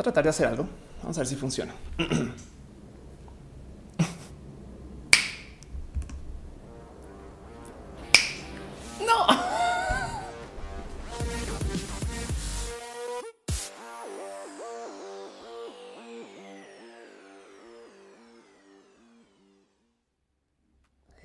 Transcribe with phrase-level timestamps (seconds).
[0.00, 0.68] a tratar de hacer algo.
[1.02, 1.74] Vamos a ver si funciona.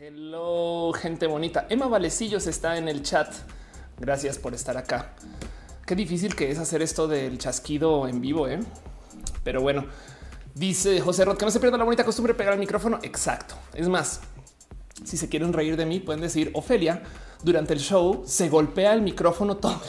[0.05, 1.65] Hello, gente bonita.
[1.69, 3.33] Emma Valecillos está en el chat.
[3.99, 5.13] Gracias por estar acá.
[5.85, 8.59] Qué difícil que es hacer esto del chasquido en vivo, ¿eh?
[9.43, 9.85] Pero bueno,
[10.55, 12.99] dice José Rod que no se pierda la bonita costumbre de pegar el micrófono.
[13.03, 13.55] Exacto.
[13.73, 14.21] Es más,
[15.03, 17.03] si se quieren reír de mí, pueden decir Ofelia
[17.43, 19.81] durante el show se golpea el micrófono todo.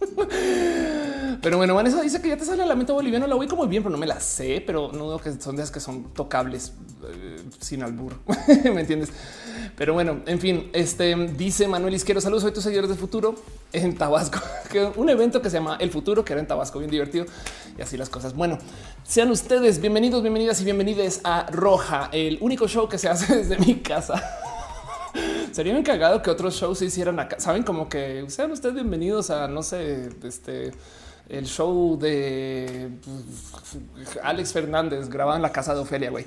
[1.40, 3.26] Pero bueno, Vanessa dice que ya te sale el lamento boliviano.
[3.26, 5.64] La voy como bien, pero no me la sé, pero no digo que son de
[5.70, 6.72] que son tocables
[7.04, 8.14] eh, sin albur.
[8.64, 9.10] ¿Me entiendes?
[9.78, 12.20] Pero bueno, en fin, este dice Manuel Izquierdo.
[12.20, 13.36] Saludos, soy tu seguidor de futuro
[13.72, 14.40] en Tabasco,
[14.96, 17.26] un evento que se llama El Futuro, que era en Tabasco, bien divertido
[17.78, 18.34] y así las cosas.
[18.34, 18.58] Bueno,
[19.04, 23.56] sean ustedes bienvenidos, bienvenidas y bienvenidas a Roja, el único show que se hace desde
[23.56, 24.20] mi casa.
[25.52, 27.38] Sería bien cagado que otros shows se hicieran acá.
[27.38, 30.72] Saben como que sean ustedes bienvenidos a no sé, este
[31.28, 36.24] el show de pues, Alex Fernández grabado en la casa de Ofelia, güey.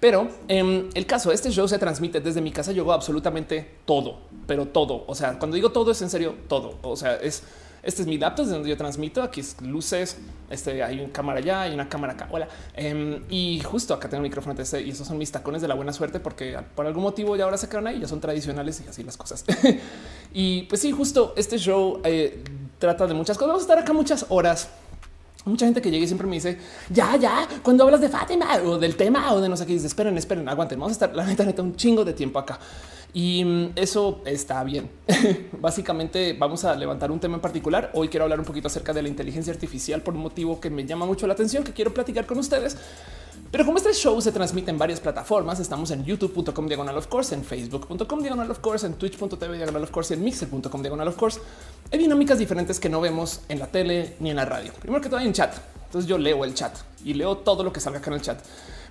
[0.00, 2.70] Pero em, el caso, este show se transmite desde mi casa.
[2.70, 5.04] Hago absolutamente todo, pero todo.
[5.06, 6.78] O sea, cuando digo todo es en serio todo.
[6.82, 7.42] O sea, es
[7.84, 9.22] este es mi laptop donde yo transmito.
[9.22, 10.16] Aquí es luces.
[10.48, 12.28] Este hay una cámara allá, hay una cámara acá.
[12.30, 12.48] Hola.
[12.74, 15.74] Em, y justo acá tengo el micrófono este, y esos son mis tacones de la
[15.74, 18.00] buena suerte porque por algún motivo ya ahora se quedaron ahí.
[18.00, 19.44] Ya son tradicionales y así las cosas.
[20.32, 22.42] y pues sí, justo este show eh,
[22.84, 23.48] trata de muchas cosas.
[23.48, 24.68] Vamos a estar acá muchas horas.
[25.46, 28.78] Mucha gente que llega y siempre me dice ya, ya, cuando hablas de Fátima o
[28.78, 30.78] del tema o de no sé qué, dice esperen, esperen, aguanten.
[30.78, 32.58] Vamos a estar la neta, neta, un chingo de tiempo acá.
[33.12, 34.90] Y mm, eso está bien.
[35.60, 37.90] Básicamente vamos a levantar un tema en particular.
[37.94, 40.86] Hoy quiero hablar un poquito acerca de la inteligencia artificial por un motivo que me
[40.86, 42.76] llama mucho la atención, que quiero platicar con ustedes.
[43.54, 47.32] Pero como este show se transmite en varias plataformas, estamos en youtube.com diagonal of course,
[47.36, 51.38] en facebook.com diagonal of course, en twitch.tv diagonal of course en mixer.com diagonal of course.
[51.92, 54.72] Hay dinámicas diferentes que no vemos en la tele ni en la radio.
[54.80, 55.54] Primero que todo hay en chat.
[55.84, 58.40] Entonces yo leo el chat y leo todo lo que salga acá en el chat.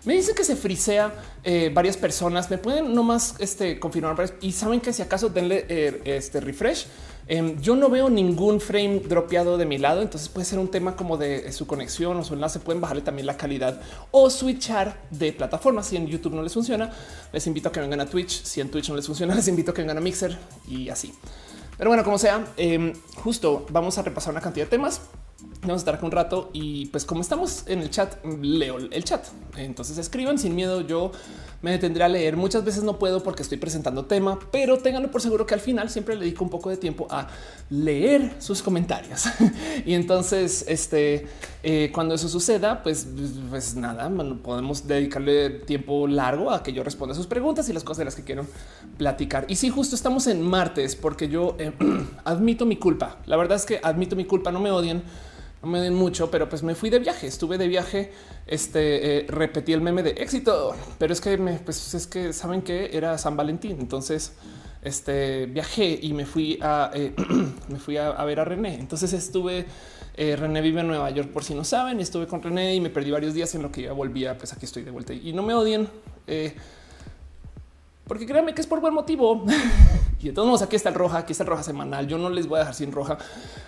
[0.06, 1.14] Me dice que se frisea
[1.44, 2.50] eh, varias personas.
[2.50, 6.88] Me pueden nomás este, confirmar y saben que si acaso denle eh, este refresh.
[7.28, 10.96] Em, yo no veo ningún frame dropeado de mi lado, entonces puede ser un tema
[10.96, 12.60] como de su conexión o su enlace.
[12.60, 15.84] Pueden bajarle también la calidad o switchar de plataforma.
[15.84, 16.92] Si en YouTube no les funciona,
[17.32, 18.44] les invito a que vengan a Twitch.
[18.44, 21.14] Si en Twitch no les funciona, les invito a que vengan a Mixer y así.
[21.78, 25.02] Pero bueno, como sea, em, justo vamos a repasar una cantidad de temas.
[25.62, 29.04] Vamos a estar aquí un rato y pues como estamos en el chat, leo el
[29.04, 29.26] chat.
[29.56, 30.82] Entonces escriban sin miedo.
[30.82, 31.12] Yo
[31.64, 32.36] me detendré a leer.
[32.36, 35.90] Muchas veces no puedo porque estoy presentando tema, pero ténganlo por seguro que al final
[35.90, 37.30] siempre le dedico un poco de tiempo a
[37.70, 39.24] leer sus comentarios.
[39.86, 41.28] y entonces, este,
[41.64, 43.08] eh, cuando eso suceda, pues,
[43.50, 44.12] pues nada,
[44.44, 48.16] podemos dedicarle tiempo largo a que yo responda sus preguntas y las cosas de las
[48.16, 48.46] que quiero
[48.98, 49.46] platicar.
[49.48, 51.72] Y si justo estamos en martes, porque yo eh,
[52.26, 53.20] admito mi culpa.
[53.26, 55.02] La verdad es que admito mi culpa, no me odien
[55.64, 58.12] no me den mucho, pero pues me fui de viaje, estuve de viaje,
[58.46, 62.62] este eh, repetí el meme de éxito, pero es que me, pues es que saben
[62.62, 64.34] que era San Valentín, entonces
[64.82, 67.16] este viajé y me fui a eh,
[67.70, 68.76] me fui a, ver a René.
[68.76, 69.66] Entonces estuve
[70.18, 72.90] eh, René vive en Nueva York por si no saben, estuve con René y me
[72.90, 75.44] perdí varios días en lo que ya volvía, pues aquí estoy de vuelta y no
[75.44, 75.88] me odien.
[78.08, 79.46] Porque créanme que es por buen motivo.
[80.24, 82.08] Y modos, aquí está el roja, aquí está el roja semanal.
[82.08, 83.18] Yo no les voy a dejar sin roja.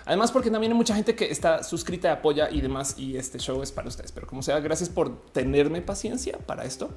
[0.06, 2.98] Además, porque también hay mucha gente que está suscrita, apoya y demás.
[2.98, 4.10] Y este show es para ustedes.
[4.10, 6.88] Pero como sea, gracias por tenerme paciencia para esto.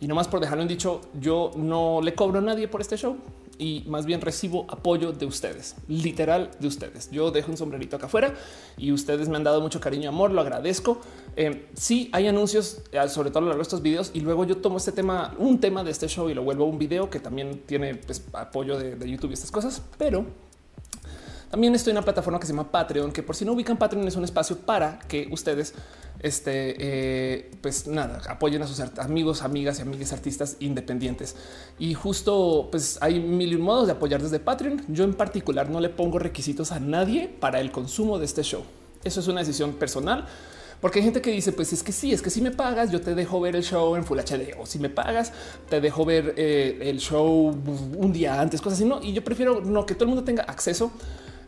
[0.00, 2.96] Y no más por dejarlo en dicho, yo no le cobro a nadie por este
[2.96, 3.16] show
[3.58, 7.10] y más bien recibo apoyo de ustedes, literal de ustedes.
[7.10, 8.34] Yo dejo un sombrerito acá afuera
[8.76, 11.00] y ustedes me han dado mucho cariño y amor, lo agradezco.
[11.36, 14.44] Eh, sí hay anuncios, eh, sobre todo a lo largo de estos videos, y luego
[14.44, 17.10] yo tomo este tema, un tema de este show y lo vuelvo a un video
[17.10, 20.26] que también tiene pues, apoyo de, de YouTube y estas cosas, pero
[21.54, 24.08] también estoy en una plataforma que se llama Patreon, que por si no ubican Patreon
[24.08, 25.72] es un espacio para que ustedes,
[26.24, 31.36] este, eh, pues nada, apoyen a sus amigos, amigas y amigas artistas independientes.
[31.78, 34.82] Y justo, pues hay mil modos de apoyar desde Patreon.
[34.88, 38.62] Yo en particular no le pongo requisitos a nadie para el consumo de este show.
[39.04, 40.26] Eso es una decisión personal.
[40.80, 43.02] Porque hay gente que dice, pues es que sí, es que si me pagas, yo
[43.02, 45.32] te dejo ver el show en Full HD o si me pagas,
[45.68, 47.54] te dejo ver eh, el show
[47.96, 48.88] un día antes, cosas así.
[48.88, 50.90] No, y yo prefiero no que todo el mundo tenga acceso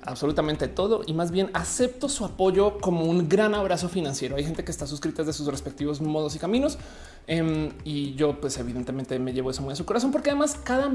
[0.07, 4.37] absolutamente todo y más bien acepto su apoyo como un gran abrazo financiero.
[4.37, 6.79] Hay gente que está suscrita de sus respectivos modos y caminos
[7.27, 10.93] em, y yo pues evidentemente me llevo eso muy a su corazón porque además cada,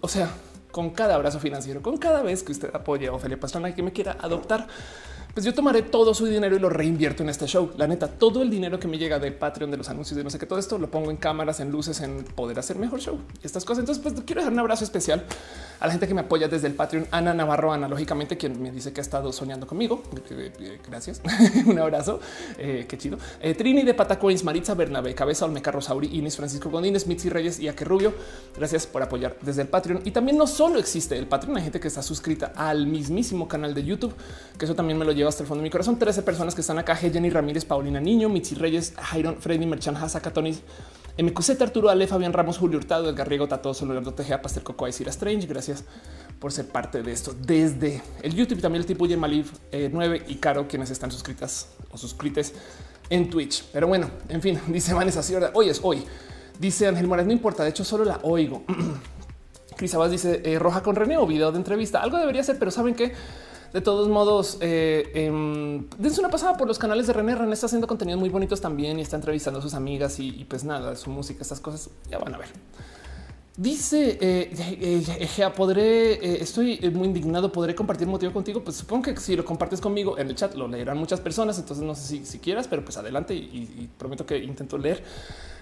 [0.00, 0.30] o sea,
[0.70, 3.92] con cada abrazo financiero, con cada vez que usted apoya a Ofelia Pastrana que me
[3.92, 4.66] quiera adoptar,
[5.36, 7.70] pues yo tomaré todo su dinero y lo reinvierto en este show.
[7.76, 10.30] La neta, todo el dinero que me llega de Patreon, de los anuncios, de no
[10.30, 13.18] sé qué, todo esto lo pongo en cámaras, en luces, en poder hacer mejor show
[13.42, 13.80] y estas cosas.
[13.80, 15.26] Entonces, pues quiero dejar un abrazo especial
[15.78, 17.06] a la gente que me apoya desde el Patreon.
[17.10, 20.02] Ana Navarro, analógicamente, quien me dice que ha estado soñando conmigo.
[20.88, 21.20] Gracias.
[21.66, 22.18] un abrazo.
[22.56, 23.18] Eh, qué chido.
[23.42, 27.68] Eh, Trini de Patacoins, Maritza Bernabé, Cabeza Olmeca Rosauri, Inés Francisco Godínez, Mitzi Reyes y
[27.68, 28.14] Aque Rubio.
[28.56, 30.00] Gracias por apoyar desde el Patreon.
[30.06, 33.74] Y también no solo existe el Patreon, hay gente que está suscrita al mismísimo canal
[33.74, 34.14] de YouTube,
[34.58, 35.98] que eso también me lo lleva hasta el fondo de mi corazón.
[35.98, 40.32] 13 personas que están acá: Jenny Ramírez, Paulina Niño, Mitzi Reyes, Jairon, Freddy Merchan, Hasaka,
[40.32, 40.56] Tony,
[41.18, 45.10] MQZ, Arturo Ale, Fabián Ramos, Julio Hurtado, Edgar Riego, Tato, Leonardo Tejea, Pastel Coco, Isira
[45.10, 45.46] Strange.
[45.46, 45.84] Gracias
[46.38, 50.34] por ser parte de esto desde el YouTube y también el tipo Malif 9 y
[50.36, 52.52] Caro, quienes están suscritas o suscrites
[53.10, 53.64] en Twitch.
[53.72, 55.22] Pero bueno, en fin, dice Vanessa
[55.54, 56.04] hoy es hoy.
[56.58, 58.64] Dice Ángel Morales, no importa, de hecho solo la oigo.
[59.76, 62.02] Cris Abas dice eh, roja con René o video de entrevista.
[62.02, 63.12] Algo debería ser, pero saben que
[63.72, 67.34] de todos modos, eh, em, dense una pasada por los canales de René.
[67.34, 70.64] René está haciendo contenidos muy bonitos también y está entrevistando a sus amigas y, pues
[70.64, 72.48] nada, su música, estas cosas ya van a ver.
[73.56, 74.50] Dice, eh,
[75.18, 78.62] eh podré, estoy muy indignado, podré compartir motivo contigo.
[78.62, 81.58] Pues supongo que si lo compartes conmigo en el chat lo leerán muchas personas.
[81.58, 85.02] Entonces no sé si, quieras, pero pues adelante y prometo que intento leer.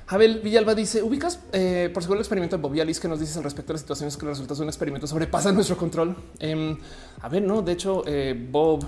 [0.07, 3.37] Abel Villalba dice: Ubicas eh, por seguro el experimento de Bob Alice que nos dices
[3.37, 6.15] al respecto de las situaciones que resulta de un experimento sobrepasa nuestro control.
[6.39, 6.77] Em,
[7.21, 8.85] a ver, no, de hecho, eh, Bob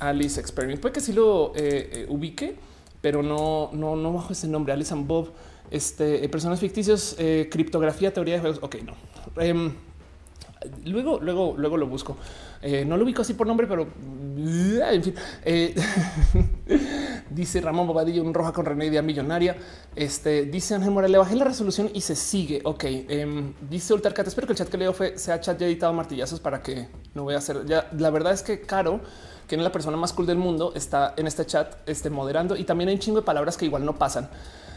[0.00, 2.56] Alice Experiment puede que sí lo eh, ubique,
[3.00, 4.72] pero no, no, no bajo ese nombre.
[4.72, 5.32] Alice and Bob,
[5.70, 7.16] este personas ficticios,
[7.50, 8.58] criptografía, teoría de juegos.
[8.62, 9.89] Ok, no.
[10.84, 12.16] Luego, luego, luego lo busco.
[12.86, 13.86] no lo ubico así por nombre, pero
[14.36, 15.14] en fin.
[17.30, 19.56] Dice Ramón Bobadillo, un roja con René millonaria.
[19.94, 22.60] Este dice Ángel Morales, le bajé la resolución y se sigue.
[22.64, 22.84] Ok,
[23.24, 24.26] um, dice Ultarcat.
[24.26, 27.22] Espero que el chat que leo fue, sea chat ya editado martillazos para que no
[27.22, 27.64] voy a hacer.
[27.66, 29.00] Ya la verdad es que Caro,
[29.46, 32.64] que es la persona más cool del mundo, está en este chat este, moderando y
[32.64, 34.28] también hay un chingo de palabras que igual no pasan.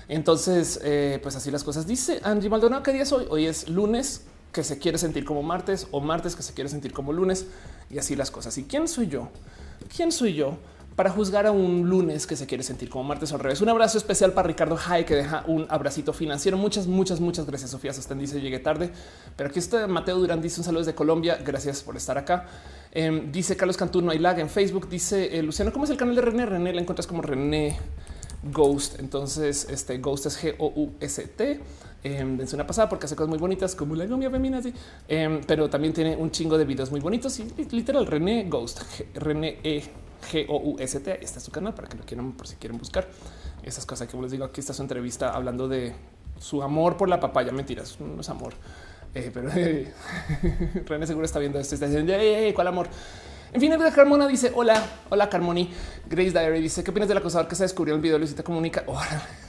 [0.08, 1.88] Entonces, eh, pues así las cosas.
[1.88, 3.26] Dice Angie Maldonado, ¿qué día es hoy?
[3.30, 6.94] Hoy es lunes que se quiere sentir como martes o martes que se quiere sentir
[6.94, 7.48] como lunes
[7.90, 8.58] y así las cosas.
[8.58, 9.30] ¿Y quién soy yo?
[9.94, 10.58] ¿Quién soy yo?
[10.96, 13.62] para juzgar a un lunes que se quiere sentir como martes al revés.
[13.62, 16.58] Un abrazo especial para Ricardo Jai, que deja un abracito financiero.
[16.58, 18.92] Muchas, muchas, muchas gracias, Sofía Sostén dice llegué tarde,
[19.36, 21.40] pero aquí está Mateo Durán, dice un saludo desde Colombia.
[21.44, 22.46] Gracias por estar acá.
[22.92, 24.88] Em, dice Carlos Cantú, no hay lag en Facebook.
[24.88, 26.46] Dice eh, Luciano, ¿cómo es el canal de René?
[26.46, 27.80] René la encuentras como René
[28.44, 29.00] Ghost.
[29.00, 31.60] Entonces, este Ghost es G O U S T.
[32.04, 34.60] Eh, dense una pasada porque hace cosas muy bonitas como la gomia femina,
[35.08, 38.82] em, pero también tiene un chingo de videos muy bonitos y literal René Ghost,
[39.16, 39.84] René E
[40.32, 41.24] G-O-U-S-T.
[41.24, 43.08] Este es su canal para que lo quieran por si quieren buscar
[43.64, 44.46] esas cosas que les digo.
[44.46, 45.94] Aquí está su entrevista hablando de
[46.40, 47.52] su amor por la papaya.
[47.52, 48.54] Mentiras, no es amor.
[49.16, 49.50] Eh, pero
[50.86, 51.76] René seguro está viendo esto.
[51.76, 52.14] Está diciendo
[52.54, 52.88] cuál amor.
[53.54, 55.70] En fin, Edgar Carmona dice hola, hola Carmoni.
[56.10, 58.84] Grace Diary dice qué opinas del acosador que se descubrió en el video Luisita comunica.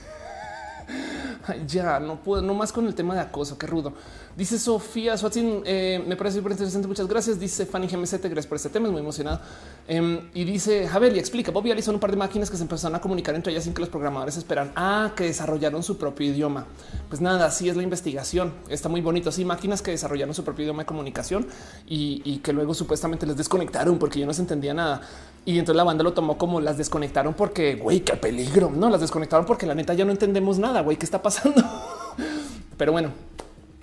[1.67, 3.57] ya no puedo, no más con el tema de acoso.
[3.57, 3.93] Qué rudo.
[4.35, 6.87] Dice Sofía Swatin, eh, me parece súper interesante.
[6.87, 7.39] Muchas gracias.
[7.39, 8.87] Dice Fanny GMZ, gracias por este tema.
[8.87, 9.39] Es muy emocionado.
[9.87, 11.51] Em, y dice Javier y explica.
[11.51, 13.73] Bobby Ali son un par de máquinas que se empezaron a comunicar entre ellas sin
[13.73, 14.71] que los programadores esperan.
[14.75, 16.65] Ah, que desarrollaron su propio idioma.
[17.07, 18.53] Pues nada, así es la investigación.
[18.67, 19.31] Está muy bonito.
[19.31, 21.47] Sí, máquinas que desarrollaron su propio idioma de comunicación
[21.87, 25.01] y, y que luego supuestamente les desconectaron porque yo no se entendía nada.
[25.45, 28.71] Y entonces la banda lo tomó como las desconectaron porque, güey, qué peligro.
[28.71, 31.61] No las desconectaron porque la neta ya no entendemos nada, güey, qué está pasando.
[32.77, 33.11] Pero bueno,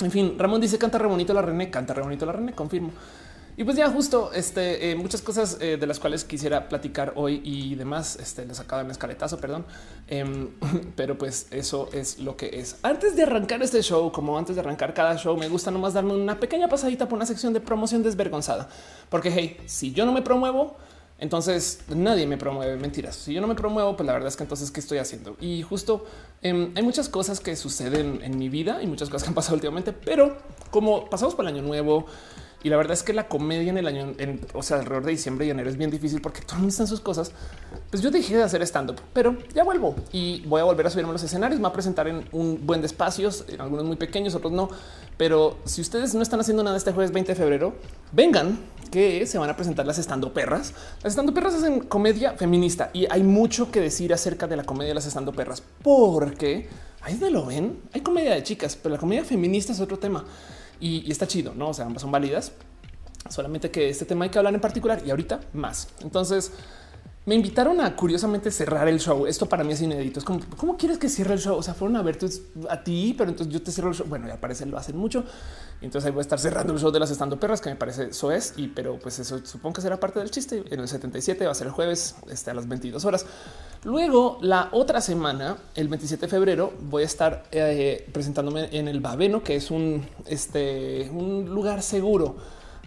[0.00, 2.90] en fin, Ramón dice canta re bonito la René, canta re bonito la René, confirmo.
[3.54, 7.42] Y pues ya justo este, eh, muchas cosas eh, de las cuales quisiera platicar hoy
[7.44, 8.16] y demás.
[8.16, 9.66] Este les acabo de un escaletazo, perdón.
[10.08, 10.48] Em,
[10.96, 12.76] pero pues eso es lo que es.
[12.82, 16.14] Antes de arrancar este show, como antes de arrancar cada show, me gusta nomás darme
[16.14, 18.68] una pequeña pasadita por una sección de promoción desvergonzada.
[19.10, 20.76] Porque hey, si yo no me promuevo,
[21.22, 23.14] entonces nadie me promueve mentiras.
[23.14, 25.36] Si yo no me promuevo, pues la verdad es que entonces qué estoy haciendo.
[25.40, 26.04] Y justo
[26.42, 29.54] em, hay muchas cosas que suceden en mi vida y muchas cosas que han pasado
[29.54, 30.36] últimamente, pero
[30.72, 32.06] como pasamos por el año nuevo
[32.64, 34.14] y la verdad es que la comedia en el año,
[34.54, 36.84] o sea, alrededor de diciembre y enero es bien difícil porque todo el mundo está
[36.84, 37.32] en sus cosas.
[37.90, 40.90] Pues yo dejé de hacer stand up, pero ya vuelvo y voy a volver a
[40.90, 41.58] subirme a los escenarios.
[41.58, 44.68] Me voy a presentar en un buen de espacios, algunos muy pequeños, otros no.
[45.16, 47.74] Pero si ustedes no están haciendo nada este jueves 20 de febrero,
[48.12, 48.60] vengan
[48.92, 50.72] que se van a presentar las estando perras.
[51.02, 54.90] Las estando perras hacen comedia feminista y hay mucho que decir acerca de la comedia
[54.90, 56.68] de las estando perras, porque
[57.00, 57.80] ahí de lo ven.
[57.92, 60.24] Hay comedia de chicas, pero la comedia feminista es otro tema
[60.82, 61.68] y, está chido, no?
[61.68, 62.52] O sea, ambas son válidas,
[63.30, 65.88] solamente que este tema hay que hablar en particular y ahorita más.
[66.00, 66.52] Entonces,
[67.24, 69.26] me invitaron a curiosamente cerrar el show.
[69.26, 70.18] Esto para mí es inédito.
[70.18, 71.56] Es como, ¿cómo quieres que cierre el show?
[71.56, 72.26] O sea, fueron a verte
[72.68, 74.06] a ti, pero entonces yo te cierro el show.
[74.08, 75.24] Bueno, ya parece lo hacen mucho.
[75.80, 78.06] Entonces ahí voy a estar cerrando el show de las estando perras, que me parece
[78.06, 78.54] eso es.
[78.56, 80.64] Y pero pues eso supongo que será parte del chiste.
[80.68, 83.24] En el 77 va a ser el jueves este, a las 22 horas.
[83.84, 89.00] Luego, la otra semana, el 27 de febrero, voy a estar eh, presentándome en el
[89.00, 92.36] Babeno, que es un, este, un lugar seguro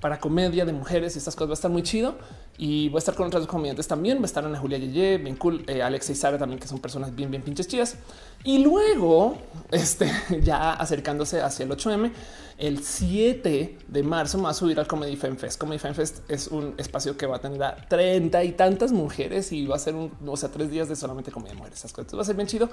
[0.01, 2.15] para comedia de mujeres y estas cosas va a estar muy chido.
[2.57, 4.19] Y voy a estar con otros comediantes también.
[4.19, 6.79] Va a estar Ana Julia Yeye, bien cool, eh, Alex y Sara también, que son
[6.79, 7.97] personas bien, bien pinches chidas.
[8.43, 9.37] Y luego,
[9.71, 10.09] este,
[10.41, 12.11] ya acercándose hacia el 8M,
[12.57, 15.59] el 7 de marzo me va a subir al Comedy Fan Fest.
[15.59, 19.51] Comedy Fan Fest es un espacio que va a tener a treinta y tantas mujeres
[19.51, 21.81] y va a ser un, o sea, tres días de solamente comedia de mujeres.
[21.81, 22.69] Cosas va a ser bien chido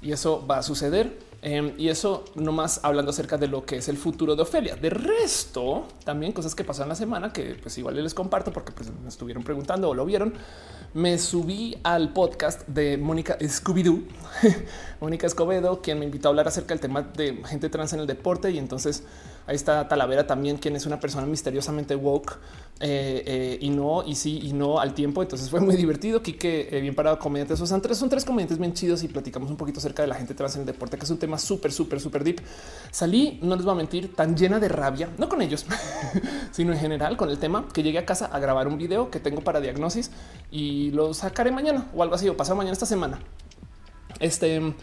[0.00, 1.18] y eso va a suceder.
[1.40, 4.76] Em, y eso nomás hablando acerca de lo que es el futuro de Ofelia.
[4.76, 8.88] De resto, también cosas que pasaron la semana que pues igual les comparto porque pues,
[9.08, 10.34] estuvieron preguntando o lo vieron.
[10.94, 14.04] Me subí al podcast de Mónica Scooby-Doo,
[15.00, 18.06] Mónica Escobedo, quien me invitó a hablar acerca del tema de gente trans en el
[18.06, 18.50] deporte.
[18.50, 19.04] Y entonces
[19.48, 22.38] ahí está Talavera también, quien es una persona misteriosamente woke
[22.80, 25.22] eh, eh, y no, y sí, y no al tiempo.
[25.22, 26.22] Entonces fue muy divertido.
[26.22, 27.58] Quique, eh, bien parado, comediantes.
[27.58, 30.34] son tres, son tres comediantes bien chidos y platicamos un poquito acerca de la gente
[30.34, 32.42] trans en el deporte, que es un tema súper, súper, súper deep.
[32.90, 35.64] Salí, no les voy a mentir, tan llena de rabia, no con ellos,
[36.52, 39.18] sino en general con el tema que llegué a casa a grabar un video que
[39.18, 40.10] tengo para diagnosis
[40.50, 43.18] y lo sacaré mañana o algo así, o pasado mañana esta semana.
[44.20, 44.74] Este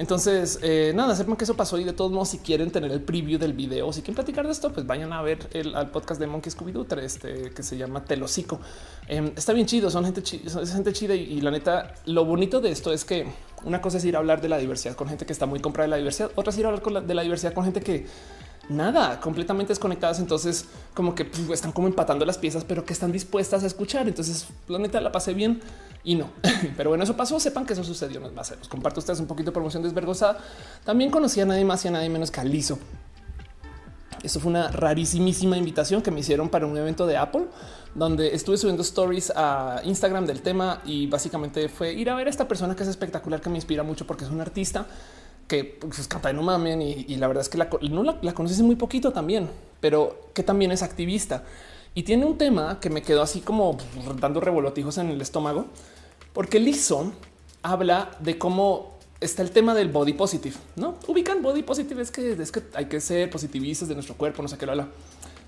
[0.00, 3.02] entonces, eh, nada, sepan que eso pasó y de todos modos, si quieren tener el
[3.02, 6.18] preview del video si quieren platicar de esto, pues vayan a ver el al podcast
[6.18, 8.60] de Monkey Scooby Doo este, que se llama Telocico.
[9.08, 12.70] Eh, está bien chido, son gente, chida, gente chida y, la neta, lo bonito de
[12.70, 13.26] esto es que
[13.62, 15.84] una cosa es ir a hablar de la diversidad con gente que está muy comprada
[15.84, 18.06] de la diversidad, otra es ir a hablar de la diversidad con gente que
[18.70, 20.18] nada, completamente desconectadas.
[20.18, 20.64] Entonces,
[20.94, 24.08] como que pues, están como empatando las piezas, pero que están dispuestas a escuchar.
[24.08, 25.60] Entonces, la neta la pasé bien
[26.04, 26.30] y no.
[26.76, 27.38] Pero bueno, eso pasó.
[27.40, 28.20] Sepan que eso sucedió.
[28.20, 28.50] No más.
[28.56, 30.38] Los comparto ustedes un poquito de promoción desvergonzada.
[30.84, 32.78] También conocí a nadie más y a nadie menos que a Lizo.
[34.22, 37.46] Esto fue una rarísimísima invitación que me hicieron para un evento de Apple,
[37.94, 42.30] donde estuve subiendo stories a Instagram del tema y básicamente fue ir a ver a
[42.30, 44.86] esta persona que es espectacular, que me inspira mucho porque es un artista
[45.48, 48.60] que pues, es capaz no mamen y, la verdad es que la, no la, conoces
[48.60, 51.42] muy poquito también, pero que también es activista
[51.94, 53.76] y tiene un tema que me quedó así como
[54.20, 55.66] dando revolotijos en el estómago,
[56.32, 57.12] porque Lison
[57.62, 62.00] habla de cómo está el tema del body positive, no ubican body positive.
[62.00, 64.72] Es que es que hay que ser positivistas de nuestro cuerpo, no sé qué lo
[64.72, 64.88] habla,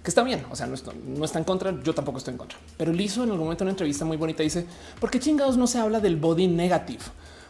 [0.02, 0.44] que está bien.
[0.50, 1.74] O sea, no está, en contra.
[1.82, 4.42] Yo tampoco estoy en contra, pero Lizo en algún momento en una entrevista muy bonita
[4.42, 4.66] dice
[5.00, 7.02] por qué chingados no se habla del body negative.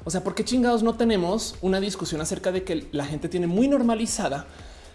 [0.05, 3.47] O sea, ¿por qué chingados no tenemos una discusión acerca de que la gente tiene
[3.47, 4.47] muy normalizada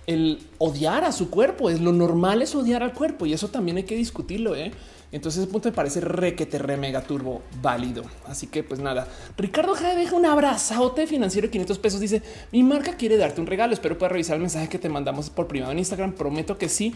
[0.07, 1.69] el odiar a su cuerpo?
[1.69, 4.55] Es lo normal es odiar al cuerpo y eso también hay que discutirlo.
[4.55, 4.71] ¿eh?
[5.11, 8.03] Entonces ese punto me parece re que te re mega turbo válido.
[8.27, 11.99] Así que pues nada, Ricardo Jade deja un abrazote financiero de 500 pesos.
[11.99, 12.21] Dice
[12.51, 13.73] mi marca quiere darte un regalo.
[13.73, 16.13] Espero puedas revisar el mensaje que te mandamos por privado en Instagram.
[16.13, 16.93] Prometo que sí.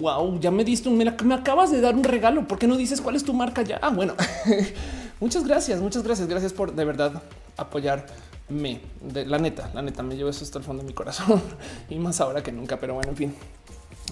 [0.00, 2.46] wow, eh, ya me diste un me, me acabas de dar un regalo.
[2.48, 3.78] ¿Por qué no dices cuál es tu marca ya?
[3.82, 4.14] Ah, bueno,
[5.20, 6.28] muchas gracias, muchas gracias.
[6.28, 7.22] Gracias por de verdad
[8.52, 8.80] apoyarme.
[9.00, 11.42] De la neta, la neta me llevo eso hasta el fondo de mi corazón
[11.90, 12.78] y más ahora que nunca.
[12.78, 13.34] Pero bueno, en fin.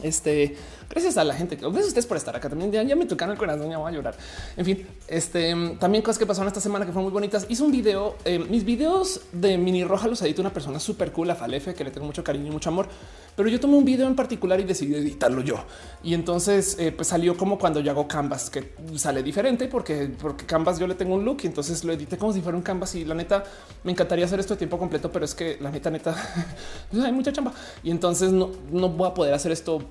[0.03, 0.57] Este,
[0.91, 2.73] gracias a la gente, gracias a ustedes por estar acá también.
[2.73, 4.15] Ya, me tocan el corazón, ya voy a llorar.
[4.57, 7.47] En fin, este también cosas que pasaron esta semana que fueron muy bonitas.
[7.49, 11.31] Hice un video, eh, mis videos de mini roja los edito una persona súper cool,
[11.31, 12.89] a Falefe, que le tengo mucho cariño y mucho amor.
[13.37, 15.65] Pero yo tomé un video en particular y decidí editarlo yo.
[16.03, 20.45] Y entonces eh, pues salió como cuando yo hago Canvas, que sale diferente porque, porque
[20.45, 22.97] Canvas yo le tengo un look y entonces lo edité como si fuera un Canvas.
[22.97, 23.45] Y la neta
[23.85, 26.17] me encantaría hacer esto de tiempo completo, pero es que la neta, neta,
[26.93, 27.53] hay mucha chamba
[27.85, 29.83] y entonces no, no voy a poder hacer esto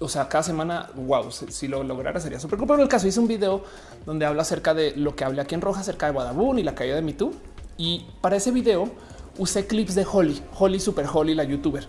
[0.00, 2.68] o sea, cada semana, wow, si, lo lograra sería súper cool.
[2.68, 3.62] Pero en el caso hice un video
[4.06, 6.74] donde habla acerca de lo que hablé aquí en roja acerca de Badabun y la
[6.74, 7.32] caída de Me Too.
[7.76, 8.90] Y para ese video
[9.38, 11.86] usé clips de Holly, Holly Super Holly, la youtuber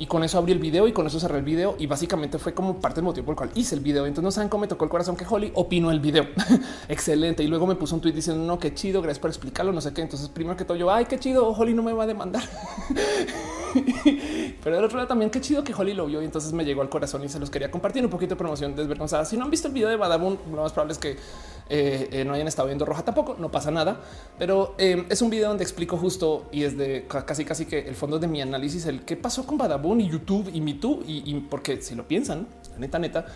[0.00, 2.54] y con eso abrí el video y con eso cerré el video y básicamente fue
[2.54, 4.06] como parte del motivo por el cual hice el video.
[4.06, 6.26] Entonces no saben cómo me tocó el corazón que Holly opinó el video.
[6.88, 7.42] Excelente.
[7.42, 9.92] Y luego me puso un tweet diciendo no, qué chido, gracias por explicarlo, no sé
[9.92, 10.00] qué.
[10.00, 12.42] Entonces primero que todo yo, ay, qué chido, Holly no me va a demandar.
[14.62, 16.82] Pero del otro lado también qué chido que Holly lo vio y entonces me llegó
[16.82, 19.24] al corazón y se los quería compartir un poquito de promoción desvergonzada.
[19.24, 21.10] Si no han visto el video de Badabun, lo más probable es que
[21.68, 24.00] eh, eh, no hayan estado viendo roja tampoco, no pasa nada.
[24.38, 27.94] Pero eh, es un video donde explico justo y es de casi casi que el
[27.94, 31.02] fondo de mi análisis, el qué pasó con Badabun y YouTube y MeToo.
[31.06, 32.46] Y, y porque si lo piensan,
[32.78, 33.26] neta, neta,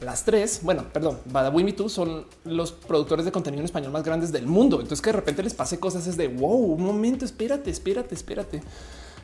[0.00, 4.04] las tres, bueno, perdón, Badabu y MeToo son los productores de contenido en español más
[4.04, 4.76] grandes del mundo.
[4.80, 8.62] Entonces que de repente les pase cosas es de wow, un momento, espérate, espérate, espérate.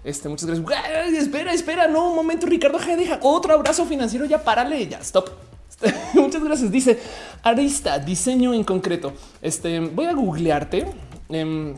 [0.04, 1.12] Este, muchas gracias.
[1.14, 4.24] Espera, espera, no, un momento, Ricardo deja otro abrazo financiero.
[4.24, 5.30] Ya párale, ya stop
[6.14, 6.70] Muchas gracias.
[6.70, 6.98] Dice
[7.42, 9.12] Arista, diseño en concreto.
[9.42, 10.86] Este voy a googlearte.
[11.28, 11.74] Em,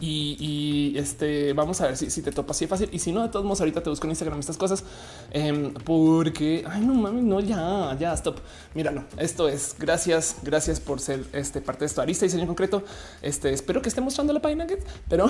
[0.00, 2.88] y, este vamos a ver si, te topa así de fácil.
[2.92, 4.84] Y si no, de todos modos, ahorita te busco en Instagram estas cosas
[5.30, 8.38] em, porque ay, no mames, no, ya, ya, stop.
[8.74, 9.04] Míralo.
[9.18, 12.02] Esto es gracias, gracias por ser este parte de esto.
[12.02, 12.82] Arista diseño concreto.
[13.22, 14.66] Este espero que esté mostrando la página,
[15.08, 15.28] pero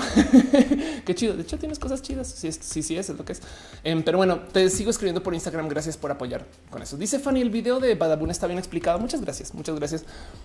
[1.05, 1.35] qué chido.
[1.35, 2.27] De hecho, tienes cosas chidas.
[2.27, 3.41] Sí, sí, sí, es, es lo que es.
[3.83, 5.67] Em, pero bueno, te sigo escribiendo por Instagram.
[5.67, 6.97] Gracias por apoyar con eso.
[6.97, 8.99] Dice Fanny, el video de Badabun está bien explicado.
[8.99, 10.03] Muchas gracias, muchas gracias.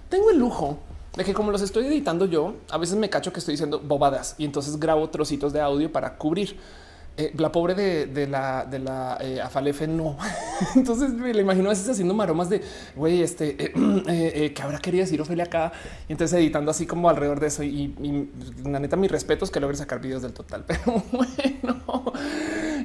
[0.08, 0.78] Tengo el lujo
[1.16, 4.34] de que como los estoy editando yo, a veces me cacho que estoy diciendo bobadas
[4.38, 6.58] y entonces grabo trocitos de audio para cubrir.
[7.14, 10.16] Eh, la pobre de, la de la eh, Afalefe no.
[10.74, 12.62] Entonces me la imagino a veces haciendo maromas de
[12.96, 15.72] güey, este eh, que habrá querido decir Ofelia acá.
[16.08, 17.62] Y entonces editando así como alrededor de eso.
[17.62, 18.30] Y, y
[18.64, 20.64] la neta, mis respetos que logre sacar videos del total.
[20.66, 22.12] Pero bueno,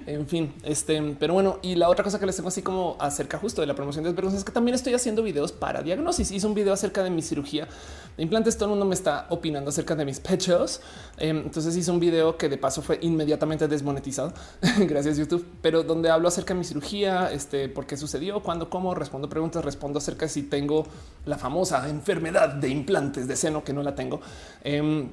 [0.06, 3.38] en fin, este, pero bueno, y la otra cosa que les tengo así como acerca
[3.38, 6.32] justo de la promoción de desvergüenza es que también estoy haciendo videos para diagnosis.
[6.32, 7.68] Hice un video acerca de mi cirugía
[8.16, 8.56] de implantes.
[8.56, 10.82] Todo el mundo me está opinando acerca de mis pechos.
[11.18, 14.17] Em, entonces hice un video que de paso fue inmediatamente desmonetizado.
[14.80, 18.96] Gracias YouTube, pero donde hablo acerca de mi cirugía, este, por qué sucedió, cuándo, cómo,
[18.96, 20.86] respondo preguntas, respondo acerca de si tengo
[21.26, 24.22] la famosa enfermedad de implantes de seno que no la tengo.
[24.64, 25.10] Em,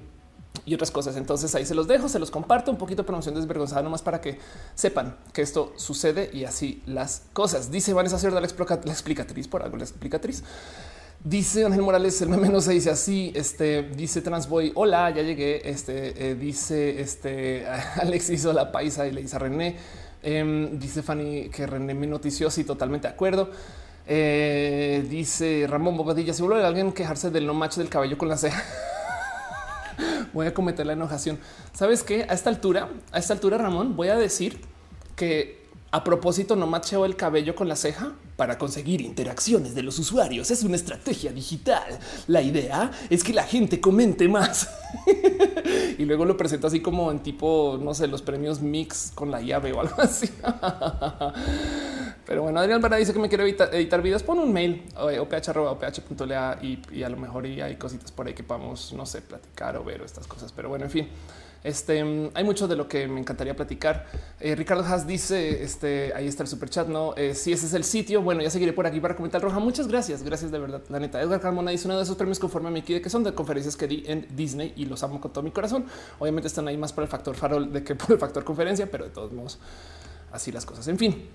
[0.64, 1.16] y otras cosas.
[1.16, 4.20] Entonces ahí se los dejo, se los comparto un poquito de promoción desvergonzada nomás para
[4.20, 4.38] que
[4.74, 7.70] sepan que esto sucede y así las cosas.
[7.70, 8.48] Dice Vanessa Cerda, la,
[8.84, 10.44] la explicatriz, por algo la explicatriz.
[11.24, 13.32] Dice Ángel Morales, el meme no se dice así.
[13.34, 14.72] Este dice Transboy.
[14.74, 15.66] Hola, ya llegué.
[15.70, 17.66] Este eh, dice este
[17.96, 19.74] Alex hizo la paisa y le dice a René.
[20.22, 22.50] Em, dice Fanny que René me notició.
[22.50, 23.50] Sí, totalmente de acuerdo.
[24.06, 26.34] Eh, dice Ramón Bobadilla.
[26.34, 28.62] Seguro de alguien quejarse del no match del cabello con la ceja.
[30.34, 31.38] voy a cometer la enojación.
[31.72, 32.26] ¿Sabes qué?
[32.28, 34.60] A esta altura, a esta altura, Ramón, voy a decir
[35.16, 35.63] que
[35.94, 40.50] a propósito no macheo el cabello con la ceja para conseguir interacciones de los usuarios.
[40.50, 42.00] Es una estrategia digital.
[42.26, 44.68] La idea es que la gente comente más.
[45.98, 49.40] y luego lo presento así como en tipo, no sé, los premios mix con la
[49.40, 50.28] llave o algo así.
[52.26, 54.24] Pero bueno, Adrián Vara dice que me quiero editar, videos.
[54.24, 58.42] Pon un mail oph.oph.lea y, y a lo mejor y hay cositas por ahí que
[58.42, 60.50] podamos, no sé, platicar o ver estas cosas.
[60.50, 61.08] Pero bueno, en fin,
[61.64, 64.06] este hay mucho de lo que me encantaría platicar.
[64.38, 66.86] Eh, Ricardo Haas dice: Este ahí está el super chat.
[66.86, 69.58] No, eh, si ese es el sitio, bueno, ya seguiré por aquí para comentar roja.
[69.58, 70.22] Muchas gracias.
[70.22, 70.82] Gracias de verdad.
[70.90, 73.32] La neta, Edgar Carmona dice uno de esos premios conforme a mi que son de
[73.32, 75.86] conferencias que di en Disney y los amo con todo mi corazón.
[76.18, 79.04] Obviamente están ahí más por el factor farol de que por el factor conferencia, pero
[79.04, 79.58] de todos modos,
[80.30, 80.86] así las cosas.
[80.88, 81.28] En fin,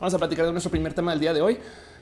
[0.00, 1.58] Vamos a platicar de nuestro primer tema del día de hoy.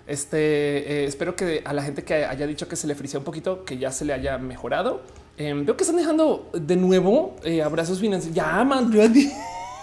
[0.07, 3.24] Este eh, espero que a la gente que haya dicho que se le frisea un
[3.24, 5.00] poquito, que ya se le haya mejorado.
[5.38, 8.35] Em, veo que están dejando de nuevo eh, abrazos financieros.
[8.35, 8.90] Ya, man,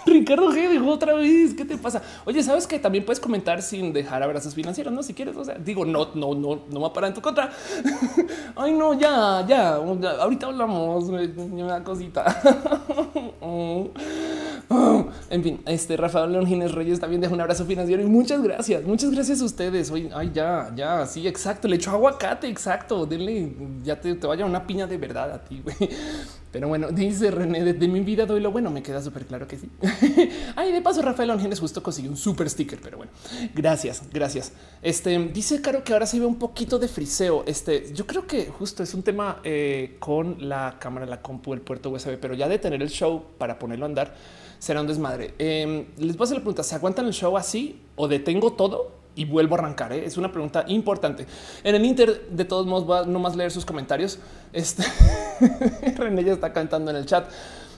[0.06, 1.54] Ricardo G dijo otra vez.
[1.54, 2.02] ¿Qué te pasa?
[2.24, 5.02] Oye, sabes que también puedes comentar sin dejar abrazos financieros, no?
[5.02, 7.50] Si quieres, o sea, digo, no, no, no, no va a parar en tu contra.
[8.56, 11.04] Ay, no, ya, ya, ahorita hablamos.
[11.04, 12.24] Una cosita.
[15.30, 18.82] en fin, este Rafael León Gines Reyes también deja un abrazo financiero y muchas gracias.
[18.84, 19.90] Muchas gracias a ustedes.
[19.90, 21.68] Hoy, ay, ya, ya, sí, exacto.
[21.68, 23.06] Le echo aguacate, exacto.
[23.06, 25.76] Denle, ya te, te vaya una piña de verdad a ti, güey.
[26.54, 28.70] Pero bueno, dice René, de, mi vida doy lo bueno.
[28.70, 29.68] Me queda súper claro que sí.
[30.56, 33.10] Ay, de paso, Rafael Ángeles justo consiguió un super sticker, pero bueno,
[33.52, 34.52] gracias, gracias.
[34.80, 37.42] Este dice Caro que ahora se ve un poquito de friseo.
[37.48, 41.60] Este yo creo que justo es un tema eh, con la cámara, la compu, el
[41.60, 44.14] puerto USB, pero ya de tener el show para ponerlo a andar
[44.60, 45.34] será un desmadre.
[45.38, 48.92] Em, les voy a hacer la pregunta: ¿se aguantan el show así o detengo todo?
[49.16, 49.92] Y vuelvo a arrancar.
[49.92, 50.04] ¿eh?
[50.04, 51.26] Es una pregunta importante.
[51.62, 54.18] En el Inter, de todos modos, va no más leer sus comentarios.
[54.52, 54.84] Este
[55.96, 57.30] René ya está cantando en el chat.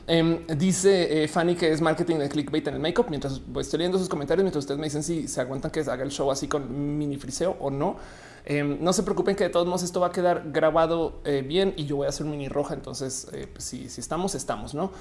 [0.08, 3.08] Em, dice eh, Fanny que es marketing de clickbait en el makeup.
[3.08, 6.10] Mientras estoy leyendo sus comentarios, mientras ustedes me dicen si se aguantan que haga el
[6.10, 7.96] show así con mini friseo o no.
[8.44, 11.74] Em, no se preocupen que de todos modos esto va a quedar grabado eh, bien
[11.76, 12.74] y yo voy a hacer mini roja.
[12.74, 14.92] Entonces, pues, si, si estamos, estamos, no?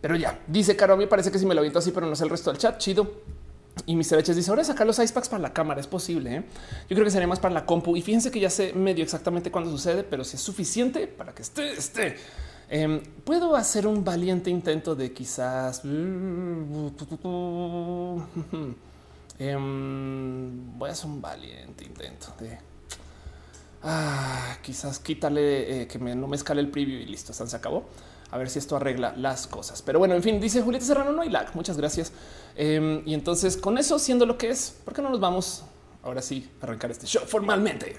[0.00, 2.16] Pero ya dice Caro, a mí parece que si me lo aviento así, pero no
[2.16, 2.78] sé el resto del chat.
[2.78, 3.06] Chido.
[3.86, 4.18] Y Mr.
[4.18, 5.80] Eches dice ahora sacar los ice packs para la cámara.
[5.80, 6.36] Es posible.
[6.36, 6.44] ¿eh?
[6.88, 7.96] Yo creo que sería más para la compu.
[7.96, 11.42] Y fíjense que ya sé medio exactamente cuándo sucede, pero si es suficiente para que
[11.42, 12.16] esté, esté.
[12.70, 15.82] Em, puedo hacer un valiente intento de quizás.
[19.40, 22.58] Em, voy a hacer un valiente intento de
[23.84, 27.32] ah, quizás quitarle eh, que no me escale el preview y listo.
[27.32, 27.88] Se acabó
[28.30, 29.82] a ver si esto arregla las cosas.
[29.82, 31.54] Pero bueno, en fin, dice Julieta Serrano, no hay lag.
[31.54, 32.12] Muchas gracias.
[32.56, 35.64] Em, y entonces, con eso siendo lo que es, ¿por qué no nos vamos
[36.02, 37.96] ahora sí a arrancar este show formalmente?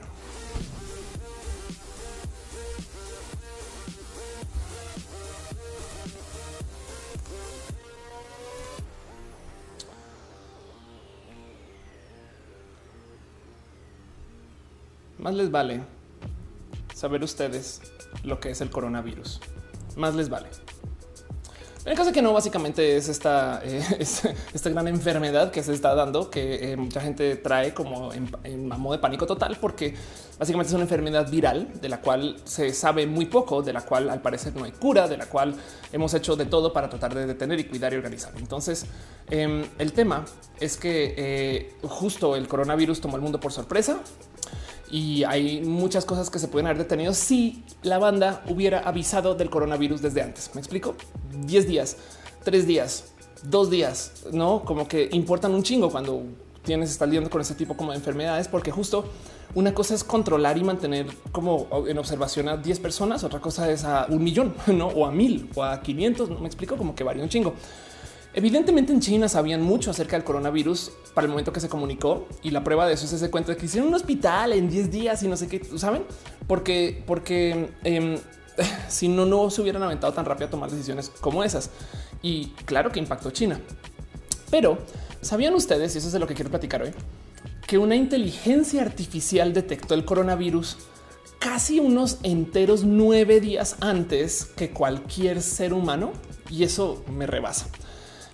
[15.20, 15.82] más les vale
[16.96, 17.82] saber ustedes
[18.24, 19.40] lo que es el coronavirus.
[20.00, 20.48] Más les vale.
[21.84, 23.82] En el caso de que no, básicamente es esta, eh,
[24.54, 28.70] esta gran enfermedad que se está dando, que eh, mucha gente trae como en, en
[28.70, 29.94] de pánico total, porque
[30.38, 34.10] básicamente es una enfermedad viral de la cual se sabe muy poco, de la cual
[34.10, 35.56] al parecer no hay cura, de la cual
[35.92, 38.34] hemos hecho de todo para tratar de detener y cuidar y organizar.
[38.38, 38.86] Entonces,
[39.30, 40.26] em, el tema
[40.60, 44.00] es que eh, justo el coronavirus tomó el mundo por sorpresa
[44.92, 49.50] y hay muchas cosas que se pueden haber detenido si la banda hubiera avisado del
[49.50, 50.52] coronavirus desde antes.
[50.54, 50.96] Me explico
[51.46, 51.98] 10 días,
[52.44, 53.06] 3 días,
[53.44, 56.24] 2 días, no como que importan un chingo cuando
[56.64, 59.06] tienes estar lidiando con ese tipo como de enfermedades, porque justo
[59.56, 63.84] una cosa es controlar y mantener como en observación a 10 personas, otra cosa es
[63.84, 66.30] a un millón, no o a mil o a 500.
[66.30, 67.54] No me explico como que varía un chingo.
[68.34, 72.52] Evidentemente en China sabían mucho acerca del coronavirus para el momento que se comunicó y
[72.52, 75.24] la prueba de eso es ese cuento de que hicieron un hospital en 10 días
[75.24, 76.04] y no sé qué, ¿saben?
[76.48, 78.18] Porque, porque em,
[78.88, 81.72] si no, no se hubieran aventado tan rápido a tomar decisiones como esas.
[82.22, 83.60] Y claro que impactó China.
[84.52, 84.78] Pero
[85.22, 86.92] sabían ustedes, y eso es de lo que quiero platicar hoy,
[87.66, 90.78] que una inteligencia artificial detectó el coronavirus
[91.40, 96.12] casi unos enteros nueve días antes que cualquier ser humano.
[96.50, 97.68] Y eso me rebasa.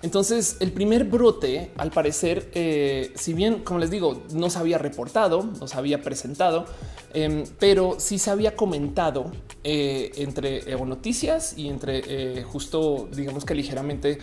[0.01, 4.77] Entonces, el primer brote, al parecer, eh, si bien, como les digo, no se había
[4.77, 6.65] reportado, no se había presentado,
[7.13, 9.31] em, pero sí se había comentado
[9.63, 14.19] eh, entre eh, noticias y entre justo, digamos que ligeramente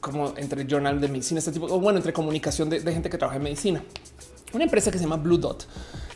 [0.00, 3.18] como entre journal de medicina, este tipo, o bueno, entre comunicación de, de gente que
[3.18, 3.84] trabaja en medicina.
[4.52, 5.66] Una empresa que se llama Blue Dot,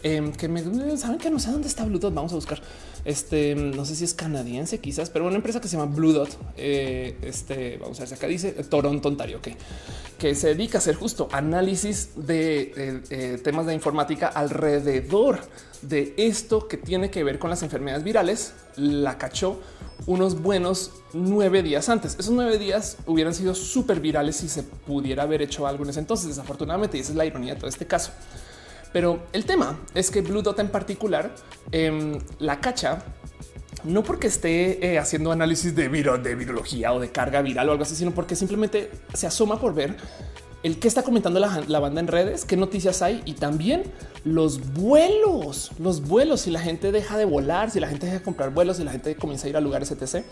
[0.02, 0.62] em, que me
[0.96, 2.12] saben que no sé dónde está Blue Dot.
[2.12, 2.60] Vamos a buscar
[3.06, 6.36] este, no sé si es canadiense, quizás, pero una empresa que se llama Blue Dot.
[6.56, 10.96] Eh, este vamos a ver si acá dice Toronto, Ontario, que, se dedica a hacer
[10.96, 12.72] justo análisis de
[13.10, 15.38] eh, temas de informática alrededor
[15.82, 18.54] de esto que tiene que ver con las enfermedades virales.
[18.74, 19.60] La cachó
[20.06, 22.16] unos buenos nueve días antes.
[22.18, 26.00] Esos nueve días hubieran sido súper virales si se pudiera haber hecho algo en ese
[26.00, 26.26] entonces.
[26.26, 28.10] Desafortunadamente, y esa es la ironía de todo este caso.
[28.96, 31.30] Pero el tema es que Blue Dot en particular
[31.70, 33.04] em, la cacha
[33.84, 37.82] no porque esté eh, haciendo análisis de, de virología o de carga viral o algo
[37.82, 39.98] así, sino porque simplemente se asoma por ver
[40.62, 43.82] el que está comentando la, banda en redes, qué noticias hay y también
[44.24, 46.40] los vuelos, los vuelos.
[46.40, 48.92] Si la gente deja de volar, si la gente deja de comprar vuelos, si la
[48.92, 50.24] gente comienza a ir a lugares etc.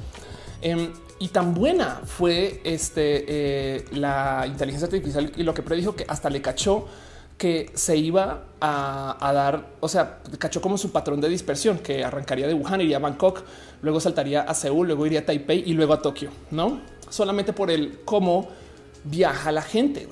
[0.63, 6.07] Em, y tan buena fue este, eh, la inteligencia artificial y lo que predijo que
[6.09, 6.87] hasta le cachó
[7.45, 12.47] que se iba a, dar, o sea, cachó como su patrón de dispersión, que arrancaría
[12.47, 13.43] de Wuhan, iría a Bangkok,
[13.83, 16.81] luego saltaría a Seúl, luego iría a Taipei y luego a Tokio, ¿no?
[17.11, 18.49] Solamente por el cómo
[19.05, 20.09] viaja la gente.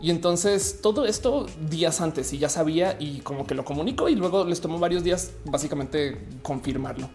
[0.00, 4.14] Y entonces todo esto días antes y ya sabía y como que lo comunicó y
[4.14, 7.10] luego les tomó varios días básicamente confirmarlo.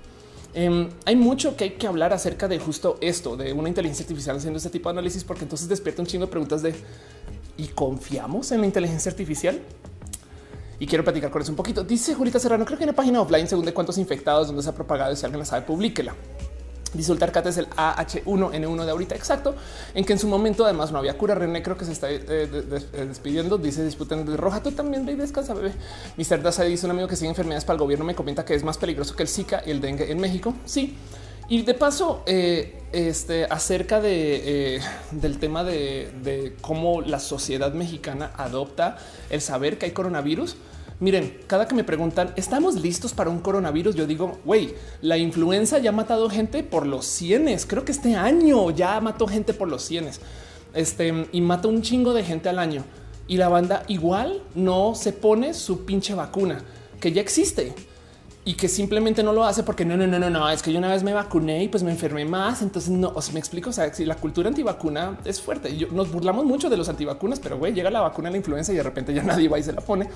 [0.54, 4.38] Em, hay mucho que hay que hablar acerca de justo esto, de una inteligencia artificial
[4.38, 6.76] haciendo este tipo de análisis, porque entonces despierta un chingo de preguntas de
[7.58, 9.60] y confiamos en la inteligencia artificial.
[10.80, 11.84] Y quiero platicar con eso un poquito.
[11.84, 14.70] Dice Julita Serrano, creo que en la página offline, según de cuántos infectados, donde se
[14.70, 16.14] ha propagado, si alguien la sabe, publíquela.
[16.94, 19.56] Dice Ultarcat es el AH1N1 de ahorita, exacto,
[19.94, 21.36] en que en su momento además no había cura.
[21.36, 23.58] René creo que se está eh, eh, despidiendo.
[23.58, 24.64] Dice disputan de roja.
[24.64, 25.74] Tú también ve descansa, bebé.
[26.18, 26.42] Mr.
[26.42, 28.06] Daza dice un amigo que sigue enfermedades para el gobierno.
[28.06, 30.54] Me comenta que es más peligroso que el Zika y el dengue en México.
[30.66, 30.96] Sí,
[31.50, 34.82] y de paso, eh, este acerca de, eh,
[35.12, 38.98] del tema de, cómo la sociedad mexicana adopta
[39.30, 40.58] el saber que hay coronavirus.
[41.00, 43.96] Miren, cada que me preguntan, ¿estamos listos para un coronavirus?
[43.96, 47.66] Yo digo, güey, la influenza ya ha matado gente por los cienes.
[47.66, 50.20] Creo que este año ya mató gente por los cienes.
[50.74, 52.84] Este, y mata un chingo de gente al año.
[53.28, 56.64] Y la banda igual no se pone su pinche vacuna,
[57.00, 57.74] que ya existe
[58.48, 60.80] y que simplemente no lo hace porque no, no, no, no, no, es que yo
[60.80, 62.62] una vez me vacuné y pues me enfermé más.
[62.62, 63.72] Entonces no, o sea, me explico.
[63.72, 67.42] O sea, si la cultura antivacuna es fuerte, y nos burlamos mucho de los antivacunas,
[67.42, 69.74] pero güey, llega la vacuna la influenza y de repente ya nadie va y se
[69.74, 70.08] la pone.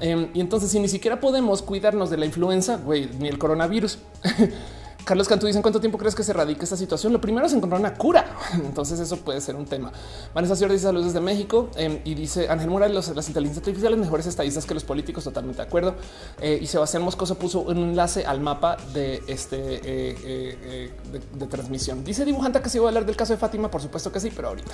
[0.00, 3.98] Em, y entonces, si ni siquiera podemos cuidarnos de la influenza, güey, ni el coronavirus.
[5.06, 7.12] Carlos Cantú dice: ¿En cuánto tiempo crees que se radica esta situación?
[7.12, 8.26] Lo primero es encontrar una cura.
[8.54, 9.92] Entonces, eso puede ser un tema.
[10.34, 14.26] Vanessa Cior dice saludos desde México em, y dice Ángel Morales: las inteligencias artificiales mejores
[14.26, 15.22] estadistas que los políticos.
[15.22, 15.94] Totalmente de acuerdo.
[16.40, 20.90] Eh, y Sebastián Moscoso puso un enlace al mapa de este eh, eh,
[21.34, 22.02] de, transmisión.
[22.02, 23.70] Dice dibujante que se iba a hablar del caso de Fátima.
[23.70, 24.72] Por supuesto que sí, pero ahorita.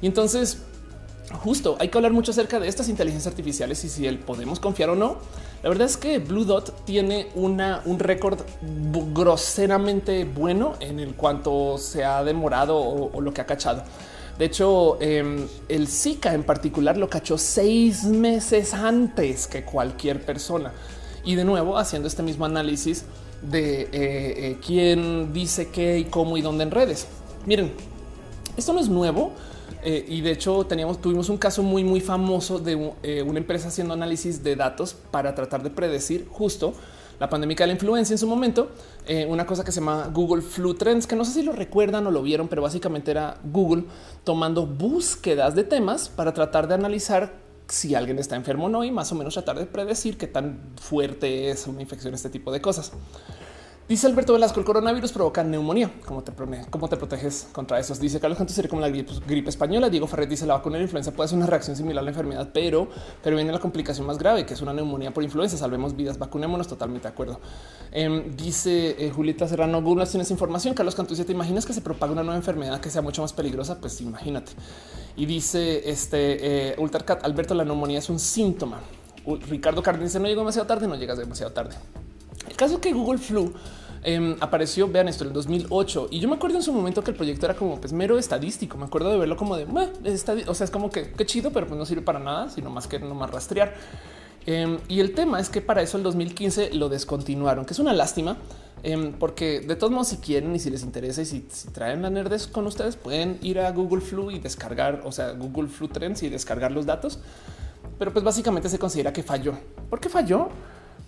[0.00, 0.58] Y entonces,
[1.32, 4.90] justo hay que hablar mucho acerca de estas inteligencias artificiales y si el podemos confiar
[4.90, 5.18] o no.
[5.62, 8.40] La verdad es que Blue Dot tiene una, un récord
[9.12, 13.82] groseramente bueno en el cuanto se ha demorado o, lo que ha cachado.
[14.38, 20.72] De hecho, em, el Zika en particular lo cachó seis meses antes que cualquier persona.
[21.24, 23.04] Y de nuevo, haciendo este mismo análisis
[23.42, 27.08] de eh, eh, quién dice qué y cómo y dónde en redes.
[27.46, 27.72] Miren,
[28.56, 29.32] esto no es nuevo.
[29.88, 33.94] Eh, y de hecho teníamos, tuvimos un caso muy, muy famoso de una empresa haciendo
[33.94, 36.74] análisis de datos para tratar de predecir justo
[37.18, 38.70] la pandemia de la influencia en su momento,
[39.06, 42.06] eh, una cosa que se llama Google Flu Trends, que no sé si lo recuerdan
[42.06, 43.84] o lo vieron, pero básicamente era Google
[44.24, 47.32] tomando búsquedas de temas para tratar de analizar
[47.66, 50.60] si alguien está enfermo o no y más o menos tratar de predecir qué tan
[50.76, 52.92] fuerte es una infección, este tipo de cosas.
[53.88, 55.90] Dice Alberto Velasco, el coronavirus provoca neumonía.
[56.04, 57.94] ¿Cómo te, proteges contra eso?
[57.94, 59.88] Dice Carlos Cantos sería como la gripe, española.
[59.88, 62.50] Diego Ferret dice la vacuna de influenza puede ser una reacción similar a la enfermedad,
[62.52, 62.88] pero,
[63.22, 65.56] pero viene la complicación más grave, que es una neumonía por influenza.
[65.56, 66.68] Salvemos vidas, vacunémonos.
[66.68, 67.40] Totalmente de acuerdo.
[67.90, 70.74] Em, dice eh, Julieta Serrano, Google tienes información.
[70.74, 73.32] Carlos Cantos dice, ¿te imaginas que se propaga una nueva enfermedad que sea mucho más
[73.32, 73.80] peligrosa?
[73.80, 74.52] Pues imagínate.
[75.16, 76.76] Y dice este eh,
[77.22, 78.80] Alberto, la neumonía es un síntoma.
[79.48, 81.74] Ricardo Cárdenas dice, no llego demasiado tarde, no llegas demasiado tarde.
[82.46, 83.52] El caso que Google Flu
[84.02, 86.08] Em, apareció, vean esto, en el 2008.
[86.10, 88.78] Y yo me acuerdo en su momento que el proyecto era como pues mero estadístico.
[88.78, 89.66] Me acuerdo de verlo como de,
[90.46, 92.86] o sea, es como que qué chido, pero pues no sirve para nada, sino más
[92.86, 93.74] que no más rastrear.
[94.46, 97.92] Em, y el tema es que para eso el 2015 lo descontinuaron, que es una
[97.92, 98.38] lástima,
[98.82, 101.40] em, porque de todos modos, si quieren y si les interesa y si,
[101.72, 105.68] traen la nerdes con ustedes, pueden ir a Google Flu y descargar, o sea, Google
[105.68, 107.18] Flu Trends y descargar los datos.
[107.98, 109.52] Pero pues básicamente se considera que falló.
[109.90, 110.48] ¿Por qué falló?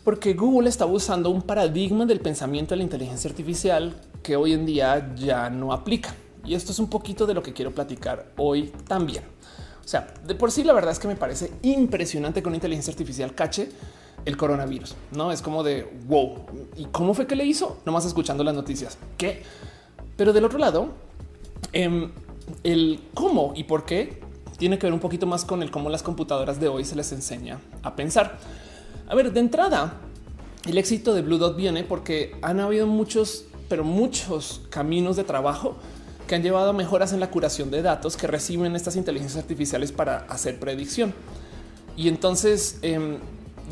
[0.05, 4.67] Porque Google está usando un paradigma del pensamiento de la inteligencia artificial que hoy en
[4.67, 6.15] día ya no aplica.
[6.45, 9.23] Y esto es un poquito de lo que quiero platicar hoy también.
[9.85, 13.35] O sea, de por sí la verdad es que me parece impresionante con inteligencia artificial
[13.35, 13.71] cache
[14.25, 14.95] el coronavirus.
[15.13, 16.47] No es como de wow.
[16.77, 17.79] ¿Y cómo fue que le hizo?
[17.85, 18.99] Nomás escuchando las noticias.
[19.17, 19.43] ¿Qué?
[20.17, 20.89] Pero del otro lado,
[21.73, 22.11] em,
[22.63, 24.21] el cómo y por qué
[24.59, 27.13] tiene que ver un poquito más con el cómo las computadoras de hoy se les
[27.13, 28.39] enseña a pensar.
[29.11, 29.95] A ver, de entrada,
[30.69, 35.75] el éxito de Blue Dot viene porque han habido muchos, pero muchos caminos de trabajo
[36.29, 39.91] que han llevado a mejoras en la curación de datos que reciben estas inteligencias artificiales
[39.91, 41.13] para hacer predicción.
[41.97, 43.17] Y entonces, em,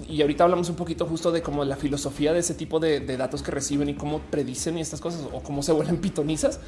[0.08, 3.44] y ahorita hablamos un poquito justo de cómo la filosofía de ese tipo de, datos
[3.44, 6.58] que reciben y cómo predicen y estas cosas o cómo se vuelven pitonizas.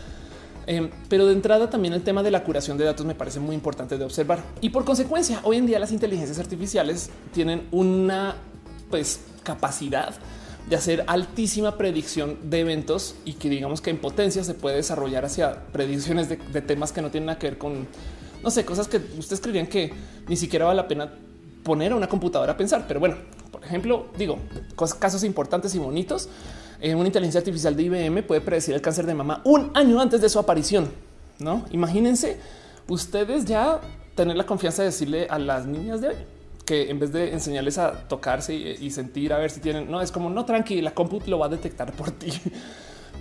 [0.68, 3.56] Em, pero de entrada también el tema de la curación de datos me parece muy
[3.56, 4.44] importante de observar.
[4.60, 8.36] Y por consecuencia, hoy en día las inteligencias artificiales tienen una
[8.90, 10.14] pues capacidad
[10.68, 15.24] de hacer altísima predicción de eventos y que digamos que en potencia se puede desarrollar
[15.24, 17.88] hacia predicciones de, temas que no tienen nada que ver con,
[18.42, 19.92] no sé, cosas que ustedes creían que
[20.28, 21.12] ni siquiera vale la pena
[21.64, 22.84] poner a una computadora a pensar.
[22.86, 23.16] Pero bueno,
[23.50, 24.38] por ejemplo, digo,
[24.98, 26.28] casos importantes y bonitos.
[26.80, 30.20] Eh, una inteligencia artificial de IBM puede predecir el cáncer de mama un año antes
[30.20, 30.88] de su aparición.
[31.38, 32.38] No imagínense
[32.86, 33.80] ustedes ya
[34.14, 36.16] tener la confianza de decirle a las niñas de hoy
[36.70, 40.12] que en vez de enseñarles a tocarse y, sentir a ver si tienen, no es
[40.12, 42.30] como no tranqui, la comput lo va a detectar por ti.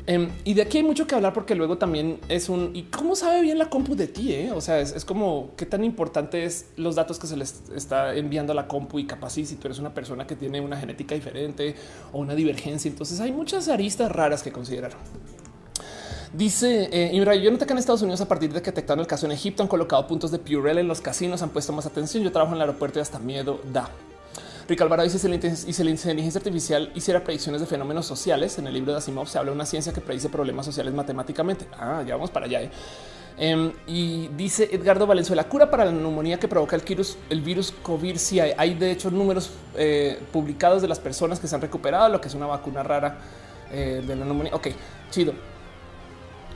[0.07, 3.15] Em, y de aquí hay mucho que hablar porque luego también es un y cómo
[3.15, 4.33] sabe bien la compu de ti.
[4.33, 4.51] Eh?
[4.51, 8.53] O sea, es, como qué tan importante es los datos que se les está enviando
[8.53, 11.75] a la compu y capaz si tú eres una persona que tiene una genética diferente
[12.11, 12.89] o una divergencia.
[12.89, 14.93] Entonces hay muchas aristas raras que considerar.
[16.31, 19.25] Dice eh, yo noté que en Estados Unidos a partir de que detectaron el caso
[19.25, 22.23] en Egipto han colocado puntos de Purell en los casinos, han puesto más atención.
[22.23, 23.89] Yo trabajo en el aeropuerto y hasta miedo da.
[24.67, 28.59] Rick Alvarado dice si la inteligencia artificial hiciera predicciones de fenómenos sociales.
[28.59, 31.65] En el libro de Asimov se habla de una ciencia que predice problemas sociales matemáticamente.
[31.75, 32.61] Ah, ya vamos para allá.
[32.61, 32.69] Eh.
[33.39, 37.73] Em, y dice Edgardo Valenzuela, cura para la neumonía que provoca el virus, el virus
[37.81, 38.17] COVID.
[38.17, 42.07] Si hay, hay de hecho números eh, publicados de las personas que se han recuperado,
[42.09, 43.17] lo que es una vacuna rara
[43.71, 44.53] eh, de la neumonía.
[44.53, 44.67] Ok,
[45.09, 45.33] chido.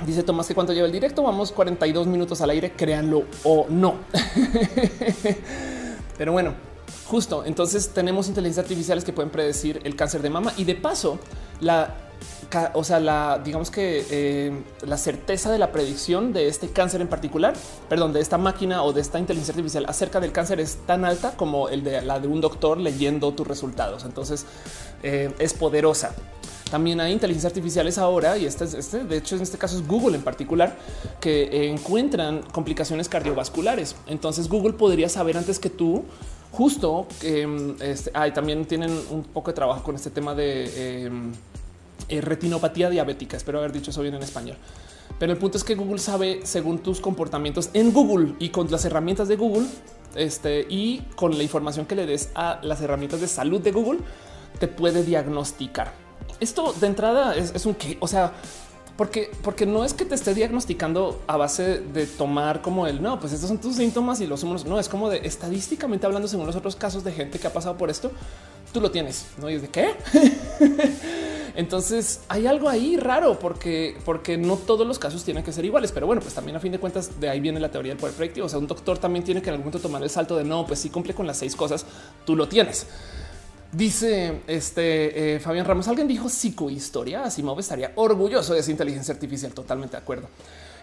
[0.06, 3.95] Dice Tomás que cuánto lleva el directo, vamos 42 minutos al aire, créanlo o no.
[6.17, 6.53] Pero bueno,
[7.08, 11.19] justo entonces tenemos inteligencias artificiales que pueden predecir el cáncer de mama y de paso
[11.62, 11.95] la
[12.73, 17.08] o sea, la digamos que eh, la certeza de la predicción de este cáncer en
[17.08, 17.53] particular,
[17.89, 21.36] perdón, de esta máquina o de esta inteligencia artificial acerca del cáncer es tan alta
[21.36, 24.06] como el de la de un doctor leyendo tus resultados.
[24.06, 24.45] Entonces
[25.01, 26.13] eh, es poderosa.
[26.69, 30.15] También hay inteligencias artificiales ahora, y este, este, de hecho en este caso es Google
[30.15, 30.76] en particular,
[31.19, 33.95] que encuentran complicaciones cardiovasculares.
[34.08, 36.04] Entonces Google podría saber antes que tú
[36.54, 41.34] justo que mm, este, también tienen un poco de trabajo con este tema de em,
[42.10, 43.36] eh, retinopatía diabética.
[43.36, 44.58] Espero haber dicho eso bien en español.
[45.19, 48.86] Pero el punto es que Google sabe según tus comportamientos en Google y con las
[48.86, 49.67] herramientas de Google
[50.15, 53.99] este, y con la información que le des a las herramientas de salud de Google,
[54.60, 56.03] te puede diagnosticar.
[56.39, 58.34] Esto de entrada es, un que, o sea,
[58.98, 63.19] porque, porque no es que te esté diagnosticando a base de tomar como el no,
[63.19, 66.46] pues estos son tus síntomas y los humanos no es como de estadísticamente hablando, según
[66.46, 68.12] los otros casos de gente que ha pasado por esto,
[68.72, 69.28] tú lo tienes.
[69.39, 69.96] No y es de qué?
[71.56, 75.91] Entonces hay algo ahí raro porque, porque no todos los casos tienen que ser iguales,
[75.91, 78.15] pero bueno, pues también a fin de cuentas de ahí viene la teoría del poder
[78.15, 78.48] predictivo.
[78.48, 80.65] O sea, un doctor también tiene que en algún momento tomar el salto de no,
[80.65, 81.86] pues si cumple con las seis cosas,
[82.26, 82.88] tú lo tienes.
[83.73, 87.23] Dice este eh, Fabián Ramos, alguien dijo psicohistoria.
[87.23, 89.51] Asimov estaría orgulloso de esa inteligencia artificial.
[89.51, 90.29] Totalmente de acuerdo.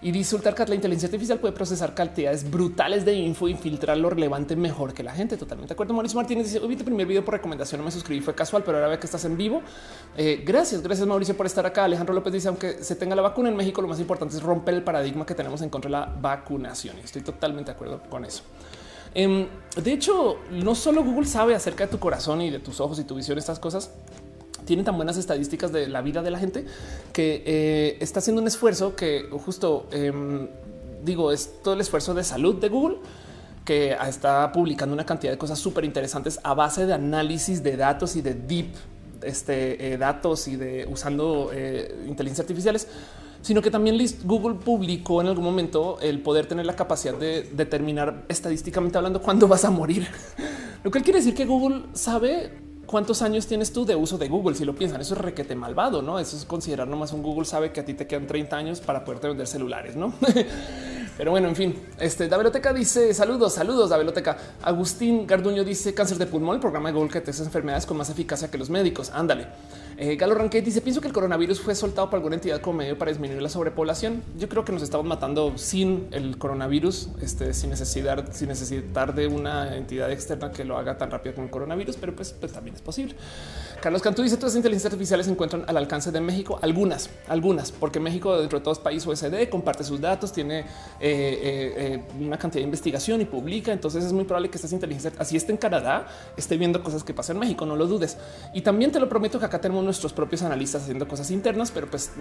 [0.03, 4.11] Y dice Ultarcat, la inteligencia artificial puede procesar cantidades brutales de info y filtrar lo
[4.11, 5.37] relevante mejor que la gente.
[5.37, 5.94] Totalmente de acuerdo.
[5.94, 8.79] Mauricio Martínez dice, vi tu primer video por recomendación, no me suscribí, fue casual, pero
[8.79, 9.62] ahora ve que estás en vivo.
[10.16, 11.85] Eh, gracias, gracias Mauricio por estar acá.
[11.85, 14.74] Alejandro López dice, aunque se tenga la vacuna en México, lo más importante es romper
[14.74, 16.96] el paradigma que tenemos en contra de la vacunación.
[16.98, 18.42] Y estoy totalmente de acuerdo con eso.
[19.14, 19.46] Em,
[19.83, 23.05] de hecho, no solo Google sabe acerca de tu corazón y de tus ojos y
[23.05, 23.90] tu visión, estas cosas
[24.64, 26.64] tienen tan buenas estadísticas de la vida de la gente
[27.12, 30.49] que eh, está haciendo un esfuerzo que justo em,
[31.03, 32.99] digo es todo el esfuerzo de salud de Google
[33.64, 38.16] que está publicando una cantidad de cosas súper interesantes a base de análisis de datos
[38.16, 38.68] y de deep
[39.23, 42.88] este, eh, datos y de usando eh, inteligencia artificiales
[43.42, 48.24] sino que también Google publicó en algún momento el poder tener la capacidad de determinar
[48.29, 50.07] estadísticamente hablando cuándo vas a morir.
[50.83, 52.53] Lo que quiere decir que Google sabe
[52.90, 54.57] cuántos años tienes tú de uso de Google.
[54.57, 56.18] Si lo piensan, eso es requete malvado, no?
[56.18, 59.05] Eso es considerar nomás un Google sabe que a ti te quedan 30 años para
[59.05, 60.12] poderte vender celulares, no?
[61.16, 64.37] Pero bueno, en fin, este Daveloteca dice saludos, saludos, Daveloteca.
[64.62, 67.96] Agustín Garduño dice cáncer de pulmón, el programa de Google que te hace enfermedades con
[67.96, 69.11] más eficacia que los médicos.
[69.11, 69.46] Ándale.
[70.03, 72.97] Eh, Galo Ranquet dice: Pienso que el coronavirus fue soltado por alguna entidad como medio
[72.97, 74.23] para disminuir la sobrepoblación.
[74.39, 79.27] Yo creo que nos estamos matando sin el coronavirus, este, sin necesidad, sin necesitar de
[79.27, 82.77] una entidad externa que lo haga tan rápido como el coronavirus, pero pues, pues también
[82.77, 83.15] es posible.
[83.81, 86.59] Carlos Cantú dice: Todas las inteligencias artificiales se encuentran al alcance de México.
[86.61, 90.64] Algunas, algunas, porque México, dentro de todos países USD, comparte sus datos, tiene eh,
[91.01, 93.73] eh, una cantidad de investigación y publica.
[93.73, 97.14] Entonces es muy probable que estas inteligencias, así esté en Canadá, esté viendo cosas que
[97.14, 97.64] pasan en México.
[97.64, 98.19] No lo dudes.
[98.53, 101.90] Y también te lo prometo que acá tenemos nuestros propios analistas haciendo cosas internas, pero
[101.90, 102.12] pues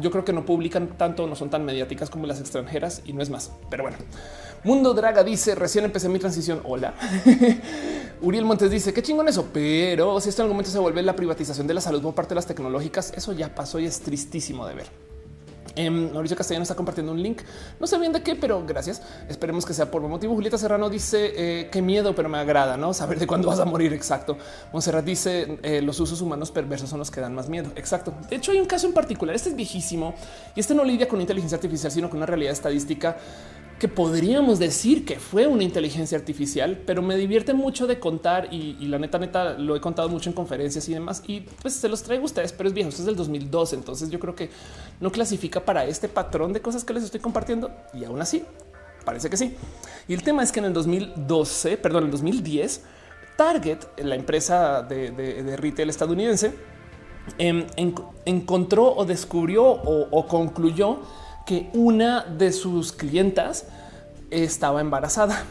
[0.00, 3.22] yo creo que no publican tanto, no son tan mediáticas como las extranjeras y no
[3.22, 3.52] es más.
[3.70, 3.98] Pero bueno,
[4.66, 6.60] Mundo Draga dice recién empecé mi transición.
[6.64, 6.92] Hola.
[8.20, 11.14] Uriel Montes dice qué chingón eso, pero si esto en algún momento se vuelve la
[11.14, 14.66] privatización de la salud por parte de las tecnológicas, eso ya pasó y es tristísimo
[14.66, 14.86] de ver.
[15.76, 17.42] Em, Mauricio Castellano está compartiendo un link.
[17.78, 19.02] No sé bien de qué, pero gracias.
[19.28, 20.34] Esperemos que sea por motivo.
[20.34, 23.66] Julieta Serrano dice eh, qué miedo, pero me agrada no saber de cuándo vas a
[23.66, 23.92] morir.
[23.92, 24.38] Exacto.
[24.72, 27.70] Monserrat dice eh, los usos humanos perversos son los que dan más miedo.
[27.76, 28.14] Exacto.
[28.28, 29.36] De hecho, hay un caso en particular.
[29.36, 30.14] Este es viejísimo
[30.54, 33.18] y este no lidia con inteligencia artificial, sino con una realidad estadística
[33.78, 38.72] que podríamos decir que fue una inteligencia artificial, pero me divierte mucho de contar y,
[38.86, 41.22] la neta, neta, lo he contado mucho en conferencias y demás.
[41.26, 43.76] Y pues se los traigo a ustedes, pero es viejo, esto es del 2012.
[43.76, 44.48] Entonces yo creo que
[45.00, 48.42] no clasifica para este patrón de cosas que les estoy compartiendo y aún así
[49.04, 49.54] parece que sí.
[50.08, 52.82] Y el tema es que en el 2012, perdón, en el 2010,
[53.36, 56.54] Target, la empresa de, retail estadounidense,
[57.36, 57.66] em,
[58.24, 61.00] encontró o descubrió o concluyó
[61.46, 63.66] que una de sus clientas
[64.30, 65.44] estaba embarazada.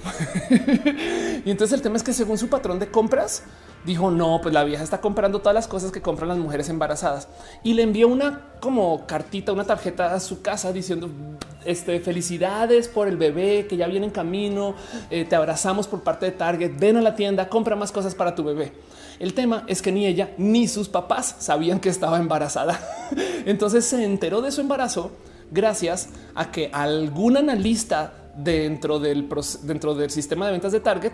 [1.45, 3.43] y entonces el tema es que según su patrón de compras,
[3.85, 7.27] dijo no, pues la vieja está comprando todas las cosas que compran las mujeres embarazadas
[7.63, 11.09] y le envió una como cartita, una tarjeta a su casa diciendo
[11.65, 14.75] este felicidades por el bebé que ya viene en camino.
[15.09, 16.77] Eh, te abrazamos por parte de Target.
[16.77, 18.73] Ven a la tienda, compra más cosas para tu bebé.
[19.19, 22.79] El tema es que ni ella ni sus papás sabían que estaba embarazada.
[23.45, 25.11] Entonces se enteró de su embarazo
[25.51, 29.29] gracias a que algún analista dentro del,
[29.63, 31.13] dentro del sistema de ventas de Target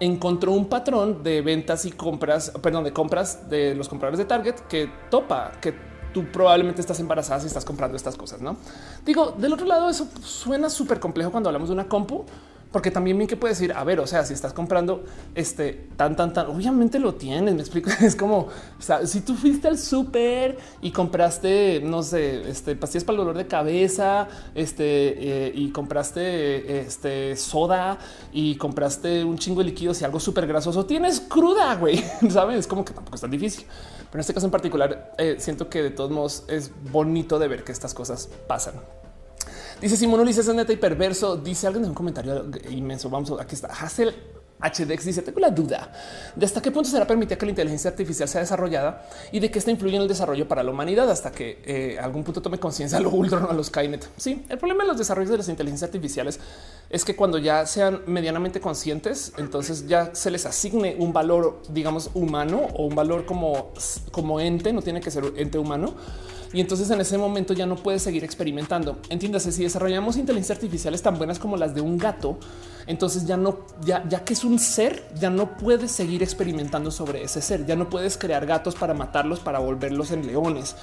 [0.00, 4.54] encontró un patrón de ventas y compras, perdón, de compras de los compradores de Target
[4.68, 5.74] que topa, que
[6.12, 8.56] tú probablemente estás embarazada si estás comprando estas cosas, ¿no?
[9.04, 12.24] Digo, del otro lado eso suena súper complejo cuando hablamos de una compu,
[12.72, 15.04] porque también bien que puedes decir, a ver, o sea, si estás comprando
[15.34, 17.54] este tan, tan, tan, obviamente lo tienes.
[17.54, 17.90] Me explico.
[18.02, 18.48] Es como
[19.04, 23.46] si tú fuiste al súper y compraste, no sé, este pastillas para el dolor de
[23.46, 27.98] cabeza, este eh, y compraste este soda
[28.32, 31.98] y compraste un chingo de líquidos y algo súper grasoso, tienes cruda, güey.
[32.30, 33.66] Sabes, es como que tampoco es tan difícil.
[34.10, 37.48] Pero en este caso en particular, eh, siento que de todos modos es bonito de
[37.48, 38.74] ver que estas cosas pasan.
[39.82, 41.36] Dice Simón Ulises es neta y perverso.
[41.36, 43.10] Dice alguien en un comentario inmenso.
[43.10, 43.66] Vamos, aquí está.
[43.66, 44.14] Hassel
[44.60, 45.90] HDX dice: Tengo la duda
[46.36, 49.58] de hasta qué punto será permitida que la inteligencia artificial sea desarrollada y de que
[49.58, 52.98] esta influye en el desarrollo para la humanidad hasta que eh, algún punto tome conciencia
[52.98, 54.08] a lo Ultron a los Skynet.
[54.16, 56.38] Sí, el problema de los desarrollos de las inteligencias artificiales
[56.88, 62.08] es que cuando ya sean medianamente conscientes, entonces ya se les asigne un valor, digamos,
[62.14, 63.72] humano o un valor como,
[64.12, 65.96] como ente, no tiene que ser ente humano.
[66.52, 68.98] Y entonces en ese momento ya no puedes seguir experimentando.
[69.08, 72.38] Entiéndase, si desarrollamos inteligencias artificiales tan buenas como las de un gato,
[72.86, 77.22] entonces ya no, ya, ya que es un ser, ya no puedes seguir experimentando sobre
[77.22, 77.64] ese ser.
[77.64, 80.76] Ya no puedes crear gatos para matarlos, para volverlos en leones,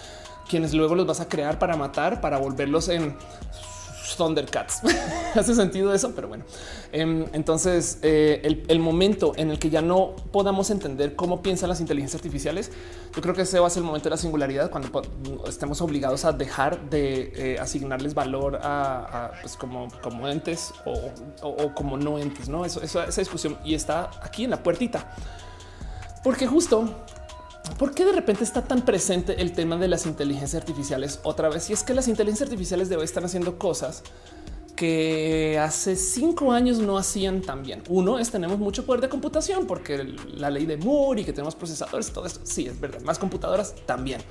[0.50, 3.16] quienes luego los vas a crear para matar, para volverlos en
[4.16, 4.82] Thundercats.
[5.36, 6.44] Hace sentido eso, pero bueno.
[6.92, 11.80] Em, entonces, eh, el, momento en el que ya no podamos entender cómo piensan las
[11.82, 12.72] inteligencias artificiales,
[13.16, 15.02] yo creo que ese va a ser el momento de la singularidad cuando
[15.48, 19.88] estemos obligados a dejar de eh, asignarles valor a, pues como,
[20.28, 22.50] entes o, como no entes.
[22.50, 25.14] No, eso, esa discusión y está aquí en la puertita,
[26.24, 26.90] porque justo
[27.78, 31.70] ¿Por qué de repente está tan presente el tema de las inteligencias artificiales otra vez?
[31.70, 34.04] Y es que las inteligencias artificiales de hoy están haciendo cosas
[34.76, 37.84] que hace cinco años no hacían tan bien.
[37.90, 41.56] Uno es tenemos mucho poder de computación porque la ley de Moore y que tenemos
[41.56, 42.40] procesadores, todo esto.
[42.44, 43.02] Sí, es verdad.
[43.02, 44.22] Más computadoras también.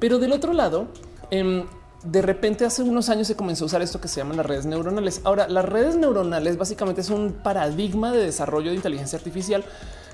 [0.00, 0.88] Pero del otro lado,
[1.30, 1.66] em,
[2.02, 4.66] de repente hace unos años se comenzó a usar esto que se llaman las redes
[4.66, 5.20] neuronales.
[5.22, 9.64] Ahora, las redes neuronales básicamente es un paradigma de desarrollo de inteligencia artificial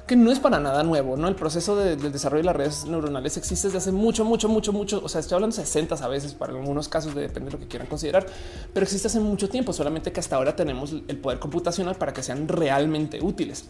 [0.06, 1.28] que no es para nada nuevo, no?
[1.28, 4.72] El proceso de, del desarrollo de las redes neuronales existe desde hace mucho, mucho, mucho,
[4.72, 5.00] mucho.
[5.04, 7.58] O sea, estoy hablando de 60 a veces para algunos casos, de, depende de lo
[7.60, 8.26] que quieran considerar,
[8.72, 12.22] pero existe hace mucho tiempo, solamente que hasta ahora tenemos el poder computacional para que
[12.22, 13.66] sean realmente útiles.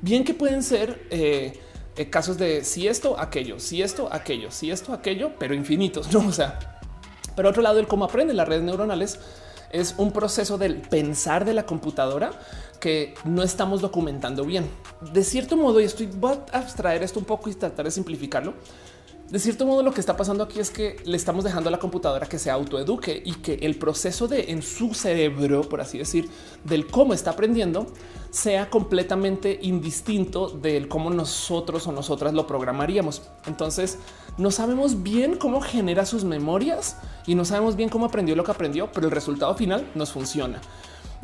[0.00, 1.60] Bien que pueden ser eh,
[1.96, 6.26] eh, casos de si esto, aquello, si esto, aquello, si esto, aquello, pero infinitos, no?
[6.26, 6.80] O sea,
[7.36, 9.18] pero otro lado, el cómo aprenden las redes neuronales
[9.72, 12.30] es un proceso del pensar de la computadora
[12.78, 14.68] que no estamos documentando bien.
[15.12, 18.54] De cierto modo, y estoy voy a abstraer esto un poco y tratar de simplificarlo.
[19.30, 21.78] De cierto modo, lo que está pasando aquí es que le estamos dejando a la
[21.78, 26.28] computadora que se autoeduque y que el proceso de en su cerebro, por así decir,
[26.64, 27.86] del cómo está aprendiendo,
[28.30, 33.22] sea completamente indistinto del cómo nosotros o nosotras lo programaríamos.
[33.46, 33.96] Entonces,
[34.38, 38.50] no sabemos bien cómo genera sus memorias y no sabemos bien cómo aprendió lo que
[38.50, 40.60] aprendió, pero el resultado final nos funciona.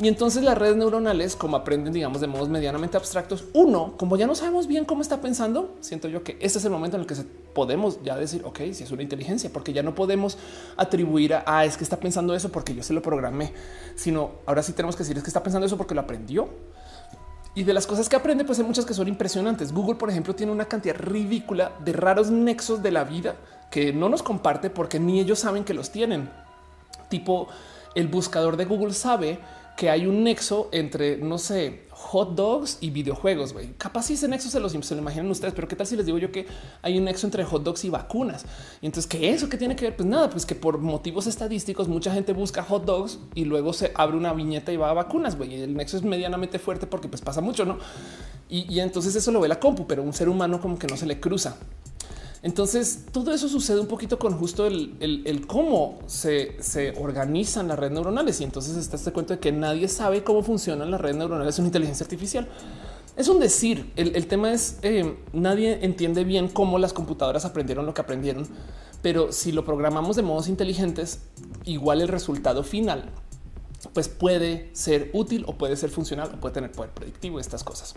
[0.01, 4.27] Y entonces las redes neuronales, como aprenden, digamos, de modos medianamente abstractos, uno, como ya
[4.27, 7.07] no sabemos bien cómo está pensando, siento yo que este es el momento en el
[7.07, 7.15] que
[7.53, 10.37] podemos ya decir, ok, si es una inteligencia, porque ya no podemos
[10.77, 13.51] atribuir a, ah, es que está pensando eso porque yo se lo programé,
[13.95, 16.47] sino ahora sí tenemos que decir, es que está pensando eso porque lo aprendió.
[17.55, 19.73] Y de las cosas que aprende, pues hay muchas que son impresionantes.
[19.73, 23.35] Google, por ejemplo, tiene una cantidad ridícula de raros nexos de la vida
[23.71, 26.29] que no nos comparte porque ni ellos saben que los tienen.
[27.09, 27.47] Tipo,
[27.95, 29.39] el buscador de Google sabe
[29.75, 33.53] que hay un nexo entre, no sé, hot dogs y videojuegos.
[33.53, 33.73] Güey.
[33.77, 36.07] Capaz si ese nexo se, los, se lo imaginan ustedes, pero qué tal si les
[36.07, 36.47] digo yo que
[36.81, 38.45] hay un nexo entre hot dogs y vacunas?
[38.81, 39.95] Y entonces, ¿qué eso que tiene que ver?
[39.95, 43.91] Pues nada, pues que por motivos estadísticos mucha gente busca hot dogs y luego se
[43.93, 45.37] abre una viñeta y va a vacunas.
[45.37, 45.53] Güey.
[45.53, 47.77] Y el nexo es medianamente fuerte porque pues pasa mucho, ¿no?
[48.49, 50.97] Y, y entonces eso lo ve la compu, pero un ser humano como que no
[50.97, 51.57] se le cruza.
[52.41, 56.55] Entonces, todo eso sucede un poquito con justo el, cómo se,
[56.97, 58.39] organizan las redes neuronales.
[58.41, 61.65] Y entonces está este cuento de que nadie sabe cómo funcionan las redes neuronales en
[61.65, 62.47] inteligencia artificial.
[63.17, 63.91] Es un decir.
[63.97, 68.47] El, tema es eh, nadie entiende bien cómo las computadoras aprendieron lo que aprendieron,
[69.01, 71.19] pero si lo programamos de modos inteligentes,
[71.65, 73.11] igual el resultado final
[73.93, 77.95] pues puede ser útil o puede ser funcional o puede tener poder predictivo estas cosas.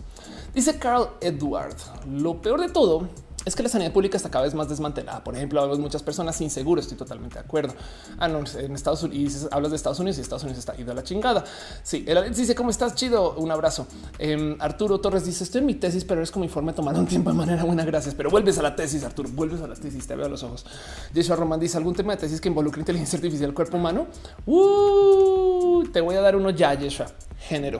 [0.53, 1.75] Dice Carl Edward.
[2.09, 3.09] Lo peor de todo
[3.45, 5.23] es que la sanidad pública está cada vez más desmantelada.
[5.23, 6.49] Por ejemplo, hablas muchas personas sin.
[6.53, 7.73] Estoy totalmente de acuerdo.
[8.17, 10.95] Ah, no, en Estados Unidos hablas de Estados Unidos y Estados Unidos está ido a
[10.95, 11.43] la chingada.
[11.81, 13.33] Sí, él dice cómo estás chido.
[13.35, 13.87] Un abrazo.
[14.19, 17.31] Em, Arturo Torres dice estoy en mi tesis, pero es como informe tomar un tiempo
[17.31, 17.83] de manera buena.
[17.83, 19.03] Gracias, pero vuelves a la tesis.
[19.03, 20.07] Arturo, vuelves a la tesis.
[20.07, 20.65] Te veo a los ojos.
[21.13, 24.07] Joshua Roman dice algún tema de tesis que involucre inteligencia artificial, cuerpo humano.
[24.45, 27.07] Uh, te voy a dar uno ya, Joshua.
[27.39, 27.79] Género.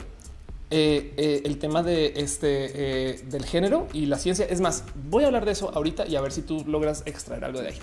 [0.76, 4.44] Eh, eh, el tema de este eh, del género y la ciencia.
[4.44, 7.46] Es más, voy a hablar de eso ahorita y a ver si tú logras extraer
[7.46, 7.78] algo de ahí.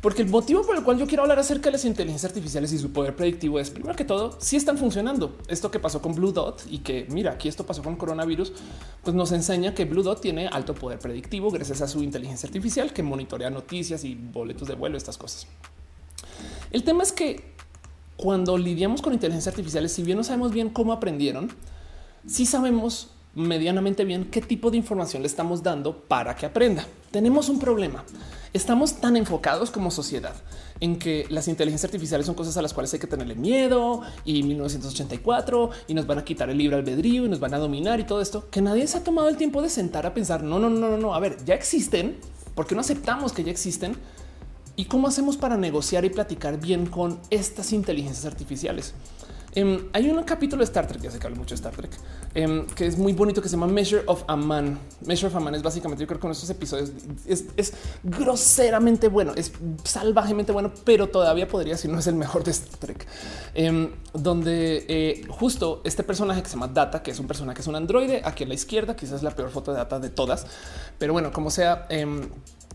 [0.00, 2.78] Porque el motivo por el cual yo quiero hablar acerca de las inteligencias artificiales y
[2.78, 5.38] su poder predictivo es primero que todo si están funcionando.
[5.48, 8.52] Esto que pasó con Blue Dot y que mira aquí esto pasó con coronavirus,
[9.02, 12.92] pues nos enseña que Blue Dot tiene alto poder predictivo gracias a su inteligencia artificial
[12.92, 15.48] que monitorea noticias y boletos de vuelo, estas cosas.
[16.70, 17.42] El tema es que
[18.16, 21.50] cuando lidiamos con inteligencias artificiales, si bien no sabemos bien cómo aprendieron,
[22.26, 26.86] si sabemos medianamente bien qué tipo de información le estamos dando para que aprenda.
[27.10, 28.04] Tenemos un problema.
[28.52, 30.34] Estamos tan enfocados como sociedad
[30.80, 34.42] en que las inteligencias artificiales son cosas a las cuales hay que tenerle miedo y
[34.42, 38.04] 1984 y nos van a quitar el libre albedrío y nos van a dominar y
[38.04, 40.42] todo esto que nadie se ha tomado el tiempo de sentar a pensar.
[40.42, 41.14] No, no, no, no, no.
[41.14, 42.16] A ver, ya existen
[42.54, 43.94] porque no aceptamos que ya existen
[44.74, 48.94] y cómo hacemos para negociar y platicar bien con estas inteligencias artificiales.
[49.54, 51.90] Em, hay un capítulo de Star Trek, ya sé que hablo mucho de Star Trek,
[52.34, 54.78] em, que es muy bonito, que se llama Measure of a Man.
[55.06, 56.90] Measure of a Man es básicamente, yo creo que con estos episodios
[57.26, 57.72] es,
[58.02, 59.52] groseramente bueno, es
[59.84, 63.06] salvajemente bueno, pero todavía podría decir no es el mejor de Star Trek,
[63.54, 67.62] em, donde eh, justo este personaje que se llama Data, que es un personaje que
[67.62, 70.10] es un androide, aquí a la izquierda, quizás es la peor foto de Data de
[70.10, 70.46] todas,
[70.98, 71.86] pero bueno, como sea,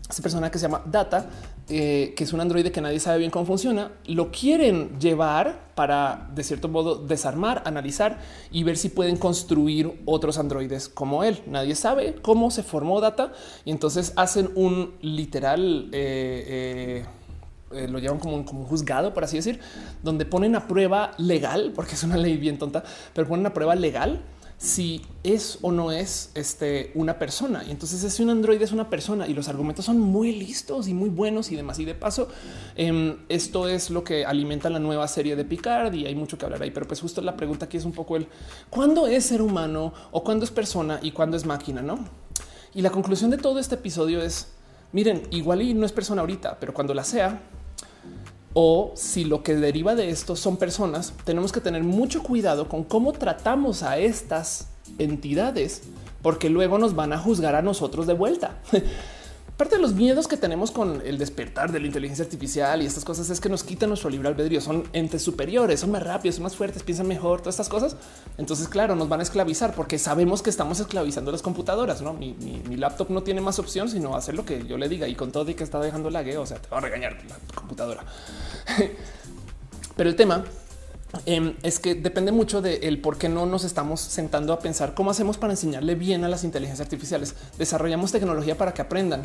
[0.08, 1.26] esta persona que se llama Data,
[1.68, 6.28] eh, que es un androide que nadie sabe bien cómo funciona, lo quieren llevar para,
[6.34, 8.18] de cierto modo, desarmar, analizar
[8.50, 11.42] y ver si pueden construir otros androides como él.
[11.46, 13.32] Nadie sabe cómo se formó Data
[13.64, 15.88] y entonces hacen un literal...
[15.92, 17.04] Eh,
[17.72, 19.58] eh, lo llevan como un, como un juzgado, por así decir,
[20.00, 23.74] donde ponen a prueba legal, porque es una ley bien tonta, pero ponen a prueba
[23.74, 24.22] legal
[24.64, 27.62] si es o no es este, una persona.
[27.66, 30.94] Y entonces si un androide es una persona y los argumentos son muy listos y
[30.94, 31.78] muy buenos y demás.
[31.78, 32.28] Y de paso,
[32.74, 36.46] em, esto es lo que alimenta la nueva serie de Picard y hay mucho que
[36.46, 36.70] hablar ahí.
[36.70, 38.26] Pero pues justo la pregunta aquí es un poco el
[38.70, 41.98] cuándo es ser humano o cuándo es persona y cuándo es máquina, ¿no?
[42.74, 44.48] Y la conclusión de todo este episodio es,
[44.92, 47.38] miren, igual y no es persona ahorita, pero cuando la sea,
[48.54, 52.84] o si lo que deriva de esto son personas, tenemos que tener mucho cuidado con
[52.84, 55.82] cómo tratamos a estas entidades,
[56.22, 58.56] porque luego nos van a juzgar a nosotros de vuelta.
[59.56, 63.04] Parte de los miedos que tenemos con el despertar de la inteligencia artificial y estas
[63.04, 64.60] cosas es que nos quitan nuestro libre albedrío.
[64.60, 67.96] Son entes superiores, son más rápidos, son más fuertes, piensan mejor, todas estas cosas.
[68.36, 72.02] Entonces, claro, nos van a esclavizar porque sabemos que estamos esclavizando las computadoras.
[72.02, 72.34] No, mi,
[72.76, 75.48] laptop no tiene más opción sino hacer lo que yo le diga y con todo
[75.48, 78.04] y que está dejando la o sea, te va a regañar la computadora.
[79.96, 80.44] Pero el tema
[81.26, 85.10] em, es que depende mucho de por qué no nos estamos sentando a pensar cómo
[85.10, 87.34] hacemos para enseñarle bien a las inteligencias artificiales.
[87.58, 89.22] Desarrollamos tecnología para que aprendan,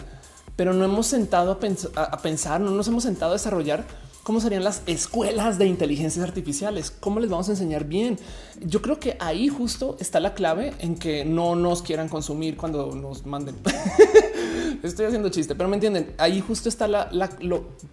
[0.56, 3.86] pero no hemos sentado a, pensar, no nos hemos sentado a desarrollar
[4.24, 8.18] cómo serían las escuelas de inteligencias artificiales, cómo les vamos a enseñar bien.
[8.62, 12.94] Yo creo que ahí justo está la clave en que no nos quieran consumir cuando
[12.96, 13.56] nos manden.
[14.84, 16.14] Estoy haciendo chiste, pero me entienden.
[16.18, 17.10] Ahí justo está la,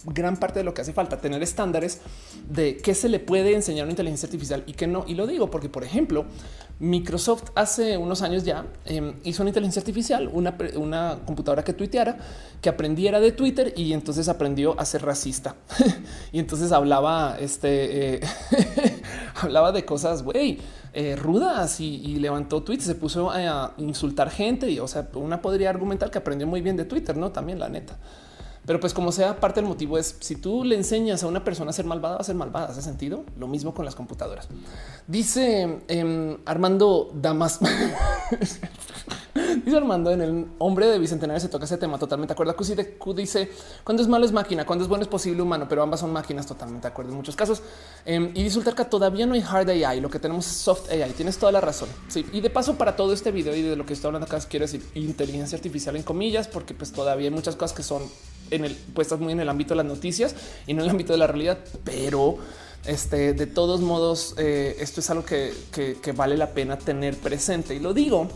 [0.05, 2.01] gran parte de lo que hace falta, tener estándares
[2.49, 5.05] de qué se le puede enseñar a una inteligencia artificial y qué no.
[5.07, 6.27] Y lo digo porque, por ejemplo,
[6.79, 12.19] Microsoft hace unos años ya em, hizo una inteligencia artificial, una, una computadora que tuiteara,
[12.61, 15.57] que aprendiera de Twitter y entonces aprendió a ser racista.
[16.33, 18.21] y entonces hablaba, este, eh,
[19.41, 20.59] hablaba de cosas, güey,
[20.93, 24.71] eh, rudas y, levantó tweets, se puso a, insultar gente.
[24.71, 27.33] Y o sea, una podría argumentar que aprendió muy bien de Twitter, no?
[27.33, 27.97] También la neta.
[28.67, 31.71] Pero pues como sea, parte del motivo es si tú le enseñas a una persona
[31.71, 32.69] a ser malvada, va a ser malvada.
[32.69, 33.25] ¿Hace sentido?
[33.39, 34.49] Lo mismo con las computadoras.
[35.07, 37.61] Dice em, Armando Damas.
[39.65, 42.57] Dice Armando en el hombre de Bicentenario se toca ese tema totalmente de acuerdo.
[42.99, 43.51] Q dice
[43.85, 46.47] cuando es malo es máquina, cuando es bueno es posible humano, pero ambas son máquinas
[46.47, 47.63] totalmente acuerdo en muchos casos.
[48.05, 51.13] Em, y dice que todavía no hay hard AI, lo que tenemos es soft AI.
[51.13, 51.89] Tienes toda la razón.
[52.09, 54.41] Sí, y de paso para todo este video y de lo que estoy hablando acá
[54.49, 58.03] quiero decir inteligencia artificial en comillas, porque pues todavía hay muchas cosas que son
[58.51, 60.35] en el puestas muy en el ámbito de las noticias
[60.67, 62.39] y no en el ámbito de la realidad, pero
[62.87, 67.75] este, de todos modos, eh, esto es algo que, que, vale la pena tener presente.
[67.75, 68.29] Y lo digo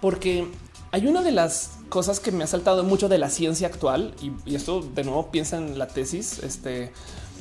[0.00, 0.48] porque
[0.90, 4.54] hay una de las cosas que me ha saltado mucho de la ciencia actual y,
[4.54, 6.40] esto de nuevo piensa en la tesis.
[6.40, 6.92] Este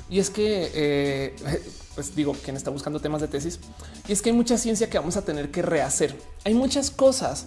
[0.09, 1.35] y es que, eh,
[1.95, 3.59] pues digo, quien está buscando temas de tesis
[4.07, 6.15] y es que hay mucha ciencia que vamos a tener que rehacer.
[6.45, 7.45] Hay muchas cosas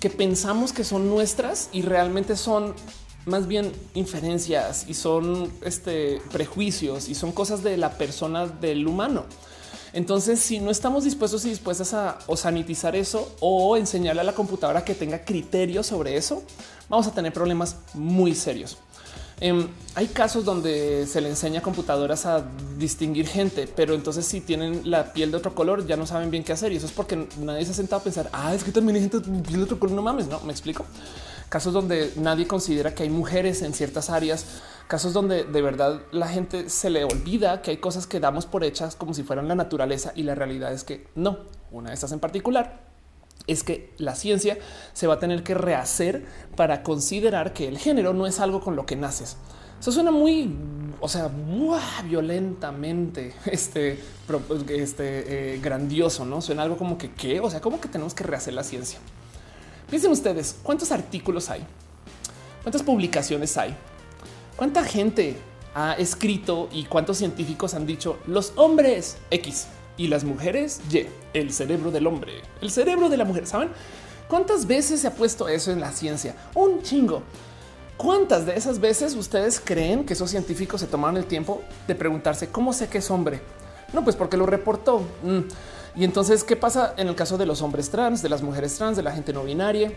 [0.00, 2.74] que pensamos que son nuestras y realmente son
[3.26, 9.24] más bien inferencias y son este, prejuicios y son cosas de la persona del humano.
[9.92, 14.34] Entonces, si no estamos dispuestos y dispuestas a o sanitizar eso o enseñarle a la
[14.34, 16.42] computadora que tenga criterios sobre eso,
[16.88, 18.76] vamos a tener problemas muy serios.
[19.40, 22.44] Em, hay casos donde se le enseña a computadoras a
[22.78, 26.44] distinguir gente, pero entonces si tienen la piel de otro color ya no saben bien
[26.44, 28.70] qué hacer y eso es porque nadie se ha sentado a pensar, ah, es que
[28.70, 30.84] también hay gente de piel de otro color, no mames, no, me explico.
[31.54, 34.44] Casos donde nadie considera que hay mujeres en ciertas áreas
[34.88, 38.64] casos donde de verdad la gente se le olvida que hay cosas que damos por
[38.64, 41.38] hechas como si fueran la naturaleza y la realidad es que no.
[41.70, 42.80] Una de estas en particular
[43.46, 44.58] es que la ciencia
[44.94, 46.26] se va a tener que rehacer
[46.56, 49.36] para considerar que el género no es algo con lo que naces.
[49.78, 50.52] Eso suena muy,
[50.98, 51.30] o sea,
[52.04, 54.00] violentamente este,
[54.70, 58.24] este eh, grandioso, no suena algo como que qué, o sea, como que tenemos que
[58.24, 58.98] rehacer la ciencia.
[59.90, 61.64] Piensen ustedes cuántos artículos hay,
[62.62, 63.76] cuántas publicaciones hay,
[64.56, 65.36] ¿Cuánta gente
[65.74, 69.66] ha escrito y cuántos científicos han dicho los hombres X
[69.96, 73.48] y las mujeres Y, el cerebro del hombre, el cerebro de la mujer?
[73.48, 73.70] ¿Saben
[74.28, 76.36] cuántas veces se ha puesto eso en la ciencia?
[76.54, 77.22] Un chingo.
[77.96, 82.48] ¿Cuántas de esas veces ustedes creen que esos científicos se tomaron el tiempo de preguntarse
[82.48, 83.40] cómo sé que es hombre?
[83.92, 85.00] No, pues porque lo reportó.
[85.24, 85.40] Mm.
[85.96, 88.96] Y entonces, ¿qué pasa en el caso de los hombres trans, de las mujeres trans,
[88.96, 89.92] de la gente no binaria?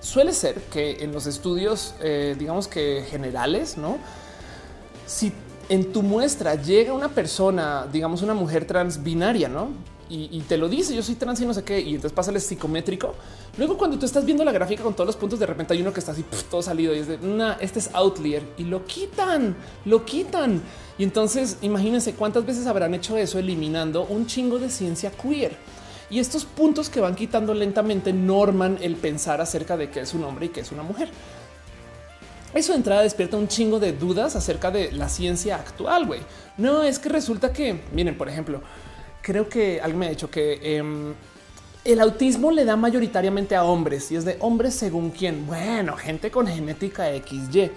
[0.00, 3.98] Suele ser que en los estudios, eh, digamos que generales, no?
[5.06, 5.32] Si
[5.68, 9.68] en tu muestra llega una persona, digamos una mujer trans binaria, no?
[10.10, 12.40] Y, te lo dice, yo soy trans y no sé qué, y entonces pasa el
[12.40, 13.14] psicométrico.
[13.56, 15.92] Luego cuando tú estás viendo la gráfica con todos los puntos, de repente hay uno
[15.92, 19.54] que está así todo salido y es de, nah, este es outlier y lo quitan,
[19.84, 20.60] lo quitan.
[20.98, 25.56] Y entonces imagínense cuántas veces habrán hecho eso eliminando un chingo de ciencia queer.
[26.10, 30.24] Y estos puntos que van quitando lentamente norman el pensar acerca de qué es un
[30.24, 31.08] hombre y qué es una mujer.
[32.52, 36.20] Eso de entrada despierta un chingo de dudas acerca de la ciencia actual, güey.
[36.56, 38.60] No, es que resulta que, miren, por ejemplo,
[39.22, 41.14] creo que alguien me ha dicho que em,
[41.84, 45.46] el autismo le da mayoritariamente a hombres y es de hombres según quién.
[45.46, 47.70] Bueno, gente con genética XY.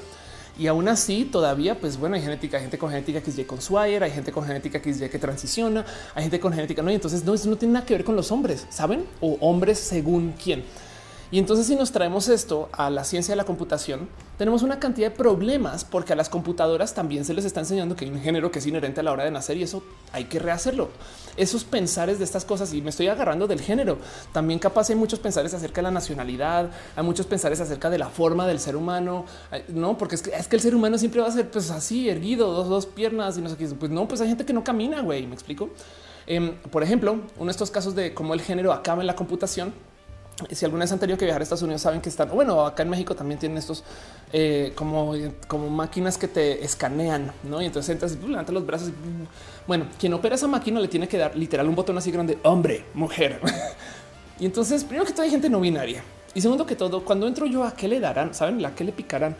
[0.58, 4.12] Y aún así, todavía, pues bueno, hay genética, gente con genética XY con Swire, hay
[4.12, 5.84] gente con genética XY que transiciona,
[6.14, 6.92] hay gente con genética no.
[6.92, 9.06] Y entonces no, eso no tiene nada que ver con los hombres, saben?
[9.20, 10.64] O hombres según quién.
[11.34, 14.08] Y entonces si nos traemos esto a la ciencia de la computación,
[14.38, 18.06] tenemos una cantidad de problemas porque a las computadoras también se les está enseñando que
[18.06, 19.82] hay un género que es inherente a la hora de nacer y eso
[20.12, 20.90] hay que rehacerlo.
[21.36, 23.98] Esos pensares de estas cosas y me estoy agarrando del género.
[24.32, 28.10] También capaz hay muchos pensares acerca de la nacionalidad, hay muchos pensares acerca de la
[28.10, 29.26] forma del ser humano,
[29.70, 32.10] no, porque es que, es que el ser humano siempre va a ser pues así
[32.10, 33.66] erguido, dos, dos piernas y no sé qué.
[33.70, 35.26] Pues no, pues hay gente que no camina, güey.
[35.26, 35.72] Me explico.
[36.28, 39.74] Em, por ejemplo, uno de estos casos de cómo el género acaba en la computación
[40.52, 42.84] si alguna vez han tenido que viajar a Estados Unidos, saben que están, bueno, acá
[42.84, 43.84] en México también tienen estos
[44.32, 45.14] eh, como,
[45.48, 47.62] como máquinas que te escanean, ¿no?
[47.62, 48.90] Y entonces entras, levanta los brazos.
[48.90, 48.94] Y,
[49.68, 52.86] bueno, quien opera esa máquina le tiene que dar literal un botón así grande, hombre,
[52.94, 53.40] mujer.
[54.40, 56.04] y entonces, primero que todo hay gente no binaria.
[56.34, 58.34] Y segundo que todo, cuando entro yo, ¿a qué le darán?
[58.34, 58.62] ¿Saben?
[58.62, 59.36] ¿La qué le picarán?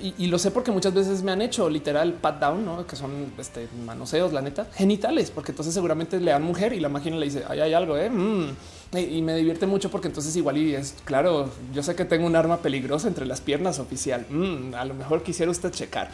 [0.00, 2.84] Y, lo sé porque muchas veces me han hecho literal pat down, ¿no?
[2.84, 6.88] que son este, manoseos, la neta, genitales, porque entonces seguramente le dan mujer y la
[6.88, 8.10] máquina le dice, Ay, hay algo, ¿eh?
[8.10, 8.56] Mm".
[8.96, 12.36] Y, me divierte mucho porque entonces igual y es claro, yo sé que tengo un
[12.36, 14.26] arma peligrosa entre las piernas oficial.
[14.28, 16.10] Mm, a lo mejor quisiera usted checar.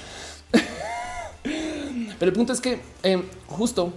[1.43, 3.93] Pero el punto es que eh, justo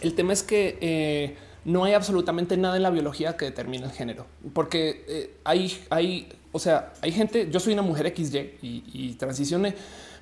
[0.00, 3.92] el tema es que eh, no hay absolutamente nada en la biología que determine el
[3.92, 8.84] género, porque eh, hay, hay o sea, hay gente, yo soy una mujer XY y,
[8.92, 9.74] y transicioné,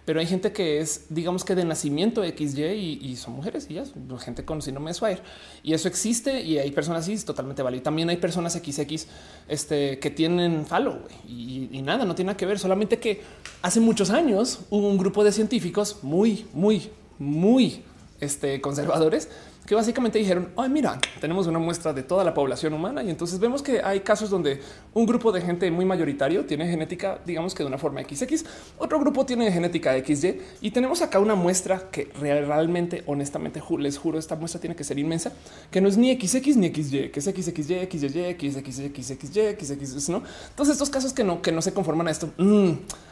[0.09, 2.62] pero hay gente que es, digamos que de nacimiento XY
[3.02, 3.84] y, son mujeres y ya,
[4.20, 5.20] gente con síndrome de Swire.
[5.62, 7.82] Y eso existe y hay personas así, es totalmente válido.
[7.82, 9.06] También hay personas XX
[9.48, 13.20] este, que tienen falo y, y, nada, no tiene nada que ver, solamente que
[13.61, 16.88] hace muchos años hubo un grupo de científicos muy, muy,
[17.18, 17.82] muy
[18.18, 19.28] este, conservadores
[19.68, 23.38] que básicamente dijeron, ay, mira, tenemos una muestra de toda la población humana y entonces
[23.38, 24.62] vemos que hay casos donde
[24.94, 28.46] un grupo de gente muy mayoritario tiene genética, digamos que de una forma XX,
[28.78, 34.18] otro grupo tiene genética XY y tenemos acá una muestra que realmente, honestamente, les juro,
[34.18, 35.34] esta muestra tiene que ser inmensa,
[35.70, 40.22] que no es ni XX ni XY, que es XXY, XY, XXY, XXY, XX, ¿no?
[40.48, 42.70] Entonces estos casos que no, que no se conforman a esto, mmm,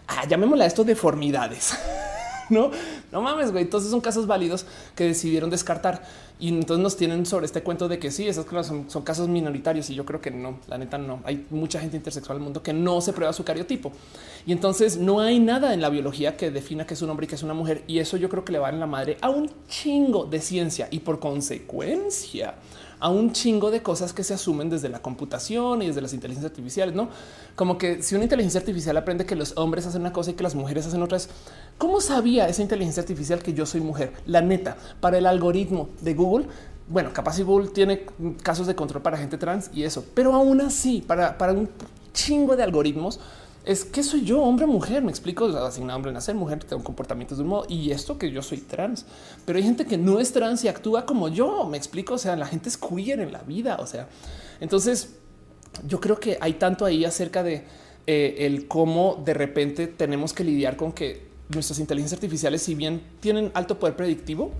[0.09, 1.77] ah, llamémosle a esto deformidades.
[2.49, 2.71] no,
[3.13, 3.65] no mames, güey.
[3.65, 6.03] Entonces son casos válidos que decidieron descartar
[6.39, 9.89] y entonces nos tienen sobre este cuento de que sí, esas cosas son, casos minoritarios
[9.89, 11.21] y yo creo que no, la neta no.
[11.25, 13.93] Hay mucha gente intersexual en el mundo que no se prueba su cariotipo
[14.45, 17.29] y entonces no hay nada en la biología que defina que es un hombre y
[17.29, 19.31] que es una mujer y eso yo creo que le va en la madre a
[19.31, 22.55] un chingo de ciencia y por consecuencia
[23.01, 26.51] a un chingo de cosas que se asumen desde la computación y desde las inteligencias
[26.51, 27.09] artificiales, no
[27.55, 30.43] como que si una inteligencia artificial aprende que los hombres hacen una cosa y que
[30.43, 31.29] las mujeres hacen otras,
[31.79, 34.13] ¿cómo sabía esa inteligencia artificial que yo soy mujer?
[34.27, 36.47] La neta, para el algoritmo de Google,
[36.89, 38.07] bueno, capaz Google tiene
[38.43, 41.69] casos de control para gente trans y eso, pero aún así, para, para un
[42.13, 43.21] chingo de algoritmos,
[43.67, 45.03] es que soy yo, hombre, mujer.
[45.03, 48.41] Me explico, asignado hombre, nacer, mujer, tengo comportamientos de un modo y esto que yo
[48.41, 49.05] soy trans,
[49.45, 51.67] pero hay gente que no es trans y actúa como yo.
[51.67, 52.15] Me explico.
[52.15, 53.79] O sea, la gente es queer en la vida.
[53.81, 54.09] O sea,
[54.61, 55.17] entonces
[55.87, 57.65] yo creo que hay tanto ahí acerca de
[58.07, 63.03] eh, el cómo de repente tenemos que lidiar con que nuestras inteligencias artificiales, si bien
[63.19, 64.53] tienen alto poder predictivo,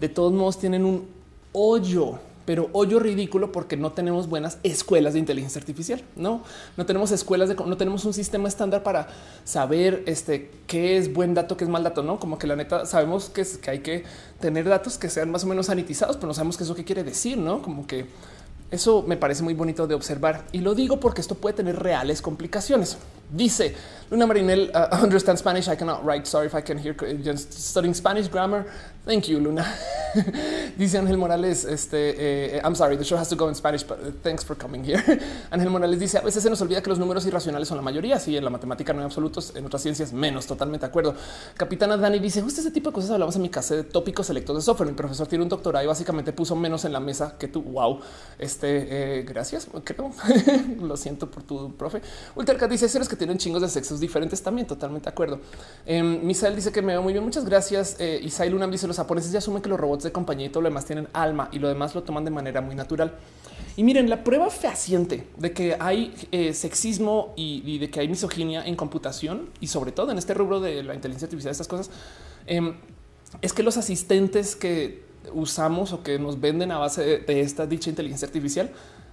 [0.00, 1.08] de todos modos tienen un
[1.52, 2.18] hoyo
[2.50, 6.02] pero hoyo ridículo porque no tenemos buenas escuelas de inteligencia artificial.
[6.16, 6.42] No,
[6.76, 9.06] no tenemos escuelas de no tenemos un sistema estándar para
[9.44, 12.02] saber este qué es buen dato, qué es mal dato.
[12.02, 14.02] No como que la neta sabemos que, es, que hay que
[14.40, 17.04] tener datos que sean más o menos sanitizados, pero no sabemos qué eso qué quiere
[17.04, 17.38] decir.
[17.38, 18.06] No como que
[18.70, 22.22] Eso me parece muy bonito de observar y lo digo porque esto puede tener reales
[22.22, 22.96] complicaciones.
[23.32, 23.74] Dice
[24.10, 25.68] Luna Marinel, uh, understand Spanish.
[25.68, 26.26] I cannot write.
[26.26, 28.66] Sorry if I can hear just studying Spanish grammar.
[29.06, 29.64] Thank you, Luna.
[30.76, 33.98] Dice Ángel Morales, este, eh, I'm sorry, the show has to go in Spanish, but
[34.22, 35.02] thanks for coming here.
[35.50, 38.18] Ángel Morales dice, a veces se nos olvida que los números irracionales son la mayoría,
[38.18, 41.14] sí, en la matemática no hay absolutos, en otras ciencias menos, totalmente de acuerdo.
[41.56, 44.56] Capitana Dani dice, justo ese tipo de cosas hablamos en mi casa de tópicos selectos
[44.56, 44.90] de software.
[44.90, 47.62] Mi profesor tiene un doctorado y básicamente puso menos en la mesa que tú.
[47.62, 48.00] Wow,
[48.38, 49.68] este, eh, gracias.
[50.80, 52.00] Lo siento por tu profe.
[52.34, 55.40] Ultercat dice, seres que tienen chingos de sexos diferentes también, totalmente de acuerdo.
[55.86, 57.96] Eh, Misael dice que me veo muy bien, muchas gracias.
[57.98, 60.62] Eh, Isai Lunam dice, los japoneses ya asumen que los robots de compañía y todo
[60.62, 63.14] lo demás tienen alma y lo demás lo toman de manera muy natural.
[63.76, 68.64] Y miren, la prueba fehaciente de que hay eh, sexismo y, de que hay misoginia
[68.64, 71.90] en computación y sobre todo en este rubro de la inteligencia artificial, estas cosas,
[72.46, 72.74] eh,
[73.42, 77.90] es que los asistentes que usamos o que nos venden a base de, esta dicha
[77.90, 78.70] inteligencia artificial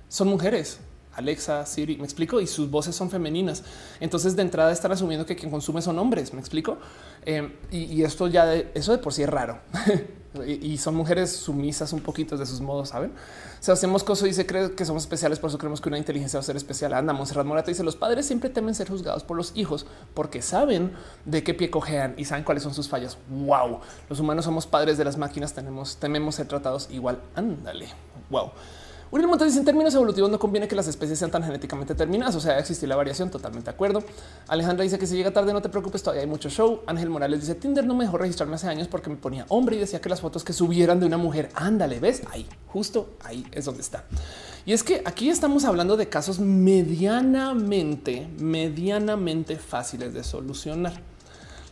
[0.07, 0.79] son mujeres.
[1.13, 3.63] Alexa, Siri, me explico, y sus voces son femeninas.
[3.99, 6.77] Entonces, de entrada están asumiendo que quien consume son hombres, me explico.
[7.25, 9.59] Eh, y, y, esto ya de eso de por sí es raro.
[10.45, 13.13] y, y, son mujeres sumisas un poquito de sus modos, saben?
[13.67, 15.97] O sea, hacemos cosas y dice cree que somos especiales, por eso creemos que una
[15.97, 16.93] inteligencia va a ser especial.
[16.93, 20.93] Anda, Monserrat Morata dice los padres siempre temen ser juzgados por los hijos porque saben
[21.25, 23.17] de qué pie cojean y saben cuáles son sus fallas.
[23.29, 27.19] Wow, los humanos somos padres de las máquinas, tenemos, tememos ser tratados igual.
[27.35, 27.89] Ándale.
[28.29, 28.51] Wow.
[29.09, 32.35] Uriel Montes dice en términos evolutivos no conviene que las especies sean tan genéticamente terminadas,
[32.35, 34.03] o sea, existe la variación, totalmente de acuerdo.
[34.47, 36.81] Alejandra dice que si llega tarde no te preocupes, todavía hay mucho show.
[36.87, 39.79] Ángel Morales dice Tinder no me dejó registrarme hace años porque me ponía hombre y
[39.79, 43.63] decía que las fotos que subieran de una mujer, ándale, ves ahí, justo ahí es
[43.63, 44.03] donde está.
[44.65, 51.01] Y es que aquí estamos hablando de casos medianamente, medianamente fáciles de solucionar.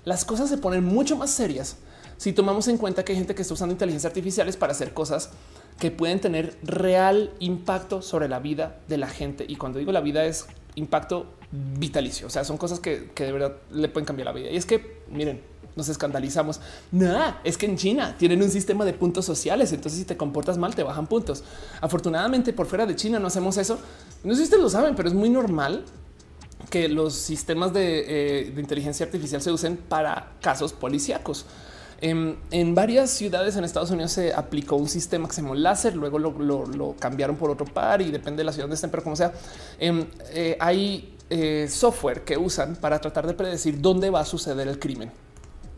[0.05, 1.75] Las cosas se ponen mucho más serias
[2.17, 5.31] si tomamos en cuenta que hay gente que está usando inteligencia artificiales para hacer cosas
[5.79, 9.45] que pueden tener real impacto sobre la vida de la gente.
[9.47, 13.31] Y cuando digo la vida es impacto vitalicio, o sea, son cosas que, que de
[13.31, 14.49] verdad le pueden cambiar la vida.
[14.49, 15.41] Y es que, miren,
[15.75, 16.61] nos escandalizamos.
[16.91, 19.73] Nada, es que en China tienen un sistema de puntos sociales.
[19.73, 21.43] Entonces, si te comportas mal, te bajan puntos.
[21.81, 23.77] Afortunadamente, por fuera de China no hacemos eso.
[24.23, 25.83] No sé si ustedes lo saben, pero es muy normal
[26.69, 28.05] que los sistemas de,
[28.47, 31.45] eh, de inteligencia artificial se usen para casos policíacos.
[32.01, 35.95] En, en, varias ciudades en Estados Unidos se aplicó un sistema que se llamó láser,
[35.95, 39.15] luego lo, cambiaron por otro par y depende de la ciudad donde estén, pero como
[39.15, 39.33] sea,
[39.79, 44.67] eh, eh, hay eh, software que usan para tratar de predecir dónde va a suceder
[44.67, 45.11] el crimen.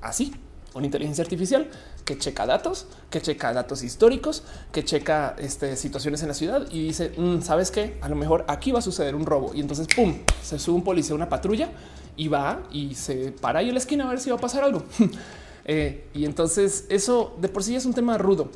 [0.01, 0.33] Así,
[0.73, 1.67] una inteligencia artificial
[2.05, 6.87] que checa datos, que checa datos históricos, que checa este, situaciones en la ciudad y
[6.87, 7.97] dice, mmm, ¿sabes qué?
[8.01, 9.53] A lo mejor aquí va a suceder un robo.
[9.53, 11.69] Y entonces, ¡pum!, se sube un policía, una patrulla
[12.15, 14.63] y va y se para ahí en la esquina a ver si va a pasar
[14.63, 14.83] algo.
[15.67, 18.49] Eh, y entonces eso de por sí es un tema rudo,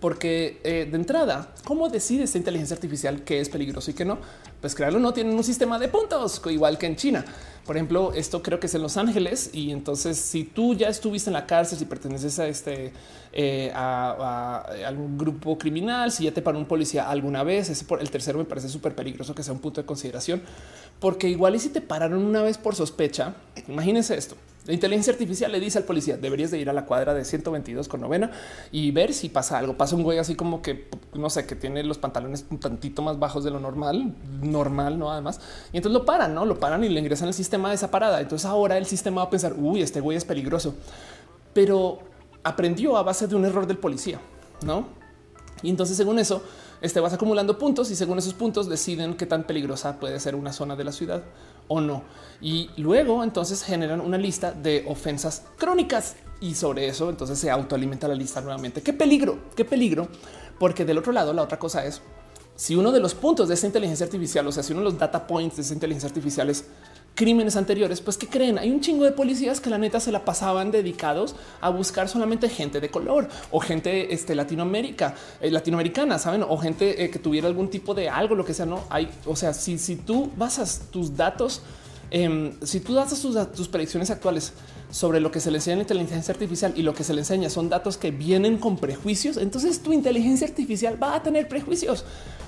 [0.00, 4.18] porque eh, de entrada, ¿cómo decide esta inteligencia artificial que es peligroso y que no?
[4.60, 7.24] Pues crearlo no tienen un sistema de puntos, igual que en China.
[7.64, 11.30] Por ejemplo, esto creo que es en Los Ángeles y entonces si tú ya estuviste
[11.30, 12.92] en la cárcel, si perteneces a este
[13.38, 17.84] eh, a, a, algún grupo criminal, si ya te paró un policía alguna vez, ese
[17.84, 20.40] por el tercero me parece súper peligroso que sea un punto de consideración,
[21.00, 23.34] porque igual y si te pararon una vez por sospecha,
[23.68, 24.36] imagínense esto.
[24.66, 27.88] La inteligencia artificial le dice al policía deberías de ir a la cuadra de 122
[27.88, 28.30] con novena
[28.72, 29.76] y ver si pasa algo.
[29.76, 33.18] Pasa un güey así como que no sé, que tiene los pantalones un tantito más
[33.18, 35.40] bajos de lo normal, normal, no además.
[35.74, 38.18] Y entonces lo paran, no lo paran y le ingresan el sistema de esa parada.
[38.18, 40.74] Entonces ahora el sistema va a pensar uy, este güey es peligroso,
[41.52, 42.15] pero
[42.46, 44.20] aprendió a base de un error del policía,
[44.64, 44.86] no?
[45.62, 46.42] Y entonces, según eso,
[46.80, 50.52] este vas acumulando puntos y según esos puntos deciden qué tan peligrosa puede ser una
[50.52, 51.24] zona de la ciudad
[51.66, 52.04] o no.
[52.40, 58.06] Y luego entonces generan una lista de ofensas crónicas y sobre eso entonces se autoalimenta
[58.06, 58.80] la lista nuevamente.
[58.80, 60.06] Qué peligro, qué peligro,
[60.60, 62.00] porque del otro lado la otra cosa es
[62.54, 64.98] si uno de los puntos de esta inteligencia artificial, o sea, si uno de los
[64.98, 66.64] data points de esa inteligencia artificial es
[67.16, 68.58] crímenes anteriores, pues que creen?
[68.58, 72.48] Hay un chingo de policías que la neta se la pasaban dedicados a buscar solamente
[72.48, 77.48] gente de color o gente este, Latinoamérica, eh, latinoamericana, saben, o gente eh, que tuviera
[77.48, 78.66] algún tipo de algo, lo que sea.
[78.66, 79.08] No hay.
[79.24, 81.62] O sea, si, si tú basas tus datos,
[82.10, 84.52] eh, si tú das tus, tus predicciones actuales
[84.90, 87.20] sobre lo que se le enseña en la inteligencia artificial y lo que se le
[87.20, 92.04] enseña son datos que vienen con prejuicios, entonces tu inteligencia artificial va a tener prejuicios.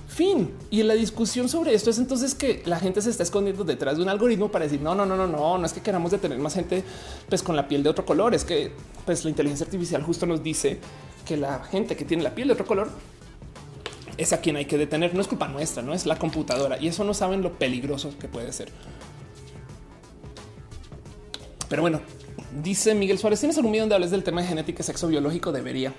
[0.09, 0.51] Fin.
[0.71, 3.99] Y en la discusión sobre esto es entonces que la gente se está escondiendo detrás
[3.99, 6.39] de un algoritmo para decir no, no, no, no, no, no es que queramos detener
[6.39, 6.83] más gente
[7.29, 8.35] pues con la piel de otro color.
[8.35, 8.73] Es que
[9.05, 10.79] pues la inteligencia artificial justo nos dice
[11.27, 12.89] que la gente que tiene la piel de otro color
[14.17, 15.15] es a quien hay que detener.
[15.15, 18.29] No es culpa nuestra, no es la computadora y eso no saben lo peligroso que
[18.29, 18.71] puede ser.
[21.69, 22.01] Pero bueno,
[22.63, 25.53] dice Miguel Suárez, ¿tienes algún miedo donde hables del tema de genética y sexo biológico?
[25.53, 25.93] Debería.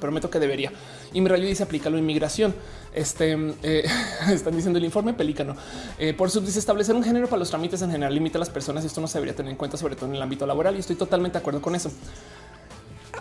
[0.00, 0.72] prometo que debería.
[1.12, 2.54] Y mi rayo dice aplícalo inmigración.
[2.92, 3.84] Este eh,
[4.32, 5.56] están diciendo el informe pelícano.
[5.98, 8.50] Eh, por sub dice establecer un género para los trámites en general limita a las
[8.50, 10.76] personas y esto no se debería tener en cuenta, sobre todo en el ámbito laboral.
[10.76, 11.90] Y estoy totalmente de acuerdo con eso.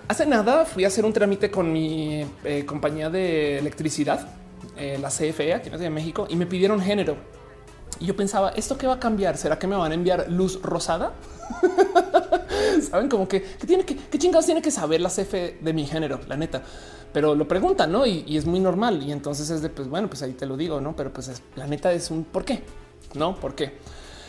[0.07, 4.27] Hace nada fui a hacer un trámite con mi eh, compañía de electricidad,
[4.77, 7.15] la CFE aquí en México, y me pidieron género.
[7.99, 9.37] Y yo pensaba, ¿esto qué va a cambiar?
[9.37, 11.13] ¿Será que me van a enviar luz rosada?
[12.89, 16.19] Saben como que, tiene que, qué chingados tiene que saber la CFE de mi género,
[16.27, 16.63] la neta
[17.13, 18.05] pero lo preguntan, ¿no?
[18.05, 19.03] Y, es muy normal.
[19.03, 20.95] Y entonces es de, pues bueno, pues ahí te lo digo, ¿no?
[20.95, 22.63] Pero pues la neta es un por qué,
[23.15, 23.35] ¿no?
[23.35, 23.73] ¿Por qué?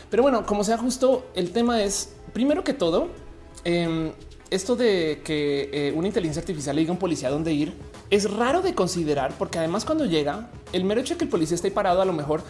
[0.09, 3.07] Pero bueno, como sea justo, el tema es, primero que todo,
[3.63, 4.11] em,
[4.49, 7.73] esto de que eh, una inteligencia artificial le diga a un policía dónde ir
[8.11, 11.55] es raro de considerar porque además cuando llega, el mero hecho de que el policía
[11.55, 12.43] esté parado a lo mejor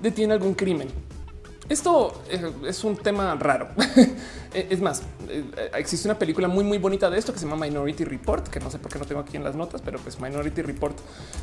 [0.00, 0.88] detiene algún crimen.
[1.68, 3.68] Esto eh, es un tema raro.
[4.54, 5.44] Eh, es más, eh,
[5.74, 8.70] existe una película muy, muy bonita de esto que se llama Minority Report, que no
[8.70, 10.96] sé por qué no tengo aquí en las notas, pero pues Minority Report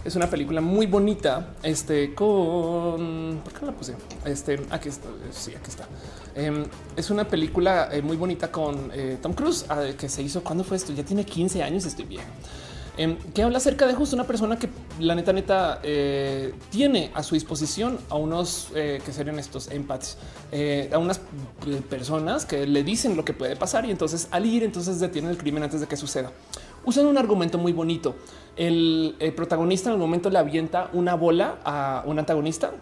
[0.04, 1.54] es una película muy bonita.
[1.62, 3.94] Este con por qué la puse?
[4.26, 5.10] Este aquí está.
[5.32, 5.88] Sí, aquí está.
[6.34, 8.90] Em, es una película muy bonita con
[9.22, 10.92] Tom Cruise ah, que se hizo cuando fue esto.
[10.92, 11.86] Ya tiene 15 años.
[11.86, 12.24] Estoy bien.
[12.96, 14.70] Em, que habla acerca de justo una persona que
[15.00, 20.18] la neta neta eh, tiene a su disposición a unos eh, que serían estos empaths,
[20.52, 21.20] eh, a unas
[21.90, 25.38] personas que le dicen lo que puede pasar y entonces al ir entonces detienen el
[25.38, 26.32] crimen antes de que suceda.
[26.86, 28.16] Usan un argumento muy bonito.
[28.56, 32.74] El, protagonista en el momento le avienta una bola a un antagonista,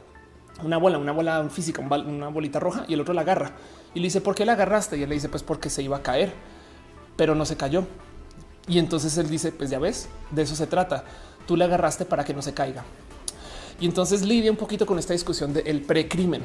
[0.62, 3.53] una bola, una bola física, una bolita roja y el otro la agarra
[3.93, 4.97] y le dice ¿por qué la agarraste?
[4.97, 6.34] Y él le dice pues porque se iba a caer,
[7.16, 7.86] pero no se cayó
[8.68, 11.03] y entonces él dice, pues ya ves, de eso se trata.
[11.47, 12.84] Tú le agarraste para que no se caiga.
[13.80, 16.43] Y entonces lidia un poquito con esta discusión del precrimen,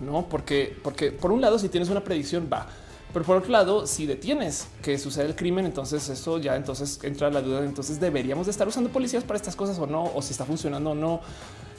[0.00, 0.26] no?
[0.28, 2.68] Porque, porque por un lado, si tienes una predicción, va,
[3.12, 7.30] pero por otro lado, si detienes que sucede el crimen, entonces eso ya entonces entra
[7.30, 7.64] la duda.
[7.64, 10.90] Entonces deberíamos de estar usando policías para estas cosas o no, o si está funcionando
[10.90, 11.20] o no.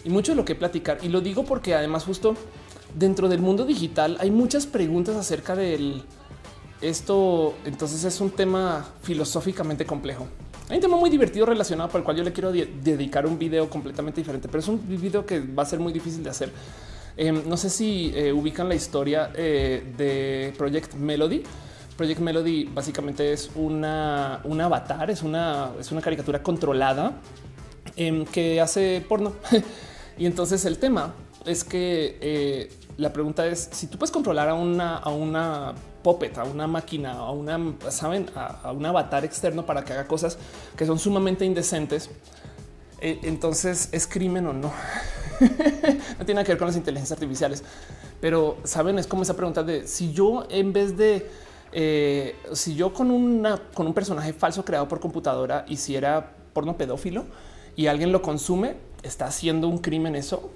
[0.03, 0.97] Y mucho de lo que platicar.
[1.03, 2.35] Y lo digo porque además justo
[2.95, 6.03] dentro del mundo digital hay muchas preguntas acerca del
[6.81, 10.27] esto entonces es un tema filosóficamente complejo.
[10.69, 13.69] Hay un tema muy divertido relacionado para el cual yo le quiero dedicar un video
[13.69, 16.51] completamente diferente, pero es un video que va a ser muy difícil de hacer.
[17.17, 21.43] Em, no sé si eh, ubican la historia eh, de Project Melody.
[21.97, 27.13] Project Melody básicamente es una, un avatar, es una, es una caricatura controlada
[27.95, 29.33] em, que hace porno.
[30.17, 31.13] y entonces el tema
[31.45, 36.37] es que eh, la pregunta es si tú puedes controlar a una, a una puppet,
[36.37, 40.37] a una máquina, a una, saben, a, un avatar externo para que haga cosas
[40.75, 42.09] que son sumamente indecentes.
[43.01, 44.71] Eh, entonces es crimen o no.
[46.19, 47.63] no tiene que ver con las inteligencias artificiales,
[48.19, 51.29] pero saben, es como esa pregunta de si yo en vez de
[51.71, 57.25] eh, si yo con una con un personaje falso creado por computadora hiciera porno pedófilo
[57.75, 60.51] y alguien lo consume, está haciendo un crimen eso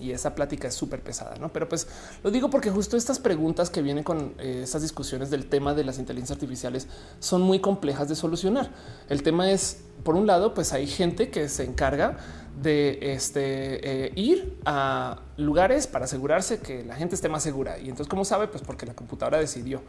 [0.00, 1.52] y esa plática es súper pesada, ¿no?
[1.52, 1.86] Pero pues
[2.22, 5.84] lo digo porque justo estas preguntas que vienen con eh, estas discusiones del tema de
[5.84, 6.86] las inteligencias artificiales
[7.20, 8.70] son muy complejas de solucionar.
[9.08, 12.18] El tema es, por un lado, pues hay gente que se encarga
[12.62, 17.78] de este, eh, ir a lugares para asegurarse que la gente esté más segura.
[17.78, 18.48] Y entonces, ¿cómo sabe?
[18.48, 19.82] Pues porque la computadora decidió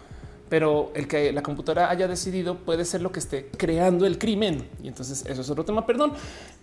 [0.50, 4.68] pero el que la computadora haya decidido puede ser lo que esté creando el crimen.
[4.84, 5.86] Y entonces eso es otro tema.
[5.86, 6.14] Perdón.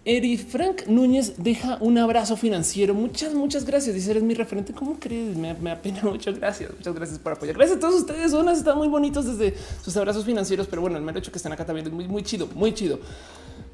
[0.05, 2.93] Eri Frank Núñez deja un abrazo financiero.
[2.93, 3.95] Muchas, muchas gracias.
[3.95, 4.73] Dice eres mi referente.
[4.73, 5.37] ¿Cómo crees?
[5.37, 6.01] Me, apena.
[6.03, 6.71] Muchas gracias.
[6.77, 7.57] Muchas gracias por apoyar.
[7.57, 8.31] Gracias a todos ustedes.
[8.33, 10.67] Son están muy bonitos desde sus abrazos financieros.
[10.67, 12.99] Pero bueno, el mero hecho que estén acá también es muy, muy chido, muy chido.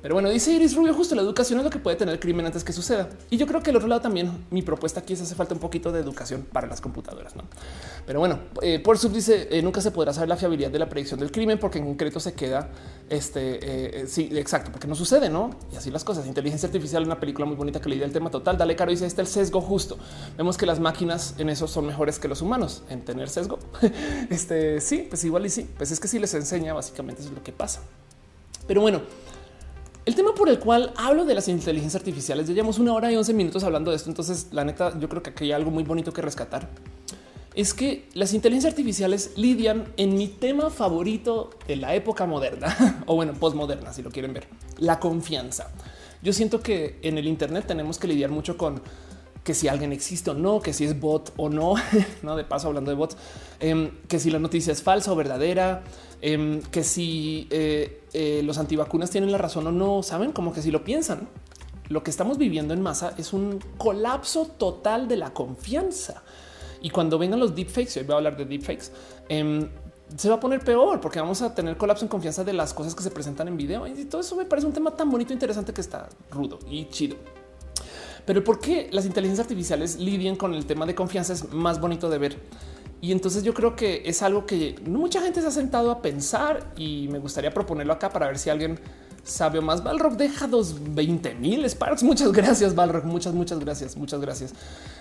[0.01, 2.47] Pero bueno, dice Iris Rubio, justo la educación es lo que puede tener el crimen
[2.47, 3.09] antes que suceda.
[3.31, 5.61] Y yo creo que el otro lado también, mi propuesta aquí es hace falta un
[5.61, 7.35] poquito de educación para las computadoras.
[7.35, 7.43] ¿no?
[8.07, 10.89] Pero bueno, eh, por sub dice, eh, nunca se podrá saber la fiabilidad de la
[10.89, 12.71] predicción del crimen porque en concreto se queda,
[13.09, 15.51] este, eh, sí, exacto, porque no sucede, ¿no?
[15.73, 16.27] Y así las cosas.
[16.27, 18.57] Inteligencia artificial, una película muy bonita que le el tema total.
[18.57, 19.99] Dale, caro, dice, este el sesgo justo.
[20.37, 23.59] Vemos que las máquinas en eso son mejores que los humanos, en tener sesgo.
[24.31, 27.43] este, sí, pues igual y sí, pues es que si les enseña, básicamente es lo
[27.43, 27.81] que pasa.
[28.69, 29.01] Pero bueno,
[30.09, 33.17] el tema por el cual hablo de las inteligencias artificiales, ya llevamos una hora y
[33.17, 34.09] 11 minutos hablando de esto.
[34.09, 36.67] Entonces, la neta, yo creo que aquí hay algo muy bonito que rescatar.
[37.55, 43.17] Es que las inteligencias artificiales lidian en mi tema favorito de la época moderna o
[43.17, 44.49] bueno, postmoderna, si lo quieren ver,
[44.79, 45.69] la confianza.
[46.23, 48.81] Yo siento que en el Internet tenemos que lidiar mucho con
[49.45, 51.75] que si alguien existe o no, que si es bot o no,
[52.23, 53.19] no de paso hablando de bots,
[53.61, 55.83] em, que si la noticia es falsa o verdadera,
[56.21, 60.63] em, que si eh, eh, los antivacunas tienen la razón o no, saben como que
[60.63, 61.29] si lo piensan,
[61.89, 66.23] lo que estamos viviendo en masa es un colapso total de la confianza.
[66.81, 68.93] Y cuando vengan los deepfakes, hoy voy a hablar de deepfakes,
[69.29, 69.69] em,
[70.17, 72.95] se va a poner peor porque vamos a tener colapso en confianza de las cosas
[72.95, 75.35] que se presentan en video y todo eso me parece un tema tan bonito, e
[75.35, 77.17] interesante que está rudo y chido.
[78.25, 82.11] Pero por qué las inteligencias artificiales lidian con el tema de confianza es más bonito
[82.11, 82.39] de ver.
[83.01, 86.73] Y entonces yo creo que es algo que mucha gente se ha sentado a pensar
[86.77, 88.81] y me gustaría proponerlo acá para ver si alguien
[89.23, 89.85] sabe más.
[89.85, 92.03] Balrock deja dos 20 mil Sparks.
[92.03, 93.05] Muchas gracias, Balrock.
[93.05, 93.97] Muchas, muchas gracias.
[93.97, 94.53] Muchas gracias.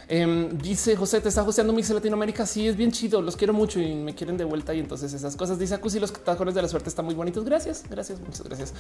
[0.10, 2.46] Em, dice José, te está hosteando Mix Latinoamérica.
[2.46, 3.22] Sí, es bien chido.
[3.22, 4.74] Los quiero mucho y me quieren de vuelta.
[4.74, 7.44] Y entonces esas cosas dice Acusi, los tajones de la suerte están muy bonitos.
[7.44, 8.74] Gracias, gracias, muchas gracias.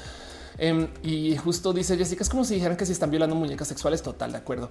[0.57, 4.01] Em, y justo dice Jessica, es como si dijeran que si están violando muñecas sexuales.
[4.01, 4.69] Total, de acuerdo.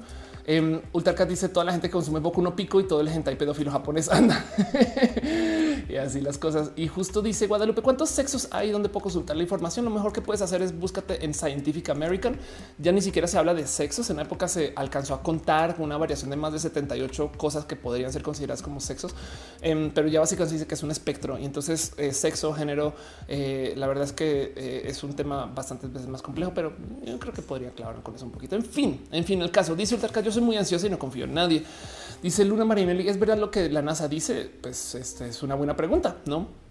[0.49, 3.37] Um, Ultracat dice toda la gente que consume poco no pico y todo el hentai
[3.37, 4.43] pedófilo japonés anda.
[5.89, 6.71] y así las cosas.
[6.75, 9.85] Y justo dice Guadalupe, ¿cuántos sexos hay donde puedo consultar la información?
[9.85, 12.39] Lo mejor que puedes hacer es búscate en Scientific American.
[12.79, 14.09] Ya ni siquiera se habla de sexos.
[14.09, 17.74] En la época se alcanzó a contar una variación de más de 78 cosas que
[17.74, 19.14] podrían ser consideradas como sexos,
[19.61, 21.38] em, pero ya básicamente dice que es un espectro.
[21.38, 22.94] Y entonces eh, sexo, género,
[23.26, 26.72] eh, la verdad es que eh, es un tema bastante veces más complejo, pero
[27.05, 28.55] yo creo que podría aclarar con eso un poquito.
[28.55, 31.24] En fin, en fin, el caso dice Ultarca, yo soy muy ansioso y no confío
[31.24, 31.64] en nadie.
[32.22, 34.49] Dice Luna Marinelli, ¿es verdad lo que la NASA dice?
[34.61, 36.66] Pues este es una buena pregunta, ¿no?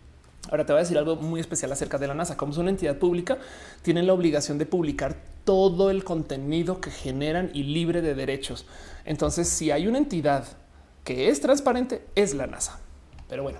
[0.49, 2.37] Ahora te voy a decir algo muy especial acerca de la NASA.
[2.37, 3.37] Como es una entidad pública,
[3.81, 8.65] tienen la obligación de publicar todo el contenido que generan y libre de derechos.
[9.05, 10.45] Entonces, si hay una entidad
[11.03, 12.79] que es transparente, es la NASA.
[13.27, 13.59] Pero bueno,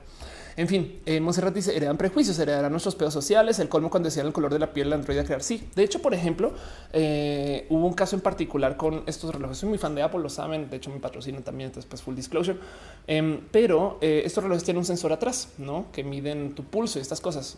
[0.58, 3.60] en fin, eh, Monserrat dice heredan prejuicios, heredarán nuestros pedos sociales.
[3.60, 5.44] El colmo cuando decían el color de la piel, la a crear.
[5.44, 6.54] Sí, de hecho, por ejemplo,
[6.94, 9.58] eh, hubo un caso en particular con estos relojes.
[9.58, 10.70] Soy muy fan de Apple, lo saben.
[10.70, 11.72] De hecho, me patrocino también.
[11.90, 12.58] Pues full disclosure.
[13.06, 17.02] Em, pero eh, estos relojes tienen un sensor atrás, no que miden tu pulso y
[17.02, 17.58] estas cosas.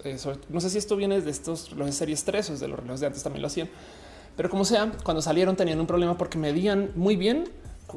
[0.50, 3.08] no sé si esto viene de estos relojes series 3 o de los relojes de
[3.08, 3.70] antes también lo hacían.
[4.36, 7.46] Pero como sea, cuando salieron tenían un problema porque medían muy bien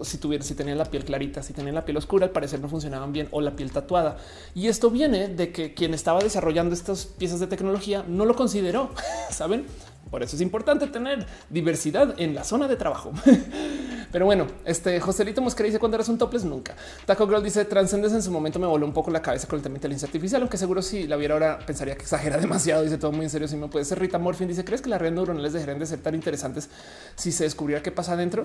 [0.03, 2.68] si tuvieran, si tenían la piel clarita, si tenían la piel oscura, al parecer no
[2.68, 4.18] funcionaban bien o la piel tatuada.
[4.55, 8.91] Y esto viene de que quien estaba desarrollando estas piezas de tecnología no lo consideró.
[9.30, 9.66] Saben?
[10.11, 13.12] Por eso es importante tener diversidad en la zona de trabajo.
[14.12, 16.74] Pero bueno, este Joselito Mosquera dice cuando eras un topless nunca.
[17.06, 19.66] Taco Girl dice transcendes en su momento me voló un poco la cabeza con el
[19.66, 22.82] inteligencia artificial, aunque seguro si la viera ahora pensaría que exagera demasiado.
[22.82, 23.46] Dice todo muy en serio.
[23.46, 26.00] Si me puede ser Rita Morfin dice crees que las redes neuronales dejarían de ser
[26.00, 26.68] tan interesantes
[27.14, 28.42] si se descubriera qué pasa adentro?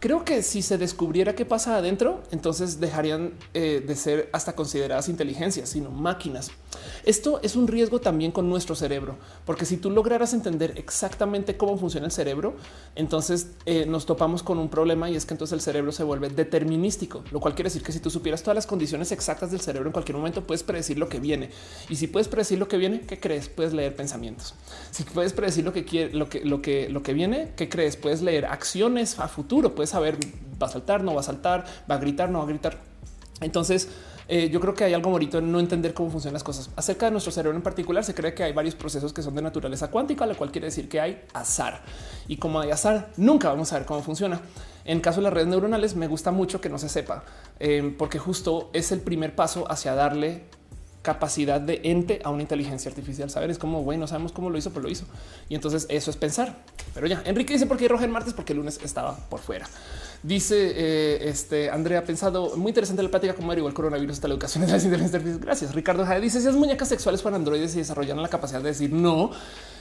[0.00, 5.08] Creo que si se descubriera qué pasa adentro, entonces dejarían eh, de ser hasta consideradas
[5.08, 6.50] inteligencias, sino máquinas.
[7.04, 11.76] Esto es un riesgo también con nuestro cerebro, porque si tú lograras entender exactamente cómo
[11.76, 12.54] funciona el cerebro,
[12.94, 16.28] entonces eh, nos topamos con un problema y es que entonces el cerebro se vuelve
[16.28, 19.88] determinístico, lo cual quiere decir que si tú supieras todas las condiciones exactas del cerebro
[19.88, 21.50] en cualquier momento puedes predecir lo que viene.
[21.88, 23.48] Y si puedes predecir lo que viene, ¿qué crees?
[23.48, 24.54] Puedes leer pensamientos.
[24.90, 27.96] Si puedes predecir lo que quiere, que, lo que viene, ¿qué crees?
[27.96, 30.18] Puedes leer acciones a futuro, puedes saber
[30.62, 32.78] va a saltar, no va a saltar, va a gritar, no va a gritar.
[33.40, 33.88] Entonces,
[34.28, 36.70] eh, yo creo que hay algo bonito en no entender cómo funcionan las cosas.
[36.76, 39.42] Acerca de nuestro cerebro en particular, se cree que hay varios procesos que son de
[39.42, 41.82] naturaleza cuántica, lo cual quiere decir que hay azar.
[42.28, 44.40] Y como hay azar, nunca vamos a ver cómo funciona.
[44.84, 47.24] En caso de las redes neuronales, me gusta mucho que no se sepa,
[47.58, 50.44] eh, porque justo es el primer paso hacia darle
[51.04, 53.30] capacidad de ente a una inteligencia artificial.
[53.30, 55.04] Saber es como, bueno, sabemos cómo lo hizo, pero lo hizo.
[55.50, 56.56] Y entonces eso es pensar.
[56.94, 59.66] Pero ya, Enrique dice por qué roja en martes, porque el lunes estaba por fuera.
[60.24, 64.32] Dice eh, este Andrea pensado muy interesante la plática como igual el coronavirus hasta la
[64.32, 65.38] educación de las inteligencias.
[65.38, 65.74] Gracias.
[65.74, 68.90] Ricardo Jade dice si las muñecas sexuales fueran androides y desarrollaran la capacidad de decir
[68.90, 69.32] no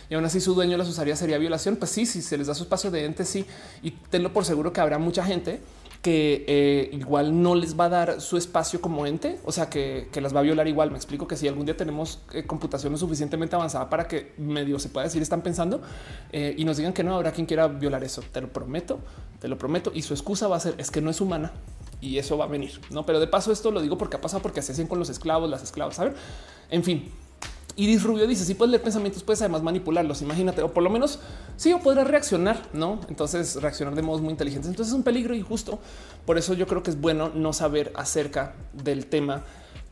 [0.10, 1.78] y aún así su dueño las usaría sería violación.
[1.78, 3.46] Pues sí, si se les da su espacio de ente, sí.
[3.82, 5.62] Y tenlo por seguro que habrá mucha gente
[6.04, 10.10] que eh, igual no les va a dar su espacio como ente, o sea, que,
[10.22, 10.92] las va a violar igual.
[10.92, 14.90] Me explico que si algún día tenemos eh, computación suficientemente avanzada para que medio se
[14.90, 15.82] pueda decir están pensando
[16.34, 18.22] eh, y nos digan que no habrá quien quiera violar eso.
[18.34, 19.00] Te lo prometo,
[19.40, 19.94] te lo prometo.
[19.96, 21.54] Y su excusa va a ser es que no es humana
[22.02, 22.82] y eso va a venir.
[22.90, 25.10] No, pero de paso, esto lo digo porque ha pasado porque se hacen con los
[25.10, 25.96] esclavos, las esclavas.
[25.96, 26.16] Saben,
[26.70, 27.10] en fin,
[27.76, 30.22] Iris Rubio dice si puedes leer pensamientos, puedes además manipularlos.
[30.22, 31.20] Imagínate, o por lo menos
[31.58, 33.00] sí, o podrás reaccionar, no?
[33.10, 34.70] Entonces reaccionar de modos muy inteligentes.
[34.70, 35.80] Entonces es un peligro y justo
[36.26, 39.44] por eso yo creo que es bueno no saber acerca del tema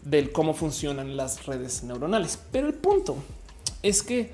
[0.03, 2.39] del cómo funcionan las redes neuronales.
[2.51, 3.17] Pero el punto
[3.83, 4.31] es que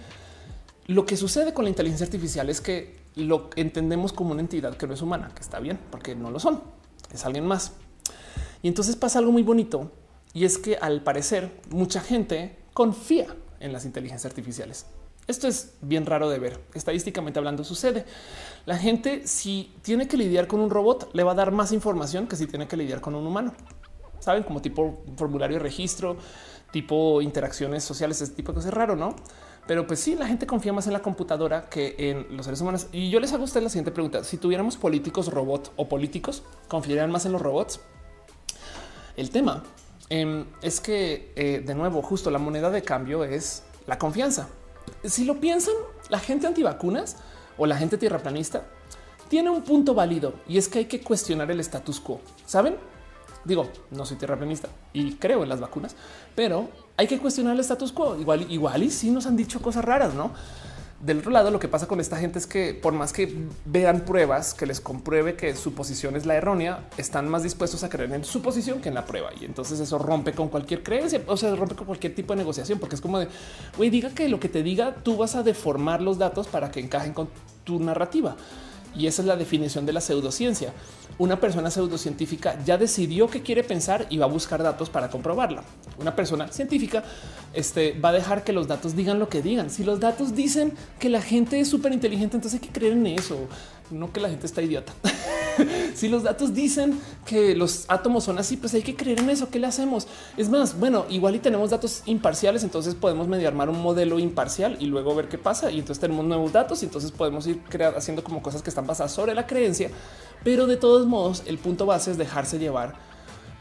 [0.87, 4.87] lo que sucede con la inteligencia artificial es que lo entendemos como una entidad que
[4.87, 6.61] no es humana, que está bien, porque no lo son,
[7.13, 7.73] es alguien más.
[8.61, 9.91] Y entonces pasa algo muy bonito
[10.33, 13.25] y es que al parecer mucha gente confía
[13.59, 14.85] en las inteligencias artificiales.
[15.25, 16.59] Esto es bien raro de ver.
[16.75, 18.05] Estadísticamente hablando sucede.
[18.67, 22.27] La gente si tiene que lidiar con un robot le va a dar más información
[22.27, 23.55] que si tiene que lidiar con un humano.
[24.19, 26.17] Saben como tipo formulario de registro,
[26.71, 29.15] tipo interacciones sociales, ese tipo de cosas raro, ¿no?
[29.65, 32.89] Pero pues sí, la gente confía más en la computadora que en los seres humanos.
[32.91, 34.23] Y yo les hago a la siguiente pregunta.
[34.23, 37.79] Si tuviéramos políticos robot o políticos, ¿confiarían más en los robots?
[39.15, 39.63] El tema
[40.09, 44.47] em, es que, eh, de nuevo, justo la moneda de cambio es la confianza.
[45.03, 45.75] Si lo piensan,
[46.09, 47.17] la gente antivacunas
[47.57, 48.65] o la gente tierraplanista
[49.29, 52.21] tiene un punto válido y es que hay que cuestionar el status quo.
[52.45, 52.77] Saben?
[53.43, 55.95] Digo, no soy tierraplanista y creo en las vacunas,
[56.35, 58.17] pero hay que cuestionar el status quo.
[58.17, 60.31] Igual, igual y si nos han dicho cosas raras, no?
[60.99, 63.31] Del otro lado, lo que pasa con esta gente es que por más que
[63.65, 67.89] vean pruebas que les compruebe que su posición es la errónea, están más dispuestos a
[67.89, 69.29] creer en su posición que en la prueba.
[69.39, 72.79] Y entonces eso rompe con cualquier creencia, o sea, rompe con cualquier tipo de negociación,
[72.79, 73.27] porque es como de,
[73.77, 76.79] güey, diga que lo que te diga, tú vas a deformar los datos para que
[76.79, 77.29] encajen con
[77.63, 78.35] tu narrativa.
[78.95, 80.73] Y esa es la definición de la pseudociencia.
[81.19, 85.63] Una persona pseudocientífica ya decidió que quiere pensar y va a buscar datos para comprobarla.
[85.99, 87.03] Una persona científica
[87.53, 89.69] este, va a dejar que los datos digan lo que digan.
[89.69, 93.07] Si los datos dicen que la gente es súper inteligente, entonces hay que creer en
[93.07, 93.47] eso
[93.91, 94.93] no que la gente está idiota.
[95.95, 99.49] si los datos dicen que los átomos son así, pues hay que creer en eso.
[99.49, 100.07] ¿Qué le hacemos?
[100.35, 104.77] Es más, bueno, igual y tenemos datos imparciales, entonces podemos medio armar un modelo imparcial
[104.79, 105.71] y luego ver qué pasa.
[105.71, 108.87] Y entonces tenemos nuevos datos y entonces podemos ir creando, haciendo como cosas que están
[108.87, 109.89] basadas sobre la creencia.
[110.43, 112.95] Pero de todos modos, el punto base es dejarse llevar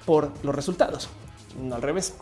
[0.05, 1.09] por los resultados,
[1.61, 2.15] no al revés.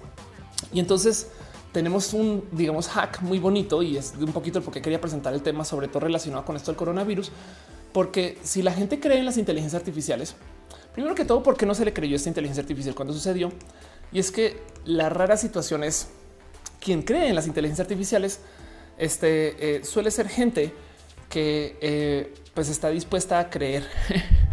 [0.73, 1.29] Y entonces
[1.73, 5.65] tenemos un, digamos, hack muy bonito y es un poquito porque quería presentar el tema,
[5.65, 7.31] sobre todo relacionado con esto del coronavirus,
[7.93, 10.37] porque si la gente cree en las inteligencias artificiales,
[10.93, 13.53] primero que todo, ¿por qué no se le creyó esta inteligencia artificial cuando sucedió?
[14.13, 16.09] Y es que la rara situación es
[16.81, 18.41] quien cree en las inteligencias artificiales
[18.99, 20.73] este, eh, suele ser gente
[21.29, 23.85] que eh, pues está dispuesta a creer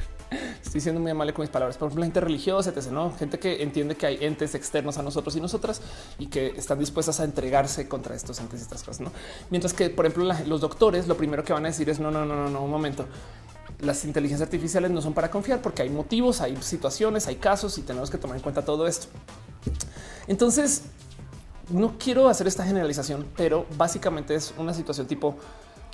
[0.63, 3.13] estoy siendo muy amable con mis palabras, por ejemplo, gente religiosa, ¿no?
[3.17, 5.81] gente que entiende que hay entes externos a nosotros y nosotras
[6.17, 9.07] y que están dispuestas a entregarse contra estos entes y estas cosas.
[9.49, 12.25] Mientras que, por ejemplo, los doctores lo primero que van a decir es no, no,
[12.25, 13.05] no, no, no, un momento.
[13.79, 17.81] Las inteligencias artificiales no son para confiar porque hay motivos, hay situaciones, hay casos y
[17.81, 19.07] tenemos que tomar en cuenta todo esto.
[20.27, 20.83] Entonces,
[21.69, 25.35] no quiero hacer esta generalización, pero básicamente es una situación tipo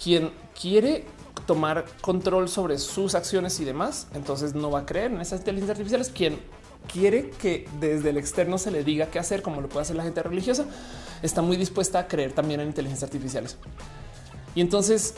[0.02, 1.06] quien quiere
[1.46, 5.78] tomar control sobre sus acciones y demás, entonces no va a creer en esas inteligencias
[5.78, 6.10] artificiales.
[6.10, 6.40] Quien
[6.92, 10.04] quiere que desde el externo se le diga qué hacer, como lo puede hacer la
[10.04, 10.66] gente religiosa,
[11.22, 13.58] está muy dispuesta a creer también en inteligencias artificiales.
[14.56, 15.16] Y entonces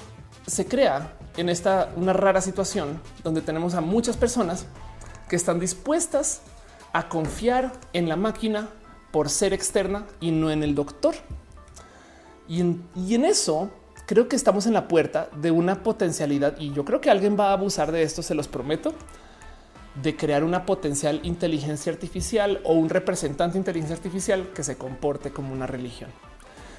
[0.47, 4.65] se crea en esta una rara situación donde tenemos a muchas personas
[5.29, 6.41] que están dispuestas
[6.91, 8.69] a confiar en la máquina
[9.11, 11.15] por ser externa y no en el doctor.
[12.47, 13.69] Y en, y en eso
[14.09, 17.49] creo que estamos en la puerta de una potencialidad y yo creo que alguien va
[17.49, 18.95] a abusar de esto, se los prometo,
[20.01, 25.29] de crear una potencial inteligencia artificial o un representante de inteligencia artificial que se comporte
[25.29, 26.09] como una religión.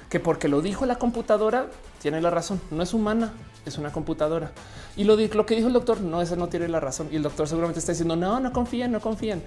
[0.09, 1.67] Que porque lo dijo la computadora,
[2.01, 3.31] tiene la razón, no es humana,
[3.65, 4.51] es una computadora.
[4.97, 7.07] Y lo, que dijo el doctor, no, ese no tiene la razón.
[7.13, 9.41] Y el doctor seguramente está diciendo, no, no confíen, no confíen.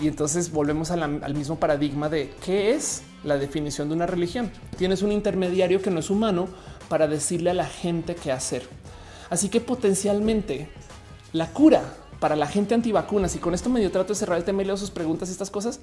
[0.00, 4.50] Y entonces volvemos al mismo paradigma de qué es la definición de una religión.
[4.78, 6.48] Tienes un intermediario que no es humano,
[6.88, 8.68] para decirle a la gente qué hacer.
[9.30, 10.68] Así que potencialmente
[11.32, 11.82] la cura
[12.20, 14.76] para la gente antivacunas, y con esto medio trato de cerrar el tema y leo
[14.76, 15.80] sus preguntas y estas cosas,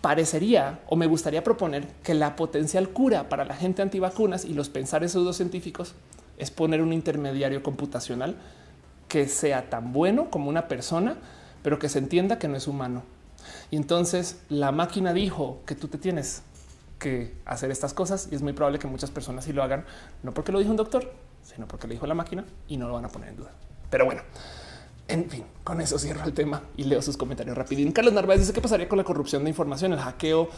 [0.00, 4.68] parecería o me gustaría proponer que la potencial cura para la gente antivacunas y los
[4.68, 5.94] pensares pseudocientíficos
[6.38, 8.36] es poner un intermediario computacional
[9.08, 11.16] que sea tan bueno como una persona,
[11.62, 13.02] pero que se entienda que no es humano.
[13.70, 16.42] Y entonces la máquina dijo que tú te tienes
[17.00, 19.84] que hacer estas cosas y es muy probable que muchas personas sí lo hagan,
[20.22, 22.94] no porque lo dijo un doctor, sino porque lo dijo la máquina y no lo
[22.94, 23.50] van a poner en duda.
[23.90, 24.22] Pero bueno,
[25.08, 27.90] en fin, con eso cierro el tema y leo sus comentarios rapidín.
[27.90, 30.48] Carlos Narváez dice qué pasaría con la corrupción de información, el hackeo,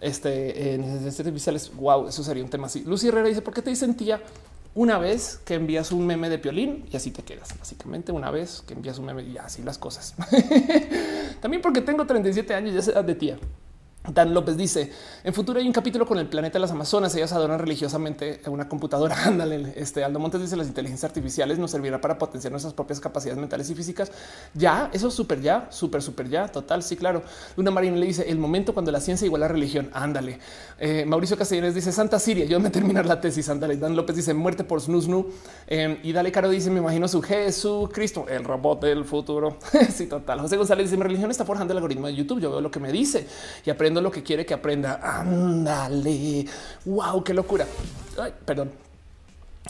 [0.00, 1.74] este en artificiales.
[1.74, 2.84] Wow, eso sería un tema así.
[2.84, 4.20] Lucy Herrera dice por qué te dicen tía
[4.74, 7.58] una vez que envías un meme de piolín y así te quedas.
[7.58, 10.14] Básicamente una vez que envías un meme y así las cosas.
[11.40, 13.38] También porque tengo 37 años ya de tía.
[14.08, 14.90] Dan López dice
[15.22, 17.14] en futuro hay un capítulo con el planeta de las Amazonas.
[17.14, 19.16] Ellas adoran religiosamente una computadora.
[19.24, 19.72] Ándale.
[19.76, 23.70] Este Aldo Montes dice las inteligencias artificiales nos servirá para potenciar nuestras propias capacidades mentales
[23.70, 24.10] y físicas.
[24.54, 26.48] Ya, eso es súper ya, súper, súper ya.
[26.48, 26.82] Total.
[26.82, 27.22] Sí, claro.
[27.56, 29.90] Luna Marina le dice el momento cuando la ciencia igual a la religión.
[29.92, 30.40] Ándale.
[30.80, 32.44] Eh, Mauricio Castellanes dice Santa Siria.
[32.46, 33.48] Yo me terminar la tesis.
[33.48, 33.76] Ándale.
[33.76, 35.28] Dan López dice muerte por snus nu.
[35.68, 39.58] Eh, y Dale Caro dice me imagino su Jesucristo, el robot del futuro.
[39.94, 40.40] sí, total.
[40.40, 42.40] José González dice mi religión está forjando el algoritmo de YouTube.
[42.40, 43.28] Yo veo lo que me dice
[43.64, 45.00] y aprendo lo que quiere que aprenda.
[45.02, 46.46] Ándale.
[46.84, 47.66] Wow, qué locura.
[48.44, 48.70] Perdón.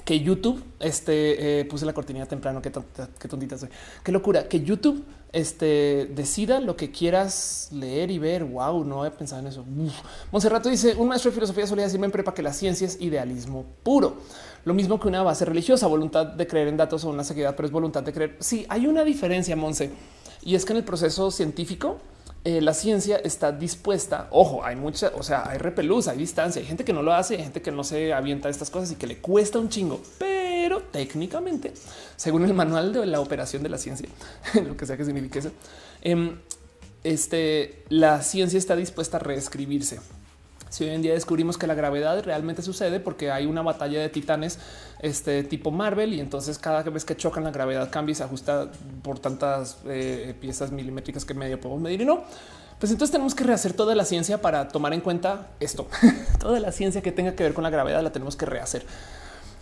[0.04, 2.72] Que YouTube, este, eh, puse la cortinilla temprano, qué,
[3.18, 3.68] qué tontita soy.
[4.02, 8.44] Qué locura, que YouTube este, decida lo que quieras leer y ver.
[8.44, 9.64] Wow, no he pensado en eso.
[10.30, 13.64] Monserrato dice, un maestro de filosofía solía decirme en prepa que la ciencia es idealismo
[13.82, 14.16] puro.
[14.64, 17.66] Lo mismo que una base religiosa, voluntad de creer en datos o una seguridad, pero
[17.66, 18.36] es voluntad de creer.
[18.40, 19.90] Sí, hay una diferencia, Monse.
[20.42, 21.98] Y es que en el proceso científico,
[22.44, 24.26] eh, la ciencia está dispuesta.
[24.30, 27.36] Ojo, hay mucha, o sea, hay repelús, hay distancia, hay gente que no lo hace,
[27.36, 30.80] hay gente que no se avienta estas cosas y que le cuesta un chingo, pero
[30.80, 31.72] técnicamente,
[32.16, 34.08] según el manual de la operación de la ciencia,
[34.66, 35.52] lo que sea que signifique eso,
[36.02, 36.36] em,
[37.04, 40.00] este, la ciencia está dispuesta a reescribirse.
[40.72, 44.08] Si hoy en día descubrimos que la gravedad realmente sucede porque hay una batalla de
[44.08, 44.58] titanes
[45.00, 48.70] este tipo Marvel y entonces cada vez que chocan la gravedad cambia y se ajusta
[49.02, 52.24] por tantas eh, piezas milimétricas que medio podemos medir y no.
[52.78, 55.88] Pues entonces tenemos que rehacer toda la ciencia para tomar en cuenta esto.
[56.40, 58.86] toda la ciencia que tenga que ver con la gravedad la tenemos que rehacer.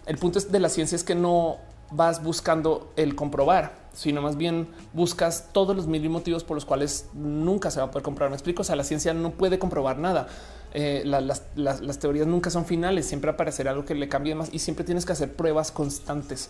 [0.07, 1.59] El punto de la ciencia es que no
[1.91, 7.09] vas buscando el comprobar, sino más bien buscas todos los mil motivos por los cuales
[7.15, 8.31] nunca se va a poder comprobar.
[8.31, 8.63] Me explico.
[8.63, 10.29] O sea, la ciencia no puede comprobar nada.
[10.73, 14.85] Eh, las, teorías nunca son finales, siempre aparecerá algo que le cambie más y siempre
[14.85, 16.49] tienes que hacer pruebas constantes.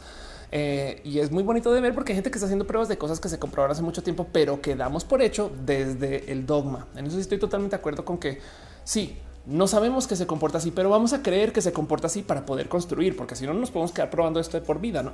[0.52, 2.98] Eh, y es muy bonito de ver porque hay gente que está haciendo pruebas de
[2.98, 6.86] cosas que se comprobaron hace mucho tiempo, pero que damos por hecho desde el dogma.
[6.96, 8.40] En eso estoy totalmente de acuerdo con que
[8.84, 12.22] sí, no sabemos que se comporta así, pero vamos a creer que se comporta así
[12.22, 15.12] para poder construir, porque si no nos podemos quedar probando esto de por vida, ¿no?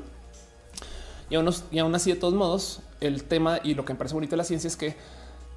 [1.28, 4.36] Y aún, así, de todos modos, el tema y lo que me parece bonito de
[4.36, 4.97] la ciencia es que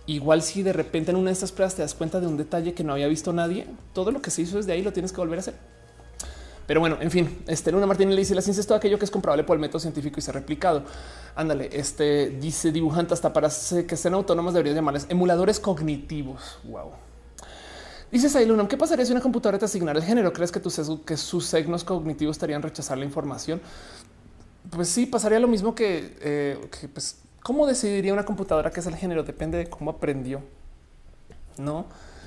[0.09, 2.73] Igual si de repente en una de estas pruebas te das cuenta de un detalle
[2.73, 5.21] que no había visto nadie, todo lo que se hizo desde ahí lo tienes que
[5.21, 5.53] volver a hacer.
[6.65, 9.05] Pero bueno, en fin, este Luna Martínez le dice la ciencia es todo aquello que
[9.05, 10.81] es comprobable por el método científico y se ha replicado.
[11.35, 13.49] Ándale, este dice dibujante hasta para
[13.87, 16.57] que estén autónomos deberías llamarles emuladores cognitivos.
[16.63, 16.89] Wow.
[18.11, 20.33] Dices ahí, Luna, ¿qué pasaría si una computadora te asignara el género?
[20.33, 23.61] ¿Crees que, tus, que sus signos cognitivos estarían rechazar la información?
[24.69, 28.85] Pues sí, pasaría lo mismo que, eh, que pues, ¿Cómo decidiría una computadora qué es
[28.85, 29.23] el género?
[29.23, 30.41] Depende de cómo aprendió,
[31.57, 31.85] no?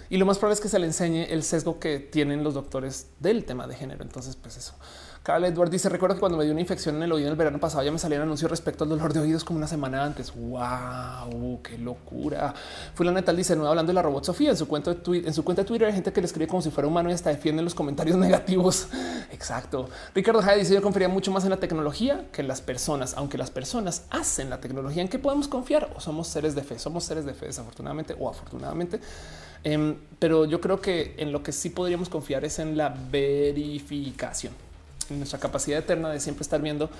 [0.08, 3.08] Y lo más probable es que se le enseñe el sesgo que tienen los doctores
[3.20, 4.02] del tema de género.
[4.02, 4.74] Entonces, pues eso.
[5.22, 7.38] Carl Edward dice: Recuerdo que cuando me dio una infección en el oído en el
[7.38, 10.34] verano pasado, ya me salían anuncios respecto al dolor de oídos como una semana antes.
[10.34, 12.52] Wow, qué locura.
[12.94, 15.34] Fulana Natal dice: No hablando de la robot Sofía en su cuenta de Twitter, en
[15.34, 17.30] su cuenta de Twitter hay gente que le escribe como si fuera humano y hasta
[17.30, 18.88] defiende los comentarios negativos.
[19.30, 19.88] Exacto.
[20.12, 23.38] Ricardo Jaya dice: Yo confiaría mucho más en la tecnología que en las personas, aunque
[23.38, 26.80] las personas hacen la tecnología en que podemos confiar o somos seres de fe.
[26.80, 28.98] Somos seres de fe, desafortunadamente o afortunadamente.
[29.62, 34.52] Em, pero yo creo que en lo que sí podríamos confiar es en la verificación
[35.18, 36.90] nuestra capacidad eterna de siempre estar viendo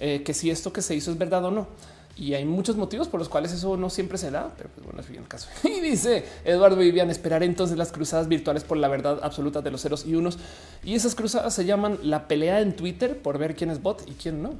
[0.00, 1.66] eh, que si esto que se hizo es verdad o no.
[2.14, 5.00] Y hay muchos motivos por los cuales eso no siempre se da, pero pues bueno,
[5.00, 5.48] es bien el caso.
[5.64, 9.80] Y dice Eduardo Vivian, esperar entonces las cruzadas virtuales por la verdad absoluta de los
[9.80, 10.38] ceros y unos.
[10.84, 14.12] Y esas cruzadas se llaman la pelea en Twitter por ver quién es bot y
[14.12, 14.54] quién no.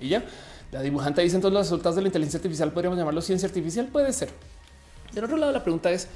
[0.00, 0.24] Y ya,
[0.72, 3.86] la dibujante dice entonces los resultados de la inteligencia artificial podríamos llamarlo ciencia artificial.
[3.86, 4.30] Puede ser.
[5.12, 6.08] Del otro lado, la pregunta es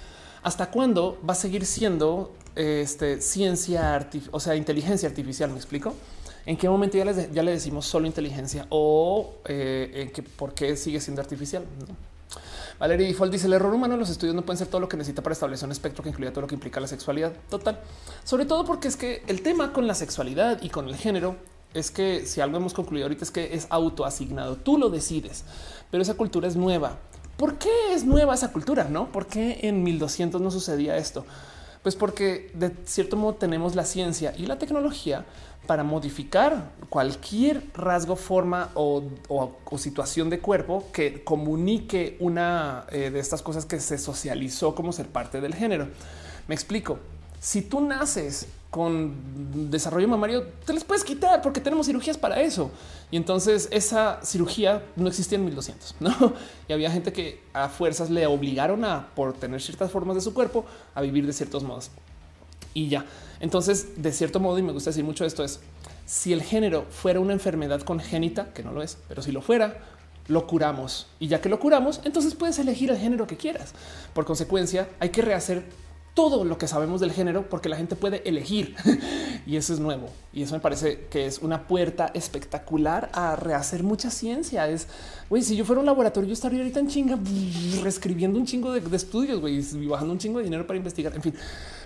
[0.42, 5.50] hasta cuándo va a seguir siendo este, ciencia, o sea, inteligencia artificial.
[5.50, 5.94] Me explico
[6.46, 11.00] en qué momento ya, le decimos solo inteligencia o eh, en que por qué sigue
[11.00, 11.64] siendo artificial.
[12.78, 13.96] Valeria Default dice el error humano.
[13.96, 16.32] Los estudios no pueden ser todo lo que necesita para establecer un espectro que incluya
[16.32, 17.78] todo lo que implica la sexualidad total,
[18.24, 21.36] sobre todo porque es que el tema con la sexualidad y con el género
[21.74, 24.56] es que si algo hemos concluido ahorita es que es autoasignado.
[24.56, 25.44] Tú lo decides,
[25.90, 26.98] pero esa cultura es nueva.
[27.36, 28.84] ¿Por qué es nueva esa cultura?
[28.84, 31.24] No, ¿por qué en 1200 no sucedía esto?
[31.82, 35.24] Pues porque de cierto modo tenemos la ciencia y la tecnología
[35.66, 39.04] para modificar cualquier rasgo, forma o,
[39.76, 45.08] situación de cuerpo que comunique una eh, de estas cosas que se socializó como ser
[45.08, 45.88] parte del género.
[46.48, 46.98] Me explico.
[47.40, 52.70] Si tú naces con desarrollo mamario, te les puedes quitar porque tenemos cirugías para eso.
[53.10, 56.32] Y entonces esa cirugía no existía en 1200, ¿no?
[56.68, 60.32] Y había gente que a fuerzas le obligaron a, por tener ciertas formas de su
[60.32, 60.64] cuerpo,
[60.94, 61.90] a vivir de ciertos modos.
[62.74, 63.04] Y ya.
[63.42, 65.58] Entonces, de cierto modo, y me gusta decir mucho esto, es
[66.06, 69.78] si el género fuera una enfermedad congénita, que no lo es, pero si lo fuera,
[70.28, 71.08] lo curamos.
[71.18, 73.74] Y ya que lo curamos, entonces puedes elegir el género que quieras.
[74.14, 75.64] Por consecuencia, hay que rehacer
[76.14, 78.76] todo lo que sabemos del género porque la gente puede elegir
[79.46, 80.10] y eso es nuevo.
[80.32, 84.68] Y eso me parece que es una puerta espectacular a rehacer mucha ciencia.
[84.68, 84.88] Es
[85.30, 87.18] güey, si yo fuera un laboratorio, yo estaría ahorita en chinga
[87.82, 91.14] reescribiendo un chingo de, estudios güey, y bajando un chingo de dinero para investigar.
[91.14, 91.34] En fin,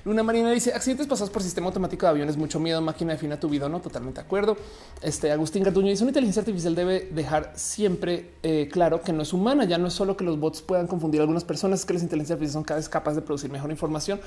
[0.06, 3.48] Luna Marina dice accidentes pasados por sistema automático de aviones, mucho miedo, máquina defina tu
[3.48, 3.68] vida.
[3.68, 4.56] No totalmente de acuerdo.
[5.02, 9.32] Este Agustín Garduño dice una inteligencia artificial debe dejar siempre eh, claro que no es
[9.32, 9.64] humana.
[9.64, 12.36] Ya no es solo que los bots puedan confundir a algunas personas, que las inteligencias
[12.36, 14.20] artificiales son cada vez capaces de producir mejor información.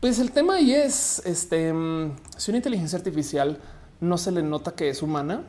[0.00, 3.60] Pues el tema ahí es este mm, si una inteligencia artificial
[4.00, 5.44] no se le nota que es humana,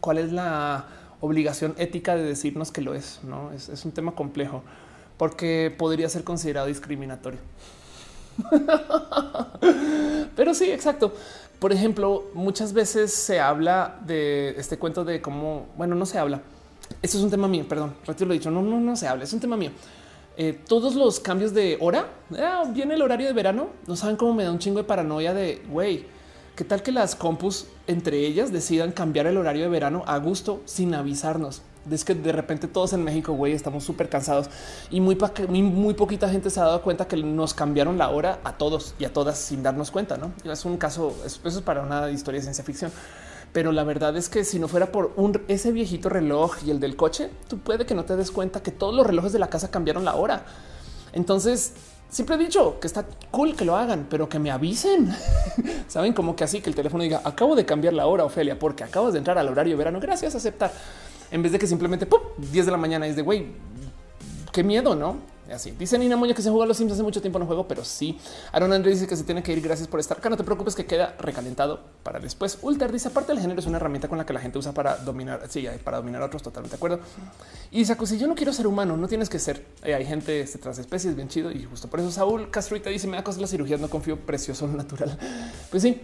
[0.00, 0.86] cuál es la
[1.20, 3.20] obligación ética de decirnos que lo es.
[3.24, 4.62] No es, es un tema complejo
[5.18, 7.40] porque podría ser considerado discriminatorio.
[10.36, 11.12] Pero sí, exacto.
[11.58, 16.42] Por ejemplo, muchas veces se habla de este cuento de cómo, bueno, no se habla.
[17.00, 19.32] Esto es un tema mío, perdón, retiro lo dicho, no, no, no se habla, es
[19.32, 19.70] un tema mío.
[20.36, 22.08] eh, todos los cambios de hora,
[22.38, 25.32] ah, viene el horario de verano, no saben cómo me da un chingo de paranoia
[25.32, 26.06] de, güey,
[26.56, 30.60] ¿qué tal que las compus entre ellas decidan cambiar el horario de verano a gusto
[30.64, 31.62] sin avisarnos?
[31.90, 34.48] Es que de repente todos en México, güey, estamos súper cansados
[34.90, 38.56] y muy, muy poquita gente se ha dado cuenta que nos cambiaron la hora a
[38.56, 40.16] todos y a todas sin darnos cuenta.
[40.16, 42.90] No es un caso, eso es para una historia de ciencia ficción.
[43.52, 45.12] Pero la verdad es que si no fuera por
[45.46, 48.72] ese viejito reloj y el del coche, tú puede que no te des cuenta que
[48.72, 50.44] todos los relojes de la casa cambiaron la hora.
[51.12, 51.72] Entonces,
[52.08, 55.14] siempre he dicho que está cool que lo hagan, pero que me avisen.
[55.88, 58.82] Saben como que así que el teléfono diga acabo de cambiar la hora, Ofelia, porque
[58.82, 60.00] acabas de entrar al horario verano.
[60.00, 60.72] Gracias, aceptar
[61.30, 62.06] en vez de que simplemente
[62.38, 63.46] 10 de la mañana es de güey,
[64.52, 65.34] qué miedo, no?
[65.52, 67.84] Así dice Nina Moña que se juega los Sims hace mucho tiempo no juego, pero
[67.84, 68.18] sí.
[68.52, 69.60] Aaron Andrés dice que se tiene que ir.
[69.60, 70.30] Gracias por estar acá.
[70.30, 72.58] No te preocupes que queda recalentado para después.
[72.62, 74.96] Ulter dice aparte del género es una herramienta con la que la gente usa para
[74.96, 75.42] dominar.
[75.50, 76.42] Sí, para dominar a otros.
[76.42, 77.00] Totalmente de acuerdo.
[77.70, 79.66] Y dice si yo no quiero ser humano, no tienes que ser.
[79.82, 83.06] Eh, hay gente de tras especies bien chido y justo por eso Saúl Castruita dice
[83.06, 83.76] me da cosas la cirugía.
[83.76, 85.18] No confío precioso natural.
[85.70, 86.00] Pues sí,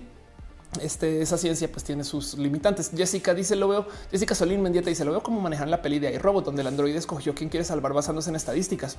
[0.80, 2.90] este, esa ciencia pues tiene sus limitantes.
[2.96, 3.86] Jessica dice lo veo.
[4.10, 6.98] Jessica Solín Mendieta dice lo veo como manejar la peli de iRobot, donde el androide
[6.98, 8.96] escogió quién quiere salvar basándose en estadísticas.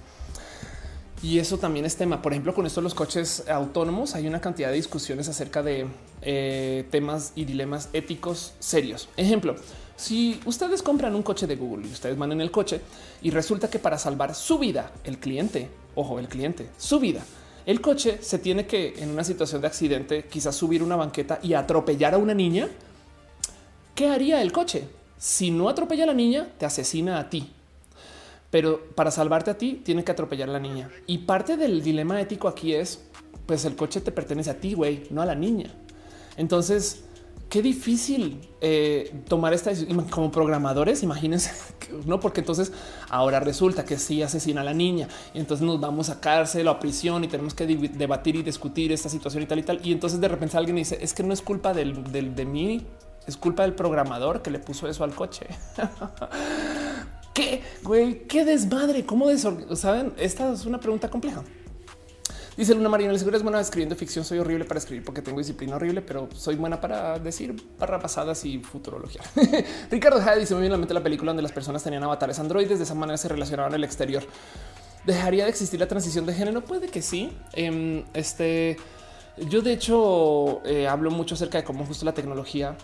[1.23, 2.21] Y eso también es tema.
[2.21, 5.85] Por ejemplo, con esto los coches autónomos hay una cantidad de discusiones acerca de
[6.23, 9.07] eh, temas y dilemas éticos serios.
[9.17, 9.55] Ejemplo,
[9.95, 12.81] si ustedes compran un coche de Google y ustedes van en el coche
[13.21, 17.23] y resulta que para salvar su vida, el cliente, ojo, el cliente, su vida,
[17.65, 21.53] el coche se tiene que en una situación de accidente quizás subir una banqueta y
[21.53, 22.69] atropellar a una niña.
[23.95, 24.87] ¿Qué haría el coche?
[25.17, 27.51] Si no atropella a la niña, te asesina a ti.
[28.49, 30.89] Pero para salvarte a ti, tiene que atropellar a la niña.
[31.07, 32.99] Y parte del dilema ético aquí es,
[33.45, 35.71] pues el coche te pertenece a ti, güey, no a la niña.
[36.37, 37.03] Entonces,
[37.51, 41.03] qué difícil eh, tomar esta decisión como programadores.
[41.03, 41.51] Imagínense,
[42.05, 42.71] no, porque entonces
[43.09, 46.71] ahora resulta que sí asesina a la niña y entonces nos vamos a cárcel o
[46.71, 49.85] a prisión y tenemos que debatir y discutir esta situación y tal y tal.
[49.85, 52.85] Y entonces de repente alguien dice es que no es culpa del, de mí,
[53.27, 55.47] es culpa del programador que le puso eso al coche.
[57.33, 58.27] ¿Qué güey?
[58.27, 59.05] ¿Qué desmadre?
[59.05, 59.27] ¿Cómo
[59.75, 60.13] saben?
[60.17, 61.43] Esta es una pregunta compleja.
[62.61, 64.23] Dice Luna Marina, seguro es buena escribiendo ficción.
[64.23, 68.45] Soy horrible para escribir porque tengo disciplina horrible, pero soy buena para decir barra pasadas
[68.45, 69.23] y futurología.
[69.89, 72.77] Ricardo Jade dice muy bien la mente la película donde las personas tenían avatares androides.
[72.77, 74.21] De esa manera se relacionaban el exterior.
[75.07, 76.63] ¿Dejaría de existir la transición de género?
[76.63, 77.35] Puede que sí.
[77.53, 78.77] Em, este,
[79.49, 82.77] yo de hecho eh, hablo mucho acerca de cómo justo la tecnología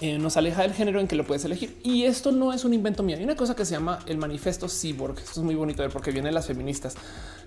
[0.00, 1.78] eh, nos aleja del género en que lo puedes elegir.
[1.82, 3.16] Y esto no es un invento mío.
[3.16, 5.18] Hay una cosa que se llama el manifiesto Cyborg.
[5.18, 6.96] Esto es muy bonito ver porque vienen las feministas.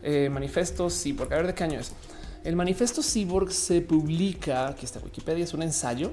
[0.03, 1.34] Eh, manifiesto Cyborg.
[1.34, 1.94] A ver de qué año es.
[2.44, 6.11] El manifiesto Cyborg se publica, aquí está Wikipedia, es un ensayo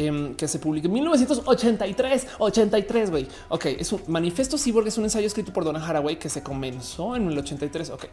[0.00, 3.26] Em, que se publicó en 1983, 83, güey.
[3.48, 7.16] Ok, es un manifiesto cyborg, es un ensayo escrito por Donna Haraway que se comenzó
[7.16, 7.90] en el 83.
[7.90, 8.04] Ok,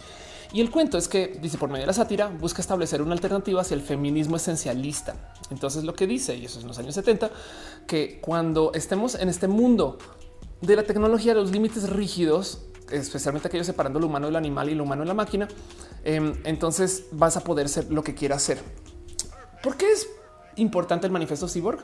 [0.51, 3.61] y el cuento es que dice por medio de la sátira busca establecer una alternativa
[3.61, 5.31] hacia el feminismo esencialista.
[5.51, 7.29] Entonces lo que dice, y eso es en los años 70,
[7.85, 9.99] que cuando estemos en este mundo
[10.61, 14.85] de la tecnología, los límites rígidos, especialmente aquellos separando lo humano del animal y lo
[14.85, 15.47] humano de la máquina,
[16.03, 18.57] em, entonces vas a poder ser lo que quieras ser.
[19.61, 20.07] ¿Por qué es
[20.57, 21.79] importante el manifiesto Cyborg,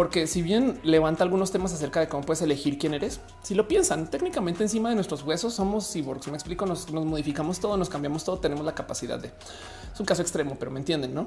[0.00, 3.68] porque si bien levanta algunos temas acerca de cómo puedes elegir quién eres, si lo
[3.68, 6.26] piensan técnicamente encima de nuestros huesos somos cyborgs.
[6.28, 9.30] Me explico, nos, modificamos todo, nos cambiamos todo, tenemos la capacidad de
[9.92, 11.26] es un caso extremo, pero me entienden, no?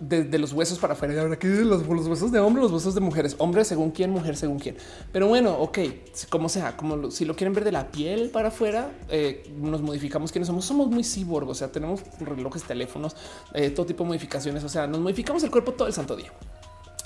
[0.00, 1.22] desde em, los huesos para afuera.
[1.22, 4.36] Ahora que los, los huesos de hombre, los huesos de mujeres, hombre según quién, mujer
[4.36, 4.76] según quién.
[5.12, 5.78] Pero bueno, ok,
[6.30, 10.32] como sea, como si lo quieren ver de la piel para afuera, eh, nos modificamos
[10.32, 10.64] quiénes somos.
[10.64, 13.14] Somos muy cyborg, o sea, tenemos relojes, teléfonos,
[13.54, 14.64] eh, todo tipo de modificaciones.
[14.64, 16.32] O sea, nos modificamos el cuerpo todo el santo día.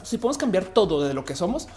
[0.02, 1.68] Si podemos cambiar todo de lo que somos,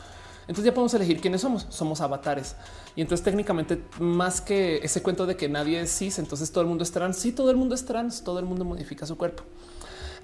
[0.48, 1.66] entonces ya podemos elegir quiénes somos.
[1.70, 2.56] Somos avatares.
[2.96, 6.68] Y entonces técnicamente más que ese cuento de que nadie es cis, entonces todo el
[6.68, 7.18] mundo es trans.
[7.18, 9.44] Sí, todo el mundo es trans, todo el mundo modifica su cuerpo.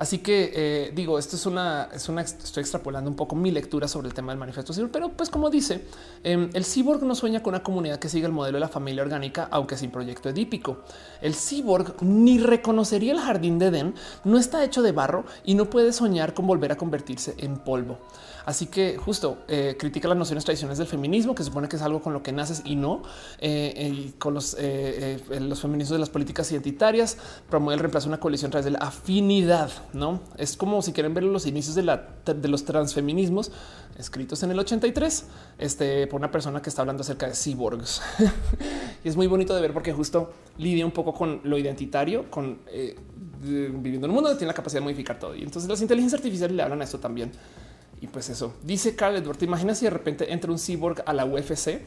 [0.02, 3.88] Así que eh, digo, esto es una, es una, estoy extrapolando un poco mi lectura
[3.88, 5.86] sobre el tema del manifiesto pero pues como dice,
[6.24, 9.04] em, el cyborg no sueña con una comunidad que siga el modelo de la familia
[9.04, 10.80] orgánica, aunque sin proyecto edípico.
[11.22, 15.70] El cyborg ni reconocería el jardín de Edén, no está hecho de barro y no
[15.70, 18.00] puede soñar con volver a convertirse en polvo.
[18.46, 22.02] Así que justo eh, critica las nociones tradicionales del feminismo, que supone que es algo
[22.02, 23.04] con lo que naces y no,
[23.40, 27.18] eh, y con los, eh, los feminismos de las políticas identitarias,
[27.50, 29.72] promueve el reemplazo de una coalición a través de la afinidad.
[29.94, 33.52] No es como si quieren ver los inicios de, la, de los transfeminismos
[33.98, 35.26] escritos en el 83
[35.60, 38.02] este, por una persona que está hablando acerca de cyborgs.
[39.04, 42.60] y es muy bonito de ver porque justo lidia un poco con lo identitario, con
[43.42, 45.36] viviendo en un mundo que tiene la capacidad de modificar todo.
[45.36, 47.32] Y entonces las inteligencias artificiales le hablan a esto también.
[48.02, 49.38] Y pues eso dice Carl Edward.
[49.38, 51.82] Te imaginas si de repente entra un cyborg a la UFC?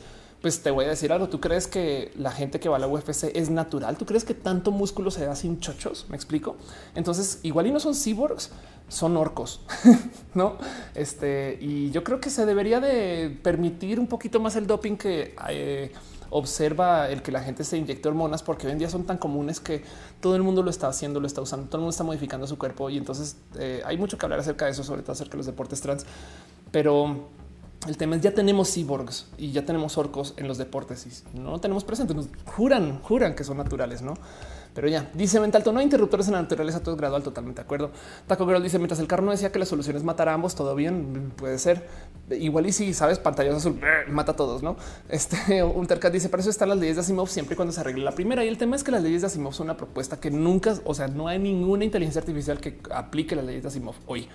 [0.44, 1.30] pues te voy a decir algo.
[1.30, 3.96] ¿Tú crees que la gente que va a la UFC es natural?
[3.96, 6.04] ¿Tú crees que tanto músculo se da sin chochos?
[6.10, 6.56] Me explico.
[6.94, 8.50] Entonces, igual y no son cyborgs,
[8.86, 9.62] son orcos,
[10.34, 10.58] no?
[10.94, 15.34] Este, y yo creo que se debería de permitir un poquito más el doping que
[15.48, 15.92] eh,
[16.36, 19.60] observa el que la gente se inyecte hormonas, porque hoy en día son tan comunes
[19.60, 19.84] que
[20.20, 22.58] todo el mundo lo está haciendo, lo está usando, todo el mundo está modificando su
[22.58, 22.90] cuerpo.
[22.90, 25.46] Y entonces eh, hay mucho que hablar acerca de eso, sobre todo acerca de los
[25.46, 26.04] deportes trans.
[26.72, 27.28] Pero
[27.86, 31.60] el tema es ya tenemos cyborgs y ya tenemos orcos en los deportes y no
[31.60, 32.16] tenemos presentes.
[32.16, 34.14] Nos juran, juran que son naturales, no?
[34.74, 37.64] Pero ya dice mental, no hay interruptores en la naturaleza, todo es gradual, totalmente de
[37.64, 37.90] acuerdo.
[38.26, 40.56] Taco Girl dice mientras el carro no decía que la solución es matar a ambos,
[40.56, 41.86] todo bien, puede ser
[42.30, 42.66] igual.
[42.66, 44.76] Y si sabes, pantalla azul mata a todos, no?
[45.08, 48.04] Este Ultercat dice para eso están las leyes de Asimov siempre y cuando se arregle
[48.04, 48.44] la primera.
[48.44, 50.94] Y el tema es que las leyes de Asimov son una propuesta que nunca, o
[50.94, 54.28] sea, no hay ninguna inteligencia artificial que aplique las leyes de Asimov hoy.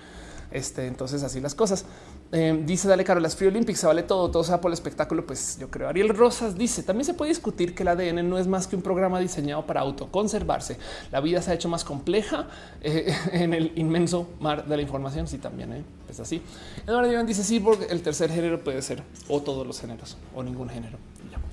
[0.50, 1.84] Este, entonces así las cosas.
[2.32, 5.26] Eh, dice Dale Caro, las Free Olympics se vale todo, todo sea por el espectáculo.
[5.26, 5.88] Pues yo creo.
[5.88, 8.82] Ariel Rosas dice también se puede discutir que el ADN no es más que un
[8.82, 10.78] programa diseñado para autoconservarse.
[11.10, 12.48] La vida se ha hecho más compleja
[12.82, 15.26] eh, en el inmenso mar de la información.
[15.26, 15.84] Sí, también ¿eh?
[16.08, 16.42] es así.
[16.86, 20.42] Eduardo Iván dice sí, porque el tercer género puede ser o todos los géneros o
[20.42, 20.98] ningún género.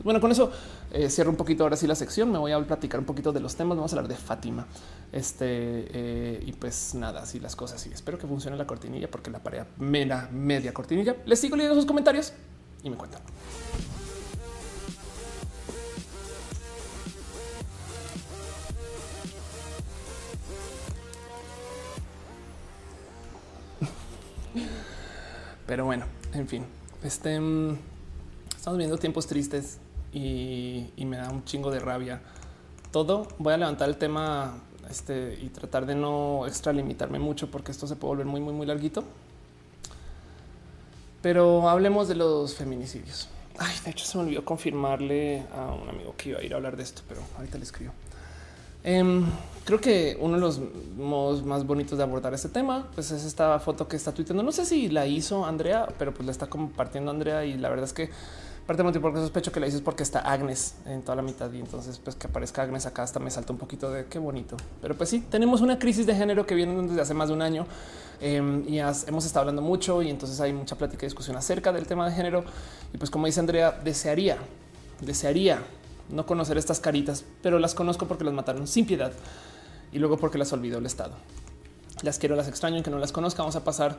[0.04, 0.52] Bueno, con eso
[0.92, 2.32] eh, cierro un poquito ahora sí la sección.
[2.32, 3.78] Me voy a platicar un poquito de los temas.
[3.78, 4.68] Vamos a hablar de Fátima.
[5.12, 7.86] Este eh, y pues nada, así las cosas.
[7.88, 11.16] Y espero que funcione la cortinilla porque la pared mera media cortinilla.
[11.26, 12.34] Les sigo leyendo sus comentarios
[12.84, 13.22] y me cuentan.
[25.68, 26.66] Pero bueno, en fin,
[27.04, 27.78] este mm,
[28.56, 29.80] estamos viendo tiempos tristes
[30.18, 32.22] y, me da un chingo de rabia.
[32.92, 37.88] Todo voy a levantar el tema este, y tratar de no extralimitarme mucho porque esto
[37.88, 39.04] se puede volver muy, muy, muy larguito.
[41.22, 43.28] Pero hablemos de los feminicidios.
[43.58, 46.58] Ay, de hecho se me olvidó confirmarle a un amigo que iba a ir a
[46.58, 47.92] hablar de esto, pero ahorita le escribo.
[48.84, 49.26] Em,
[49.66, 50.62] creo que uno de los
[50.96, 54.44] modos más bonitos de abordar este tema pues es esta foto que está tuiteando.
[54.44, 57.86] No sé si la hizo Andrea, pero pues la está compartiendo Andrea y la verdad
[57.86, 58.10] es que
[58.68, 61.50] Parte del motivo por sospecho que la dices porque está Agnes en toda la mitad
[61.54, 64.58] y entonces pues que aparezca Agnes acá hasta me salta un poquito de qué bonito.
[64.82, 67.42] Pero pues sí, tenemos una crisis de género que viene desde hace más de un
[67.42, 67.66] año
[68.20, 71.88] em, y hemos estado hablando mucho y entonces hay mucha plática y discusión acerca del
[71.88, 72.44] tema de género.
[72.94, 74.38] Y pues como dice Andrea, desearía,
[75.00, 75.64] desearía
[76.10, 79.14] no conocer estas caritas, pero las conozco porque las mataron sin piedad
[79.94, 81.14] y luego porque las olvidó el Estado.
[82.04, 83.44] Las quiero, las extraño, que no las conozca.
[83.44, 83.98] Vamos a pasar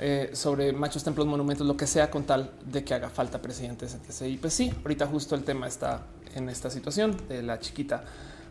[0.00, 3.96] eh, sobre machos, templos, monumentos, lo que sea, con tal de que haga falta presidentes.
[4.22, 6.02] Y pues sí, ahorita justo el tema está
[6.34, 8.04] en esta situación de la chiquita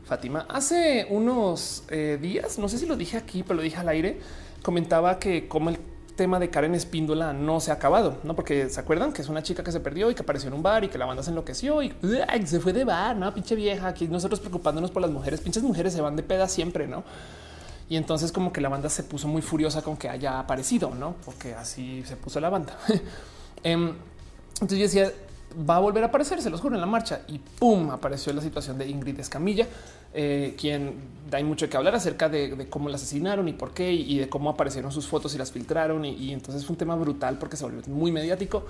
[0.06, 0.46] Fátima.
[0.50, 4.20] Hace unos eh, días, no sé si lo dije aquí, pero lo dije al aire,
[4.62, 5.78] comentaba que como el
[6.18, 8.36] tema de Karen Espíndola no se ha acabado, no?
[8.36, 10.64] Porque se acuerdan que es una chica que se perdió y que apareció en un
[10.64, 11.94] bar y que la banda se enloqueció y
[12.46, 13.88] se fue de bar, no pinche vieja.
[13.88, 17.04] Aquí nosotros preocupándonos por las mujeres, pinches mujeres se van de peda siempre, no?
[17.90, 21.16] Y entonces como que la banda se puso muy furiosa con que haya aparecido, no?
[21.24, 22.78] Porque así se puso la banda.
[23.64, 23.92] Em,
[24.54, 25.12] entonces yo decía,
[25.68, 27.22] va a volver a aparecer, se los juro, en la marcha.
[27.28, 29.68] Y pum, apareció la situación de Ingrid Escamilla,
[30.14, 30.96] eh, quien
[31.32, 34.50] hay mucho que hablar acerca de, cómo la asesinaron y por qué, y de cómo
[34.50, 36.06] aparecieron sus fotos y las filtraron.
[36.06, 38.66] Y, entonces fue un tema brutal porque se volvió muy mediático.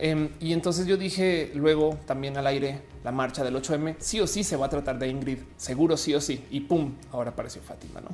[0.00, 4.28] Em, y entonces yo dije luego también al aire la marcha del 8M, sí o
[4.28, 6.44] sí se va a tratar de Ingrid, seguro sí o sí.
[6.50, 8.10] Y pum, ahora apareció Fátima, ¿no?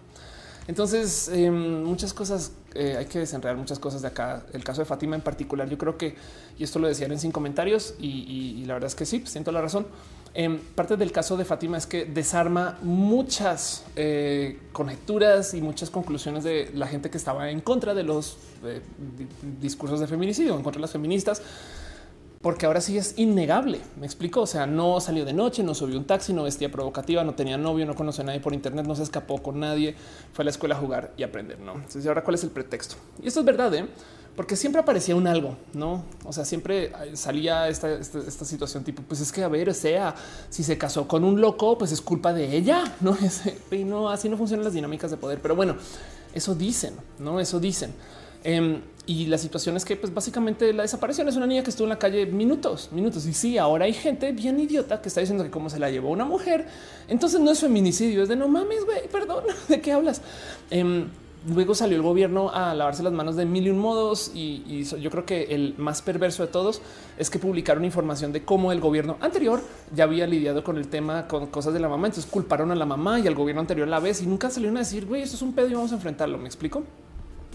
[0.66, 4.44] Entonces, em, muchas cosas eh, hay que desenredar muchas cosas de acá.
[4.52, 6.16] El caso de Fátima en particular, yo creo que,
[6.58, 9.52] y esto lo decían en sin comentarios, y, la verdad es que sí, pues, siento
[9.52, 9.86] la razón.
[10.36, 16.42] Em, parte del caso de Fátima es que desarma muchas eh, conjeturas y muchas conclusiones
[16.42, 18.80] de la gente que estaba en contra de los eh,
[19.60, 21.40] discursos de feminicidio, en contra de las feministas
[22.44, 23.80] porque ahora sí es innegable.
[23.98, 24.42] Me explico.
[24.42, 27.56] O sea, no salió de noche, no subió un taxi, no vestía provocativa, no tenía
[27.56, 29.94] novio, no conoció a nadie por Internet, no se escapó con nadie,
[30.34, 31.58] fue a la escuela a jugar y aprender.
[31.58, 31.72] No.
[31.72, 32.96] Entonces, ahora cuál es el pretexto?
[33.22, 33.86] Y esto es verdad, ¿eh?
[34.36, 36.04] porque siempre aparecía un algo, no?
[36.24, 40.14] O sea, siempre salía esta, esta, situación tipo, pues es que a ver, o sea,
[40.50, 43.16] si se casó con un loco, pues es culpa de ella, no?
[43.70, 45.40] y no, así no funcionan las dinámicas de poder.
[45.40, 45.76] Pero bueno,
[46.34, 47.40] eso dicen, no?
[47.40, 47.94] Eso dicen.
[48.42, 51.84] Em, y la situación es que, pues básicamente la desaparición es una niña que estuvo
[51.84, 53.26] en la calle minutos, minutos.
[53.26, 56.10] Y sí, ahora hay gente bien idiota que está diciendo que cómo se la llevó
[56.10, 56.66] una mujer.
[57.08, 60.22] Entonces no es feminicidio, es de no mames, güey, perdón, ¿de qué hablas?
[60.70, 61.08] Em,
[61.52, 65.10] luego salió el gobierno a lavarse las manos de mil y un modos y, yo
[65.10, 66.80] creo que el más perverso de todos
[67.18, 69.60] es que publicaron información de cómo el gobierno anterior
[69.94, 72.06] ya había lidiado con el tema, con cosas de la mamá.
[72.06, 74.78] Entonces culparon a la mamá y al gobierno anterior a la vez y nunca salieron
[74.78, 76.38] a decir, güey, esto es un pedo y vamos a enfrentarlo.
[76.38, 76.84] ¿Me explico?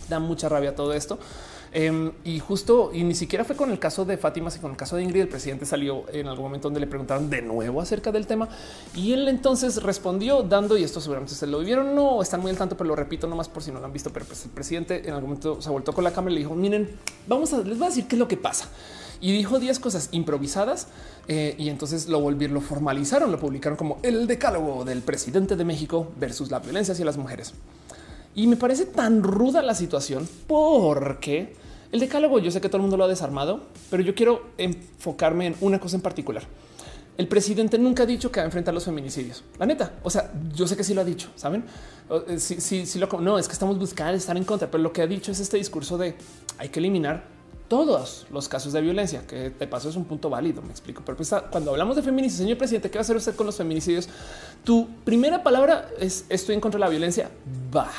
[0.10, 1.20] Da mucha rabia todo esto.
[1.72, 4.78] Em, y justo, y ni siquiera fue con el caso de Fátima, sino con el
[4.78, 8.12] caso de Ingrid, el presidente salió en algún momento donde le preguntaron de nuevo acerca
[8.12, 8.50] del tema
[8.96, 12.58] y él entonces respondió dando, y esto seguramente ustedes lo vieron, no están muy al
[12.58, 15.08] tanto, pero lo repito nomás por si no lo han visto, pero pues el presidente
[15.08, 16.90] en algún momento se voltó con la cámara y le dijo, miren,
[17.28, 18.68] vamos a, les voy a decir qué es lo que pasa.
[19.22, 20.88] Y dijo 10 cosas improvisadas
[21.28, 25.66] eh, y entonces lo volvieron, lo formalizaron, lo publicaron como el decálogo del presidente de
[25.66, 27.54] México versus la violencia hacia las mujeres.
[28.36, 31.54] Y me parece tan ruda la situación porque
[31.92, 35.48] el decálogo yo sé que todo el mundo lo ha desarmado, pero yo quiero enfocarme
[35.48, 36.44] en una cosa en particular.
[37.18, 39.44] El presidente nunca ha dicho que va a enfrentar los feminicidios.
[39.58, 41.66] La neta, o sea, yo sé que sí lo ha dicho, saben?
[42.38, 45.02] Si, si, si lo no es que estamos buscando estar en contra, pero lo que
[45.02, 46.16] ha dicho es este discurso de
[46.58, 47.24] hay que eliminar
[47.70, 50.62] todos los casos de violencia, que de paso es un punto válido.
[50.62, 51.04] Me explico.
[51.06, 53.56] Pero pues, cuando hablamos de feminicidio, señor presidente, ¿qué va a hacer usted con los
[53.56, 54.10] feminicidios?
[54.64, 57.30] Tu primera palabra es estoy en contra de la violencia.
[57.74, 57.92] Va,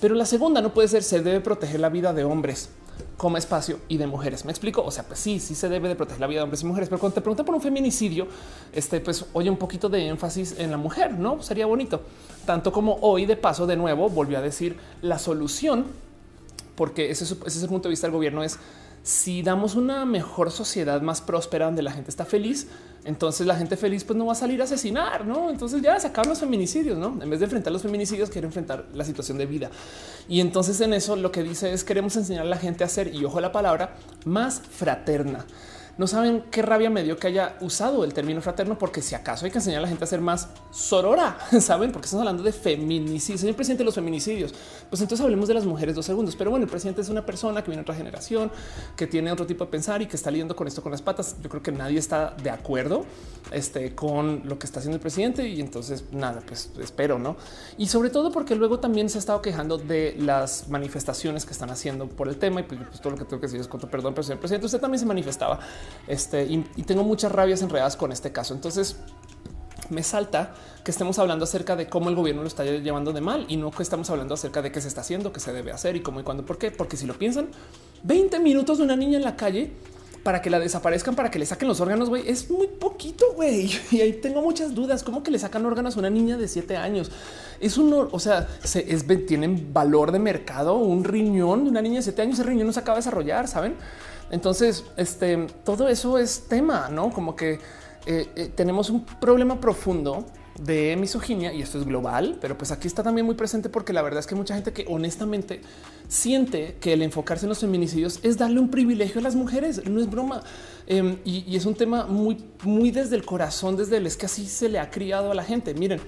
[0.00, 2.70] pero la segunda no puede ser se debe proteger la vida de hombres
[3.16, 4.44] como espacio y de mujeres.
[4.44, 4.82] Me explico.
[4.82, 6.88] O sea, pues sí, sí se debe de proteger la vida de hombres y mujeres,
[6.88, 8.26] pero cuando te preguntan por un feminicidio,
[8.72, 12.02] este, pues oye un poquito de énfasis en la mujer, no sería bonito.
[12.46, 15.86] Tanto como hoy, de paso, de nuevo volvió a decir la solución,
[16.76, 18.58] porque ese, ese es el punto de vista del gobierno es
[19.02, 22.68] si damos una mejor sociedad más próspera donde la gente está feliz,
[23.04, 25.48] entonces la gente feliz pues no va a salir a asesinar, ¿no?
[25.48, 27.18] Entonces ya sacar los feminicidios, ¿no?
[27.22, 29.70] En vez de enfrentar los feminicidios, quiere enfrentar la situación de vida.
[30.28, 33.14] Y entonces en eso lo que dice es queremos enseñar a la gente a ser,
[33.14, 35.46] y ojo la palabra, más fraterna.
[36.00, 39.44] No saben qué rabia me dio que haya usado el término fraterno, porque si acaso
[39.44, 42.52] hay que enseñar a la gente a ser más sorora, saben, porque estamos hablando de
[42.52, 43.40] feminicidios.
[43.40, 44.54] Señor presidente de los feminicidios,
[44.90, 46.36] pues entonces hablemos de las mujeres dos segundos.
[46.36, 48.50] Pero bueno, el presidente es una persona que viene de otra generación,
[48.96, 51.36] que tiene otro tipo de pensar y que está lidiando con esto con las patas.
[51.42, 53.04] Yo creo que nadie está de acuerdo
[53.52, 57.36] este, con lo que está haciendo el presidente y entonces nada, pues espero, no?
[57.78, 61.70] Y sobre todo porque luego también se ha estado quejando de las manifestaciones que están
[61.70, 63.88] haciendo por el tema y pues, pues todo lo que tengo que decir es cuánto
[63.88, 65.60] perdón, pero señor presidente, usted también se manifestaba
[66.06, 66.60] este, y,
[66.90, 68.52] tengo muchas rabias enredadas con este caso.
[68.52, 68.96] Entonces,
[69.90, 70.54] me salta
[70.84, 73.70] que estemos hablando acerca de cómo el gobierno lo está llevando de mal y no
[73.70, 76.20] que estamos hablando acerca de qué se está haciendo, qué se debe hacer y cómo
[76.20, 76.44] y cuándo.
[76.44, 76.70] ¿Por qué?
[76.70, 77.48] Porque si lo piensan,
[78.02, 79.72] 20 minutos de una niña en la calle
[80.22, 83.70] para que la desaparezcan, para que le saquen los órganos, güey, es muy poquito, güey.
[83.90, 85.02] Y ahí tengo muchas dudas.
[85.02, 87.10] ¿Cómo que le sacan órganos a una niña de 7 años?
[87.60, 90.76] Es un, o sea, se, es, tienen valor de mercado.
[90.76, 93.48] Un riñón de una niña de 7 años, ese riñón no se acaba de desarrollar,
[93.48, 93.76] ¿saben?
[94.30, 97.10] Entonces, este, todo eso es tema, ¿no?
[97.10, 97.58] Como que
[98.06, 100.26] eh, eh, tenemos un problema profundo
[100.58, 104.02] de misoginia y esto es global, pero pues aquí está también muy presente porque la
[104.02, 105.62] verdad es que mucha gente que honestamente
[106.08, 110.00] siente que el enfocarse en los feminicidios es darle un privilegio a las mujeres, no
[110.00, 110.42] es broma.
[110.86, 114.46] Em, y, es un tema muy, muy desde el corazón, desde el es que así
[114.46, 115.72] se le ha criado a la gente.
[115.72, 116.00] Miren,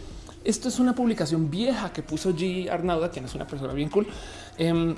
[0.44, 2.68] esto es una publicación vieja que puso G.
[2.68, 4.06] Arnauda, quien es una persona bien cool.
[4.58, 4.94] Em,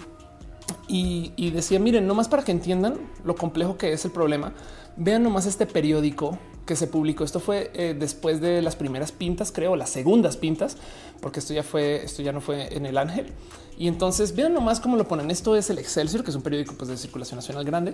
[0.89, 4.53] y, decía, miren, nomás para que entiendan lo complejo que es el problema,
[4.97, 7.25] vean nomás este periódico que se publicó.
[7.25, 10.77] Esto fue eh, después de las primeras pintas, creo, las segundas pintas,
[11.21, 13.33] porque esto ya fue, esto ya no fue en el Ángel.
[13.77, 15.31] Y entonces vean nomás cómo lo ponen.
[15.31, 17.93] Esto es el Excelsior, que es un periódico pues, de circulación nacional grande.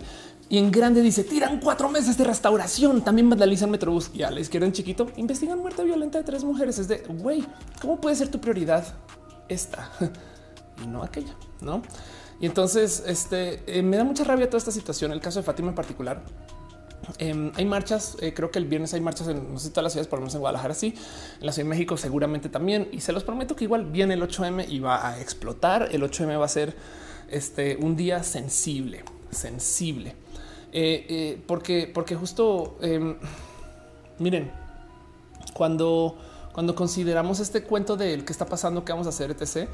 [0.48, 3.02] Y en grande dice tiran cuatro meses de restauración.
[3.02, 6.78] También vandalizan Metrobús y a la izquierda en chiquito investigan muerte violenta de tres mujeres.
[6.78, 7.44] Es de güey,
[7.80, 8.84] ¿cómo puede ser tu prioridad
[9.48, 9.90] esta
[10.84, 11.34] y no aquella?
[11.62, 11.82] No?
[12.40, 15.12] Y entonces este eh, me da mucha rabia toda esta situación.
[15.12, 16.22] El caso de Fátima en particular.
[17.18, 20.09] Em, hay marchas, eh, creo que el viernes hay marchas en no todas las ciudades,
[20.09, 20.94] por lo menos en Guadalajara, sí,
[21.40, 22.89] en la Ciudad de México seguramente también.
[22.93, 25.89] Y se los prometo que igual viene el 8M y va a explotar.
[25.93, 26.74] El 8M va a ser
[27.28, 30.14] este, un día sensible, sensible.
[30.72, 33.16] Eh, porque, porque justo, em,
[34.18, 34.51] miren,
[35.55, 36.16] cuando,
[36.52, 39.68] cuando consideramos este cuento del qué está pasando, qué vamos a hacer, etc.,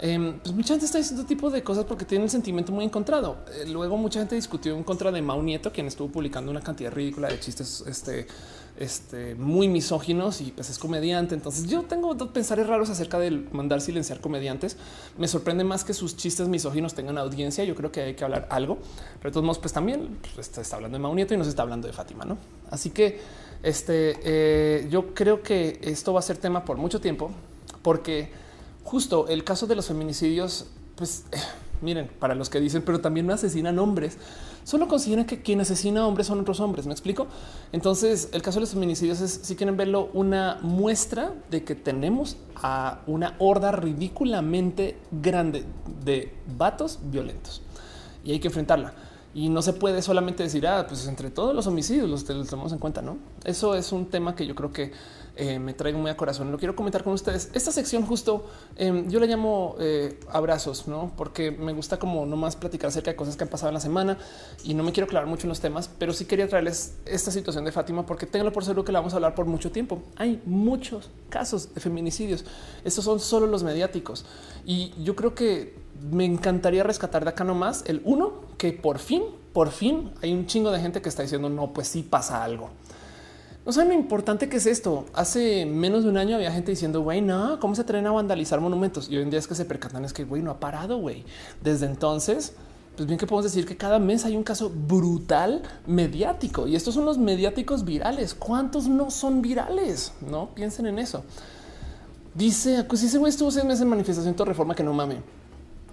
[0.00, 3.38] Em, pues mucha gente está diciendo tipo de cosas porque tiene un sentimiento muy encontrado.
[3.52, 6.92] Eh, luego mucha gente discutió en contra de Mau Nieto, quien estuvo publicando una cantidad
[6.92, 8.28] ridícula de chistes este,
[8.78, 11.34] este, muy misóginos y pues es comediante.
[11.34, 14.76] Entonces yo tengo dos pensares raros acerca del mandar silenciar comediantes.
[15.18, 17.64] Me sorprende más que sus chistes misóginos tengan audiencia.
[17.64, 18.78] Yo creo que hay que hablar algo,
[19.18, 21.62] pero de todos modos, pues también pues, está, hablando de Mau Nieto y nos está
[21.62, 22.38] hablando de Fátima, ¿no?
[22.70, 23.20] Así que
[23.64, 27.32] este, eh, yo creo que esto va a ser tema por mucho tiempo
[27.82, 28.30] porque
[28.88, 30.66] justo el caso de los feminicidios,
[30.96, 31.24] pues
[31.82, 34.16] miren, para los que dicen, pero también me asesinan hombres,
[34.64, 36.86] solo consideran que quien asesina a hombres son otros hombres.
[36.86, 37.26] Me explico.
[37.70, 42.38] Entonces, el caso de los feminicidios es, si quieren verlo, una muestra de que tenemos
[42.56, 45.64] a una horda ridículamente grande
[46.02, 47.60] de vatos violentos
[48.24, 48.94] y hay que enfrentarla.
[49.34, 52.72] y no se puede solamente decir, ah, pues entre todos los homicidios los, los tomamos
[52.72, 53.18] en cuenta, ¿no?
[53.44, 54.92] Eso es un tema que yo creo que
[55.40, 56.50] eh, me traigo muy a corazón.
[56.50, 57.50] Lo quiero comentar con ustedes.
[57.54, 61.12] Esta sección justo em, yo le llamo eh, abrazos, no?
[61.16, 64.18] Porque me gusta como nomás platicar acerca de cosas que han pasado en la semana
[64.64, 67.64] y no me quiero clavar mucho en los temas, pero sí quería traerles esta situación
[67.64, 70.02] de Fátima porque tengo por seguro que la vamos a hablar por mucho tiempo.
[70.16, 72.44] Hay muchos casos de feminicidios.
[72.84, 74.26] Estos son solo los mediáticos
[74.66, 75.76] y yo creo que
[76.10, 80.46] me encantaría rescatar de acá nomás el uno que por fin, por fin hay un
[80.46, 82.70] chingo de gente que está diciendo no, pues sí pasa algo.
[83.68, 85.04] No saben lo importante que es esto.
[85.12, 88.62] Hace menos de un año había gente diciendo, güey, no, ¿cómo se atreven a vandalizar
[88.62, 89.10] monumentos?
[89.10, 91.22] Y hoy en día es que se percatan, es que, güey, no ha parado, güey.
[91.62, 92.54] Desde entonces,
[92.96, 96.94] pues bien que podemos decir que cada mes hay un caso brutal mediático y estos
[96.94, 98.32] son los mediáticos virales.
[98.32, 100.14] ¿Cuántos no son virales?
[100.26, 101.22] No piensen en eso.
[102.32, 105.16] Dice, pues ese güey estuvo seis meses en manifestación de reforma que no mame.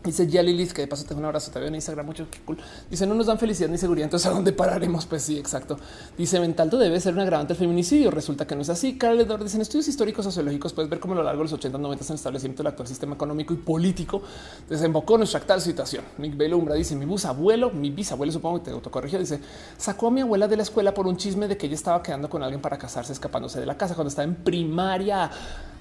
[0.06, 2.28] Dice ya Lilith, que de paso tengo un abrazo, te veo en Instagram mucho.
[2.46, 2.58] Cool.
[2.90, 4.06] Dice no nos dan felicidad ni seguridad.
[4.06, 5.06] Entonces a dónde pararemos?
[5.06, 5.78] Pues sí, exacto.
[6.18, 8.12] Dice Mentalto debe ser un agravante del feminicidio.
[8.12, 8.98] Resulta que no es así.
[8.98, 11.54] Carl Edward dice en estudios históricos sociológicos puedes ver cómo a lo largo de los
[11.54, 14.22] 80 90 en el establecimiento del actual sistema económico y político
[14.70, 16.06] desembocó nuestra actual situación.
[16.18, 19.20] Nick Belumbra dice mi bisabuelo, mi bisabuelo supongo que te autocorrigió.
[19.20, 19.40] Dice
[19.78, 22.30] sacó a mi abuela de la escuela por un chisme de que ella estaba quedando
[22.30, 25.32] con alguien para casarse escapándose de la casa cuando estaba en primaria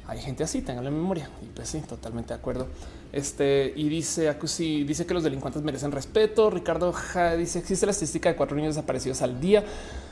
[0.07, 1.31] hay gente así, tengan la memoria.
[1.43, 2.67] Y pues sí, totalmente de acuerdo.
[3.15, 6.51] Este y dice Acusi, dice que los delincuentes merecen respeto.
[6.51, 6.93] Ricardo
[7.39, 9.63] dice existe la estadística de cuatro niños desaparecidos al día.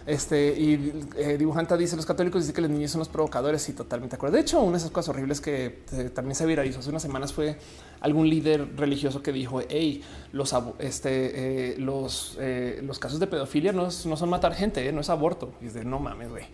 [0.07, 3.73] Este y eh, dibujanta dice los católicos dice que los niños son los provocadores y
[3.73, 4.37] totalmente de acuerdo.
[4.37, 7.33] De hecho, una de esas cosas horribles que eh, también se viralizó hace unas semanas
[7.33, 7.57] fue
[8.01, 12.39] algún líder religioso que dijo: Hey, los este, eh, los,
[12.83, 15.53] los casos de pedofilia no, no son matar gente, no es aborto.
[15.61, 16.45] Y es de no mames, güey.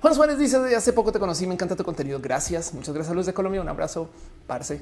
[0.00, 2.20] Juan Suárez dice hace poco te conocí, me encanta tu contenido.
[2.22, 2.72] Gracias.
[2.72, 3.60] Muchas gracias a Luz de Colombia.
[3.60, 4.08] Un abrazo.
[4.46, 4.80] Parce.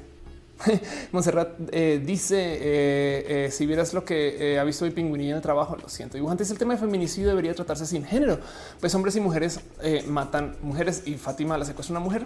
[1.11, 5.41] Monserrat eh, dice eh, eh, si vieras lo que ha visto mi pingüinilla en el
[5.41, 6.17] trabajo, lo siento.
[6.17, 8.39] Y antes el tema de feminicidio debería tratarse sin género,
[8.79, 9.59] pues hombres y mujeres
[10.07, 12.25] matan mujeres y Fátima la secuestra una mujer.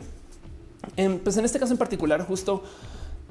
[1.24, 2.64] Pues en este caso en particular, justo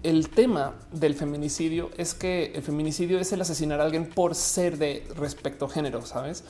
[0.03, 4.79] el tema del feminicidio es que el feminicidio es el asesinar a alguien por ser
[4.79, 6.45] de respecto a género, sabes?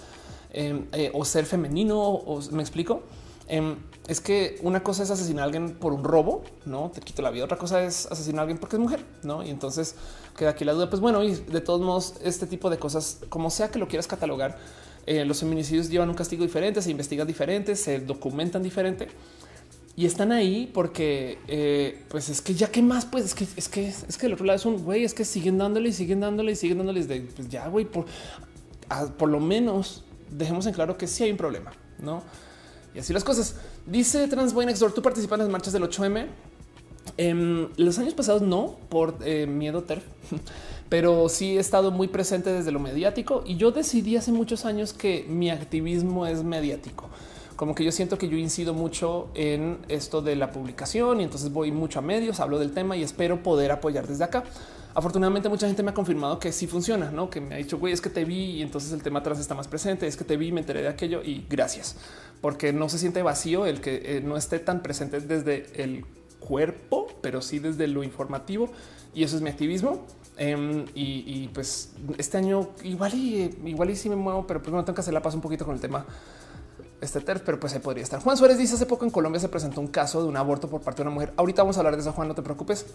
[0.53, 3.03] Em, o ser femenino, o me explico.
[3.49, 3.77] Em,
[4.09, 7.31] es que una cosa es asesinar a alguien por un robo, no te quito la
[7.31, 7.45] vida.
[7.45, 9.43] Otra cosa es asesinar a alguien porque es mujer, no?
[9.45, 9.95] Y entonces
[10.37, 10.91] queda aquí la duda.
[10.91, 14.07] Pues bueno, y de todos modos, este tipo de cosas, como sea que lo quieras
[14.07, 14.59] catalogar,
[15.07, 19.09] eh, los feminicidios llevan un castigo diferente, se investigan diferente, se documentan diferente
[19.95, 23.69] y están ahí porque, eh, pues es que ya que más, pues es que es
[23.69, 26.21] que es que el otro lado es un güey, es que siguen dándole y siguen
[26.21, 28.07] dándole y siguen dándoles de pues ya, güey, por,
[29.19, 32.23] por lo menos dejemos en claro que sí hay un problema, ¿no?
[32.95, 33.57] Y así las cosas.
[33.87, 36.27] Dice Transboy Next Door, ¿tú participas en las marchas del 8M?
[37.17, 40.05] En los años pasados no, por eh, miedo TERF,
[40.89, 44.93] pero sí he estado muy presente desde lo mediático y yo decidí hace muchos años
[44.93, 47.09] que mi activismo es mediático.
[47.57, 51.53] Como que yo siento que yo incido mucho en esto de la publicación y entonces
[51.53, 54.45] voy mucho a medios, hablo del tema y espero poder apoyar desde acá.
[54.95, 57.31] Afortunadamente mucha gente me ha confirmado que sí funciona, ¿no?
[57.31, 59.55] Que me ha dicho, güey, es que te vi y entonces el tema atrás está
[59.55, 61.97] más presente, es que te vi, me enteré de aquello y gracias,
[62.43, 66.05] porque no se siente vacío el que eh, no esté tan presente desde el
[66.41, 68.71] cuerpo, pero sí desde lo informativo
[69.15, 70.05] y eso es mi activismo.
[70.39, 74.83] Em, y, pues este año igual y igual y sí me muevo, pero pues no
[74.85, 76.05] tengo que hacer la paz un poquito con el tema
[77.03, 78.21] este TERF, pero pues ahí podría estar.
[78.21, 80.81] Juan Suárez dice hace poco en Colombia se presentó un caso de un aborto por
[80.83, 81.33] parte de una mujer.
[81.37, 82.87] Ahorita vamos a hablar de eso, Juan, no te preocupes.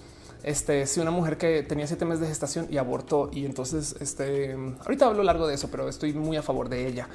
[0.44, 4.58] Este, si una mujer que tenía siete meses de gestación y abortó y entonces este,
[4.80, 7.10] ahorita hablo largo de eso, pero estoy muy a favor de ella.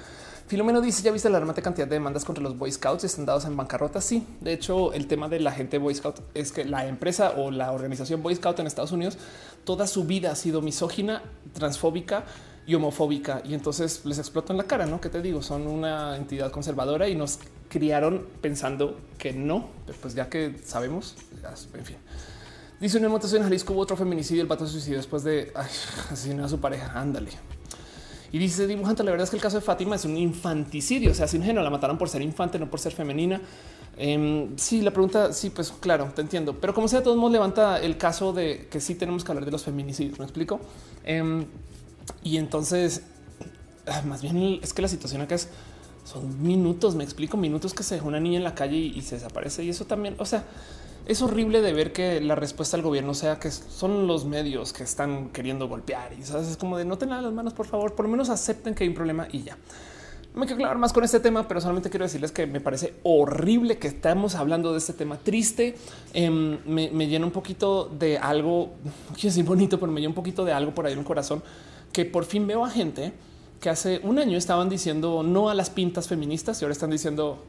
[0.52, 3.04] Filomeno dice, ¿ya viste la alarmante cantidad de demandas contra los Boy Scouts?
[3.04, 4.02] ¿Están dados en bancarrota?
[4.02, 4.26] Sí.
[4.42, 7.72] De hecho, el tema de la gente Boy Scout es que la empresa o la
[7.72, 9.16] organización Boy Scout en Estados Unidos
[9.64, 11.22] toda su vida ha sido misógina,
[11.54, 12.24] transfóbica,
[12.66, 15.00] y homofóbica y entonces les explotó en la cara, ¿no?
[15.00, 15.40] Que te digo?
[15.40, 17.38] Son una entidad conservadora y nos
[17.70, 19.70] criaron pensando que no,
[20.02, 21.16] pues ya que sabemos,
[21.72, 21.96] en fin.
[22.78, 26.48] Dice una motación en Jalisco otro feminicidio, el pato se suicidó después de asesinar a
[26.50, 27.30] su pareja, ándale.
[28.32, 31.14] Y dice dibujante, la verdad es que el caso de Fátima es un infanticidio, o
[31.14, 33.40] sea, sin género, la mataron por ser infante, no por ser femenina.
[33.98, 36.56] Em, sí, la pregunta, sí, pues claro, te entiendo.
[36.58, 39.50] Pero como sea, todos modos levanta el caso de que sí tenemos que hablar de
[39.50, 40.60] los feminicidios, ¿me explico?
[41.04, 41.44] Em,
[42.24, 43.02] y entonces,
[43.86, 45.48] ah, más bien es que la situación acá es
[46.04, 49.16] son minutos, me explico, minutos que se deja una niña en la calle y, se
[49.16, 49.62] desaparece.
[49.64, 50.44] Y eso también, o sea,
[51.06, 54.84] es horrible de ver que la respuesta al gobierno sea que son los medios que
[54.84, 58.04] están queriendo golpear y sabes, es como de no tengan las manos, por favor, por
[58.04, 59.56] lo menos acepten que hay un problema y ya.
[60.34, 63.76] Me quiero aclarar más con este tema, pero solamente quiero decirles que me parece horrible
[63.76, 65.76] que estamos hablando de este tema triste.
[66.14, 70.14] Em, me, llena un poquito de algo, no quiero decir bonito, pero me llena un
[70.14, 71.42] poquito de algo por ahí en el corazón
[71.92, 73.12] que por fin veo a gente
[73.60, 77.44] que hace un año estaban diciendo no a las pintas feministas y ahora están diciendo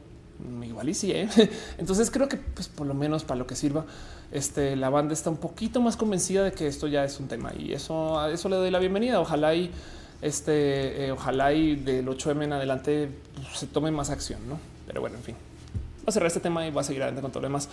[0.62, 1.12] igual y sí.
[1.12, 1.28] ¿eh?
[1.78, 3.84] Entonces creo que pues por lo menos para lo que sirva,
[4.32, 7.52] este, la banda está un poquito más convencida de que esto ya es un tema
[7.58, 9.20] y eso eso le doy la bienvenida.
[9.20, 9.70] Ojalá y
[10.22, 14.58] este, eh, ojalá y del 8M en adelante pues, se tome más acción, no?
[14.86, 15.34] Pero bueno, en fin,
[15.98, 17.68] voy a cerrar este tema y voy a seguir adelante con todo lo demás.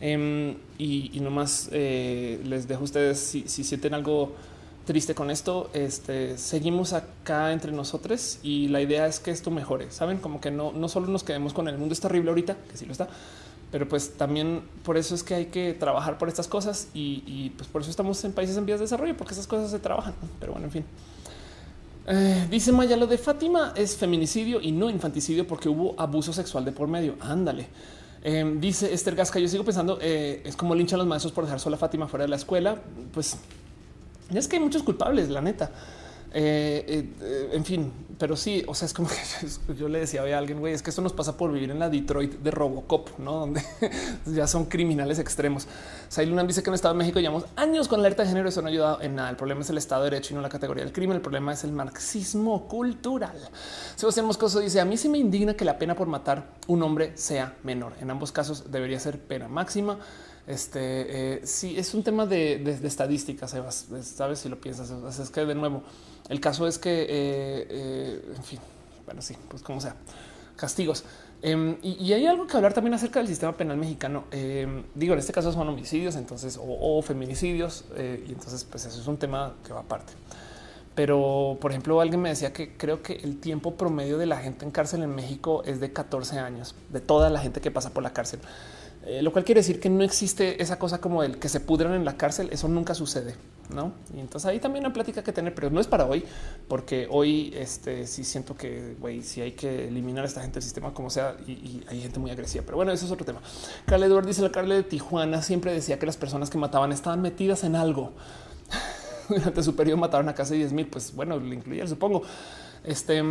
[0.00, 4.34] Em, y, nomás eh, les dejo a ustedes si sienten algo
[4.86, 5.68] triste con esto.
[5.74, 9.90] Este seguimos acá entre nosotros y la idea es que esto mejore.
[9.90, 12.78] Saben, como que no, no solo nos quedemos con el mundo es terrible ahorita, que
[12.78, 13.08] sí lo está,
[13.70, 17.68] pero pues también por eso es que hay que trabajar por estas cosas y, pues
[17.68, 20.14] por eso estamos en países en vías de desarrollo, porque esas cosas se trabajan.
[20.40, 20.84] Pero bueno, en fin.
[22.08, 26.64] Eh, dice Maya, lo de Fátima es feminicidio y no infanticidio porque hubo abuso sexual
[26.64, 27.16] de por medio.
[27.20, 27.66] Ándale.
[28.22, 31.60] Eh, dice Esther Gasca, yo sigo pensando, eh, es como linchan los maestros por dejar
[31.60, 32.80] sola a Fátima fuera de la escuela.
[33.12, 33.36] Pues
[34.34, 35.70] es que hay muchos culpables, la neta.
[36.38, 40.38] Eh, eh, en fin, pero sí, o sea, es como que yo le decía a
[40.38, 43.32] alguien, güey, es que esto nos pasa por vivir en la Detroit de Robocop, no
[43.40, 43.62] donde
[44.26, 45.66] ya son criminales extremos.
[46.08, 48.48] Sailuna dice que en el Estado de México llevamos años con alerta de género.
[48.48, 49.30] Eso no ha ayudado en nada.
[49.30, 51.16] El problema es el Estado de Derecho y no la categoría del crimen.
[51.16, 53.36] El problema es el marxismo cultural.
[53.94, 57.12] Sebastián Moscoso dice: A mí sí me indigna que la pena por matar un hombre
[57.16, 57.94] sea menor.
[58.00, 59.98] En ambos casos debería ser pena máxima.
[60.46, 65.18] Este eh, sí es un tema de, de, estadísticas, sabes si lo piensas.
[65.18, 65.82] Es que de nuevo,
[66.28, 68.60] el caso es que, eh, eh, en fin,
[69.04, 69.96] bueno, sí, pues como sea,
[70.56, 71.04] castigos.
[71.42, 74.24] Em, y, hay algo que hablar también acerca del sistema penal mexicano.
[74.30, 79.06] Em, digo, en este caso son homicidios, entonces o, feminicidios, y entonces, pues eso es
[79.06, 80.12] un tema que va aparte.
[80.94, 84.64] Pero, por ejemplo, alguien me decía que creo que el tiempo promedio de la gente
[84.64, 88.02] en cárcel en México es de 14 años, de toda la gente que pasa por
[88.02, 88.40] la cárcel.
[89.06, 91.94] Eh, lo cual quiere decir que no existe esa cosa como el que se pudran
[91.94, 92.48] en la cárcel.
[92.50, 93.36] Eso nunca sucede,
[93.72, 93.92] no?
[94.12, 96.24] Y entonces ahí también una plática que tener, pero no es para hoy,
[96.66, 100.92] porque hoy este sí siento que sí hay que eliminar a esta gente del sistema
[100.92, 102.64] como sea y, hay gente muy agresiva.
[102.64, 103.40] Pero bueno, eso es otro tema.
[103.86, 107.22] Carla Eduardo dice la Carla de Tijuana siempre decía que las personas que mataban estaban
[107.22, 108.12] metidas en algo.
[109.28, 110.88] Durante su periodo mataron a casi 10 mil.
[110.88, 112.22] Pues bueno, le incluía, supongo.
[112.82, 113.22] Este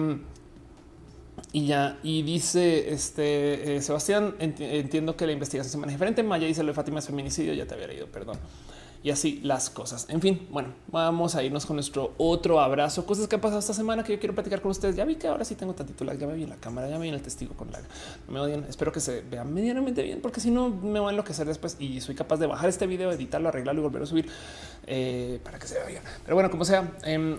[1.56, 6.22] y ya, y dice este eh, Sebastián, entiendo que la investigación se maneja diferente.
[6.22, 8.38] Maya dice lo de Fátima es feminicidio, ya te había leído, perdón.
[9.02, 10.06] Y así las cosas.
[10.10, 13.06] En fin, bueno, vamos a irnos con nuestro otro abrazo.
[13.06, 14.98] Cosas que han pasado esta semana que yo quiero platicar con ustedes.
[14.98, 16.98] Ya vi que ahora sí tengo tantito lag, ya me vi en la cámara, ya
[16.98, 17.84] me vi en el testigo con lag.
[18.27, 18.65] me odian.
[18.65, 22.02] Espero que se vea medianamente bien, porque si no me voy a enloquecer después y
[22.02, 24.27] soy capaz de bajar este video, editarlo, arreglarlo y volver a subir
[24.88, 26.02] eh, para que se vea bien.
[26.26, 27.38] Pero bueno, como sea, eh,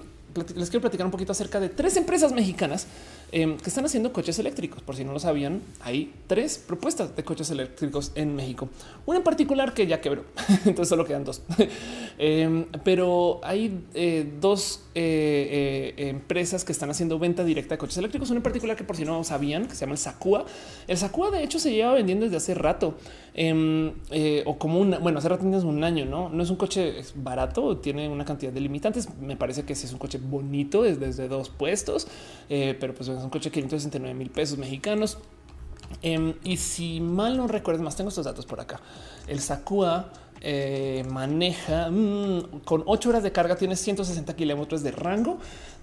[0.54, 2.86] les quiero platicar un poquito acerca de tres empresas mexicanas
[3.32, 4.82] em, que están haciendo coches eléctricos.
[4.82, 8.68] Por si no lo sabían, hay tres propuestas de coches eléctricos en México.
[9.06, 10.24] Una en particular que ya quebró,
[10.64, 11.42] entonces solo quedan dos.
[12.18, 17.98] Em, pero hay eh, dos eh, eh, empresas que están haciendo venta directa de coches
[17.98, 18.30] eléctricos.
[18.30, 20.46] Una en particular que por si no sabían, que se llama el Sacua.
[20.88, 22.94] El Sacua de hecho se lleva vendiendo desde hace rato
[23.36, 23.92] em,
[24.46, 26.28] o como un bueno, hace rato un año, no?
[26.30, 29.08] No es un coche barato, tiene una cantidad de limitantes.
[29.20, 32.08] Me parece que es un coche bonito es desde dos puestos,
[32.48, 35.18] eh, pero pues es un coche de 569 mil pesos mexicanos.
[36.02, 38.80] Em, y si mal no recuerdo más, tengo estos datos por acá.
[39.28, 40.10] El Sakua
[40.40, 45.38] eh, maneja mm, con 8 horas de carga, tiene 160 kilómetros de rango,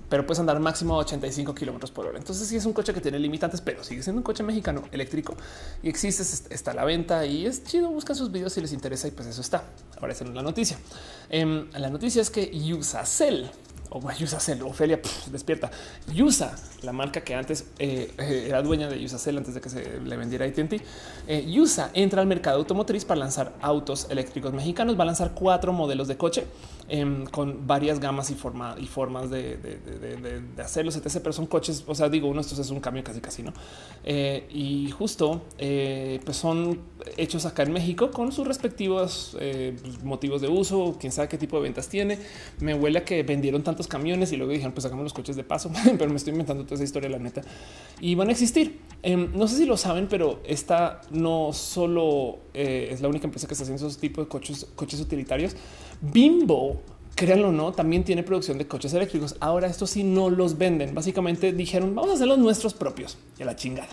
[0.10, 2.18] pero puedes andar máximo 85 kilómetros por hora.
[2.18, 5.36] Entonces, sí es un coche que tiene limitantes, pero sigue siendo un coche mexicano eléctrico
[5.82, 6.24] y existe,
[6.54, 7.90] está a la venta y es chido.
[7.90, 9.64] Buscan sus videos si les interesa y pues eso está.
[10.00, 10.78] Ahora en la noticia.
[11.30, 13.50] Em, la noticia es que Usacell
[13.94, 15.00] o Yusacell, Ofelia
[15.32, 15.70] despierta.
[16.12, 20.00] Yusa, la marca que antes eh, eh, era dueña de Yusacell antes de que se
[20.00, 20.82] le vendiera AT&T.
[21.28, 24.98] Eh, Yusa entra al mercado automotriz para lanzar autos eléctricos mexicanos.
[24.98, 26.46] Va a lanzar cuatro modelos de coche
[26.90, 31.20] em, con varias gamas y, forma, y formas de, de, hacerlos, etc.
[31.22, 33.54] Pero son coches, o sea, digo, uno de estos es un cambio casi casi, ¿no?
[34.06, 36.80] y justo pues son
[37.16, 39.38] hechos acá en México con sus respectivos
[40.04, 42.18] motivos de uso, quién sabe qué tipo de ventas tiene.
[42.60, 45.44] Me huele a que vendieron tantos camiones y luego dijeron pues sacamos los coches de
[45.44, 47.42] paso, pero me estoy inventando toda esa historia, la neta.
[48.00, 48.80] Y van a existir.
[49.02, 53.48] Em, no sé si lo saben, pero esta no solo eh, es la única empresa
[53.48, 55.56] que está haciendo esos tipos de coches, coches utilitarios.
[56.02, 56.82] Bimbo
[57.16, 59.36] créanlo o no, también tiene producción de coches eléctricos.
[59.40, 60.94] Ahora estos sí no los venden.
[60.94, 63.90] Básicamente dijeron vamos a hacer los nuestros propios y a la chingada.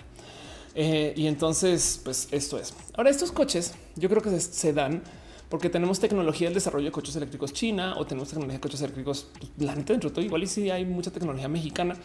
[0.75, 2.75] Eh, y entonces, pues esto es.
[2.95, 5.03] Ahora estos coches yo creo que se dan
[5.51, 9.27] porque tenemos tecnología del desarrollo de coches eléctricos China o tenemos tecnología de coches eléctricos,
[9.39, 11.97] pues, la neta dentro de todo igual y sí hay mucha tecnología mexicana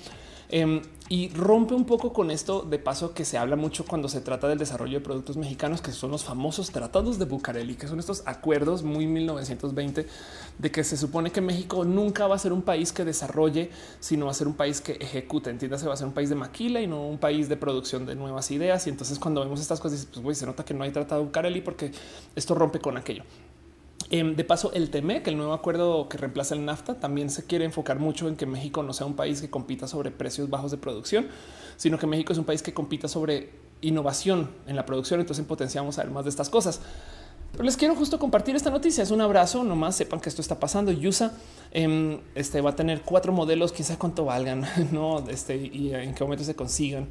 [0.49, 4.21] Em, y rompe un poco con esto de paso que se habla mucho cuando se
[4.21, 7.99] trata del desarrollo de productos mexicanos, que son los famosos tratados de Bucareli, que son
[7.99, 10.07] estos acuerdos muy 1920
[10.57, 13.69] de que se supone que México nunca va a ser un país que desarrolle,
[13.99, 15.51] sino va a ser un país que ejecute.
[15.51, 18.15] Entiéndase, va a ser un país de maquila y no un país de producción de
[18.15, 18.87] nuevas ideas.
[18.87, 21.61] Y entonces cuando vemos estas cosas, pues se nota que no hay tratado de Bucareli
[21.61, 21.91] porque
[22.35, 23.23] esto rompe con aquello.
[24.11, 27.65] Em, de paso, el TMEC, el nuevo acuerdo que reemplaza el NAFTA, también se quiere
[27.65, 30.77] enfocar mucho en que México no sea un país que compita sobre precios bajos de
[30.77, 31.27] producción,
[31.75, 33.49] sino que México es un país que compita sobre
[33.81, 35.19] innovación en la producción.
[35.19, 36.81] Entonces potenciamos a más de estas cosas.
[37.51, 39.01] Pero les quiero justo compartir esta noticia.
[39.01, 39.63] Es un abrazo.
[39.63, 40.91] Nomás sepan que esto está pasando.
[40.91, 41.33] Yusa
[41.71, 46.23] em, este, va a tener cuatro modelos, quizá cuánto valgan, no este, y en qué
[46.23, 47.07] momento se consigan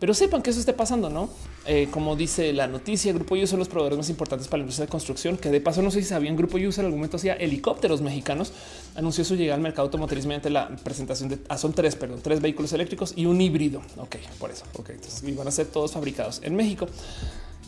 [0.00, 1.28] pero sepan que eso esté pasando, no?
[1.66, 4.86] Eh, como dice la noticia, Grupo U son los proveedores más importantes para la industria
[4.86, 7.34] de construcción, que de paso no sé si sabían, Grupo U en algún momento hacía
[7.34, 8.52] helicópteros mexicanos,
[8.94, 12.40] anunció su llegada al mercado automotriz mediante la presentación de, ah, son tres, perdón, tres
[12.40, 13.82] vehículos eléctricos y un híbrido.
[13.96, 16.86] Ok, por eso, ok, entonces iban a ser todos fabricados en México.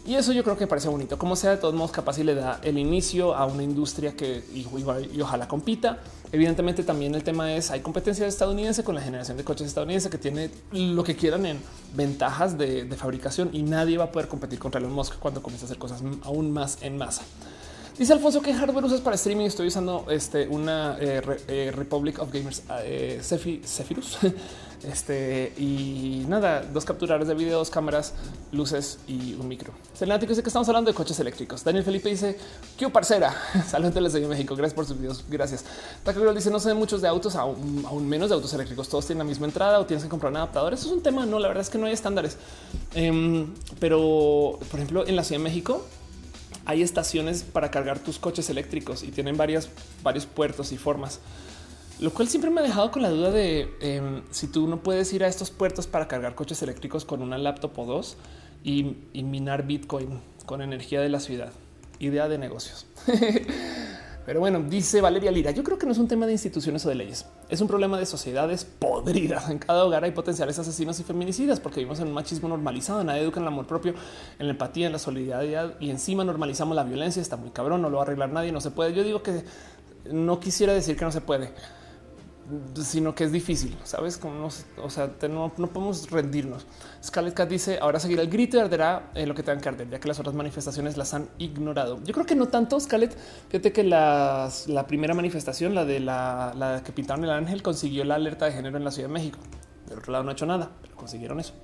[0.07, 1.19] Y eso yo creo que parece bonito.
[1.19, 4.43] Como sea, de todos modos, capaz y le da el inicio a una industria que
[4.55, 4.67] y,
[5.15, 5.99] y, ojalá compita.
[6.33, 10.19] Evidentemente, también el tema es hay competencia estadounidense con la generación de coches estadounidense que
[10.19, 11.59] tiene lo que quieran en
[11.95, 15.67] ventajas de, fabricación y nadie va a poder competir contra Elon Musk cuando comience a
[15.67, 17.23] hacer cosas aún más en masa.
[17.99, 19.47] Dice Alfonso que hardware usas para streaming.
[19.47, 24.19] Estoy usando este, una eh, eh, Republic of Gamers eh, Cephirus
[24.83, 28.15] Este y nada, dos capturadores de video, dos cámaras,
[28.51, 29.75] luces y un micro.
[29.93, 31.63] Senático dice que estamos hablando de coches eléctricos.
[31.63, 32.39] Daniel Felipe dice
[32.79, 33.35] que parcera.
[33.69, 34.57] Saludos desde México.
[34.57, 35.25] Gracias por sus videos.
[35.29, 35.65] Gracias.
[36.03, 38.89] Taco dice no sé muchos de autos, aún, aún, menos de autos eléctricos.
[38.89, 40.73] Todos tienen la misma entrada o tienes que comprar un adaptador.
[40.73, 41.27] Eso es un tema.
[41.27, 42.39] No, la verdad es que no hay estándares.
[42.95, 45.85] Em, pero por ejemplo, en la Ciudad de México
[46.65, 49.69] hay estaciones para cargar tus coches eléctricos y tienen varias,
[50.03, 51.21] varios puertos y formas
[52.01, 55.13] lo cual siempre me ha dejado con la duda de em, si tú no puedes
[55.13, 58.17] ir a estos puertos para cargar coches eléctricos con una laptop o dos
[58.65, 61.53] y, minar Bitcoin con energía de la ciudad.
[61.99, 62.87] Idea de negocios.
[64.27, 66.89] Pero bueno, dice Valeria Lira, yo creo que no es un tema de instituciones o
[66.89, 69.51] de leyes, es un problema de sociedades podridas.
[69.51, 73.23] En cada hogar hay potenciales asesinos y feminicidas porque vivimos en un machismo normalizado, nadie
[73.23, 73.95] educa en el amor propio,
[74.39, 77.21] en la empatía, en la solidaridad y encima normalizamos la violencia.
[77.21, 78.95] Está muy cabrón, no lo va a arreglar nadie, no se puede.
[78.95, 79.43] Yo digo que
[80.11, 81.53] no quisiera decir que no se puede
[82.83, 84.19] sino que es difícil, sabes?
[84.19, 86.67] Como o sea, no, podemos rendirnos.
[87.03, 89.91] Scarlett Cat dice ahora seguir el grito y arderá en lo que tengan que arder,
[89.91, 92.03] ya que las otras manifestaciones las han ignorado.
[92.05, 92.79] Yo creo que no tanto.
[92.79, 93.17] Scarlett,
[93.49, 94.51] fíjate que la
[94.87, 98.77] primera manifestación, la de la, la que pintaron el ángel, consiguió la alerta de género
[98.77, 99.39] en la Ciudad de México.
[99.89, 101.55] Del otro lado no ha hecho nada, pero consiguieron eso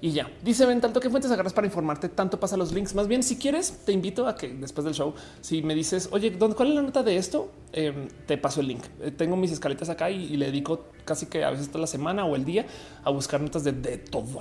[0.00, 0.30] y ya.
[0.42, 2.08] Dice ven tanto que fuentes agarras para informarte.
[2.08, 2.94] Tanto pasa los links.
[2.94, 6.32] Más bien, si quieres, te invito a que después del show, si me dices, oye,
[6.38, 7.50] ¿cuál es la nota de esto?
[7.72, 8.84] Em, te paso el link.
[9.00, 12.24] Eh, tengo mis escaletas acá y, le dedico casi que a veces toda la semana
[12.24, 12.66] o el día
[13.04, 14.40] a buscar notas de, de todo.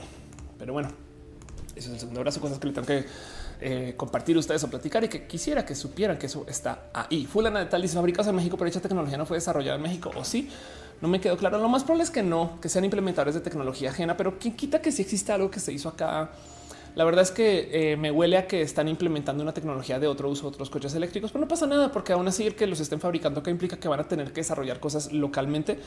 [0.58, 0.90] Pero bueno,
[1.76, 3.06] eso es el segundo abrazo, cosas que le tengo que
[3.62, 7.26] eh, compartir ustedes o platicar y que quisiera que supieran que eso está ahí.
[7.26, 10.12] Fulana de tal dice fabricados en México, pero esta tecnología no fue desarrollada en México
[10.16, 10.50] o sí.
[11.02, 11.58] No me quedó claro.
[11.60, 14.82] Lo más probable es que no, que sean implementadores de tecnología ajena, pero quién quita
[14.82, 16.32] que si existe algo que se hizo acá.
[16.96, 20.30] La verdad es que eh, me huele a que están implementando una tecnología de otro
[20.30, 23.02] uso, otros coches eléctricos, pero no pasa nada porque aún así el que los estén
[23.02, 25.78] fabricando acá implica que van a tener que desarrollar cosas localmente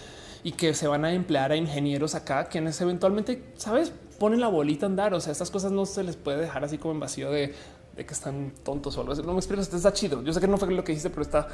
[0.44, 4.84] y que se van a emplear a ingenieros acá quienes eventualmente, sabes, ponen la bolita
[4.84, 5.14] a andar.
[5.14, 7.54] O sea, estas cosas no se les puede dejar así como en vacío de,
[7.96, 9.22] que están tontos o algo así.
[9.22, 10.22] No me explico, está chido.
[10.22, 11.48] Yo sé que no fue lo que dijiste, pero está,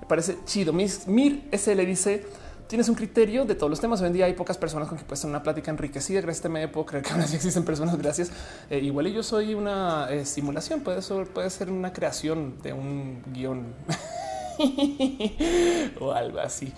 [0.00, 0.72] me parece chido.
[0.72, 2.24] Mir le dice
[2.70, 4.00] tienes un criterio de todos los temas.
[4.00, 6.20] Hoy en día hay pocas personas con que puedes tener una plática enriquecida.
[6.20, 7.98] Gracias a este medio puedo creer que ahora sí existen personas.
[7.98, 8.30] Gracias.
[8.70, 13.74] Eh, igual yo soy una eh, simulación, puede ser, una creación de un guion
[16.00, 16.72] o algo así.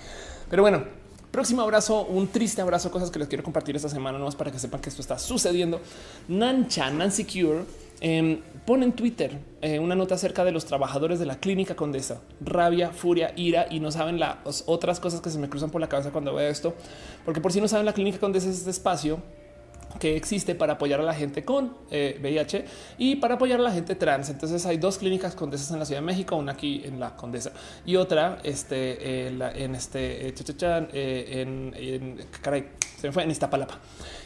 [0.48, 0.82] Pero bueno,
[1.30, 4.50] próximo abrazo, un triste abrazo, cosas que les quiero compartir esta semana, no más para
[4.50, 5.78] que sepan que esto está sucediendo.
[6.26, 7.66] Nancha, Nancy Cure
[8.04, 12.20] Em, pone en Twitter eh, una nota acerca de los trabajadores de la clínica Condesa,
[12.40, 15.88] rabia, furia, ira y no saben las otras cosas que se me cruzan por la
[15.88, 16.74] cabeza cuando veo esto,
[17.24, 19.20] porque por si no saben, la clínica Condesa es este espacio
[19.98, 22.64] que existe para apoyar a la gente con VIH eh,
[22.98, 24.30] y para apoyar a la gente trans.
[24.30, 27.52] Entonces hay dos clínicas condesas en la Ciudad de México, una aquí en la Condesa
[27.84, 32.68] y otra este, en este eh, en, en, caray,
[33.02, 33.80] se fue en Iztapalapa.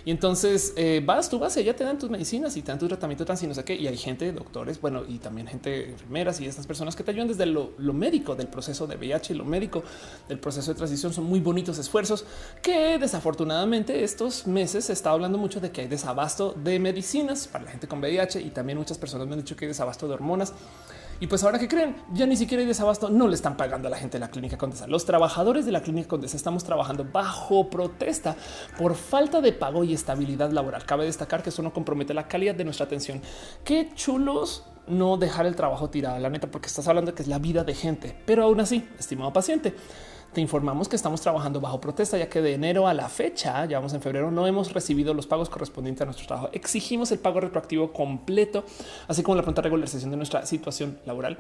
[0.05, 2.87] Y entonces eh, vas, tú vas, ya te dan tus medicinas y te dan tu
[2.87, 3.75] tratamiento trans y no sé qué.
[3.75, 7.29] Y hay gente, doctores, bueno, y también gente, enfermeras y estas personas que te ayudan
[7.29, 9.83] desde lo, médico del proceso de VIH, lo médico
[10.29, 11.15] del proceso de transición.
[11.15, 12.27] Son muy bonitos esfuerzos
[12.61, 17.65] que desafortunadamente estos meses se está hablando mucho de que hay desabasto de medicinas para
[17.65, 20.13] la gente con VIH y también muchas personas me han dicho que hay desabasto de
[20.13, 20.53] hormonas.
[21.19, 23.91] Y pues ahora que creen, ya ni siquiera hay desabasto, no le están pagando a
[23.91, 24.87] la gente de la clínica Condesa.
[24.87, 28.37] Los trabajadores de la clínica Condesa estamos trabajando bajo protesta
[28.77, 30.85] por falta de pago y estabilidad laboral.
[30.85, 33.23] Cabe destacar que eso no compromete la calidad de nuestra atención.
[33.65, 37.29] Qué chulos no dejar el trabajo tirado, la neta, porque estás hablando de que es
[37.29, 38.17] la vida de gente.
[38.27, 39.75] Pero aún así, estimado paciente,
[40.33, 43.79] te informamos que estamos trabajando bajo protesta, ya que de enero a la fecha, ya
[43.79, 46.51] vamos en febrero, no hemos recibido los pagos correspondientes a nuestro trabajo.
[46.53, 48.65] Exigimos el pago retroactivo completo,
[49.09, 51.39] así como la pronta regularización de nuestra situación laboral,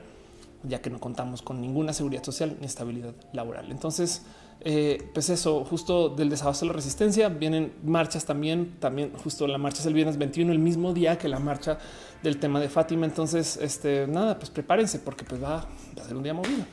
[0.62, 3.70] ya que no contamos con ninguna seguridad social ni estabilidad laboral.
[3.70, 4.22] Entonces,
[4.60, 9.58] eh, pues eso, justo del desabasto de la resistencia, vienen marchas también, también justo la
[9.58, 11.78] marcha es el viernes 21, el mismo día que la marcha
[12.22, 13.04] del tema de Fátima.
[13.06, 15.66] Entonces, este, nada, pues prepárense porque pues va,
[15.98, 16.64] va a ser un día movido.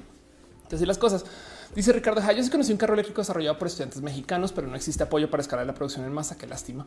[0.64, 1.26] Entonces, las cosas.
[1.76, 5.02] Dice Ricardo Yo sí conocí un carro eléctrico desarrollado por estudiantes mexicanos, pero no existe
[5.02, 6.38] apoyo para escalar la producción en masa.
[6.38, 6.86] Qué lástima.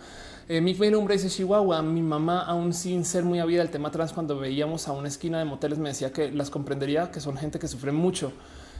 [0.49, 1.83] Eh, Mick Lumbre dice Chihuahua.
[1.83, 5.39] Mi mamá, aún sin ser muy avida del tema trans, cuando veíamos a una esquina
[5.41, 8.33] de moteles, me decía que las comprendería, que son gente que sufre mucho.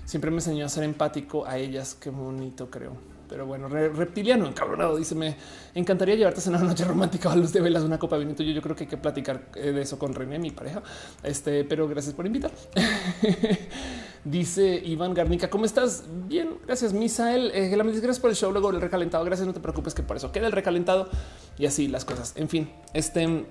[0.05, 1.97] Siempre me enseñó a ser empático a ellas.
[2.01, 2.93] Qué bonito, creo.
[3.29, 5.37] Pero bueno, reptiliano, encabronado, dice, me
[5.75, 8.25] encantaría llevarte a cenar una noche romántica a luz de velas, una copa de.
[8.25, 10.83] Yo, yo creo que hay que platicar eh, de eso con René, mi pareja.
[11.25, 12.53] Este, pero gracias por invitar.
[14.27, 16.03] Dice Iván Garnica, ¿cómo estás?
[16.27, 17.53] Bien, gracias, Misael.
[17.55, 19.25] Eh, gracias por el show, luego el recalentado.
[19.25, 21.09] Gracias, no te preocupes que por eso queda el recalentado
[21.57, 22.33] y así las cosas.
[22.35, 23.47] En fin, este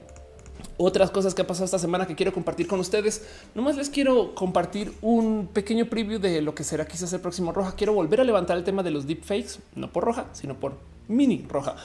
[0.76, 3.26] otras cosas que ha pasado esta semana que quiero compartir con ustedes.
[3.56, 7.76] Nomás les quiero compartir un pequeño preview de lo que será quizás el próximo Roja.
[7.78, 10.74] Quiero volver a levantar el tema de los deepfakes, no por Roja, sino por
[11.08, 11.76] mini roja.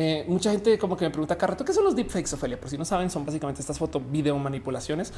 [0.00, 2.58] Eh, mucha gente como que me pregunta cada qué son los deepfakes, Ophelia.
[2.60, 5.12] Por si no saben, son básicamente estas foto video manipulaciones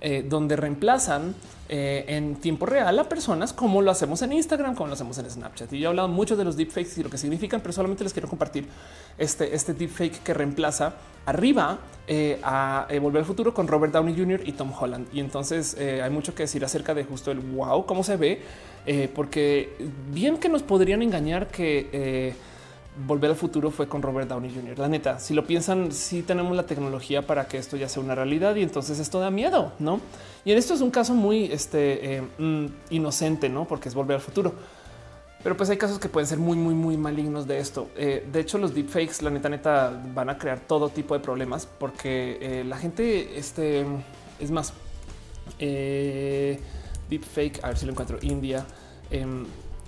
[0.00, 1.34] eh, donde reemplazan
[1.68, 5.30] eh, en tiempo real a personas como lo hacemos en Instagram, como lo hacemos en
[5.30, 5.72] Snapchat.
[5.72, 8.12] Y yo he hablado mucho de los deepfakes y lo que significan, pero solamente les
[8.12, 8.66] quiero compartir
[9.18, 10.94] este, este deepfake que reemplaza
[11.26, 11.78] arriba
[12.42, 14.40] a Volver al Futuro con Robert Downey Jr.
[14.44, 15.08] y Tom Holland.
[15.12, 18.42] Y entonces hay mucho que decir acerca de justo el wow, cómo se ve,
[19.14, 19.76] porque
[20.10, 22.34] bien que nos podrían engañar que
[22.94, 24.78] Volver al futuro fue con Robert Downey Jr.
[24.78, 28.14] La neta, si lo piensan, sí tenemos la tecnología para que esto ya sea una
[28.14, 29.98] realidad y entonces esto da miedo, no?
[30.44, 33.64] Y en esto es un caso muy este, eh, mm, inocente, no?
[33.64, 34.52] Porque es volver al futuro.
[35.42, 37.88] Pero pues hay casos que pueden ser muy, muy, muy malignos de esto.
[37.96, 41.64] Eh, de hecho, los deepfakes, la neta, neta, van a crear todo tipo de problemas
[41.66, 43.86] porque eh, la gente, este,
[44.38, 44.74] es más,
[47.08, 48.66] deepfake, a ver si lo encuentro, India.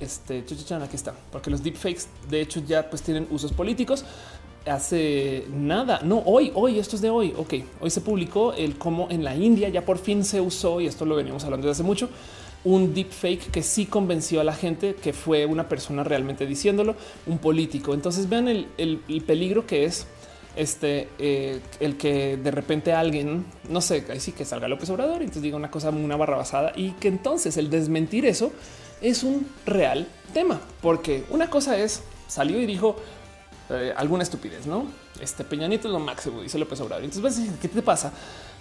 [0.01, 0.45] Este
[0.83, 4.05] aquí está, porque los deepfakes de hecho ya pues tienen usos políticos.
[4.67, 7.35] Hace nada, no hoy, hoy, esto es de hoy.
[7.37, 10.87] Ok, hoy se publicó el cómo en la India ya por fin se usó, y
[10.87, 12.09] esto lo veníamos hablando desde hace mucho,
[12.65, 16.97] un deepfake que sí convenció a la gente que fue una persona realmente diciéndolo,
[17.27, 17.95] un político.
[17.95, 20.07] Entonces vean el, peligro que es
[20.57, 25.21] este eh, el que de repente alguien no sé, ahí sí que salga López Obrador
[25.21, 28.53] y entonces diga una cosa, una barra basada y que entonces el desmentir eso
[29.05, 32.97] es un real tema, porque una cosa es salió y dijo
[33.71, 34.87] eh, alguna estupidez, no?
[35.21, 37.05] Este Peña Nieto es lo máximo, dice López Obrador.
[37.05, 38.13] Entonces ¿qué te pasa?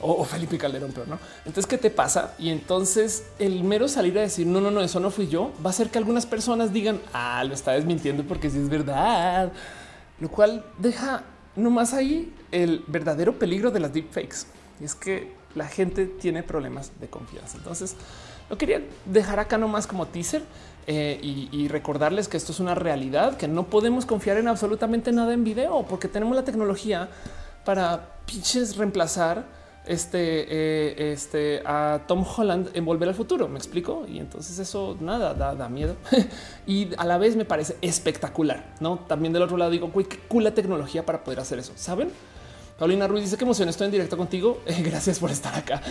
[0.02, 1.18] O, Felipe Calderón, pero no.
[1.46, 2.34] Entonces, ¿qué te pasa?
[2.38, 5.70] Y entonces el mero salir a decir, no, no, no, eso no fui yo, va
[5.70, 9.54] a hacer que algunas personas digan, ah, lo está desmintiendo porque sí es verdad.
[10.20, 11.24] Lo cual deja
[11.56, 14.46] nomás ahí el verdadero peligro de las deepfakes.
[14.82, 17.58] Y es que la gente tiene problemas de confianza.
[17.58, 17.96] Entonces,
[18.54, 20.44] lo quería dejar acá nomás como teaser
[20.86, 25.34] eh, y, recordarles que esto es una realidad, que no podemos confiar en absolutamente nada
[25.34, 27.10] en video porque tenemos la tecnología
[27.66, 29.44] para pinches reemplazar
[29.88, 33.48] este, eh, este a Tom Holland en volver al futuro.
[33.48, 34.06] Me explico.
[34.08, 35.96] Y entonces eso nada da, miedo
[36.68, 38.76] y a la vez me parece espectacular.
[38.80, 41.74] No también del otro lado digo, güey, qué cool la tecnología para poder hacer eso.
[41.76, 42.10] Saben?
[42.78, 44.62] Paulina Ruiz dice que emoción, estoy en directo contigo.
[44.84, 45.82] gracias por estar acá.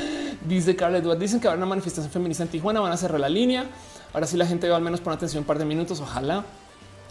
[0.47, 3.29] Dice Carla Eduard, dicen que habrá una manifestación feminista en Tijuana, van a cerrar la
[3.29, 3.67] línea.
[4.13, 6.45] Ahora sí la gente va al menos poner atención un par de minutos, ojalá.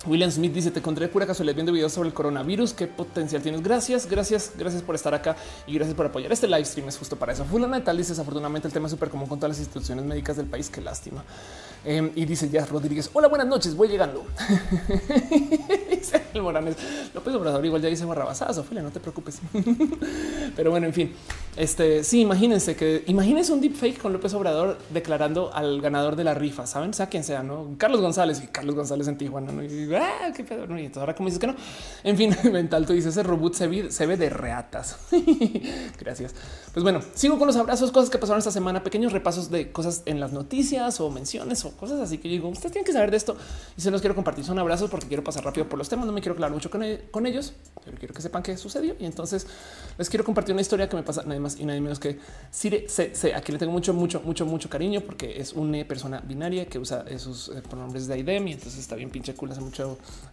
[0.06, 2.74] William Smith dice: Te encontré pura casualidad viendo videos sobre el coronavirus.
[2.74, 3.62] Qué potencial tienes.
[3.62, 5.36] Gracias, gracias, gracias por estar acá
[5.68, 6.32] y gracias por apoyar.
[6.32, 7.46] Este live stream es justo para eso.
[7.46, 10.38] Fulana de tal dice: Desafortunadamente, el tema es súper común con todas las instituciones médicas
[10.38, 10.70] del país.
[10.70, 11.24] Qué lástima.
[11.86, 13.76] Em, y dice ya Rodríguez: Hola, buenas noches.
[13.76, 14.26] Voy llegando.
[16.34, 16.76] el Morales
[17.14, 18.58] López Obrador igual ya dice barrabasadas.
[18.58, 19.40] Ophelia, no te preocupes.
[20.56, 21.14] Pero bueno, en fin,
[21.58, 26.34] este sí, imagínense que imagínense un deepfake con López Obrador declarando al ganador de la
[26.34, 26.68] rifa.
[26.68, 29.52] Saben, sea quien sea, no Carlos González y Carlos González en Tijuana.
[29.98, 30.64] Ah, qué pedo.
[30.78, 31.56] Y entonces ahora como dices que no.
[32.04, 34.98] En fin, mental, tú dices ese robot se ve, se ve de reatas.
[36.00, 36.34] Gracias.
[36.74, 40.04] Pues bueno, sigo con los abrazos, cosas que pasaron esta semana, pequeños repasos de cosas
[40.06, 43.18] en las noticias o menciones o cosas así que digo, ustedes tienen que saber de
[43.18, 43.36] esto
[43.78, 44.46] y se los quiero compartir.
[44.46, 46.06] Son abrazos porque quiero pasar rápido por los temas.
[46.06, 47.54] No me quiero hablar mucho con, e-, con ellos,
[47.84, 48.96] pero quiero que sepan qué sucedió.
[49.00, 49.48] Y entonces
[49.98, 52.20] les quiero compartir una historia que me pasa, me más y nadie menos que
[52.52, 53.34] Sire C.
[53.34, 56.80] A quien le tengo mucho, mucho, mucho, mucho cariño porque es una persona binaria que
[56.80, 59.52] usa esos eh, pronombres de IDEM y entonces está bien pinche cool.
[59.52, 59.81] Hace mucho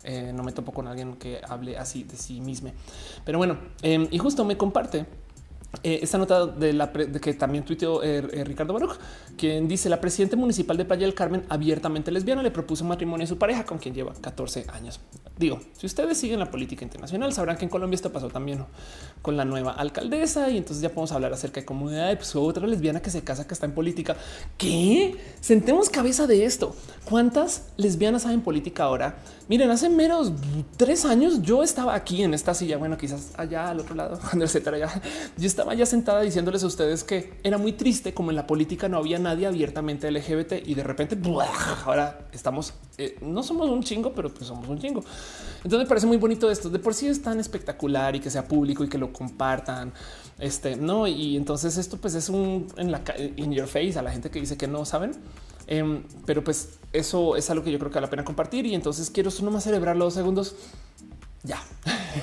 [0.04, 2.72] eh, no me topo con alguien que hable así de sí mismo.
[3.24, 5.06] Pero bueno, em, y justo me comparte
[5.82, 8.96] eh, esta nota de la de que también tuiteó eh, eh, Ricardo Baruch,
[9.36, 13.26] quien dice la presidenta municipal de Playa del Carmen, abiertamente lesbiana, le propuso matrimonio a
[13.26, 14.98] su pareja con quien lleva 14 años.
[15.36, 18.64] Digo, si ustedes siguen la política internacional, sabrán que en Colombia esto pasó también
[19.20, 22.16] con la nueva alcaldesa y entonces ya podemos hablar acerca de comunidad.
[22.16, 24.16] Pues otra lesbiana que se casa que está en política.
[24.56, 25.16] ¿Qué?
[25.40, 26.74] Sentemos cabeza de esto.
[27.04, 29.16] ¿Cuántas lesbianas hay en política ahora?
[29.48, 30.32] Miren, hace menos
[30.76, 32.76] tres años yo estaba aquí en esta silla.
[32.76, 34.78] Bueno, quizás allá al otro lado, etcétera.
[34.78, 35.02] Ya
[35.36, 38.89] yo estaba ya sentada diciéndoles a ustedes que era muy triste como en la política
[38.89, 41.18] no había nadie abiertamente LGBT y de repente
[41.85, 45.02] ahora estamos, eh, no somos un chingo, pero pues somos un chingo.
[45.56, 46.70] Entonces me parece muy bonito esto.
[46.70, 49.93] De por sí es tan espectacular y que sea público y que lo compartan.
[50.39, 53.02] Este no, y entonces esto pues es un en la
[53.36, 55.12] in your face a la gente que dice que no saben.
[55.66, 58.66] Em, pero pues eso es algo que yo creo que vale la pena compartir.
[58.66, 60.55] Y entonces quiero solo más celebrar los segundos.
[61.44, 61.62] Ya.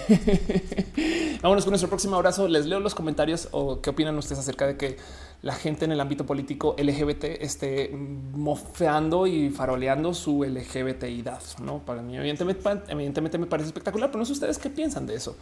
[1.42, 2.48] Vámonos con nuestro próximo abrazo.
[2.48, 4.98] Les leo los comentarios o qué opinan ustedes acerca de que
[5.42, 11.42] la gente en el ámbito político LGBT esté mofeando y faroleando su LGBTidad.
[11.62, 15.16] No para mí, evidentemente, evidentemente me parece espectacular, pero no sé ustedes qué piensan de
[15.16, 15.36] eso.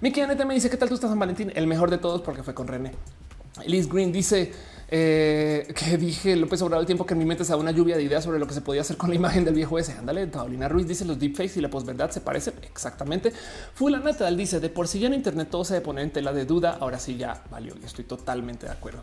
[0.00, 2.54] Miki me dice qué tal tú estás, San Valentín, el mejor de todos porque fue
[2.54, 2.92] con René.
[3.66, 4.52] Liz Green dice
[4.90, 7.96] eh, que dije López Obrador el tiempo que en mi mente se da una lluvia
[7.96, 9.92] de ideas sobre lo que se podía hacer con la imagen del viejo ese.
[9.92, 13.32] Ándale, Paulina Ruiz dice los deepfakes y la posverdad se parecen exactamente.
[13.74, 16.32] Fulana Natal dice de por sí ya en Internet todo se de poner en tela
[16.32, 16.78] de duda.
[16.80, 19.02] Ahora sí ya valió y estoy totalmente de acuerdo.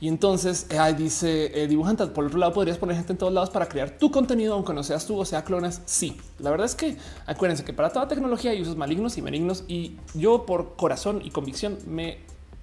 [0.00, 1.68] Y entonces eh, dice eh.
[2.14, 4.82] Por otro lado, podrías poner gente en todos lados para crear tu contenido, aunque no
[4.82, 5.80] seas tú o sea clonas.
[5.86, 9.64] Sí, la verdad es que acuérdense que para toda tecnología hay usos malignos y benignos.
[9.68, 12.18] Y yo, por corazón y convicción, me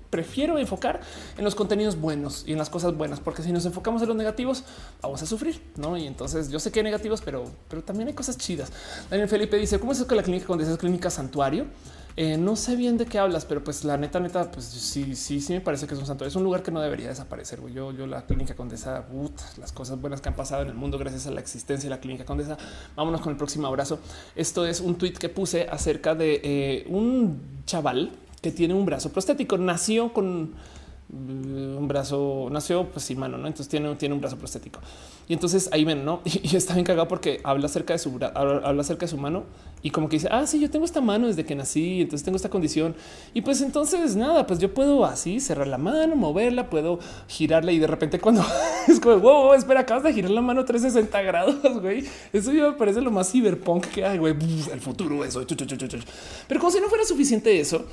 [0.10, 1.02] prefiero enfocar
[1.38, 4.18] en los contenidos buenos y en las cosas buenas, porque si nos enfocamos en los
[4.18, 4.64] negativos,
[5.02, 5.98] vamos a sufrir, ¿no?
[5.98, 8.72] Y entonces yo sé que hay negativos, pero, pero también hay cosas chidas.
[9.10, 11.66] Daniel Felipe dice, ¿cómo es que la clínica con es clínica santuario?
[12.22, 15.40] Eh, no sé bien de qué hablas, pero pues la neta, neta, pues sí, sí,
[15.40, 16.28] sí me parece que es un santuario.
[16.28, 17.62] Es un lugar que no debería desaparecer.
[17.72, 19.06] Yo, yo la clínica condesa,
[19.58, 22.02] las cosas buenas que han pasado en el mundo gracias a la existencia de la
[22.02, 22.58] clínica condesa.
[22.98, 24.00] Vámonos con el próximo abrazo.
[24.36, 28.12] Esto es un tweet que puse acerca de eh, un chaval
[28.42, 29.58] que tiene un brazo prostético.
[29.58, 30.54] Nació con
[31.10, 33.48] mm, un brazo, nació pues sin mano, ¿no?
[33.48, 34.80] Entonces tiene, tiene un brazo prostético.
[35.30, 36.22] Y entonces ahí ven, ¿no?
[36.26, 39.44] Y, está bien cagado porque habla acerca de su habla acerca de su mano
[39.82, 42.36] y como que dice, ah, sí, yo tengo esta mano desde que nací, entonces tengo
[42.36, 42.96] esta condición.
[43.34, 47.80] Y pues entonces nada, pues yo puedo así cerrar la mano, moverla, puedo girarla y
[47.80, 48.44] de repente cuando
[48.88, 52.04] es como, wow, espera, acabas de girar la mano 360 grados, güey.
[52.34, 54.36] Eso me parece lo más cyberpunk que hay, güey.
[54.72, 55.46] El futuro, eso.
[56.48, 57.86] Pero como si no fuera suficiente eso,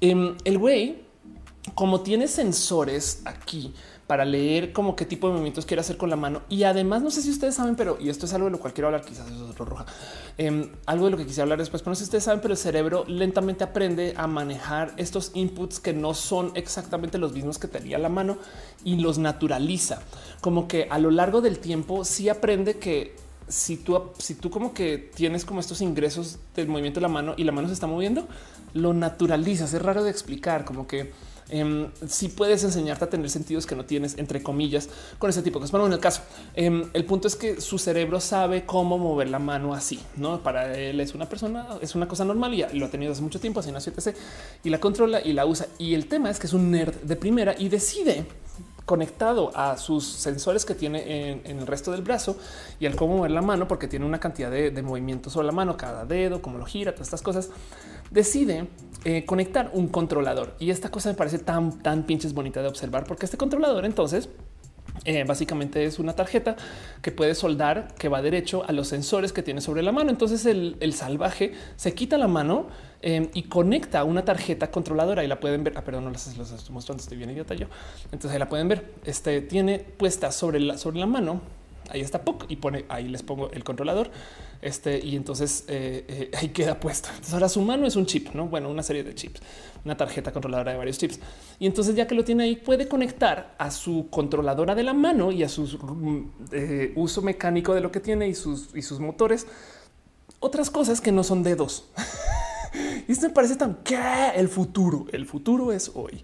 [0.00, 1.04] Em, el güey,
[1.74, 3.74] como tiene sensores aquí
[4.06, 6.42] para leer como qué tipo de movimientos quiere hacer con la mano.
[6.48, 8.72] Y además, no sé si ustedes saben, pero y esto es algo de lo cual
[8.72, 9.84] quiero hablar, quizás es otro roja.
[10.38, 12.52] Em, algo de lo que quisiera hablar después, pero no sé si ustedes saben, pero
[12.52, 17.66] el cerebro lentamente aprende a manejar estos inputs que no son exactamente los mismos que
[17.68, 18.38] tenía la mano
[18.84, 20.02] y los naturaliza.
[20.40, 23.16] Como que a lo largo del tiempo sí aprende que
[23.48, 27.34] si tú, si tú como que tienes como estos ingresos del movimiento de la mano
[27.36, 28.26] y la mano se está moviendo,
[28.74, 29.72] lo naturalizas.
[29.72, 31.12] Es raro de explicar, como que
[31.48, 35.58] em, si puedes enseñarte a tener sentidos que no tienes, entre comillas, con ese tipo
[35.58, 35.70] de cosas.
[35.70, 36.22] Bueno, en el caso,
[36.54, 40.76] em, el punto es que su cerebro sabe cómo mover la mano así, no para
[40.76, 43.60] él es una persona, es una cosa normal y lo ha tenido hace mucho tiempo,
[43.60, 44.14] así nació TC
[44.64, 45.68] y la controla y la usa.
[45.78, 48.26] Y el tema es que es un nerd de primera y decide
[48.86, 52.38] conectado a sus sensores que tiene en, el resto del brazo
[52.80, 55.76] y al cómo mover la mano, porque tiene una cantidad de, movimientos sobre la mano,
[55.76, 57.50] cada dedo, cómo lo gira, todas estas cosas,
[58.10, 58.68] decide
[59.04, 60.54] eh, conectar un controlador.
[60.60, 64.28] Y esta cosa me parece tan, tan pinches bonita de observar, porque este controlador entonces
[65.04, 66.56] eh, básicamente es una tarjeta
[67.02, 70.10] que puede soldar que va derecho a los sensores que tiene sobre la mano.
[70.10, 72.66] Entonces el, salvaje se quita la mano
[73.02, 75.74] em, y conecta una tarjeta controladora y la pueden ver.
[75.76, 77.66] Ah, perdón, no las, estoy mostrando, estoy bien idiota yo.
[78.04, 78.92] Entonces ahí la pueden ver.
[79.04, 81.40] Este tiene puesta sobre la, sobre la mano
[81.90, 84.10] ahí está POC y pone ahí les pongo el controlador.
[84.62, 87.08] Este y entonces eh, eh, ahí queda puesto.
[87.10, 88.46] Entonces ahora su mano es un chip, no?
[88.46, 89.40] Bueno, una serie de chips,
[89.84, 91.20] una tarjeta controladora de varios chips.
[91.58, 95.32] Y entonces ya que lo tiene ahí, puede conectar a su controladora de la mano
[95.32, 98.98] y a su mm, eh, uso mecánico de lo que tiene y sus, y sus
[99.00, 99.46] motores
[100.38, 101.88] otras cosas que no son dedos.
[103.08, 103.96] y esto me parece tan que
[104.34, 106.20] el futuro, el futuro es hoy.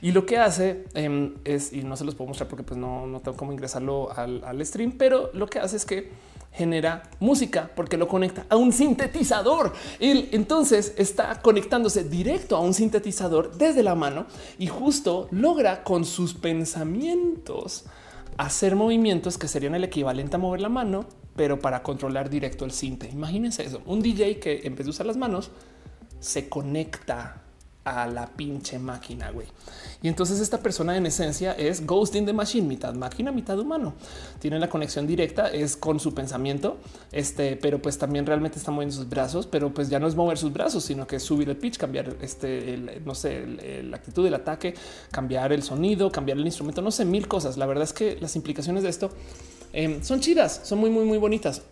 [0.00, 3.06] Y lo que hace em, es, y no se los puedo mostrar porque pues no,
[3.06, 6.10] no tengo cómo ingresarlo al, stream, pero lo que hace es que
[6.52, 9.72] genera música porque lo conecta a un sintetizador.
[9.98, 14.26] Él entonces está conectándose directo a un sintetizador desde la mano
[14.58, 17.84] y justo logra con sus pensamientos
[18.36, 21.06] hacer movimientos que serían el equivalente a mover la mano,
[21.36, 23.08] pero para controlar directo el sinte.
[23.10, 23.82] Imagínense eso.
[23.84, 25.50] Un DJ que en vez de usar las manos
[26.20, 27.42] se conecta
[27.88, 29.46] a la pinche máquina, güey.
[30.02, 33.94] Y entonces esta persona en esencia es Ghost in the Machine, mitad máquina, mitad humano.
[34.38, 36.76] Tiene la conexión directa, es con su pensamiento,
[37.12, 40.36] este, pero pues también realmente está moviendo sus brazos, pero pues ya no es mover
[40.38, 43.46] sus brazos, sino que es subir el pitch, cambiar este, no sé,
[43.84, 44.74] la actitud del ataque,
[45.10, 47.56] cambiar el sonido, cambiar el instrumento, no sé, mil cosas.
[47.56, 49.10] La verdad es que las implicaciones de esto
[49.72, 51.62] em, son chidas, son muy, muy, muy bonitas.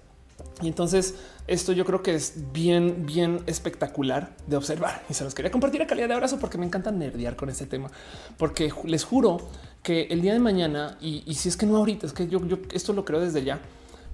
[0.62, 1.15] Y entonces
[1.47, 5.83] esto yo creo que es bien, bien espectacular de observar y se los quería compartir
[5.83, 7.91] a calidad de abrazo porque me encanta nerdear con este tema,
[8.39, 9.39] porque les juro
[9.83, 12.59] que el día de mañana y, si es que no ahorita, es que yo, yo
[12.73, 13.61] esto lo creo desde ya,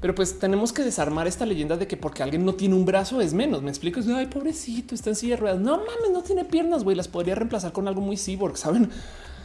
[0.02, 3.20] pero pues tenemos que desarmar esta leyenda de que porque alguien no tiene un brazo
[3.20, 3.62] es menos.
[3.62, 4.00] Me explico.
[4.00, 5.60] Es ay, pobrecito, está en silla de ruedas.
[5.60, 6.96] No mames, no tiene piernas, güey.
[6.96, 8.90] Las podría reemplazar con algo muy cyborg, saben?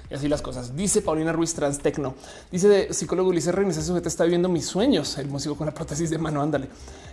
[0.09, 0.75] Y así las cosas.
[0.75, 2.15] Dice Paulina Ruiz Transtecno.
[2.51, 5.17] Dice de psicólogo Ulises Reines, ese sujeto está viviendo mis sueños.
[5.17, 6.69] El músico con la prótesis de mano, ándale.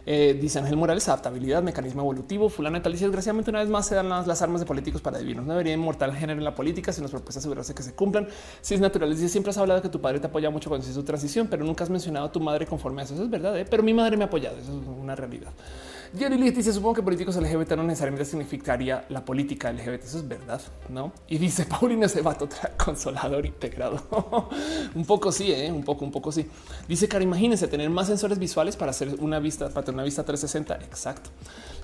[0.06, 2.48] Eh, dice Ángel Morales, adaptabilidad, mecanismo evolutivo.
[2.48, 5.44] Fulana tal dice, desgraciadamente una vez más se dan las, armas de políticos para divinos.
[5.44, 8.28] No debería inmortal género en la política si nos propuesta asegurarse que se cumplan.
[8.60, 11.00] Si es natural, dice, siempre has hablado que tu padre te apoya mucho cuando hiciste
[11.00, 13.14] su transición, pero nunca has mencionado a tu madre conforme a eso.
[13.14, 13.66] Eso es verdad, ¿eh?
[13.68, 14.56] pero mi madre me ha apoyado.
[14.58, 15.52] Eso es una realidad.
[16.16, 20.04] Jerry Lee dice, supongo que políticos LGBT no necesariamente significaría la política LGBT.
[20.04, 21.12] Eso es verdad, ¿no?
[21.26, 22.48] Y dice, Paulina ese vato
[22.82, 24.00] consolador integrado.
[24.94, 25.72] un poco sí, ¿eh?
[25.72, 26.46] un poco, un poco sí.
[26.86, 30.22] Dice, cara, imagínense tener más sensores visuales para hacer una vista, para tener una vista
[30.24, 30.84] 360.
[30.86, 31.30] Exacto.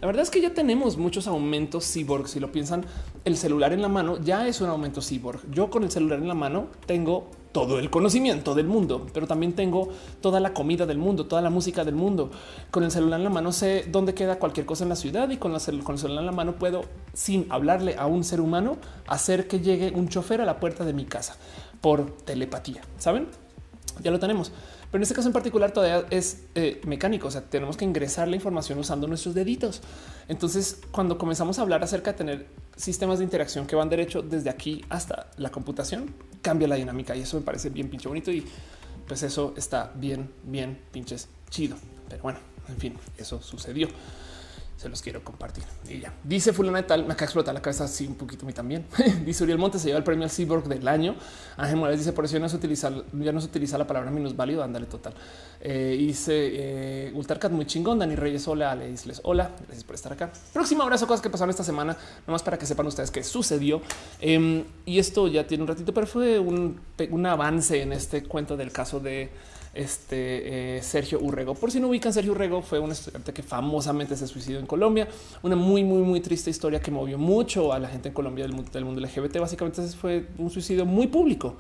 [0.01, 2.28] La verdad es que ya tenemos muchos aumentos cyborg.
[2.28, 2.85] Si lo piensan,
[3.24, 5.40] el celular en la mano ya es un aumento cyborg.
[5.51, 9.55] Yo con el celular en la mano tengo todo el conocimiento del mundo, pero también
[9.55, 9.89] tengo
[10.20, 12.31] toda la comida del mundo, toda la música del mundo.
[12.70, 15.36] Con el celular en la mano sé dónde queda cualquier cosa en la ciudad y
[15.36, 16.82] con, el celular en la mano puedo,
[17.12, 20.93] sin hablarle a un ser humano, hacer que llegue un chofer a la puerta de
[20.93, 21.36] mi casa
[21.81, 22.82] por telepatía.
[22.98, 23.27] ¿Saben?
[24.02, 24.52] Ya lo tenemos.
[24.90, 28.26] Pero en este caso en particular todavía es eh, mecánico, o sea, tenemos que ingresar
[28.26, 29.82] la información usando nuestros deditos.
[30.28, 32.46] Entonces, cuando comenzamos a hablar acerca de tener
[32.76, 36.12] sistemas de interacción que van derecho desde aquí hasta la computación,
[36.42, 38.44] cambia la dinámica y eso me parece bien pinche bonito y
[39.06, 41.76] pues eso está bien, bien pinches chido.
[42.08, 43.88] Pero bueno, en fin, eso sucedió
[44.81, 45.62] se los quiero compartir.
[45.86, 48.47] Y ya dice fulana de tal, me acaba de explotar la cabeza así un poquito
[48.47, 48.86] a mí también.
[49.27, 51.16] dice Uriel Montes se lleva el premio al Cyborg del año.
[51.59, 54.11] Ángel Morales dice por eso ya no se utiliza, ya no se utiliza la palabra
[54.35, 55.12] válido Ándale total.
[55.61, 57.98] Eh, dice eh, Ultarcat muy chingón.
[57.98, 60.32] Dani Reyes, hola, Ale Isles, hola, gracias por estar acá.
[60.55, 61.94] Próximo abrazo, cosas que pasaron esta semana,
[62.27, 63.82] nomás para que sepan ustedes qué sucedió.
[64.19, 66.81] Em, y esto ya tiene un ratito, pero fue un,
[67.11, 69.31] un avance en este cuento del caso de
[69.72, 71.55] este eh, Sergio Urrego.
[71.55, 75.09] Por si no ubican, Sergio Urrego fue un estudiante que famosamente se suicidó en Colombia.
[75.42, 78.52] Una muy, muy, muy triste historia que movió mucho a la gente en Colombia del
[78.52, 79.38] mundo, del mundo LGBT.
[79.38, 81.56] Básicamente fue un suicidio muy público.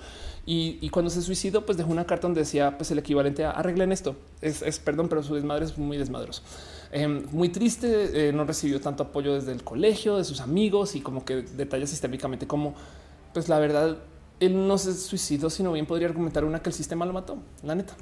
[0.46, 3.92] Y, cuando se suicidó, pues dejó una carta donde decía pues el equivalente a arreglen
[3.92, 4.16] esto.
[4.40, 6.42] Es, perdón, pero su desmadre es muy desmadroso.
[6.90, 11.02] Em, muy triste, eh, no recibió tanto apoyo desde el colegio, de sus amigos y
[11.02, 12.74] como que detalla sistémicamente como
[13.32, 13.98] pues la verdad
[14.40, 17.74] él no se suicidó, sino bien podría argumentar una que el sistema lo mató, la
[17.74, 17.94] neta.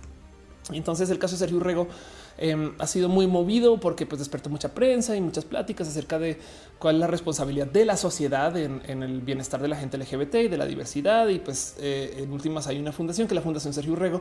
[0.72, 1.88] Entonces el caso de Sergio Urrego
[2.36, 6.38] em, ha sido muy movido porque pues, despertó mucha prensa y muchas pláticas acerca de
[6.78, 10.48] cuál es la responsabilidad de la sociedad en, el bienestar de la gente LGBT y
[10.48, 11.28] de la diversidad.
[11.28, 14.20] Y pues eh, en últimas hay una fundación que es la Fundación Sergio Urrego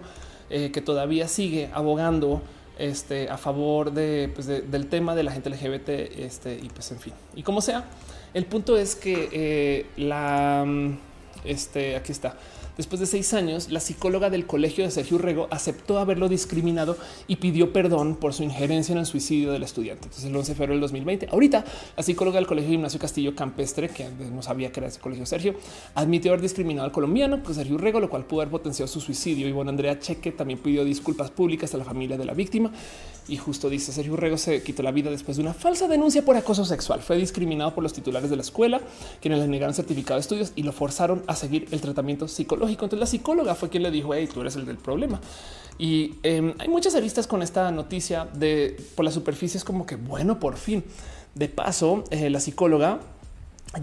[0.49, 2.41] eh, que todavía sigue abogando
[2.80, 6.99] este, a favor de, pues, del tema de la gente LGBT este, y pues en
[6.99, 7.14] fin.
[7.35, 7.85] Y como sea,
[8.34, 10.65] el punto es que eh, la
[11.48, 12.38] este aquí está.
[12.78, 16.95] Después de seis años, la psicóloga del colegio de Sergio Urrego aceptó haberlo discriminado
[17.28, 20.03] y pidió perdón por su injerencia en el suicidio del estudiante.
[20.03, 21.65] Entonces, el 11 de febrero del 2020, ahorita
[21.95, 25.56] la psicóloga del colegio Ignacio Castillo Campestre, que no sabía que era ese colegio Sergio,
[25.95, 29.48] admitió haber discriminado al colombiano, pues Sergio Urrego, lo cual pudo haber potenciado su suicidio.
[29.48, 32.72] Y bueno, Andrea Cheque también pidió disculpas públicas a la familia de la víctima.
[33.27, 36.37] Y justo dice Sergio Urrego se quitó la vida después de una falsa denuncia por
[36.37, 37.01] acoso sexual.
[37.01, 38.81] Fue discriminado por los titulares de la escuela,
[39.21, 42.85] quienes le negaron certificado de estudios y lo forzaron a seguir el tratamiento psicológico.
[42.85, 45.19] Entonces la psicóloga fue quien le dijo, hey, tú eres el del problema.
[45.77, 49.57] Y em, hay muchas aristas con esta noticia de por la superficie.
[49.57, 50.83] Es como que bueno, por fin.
[51.35, 52.99] De paso, eh, la psicóloga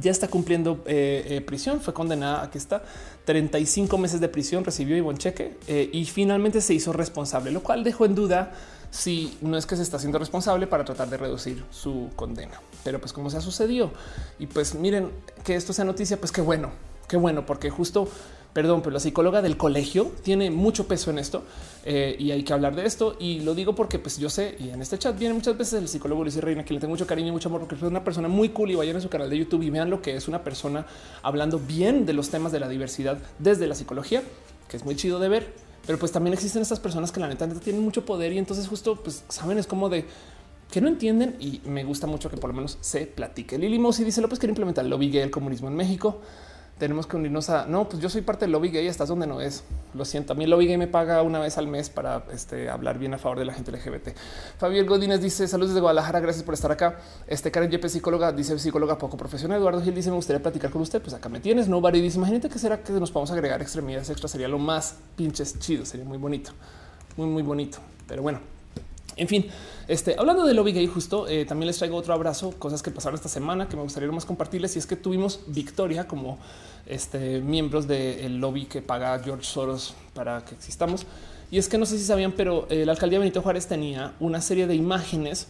[0.00, 2.82] ya está cumpliendo eh, eh, prisión, fue condenada a que está
[3.26, 5.56] 35 meses de prisión, recibió y cheque
[5.92, 8.54] y finalmente se hizo responsable, lo cual dejó en duda
[8.94, 12.60] si no es que se está haciendo responsable para tratar de reducir su condena.
[12.84, 13.90] Pero pues como se ha sucedido
[14.38, 15.10] y pues miren
[15.42, 16.70] que esto sea noticia, pues qué bueno,
[17.08, 18.08] qué bueno, porque justo
[18.52, 21.42] perdón, pero la psicóloga del colegio tiene mucho peso en esto
[21.84, 23.16] eh, y hay que hablar de esto.
[23.18, 25.88] Y lo digo porque pues yo sé, y en este chat viene muchas veces el
[25.88, 28.28] psicólogo Luis Reina, que le tengo mucho cariño y mucho amor porque es una persona
[28.28, 30.44] muy cool y vayan a su canal de YouTube y vean lo que es una
[30.44, 30.86] persona
[31.24, 34.22] hablando bien de los temas de la diversidad desde la psicología,
[34.68, 35.63] que es muy chido de ver.
[35.86, 38.96] Pero pues también existen estas personas que la neta, tienen mucho poder y entonces justo
[38.96, 40.06] pues saben es como de
[40.70, 43.58] que no entienden y me gusta mucho que por lo menos se platique.
[43.58, 46.20] Lili Mosi dice López quiere implementar el lobby gay el comunismo en México
[46.78, 49.40] tenemos que unirnos a no, pues yo soy parte del lobby gay, estás donde no
[49.40, 49.62] es.
[49.94, 50.32] Lo siento.
[50.32, 53.14] A mí el lobby gay me paga una vez al mes para este, hablar bien
[53.14, 54.08] a favor de la gente LGBT.
[54.58, 56.18] Fabio Godínez dice saludos desde Guadalajara.
[56.18, 56.98] Gracias por estar acá.
[57.28, 59.60] Este Karen Yepes, psicóloga, dice psicóloga poco profesional.
[59.60, 61.00] Eduardo Gil dice me gustaría platicar con usted.
[61.00, 61.68] Pues acá me tienes.
[61.68, 64.28] No, Barry dice imagínate que será que nos podemos agregar extremidades extra.
[64.28, 65.86] Sería lo más pinches chido.
[65.86, 66.50] Sería muy bonito,
[67.16, 67.78] muy, muy bonito.
[68.08, 68.40] Pero bueno,
[69.16, 69.46] en fin,
[69.86, 73.14] este, hablando de lobby gay, justo eh, también les traigo otro abrazo, cosas que pasaron
[73.14, 74.76] esta semana que me gustaría más compartirles.
[74.76, 76.38] Y es que tuvimos victoria como
[76.86, 81.06] este, miembros del lobby que paga George Soros para que existamos.
[81.50, 84.40] Y es que no sé si sabían, pero eh, la alcaldía Benito Juárez tenía una
[84.40, 85.46] serie de imágenes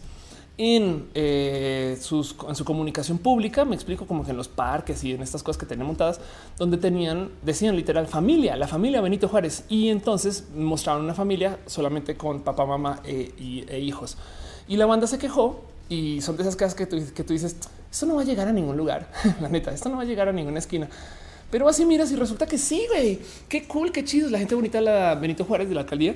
[0.57, 5.21] en, eh, en su comunicación pública, me explico como que en los parques y en
[5.21, 6.19] estas cosas que tenían montadas,
[6.57, 9.65] donde tenían, decían literal familia, la familia Benito Juárez.
[9.67, 14.17] Y entonces mostraron una familia solamente con papá, mamá e, e hijos.
[14.67, 17.57] Y la banda se quejó y son de esas casas que tú, que tú dices,
[17.91, 19.11] esto no va a llegar a ningún lugar,
[19.41, 20.89] la neta, esto no va a llegar a ninguna esquina.
[21.51, 23.19] Pero así miras y resulta que sí, güey.
[23.47, 24.29] Qué cool, qué chido.
[24.29, 26.15] La gente bonita, la Benito Juárez de la alcaldía,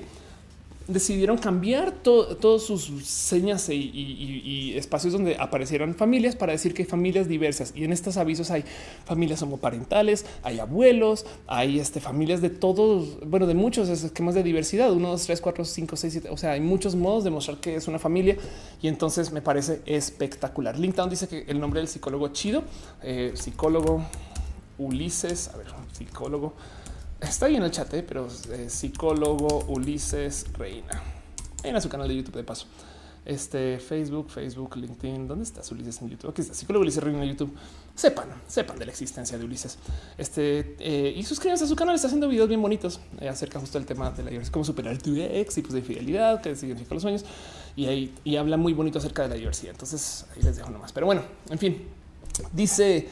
[0.90, 7.28] decidieron cambiar todas sus señas y, espacios donde aparecieran familias para decir que hay familias
[7.28, 7.74] diversas.
[7.76, 8.64] Y en estos avisos hay
[9.06, 14.92] familias homoparentales, hay abuelos, hay este, familias de todos, bueno, de muchos esquemas de diversidad,
[14.92, 16.30] uno, dos, tres, cuatro, cinco, seis, siete.
[16.30, 18.38] O sea, hay muchos modos de mostrar que es una familia
[18.82, 20.78] y entonces me parece espectacular.
[20.78, 22.64] LinkedIn dice que el nombre del psicólogo chido,
[23.04, 24.04] eh, psicólogo
[24.80, 26.54] Ulises, a ver, psicólogo.
[27.22, 28.04] Está ahí en el chat, ¿eh?
[28.08, 31.02] pero eh, psicólogo Ulises Reina.
[31.64, 32.66] en su canal de YouTube de paso.
[33.26, 35.28] Este Facebook, Facebook, LinkedIn.
[35.28, 36.32] ¿Dónde estás Ulises en YouTube?
[36.32, 37.54] Aquí está psicólogo Ulises Reina en YouTube.
[37.94, 39.78] Sepan, sepan de la existencia de Ulises.
[40.18, 41.94] Este eh, y suscríbanse a su canal.
[41.94, 45.14] Está haciendo videos bien bonitos acerca justo del tema de la diversidad, cómo superar tu
[45.18, 47.26] ex y pues de fidelidad, que significa los sueños.
[47.76, 49.72] Y ahí y habla muy bonito acerca de la diversidad.
[49.72, 50.94] Entonces ahí les dejo nomás.
[50.94, 51.84] Pero bueno, en fin,
[52.54, 53.10] dice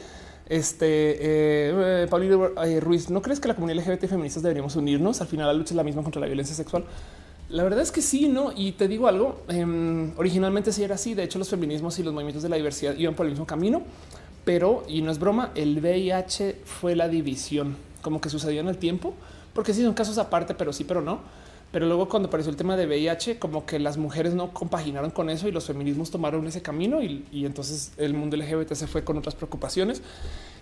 [0.48, 0.86] este
[1.20, 5.20] eh, Paulino eh, Ruiz, ¿no crees que la comunidad LGBT feministas deberíamos unirnos?
[5.20, 6.84] Al final la lucha es la misma contra la violencia sexual.
[7.50, 8.52] La verdad es que sí, no?
[8.54, 9.42] Y te digo algo.
[9.48, 11.14] Em, originalmente sí era así.
[11.14, 13.82] De hecho, los feminismos y los movimientos de la diversidad iban por el mismo camino,
[14.44, 18.78] pero y no es broma, el VIH fue la división, como que sucedió en el
[18.78, 19.14] tiempo,
[19.54, 21.20] porque sí son casos aparte, pero sí, pero no.
[21.70, 25.28] Pero luego cuando apareció el tema de VIH, como que las mujeres no compaginaron con
[25.28, 29.18] eso y los feminismos tomaron ese camino y, entonces el mundo LGBT se fue con
[29.18, 30.02] otras preocupaciones.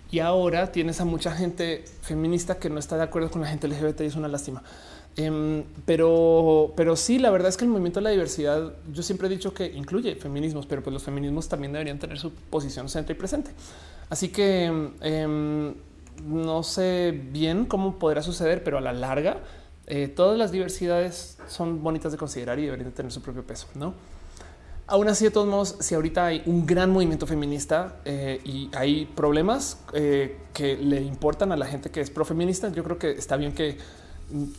[0.09, 3.67] Y ahora tienes a mucha gente feminista que no está de acuerdo con la gente
[3.67, 4.63] LGBT y es una lástima.
[5.17, 9.27] Em, pero, pero sí, la verdad es que el movimiento de la diversidad, yo siempre
[9.27, 13.13] he dicho que incluye feminismos, pero pues los feminismos también deberían tener su posición centro
[13.13, 13.51] y presente.
[14.09, 14.65] Así que
[15.01, 15.73] em,
[16.25, 19.41] no sé bien cómo podrá suceder, pero a la larga
[19.87, 23.93] eh, todas las diversidades son bonitas de considerar y deberían tener su propio peso, ¿no?
[24.85, 29.05] Aún así, de todos modos, si ahorita hay un gran movimiento feminista eh, y hay
[29.05, 33.35] problemas eh, que le importan a la gente que es profeminista, yo creo que está
[33.35, 33.77] bien que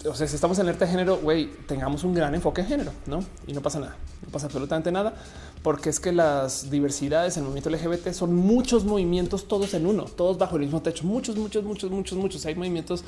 [0.08, 2.92] o sea, si estamos en alerta de género, güey, tengamos un gran enfoque en género,
[3.06, 3.22] no?
[3.46, 5.14] Y no pasa nada, no pasa absolutamente nada,
[5.62, 10.04] porque es que las diversidades en el movimiento LGBT son muchos movimientos, todos en uno,
[10.04, 12.46] todos bajo el mismo techo, muchos, muchos, muchos, muchos, muchos.
[12.46, 13.04] Hay movimientos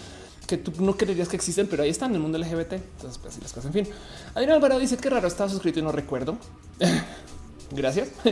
[0.46, 2.72] que tú no creerías que existen, pero ahí están en el mundo LGBT.
[2.72, 3.66] Entonces, pues así las cosas.
[3.66, 3.94] En fin,
[4.34, 6.36] Adrián Alvarado dice que raro estaba suscrito y no recuerdo.
[7.70, 8.08] gracias.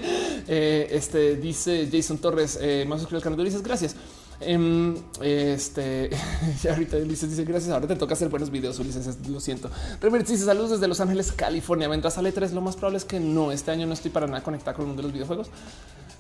[0.51, 3.45] Eh, este dice Jason Torres, eh, más suscrito al canal.
[3.45, 3.95] Dices gracias.
[4.41, 6.11] Em, este
[6.71, 7.73] ahorita Ulises dice gracias.
[7.73, 8.79] Ahora te toca hacer buenos videos.
[8.79, 9.71] Ulises, lo siento.
[10.01, 11.89] Primero dice saludos desde Los Ángeles, California.
[11.89, 13.51] Mientras sale tres, lo más probable es que no.
[13.53, 15.49] Este año no estoy para nada conectado con el mundo de los videojuegos,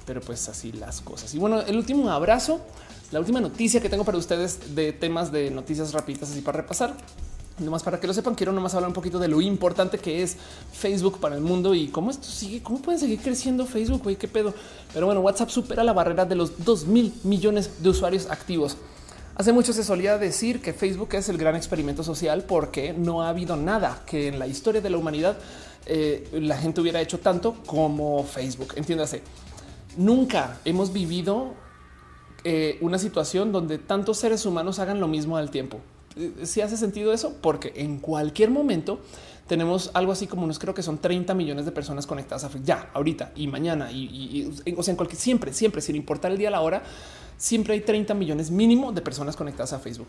[0.06, 1.32] pero pues así las cosas.
[1.34, 2.60] Y bueno, el último abrazo,
[3.12, 6.94] la última noticia que tengo para ustedes de temas de noticias rápidas, así para repasar
[7.58, 10.36] Nomás para que lo sepan, quiero nomás hablar un poquito de lo importante que es
[10.72, 14.28] Facebook para el mundo y cómo esto sigue, cómo pueden seguir creciendo Facebook, güey, qué
[14.28, 14.54] pedo.
[14.94, 18.76] Pero bueno, WhatsApp supera la barrera de los 2 mil millones de usuarios activos.
[19.34, 23.28] Hace mucho se solía decir que Facebook es el gran experimento social porque no ha
[23.28, 25.36] habido nada que en la historia de la humanidad
[25.86, 28.74] eh, la gente hubiera hecho tanto como Facebook.
[28.76, 29.22] Entiéndase,
[29.96, 31.54] nunca hemos vivido
[32.44, 35.80] eh, una situación donde tantos seres humanos hagan lo mismo al tiempo
[36.42, 39.00] si hace sentido eso, porque en cualquier momento
[39.46, 42.90] tenemos algo así como unos creo que son 30 millones de personas conectadas a ya
[42.92, 46.60] ahorita y mañana y, o sea, en cualquier siempre, siempre, sin importar el día, la
[46.60, 46.82] hora,
[47.36, 50.08] siempre hay 30 millones mínimo de personas conectadas a Facebook.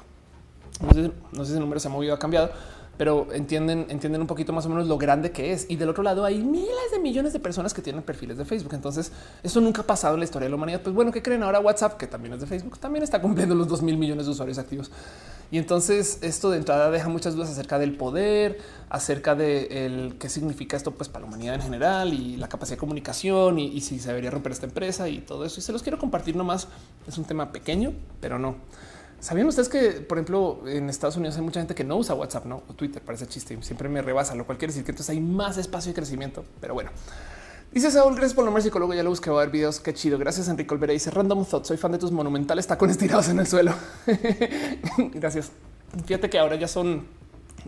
[0.81, 2.52] No sé, no sé si el número se ha movido, ha cambiado,
[2.98, 5.65] pero entienden, entienden un poquito más o menos lo grande que es.
[5.69, 8.73] Y del otro lado hay miles de millones de personas que tienen perfiles de Facebook.
[8.73, 10.81] Entonces eso nunca ha pasado en la historia de la humanidad.
[10.81, 11.61] Pues bueno, ¿qué creen ahora?
[11.61, 14.57] WhatsApp, que también es de Facebook, también está cumpliendo los 2 mil millones de usuarios
[14.57, 14.91] activos.
[15.52, 18.60] Y entonces esto de entrada deja muchas dudas acerca del poder,
[18.90, 22.78] acerca de el, qué significa esto pues para la humanidad en general y la capacidad
[22.78, 25.60] de comunicación y, si se debería romper esta empresa y todo eso.
[25.60, 26.68] Y se los quiero compartir nomás.
[27.08, 28.58] Es un tema pequeño, pero no.
[29.20, 32.46] ¿Sabían ustedes que, por ejemplo, en Estados Unidos hay mucha gente que no usa WhatsApp,
[32.46, 32.64] no?
[32.70, 35.58] O Twitter, parece chiste, siempre me rebasa, lo cual quiere decir que entonces hay más
[35.58, 36.46] espacio de crecimiento.
[36.62, 36.92] Pero bueno,
[37.72, 38.94] dice Saúl, gracias por nombre psicólogo.
[38.94, 39.80] Ya lo busqué, a ver videos.
[39.80, 40.18] Qué chido.
[40.18, 40.94] Gracias, Enrique Olvera.
[40.94, 41.66] Dice Random Thought.
[41.66, 43.74] Soy fan de tus monumentales tacones tirados en el suelo.
[45.14, 45.52] gracias.
[46.06, 47.06] Fíjate que ahora ya son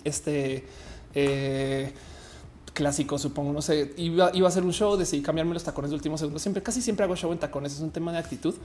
[0.03, 0.65] este.
[1.13, 1.93] Eh,
[2.73, 3.53] clásico, supongo.
[3.53, 6.39] No sé, iba, iba, a hacer un show, decidí cambiarme los tacones de último segundo.
[6.39, 7.73] Siempre, casi siempre hago show en tacones.
[7.73, 8.55] Es un tema de actitud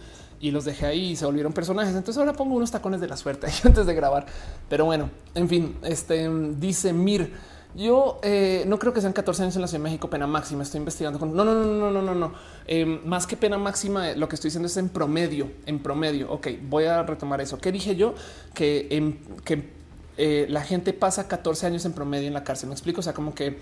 [0.41, 1.95] y los dejé ahí y se volvieron personajes.
[1.95, 4.27] Entonces ahora pongo unos tacones de la suerte antes de grabar.
[4.69, 7.33] Pero bueno, en fin, este dice Mir.
[7.77, 10.63] Yo eh, no creo que sean 14 años en la Ciudad de México pena máxima.
[10.63, 12.33] Estoy investigando con no, no, no, no, no, no, no.
[12.67, 16.33] Eh, más que pena máxima, lo que estoy diciendo es en promedio, en promedio.
[16.33, 17.59] Ok, voy a retomar eso.
[17.59, 18.15] ¿Qué dije yo?
[18.55, 19.69] Que, que
[20.17, 22.69] eh, la gente pasa 14 años en promedio en la cárcel.
[22.71, 23.01] Me explico.
[23.01, 23.59] O sea, como que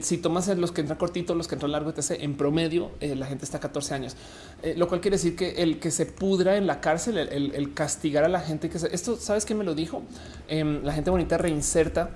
[0.00, 3.26] si tomas los que entran cortito, los que entran largo, etc., en promedio eh, la
[3.26, 4.16] gente está 14 años,
[4.62, 8.24] eh, lo cual quiere decir que el que se pudra en la cárcel, el, castigar
[8.24, 10.02] a la gente que se, esto, sabes qué me lo dijo?
[10.48, 12.10] Em, la gente bonita reinserta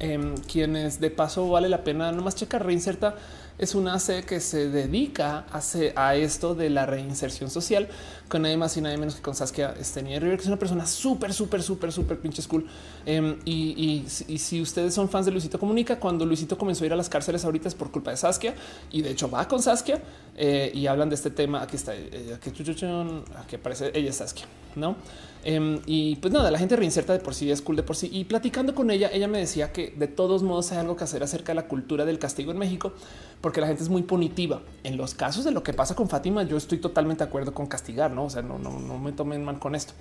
[0.00, 3.14] em, quienes de paso vale la pena nomás checar reinserta
[3.60, 5.60] es una C que se dedica a,
[5.96, 7.88] a, esto de la reinserción social
[8.26, 10.86] con nadie más y nadie menos que con Saskia Stenia River, que es una persona
[10.86, 12.66] súper, súper, súper, súper pinche cool.
[13.04, 16.96] Em, y, si ustedes son fans de Luisito Comunica, cuando Luisito comenzó a ir a
[16.96, 18.54] las cárceles ahorita es por culpa de Saskia
[18.90, 20.00] y de hecho va con Saskia
[20.36, 21.60] eh, y hablan de este tema.
[21.60, 24.96] Aquí está, eh, aquí, aquí aparece ella Saskia, no?
[25.42, 28.10] Em, y pues nada, la gente reinserta de por sí, es cool de por sí.
[28.12, 31.22] Y platicando con ella, ella me decía que de todos modos hay algo que hacer
[31.22, 32.92] acerca de la cultura del castigo en México,
[33.40, 34.60] porque la gente es muy punitiva.
[34.84, 37.66] En los casos de lo que pasa con Fátima, yo estoy totalmente de acuerdo con
[37.66, 38.24] castigar, no?
[38.24, 39.94] O sea, no, no, no me tomen mal con esto.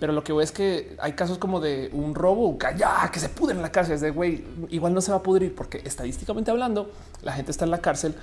[0.00, 3.54] Pero lo que veo es que hay casos como de un robo, que se pudre
[3.54, 3.96] en la cárcel.
[3.96, 6.90] Es de güey, igual no se va a pudrir porque estadísticamente hablando,
[7.22, 8.14] la gente está en la cárcel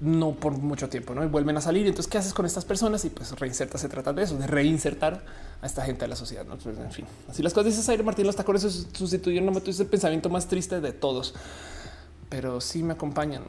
[0.00, 1.86] no por mucho tiempo, no y vuelven a salir.
[1.86, 3.04] Entonces, ¿qué haces con estas personas?
[3.04, 3.78] Y pues reinserta.
[3.78, 5.22] Se trata de eso, de reinsertar
[5.60, 6.44] a esta gente de la sociedad.
[6.46, 6.56] ¿no?
[6.56, 7.76] Pues, en fin, así las cosas.
[7.76, 8.62] Dice Aire Martín, los tacones
[8.92, 11.34] sustituyeron no es el pensamiento más triste de todos,
[12.28, 13.42] pero sí me acompañan.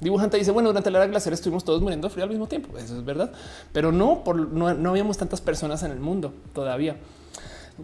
[0.00, 2.78] Dibujante dice: Bueno, durante la era glaciar estuvimos todos muriendo frío al mismo tiempo.
[2.78, 3.32] Eso es verdad,
[3.72, 6.96] pero no por no, no habíamos tantas personas en el mundo todavía.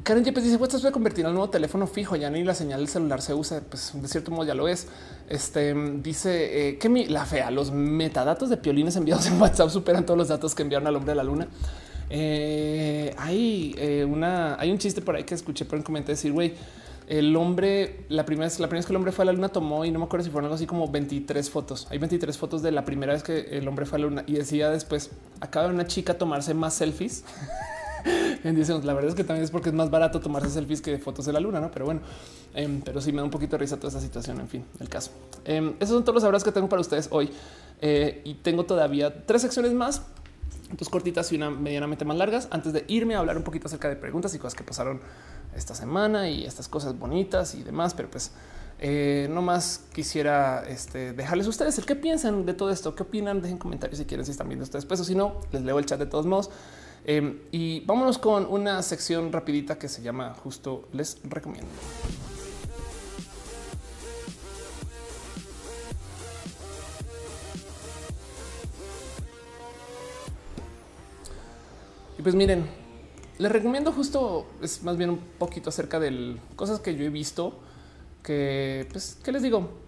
[0.03, 2.17] Karen Yepes dice: WhatsApp se a convertir en nuevo teléfono fijo.
[2.17, 3.61] Ya ni la señal del celular se usa.
[3.61, 4.89] Pues de cierto modo ya lo es.
[5.29, 10.05] Este dice eh, que mi, la fea, los metadatos de piolines enviados en WhatsApp superan
[10.05, 11.49] todos los datos que enviaron al hombre de la luna.
[12.11, 16.33] Eh, hay eh, una, hay un chiste por ahí que escuché por un comentario decir,
[16.33, 16.55] güey,
[17.07, 19.49] el hombre, la primera vez, la primera vez que el hombre fue a la luna
[19.49, 21.87] tomó y no me acuerdo si fueron algo así como 23 fotos.
[21.91, 24.35] Hay 23 fotos de la primera vez que el hombre fue a la luna y
[24.35, 25.11] decía después
[25.41, 27.25] acaba una chica tomarse más selfies.
[28.45, 31.33] La verdad es que también es porque es más barato tomarse selfies que fotos de
[31.33, 31.71] la luna, no?
[31.71, 32.01] Pero bueno,
[32.55, 34.41] em, pero sí me da un poquito de risa toda esa situación.
[34.41, 35.11] En fin, el caso.
[35.45, 37.31] Em, esos son todos los abrazos que tengo para ustedes hoy
[37.81, 40.03] eh, y tengo todavía tres secciones más
[40.73, 43.89] dos cortitas y una medianamente más largas antes de irme a hablar un poquito acerca
[43.89, 45.01] de preguntas y cosas que pasaron
[45.55, 48.33] esta semana y estas cosas bonitas y demás, pero pues
[48.81, 53.41] eh, no más quisiera este, dejarles ustedes el qué piensan de todo esto, qué opinan,
[53.41, 55.87] dejen comentarios si quieren, si están viendo esto después o si no, les leo el
[55.87, 56.51] chat de todos modos.
[57.07, 61.69] Em, y vámonos con una sección rapidita que se llama justo les recomiendo.
[72.19, 72.65] Y pues miren,
[73.39, 77.61] les recomiendo justo es más bien un poquito acerca de cosas que yo he visto
[78.23, 79.84] que, pues, ¿qué les digo?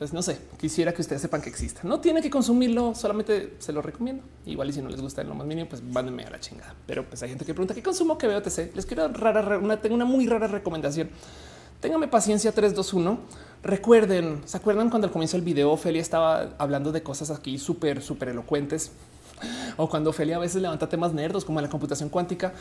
[0.00, 1.82] Pues no sé, quisiera que ustedes sepan que exista.
[1.84, 4.22] No tiene que consumirlo, solamente se lo recomiendo.
[4.46, 6.74] Igual y si no les gusta en lo más mínimo, pues mándenme a la chingada.
[6.86, 8.74] Pero pues hay gente que pregunta qué consumo que veo TC.
[8.74, 11.10] Les quiero rara, una, tengo una muy rara recomendación.
[11.80, 13.20] Téngame paciencia 321.
[13.62, 18.00] Recuerden, ¿se acuerdan cuando al comienzo del video Ophelia estaba hablando de cosas aquí súper,
[18.00, 18.92] súper elocuentes?
[19.76, 22.54] O cuando Ophelia a veces levanta temas nerdos como la computación cuántica.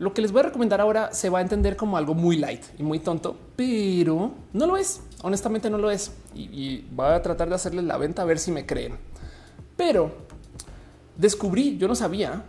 [0.00, 2.64] Lo que les voy a recomendar ahora se va a entender como algo muy light
[2.78, 5.02] y muy tonto, pero no lo es.
[5.22, 6.12] Honestamente no lo es.
[6.34, 8.96] Y, voy a tratar de hacerles la venta a ver si me creen.
[9.76, 10.12] Pero
[11.16, 12.44] descubrí, yo no sabía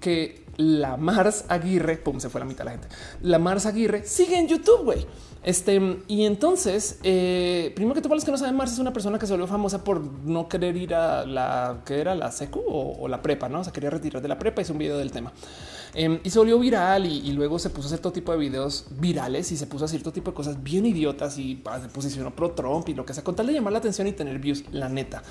[0.00, 2.88] que la Mars Aguirre, pum, se fue la mitad la gente.
[3.22, 5.06] La Mars Aguirre sigue en YouTube, güey.
[5.42, 9.18] Este, y entonces, eh, primero que todo, los que no saben, Mars es una persona
[9.18, 13.08] que se volvió famosa por no querer ir a la que era la secu o,
[13.08, 13.60] la prepa, no?
[13.60, 14.62] O sea, quería retirar de la prepa.
[14.62, 15.32] Hizo un video del tema.
[15.94, 18.86] Em, y se volvió viral y, luego se puso a hacer todo tipo de videos
[18.98, 22.34] virales y se puso a hacer todo tipo de cosas bien idiotas y se posicionó
[22.34, 24.64] pro Trump y lo que sea con tal de llamar la atención y tener views,
[24.72, 25.22] la neta.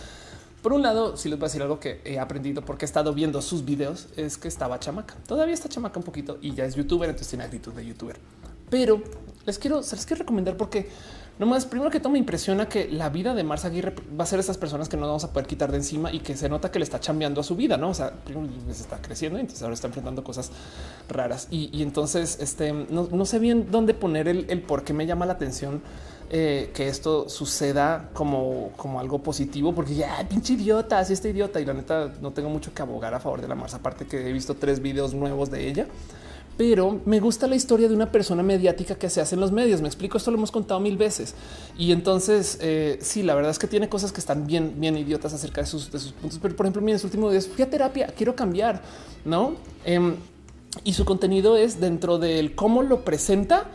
[0.61, 3.13] Por un lado, si les voy a decir algo que he aprendido porque he estado
[3.13, 5.15] viendo sus videos, es que estaba chamaca.
[5.27, 8.19] Todavía está chamaca un poquito y ya es youtuber, entonces tiene actitud de youtuber.
[8.69, 9.01] Pero
[9.45, 10.87] les quiero, se les quiero recomendar porque
[11.41, 14.39] Nomás, primero que todo, me impresiona que la vida de Mars Aguirre va a ser
[14.39, 16.77] esas personas que no vamos a poder quitar de encima y que se nota que
[16.77, 17.89] le está cambiando a su vida, no?
[17.89, 20.51] O sea, primero se está creciendo y entonces ahora está enfrentando cosas
[21.09, 25.33] raras y, entonces este no, sé bien dónde poner el, por qué me llama la
[25.33, 25.81] atención.
[26.33, 31.59] Eh, que esto suceda como, como algo positivo, porque ya pinche idiota, así está idiota.
[31.59, 34.29] Y la neta, no tengo mucho que abogar a favor de la Mars, aparte que
[34.29, 35.87] he visto tres videos nuevos de ella
[36.57, 39.81] pero me gusta la historia de una persona mediática que se hace en los medios.
[39.81, 41.33] Me explico, esto lo hemos contado mil veces.
[41.77, 45.33] Y entonces, eh, sí, la verdad es que tiene cosas que están bien, bien idiotas
[45.33, 46.39] acerca de sus, puntos.
[46.41, 48.81] Pero, por ejemplo, en su último día fui a terapia, quiero cambiar,
[49.25, 49.55] ¿no?
[49.85, 50.15] Em,
[50.83, 53.69] y su contenido es dentro del cómo lo presenta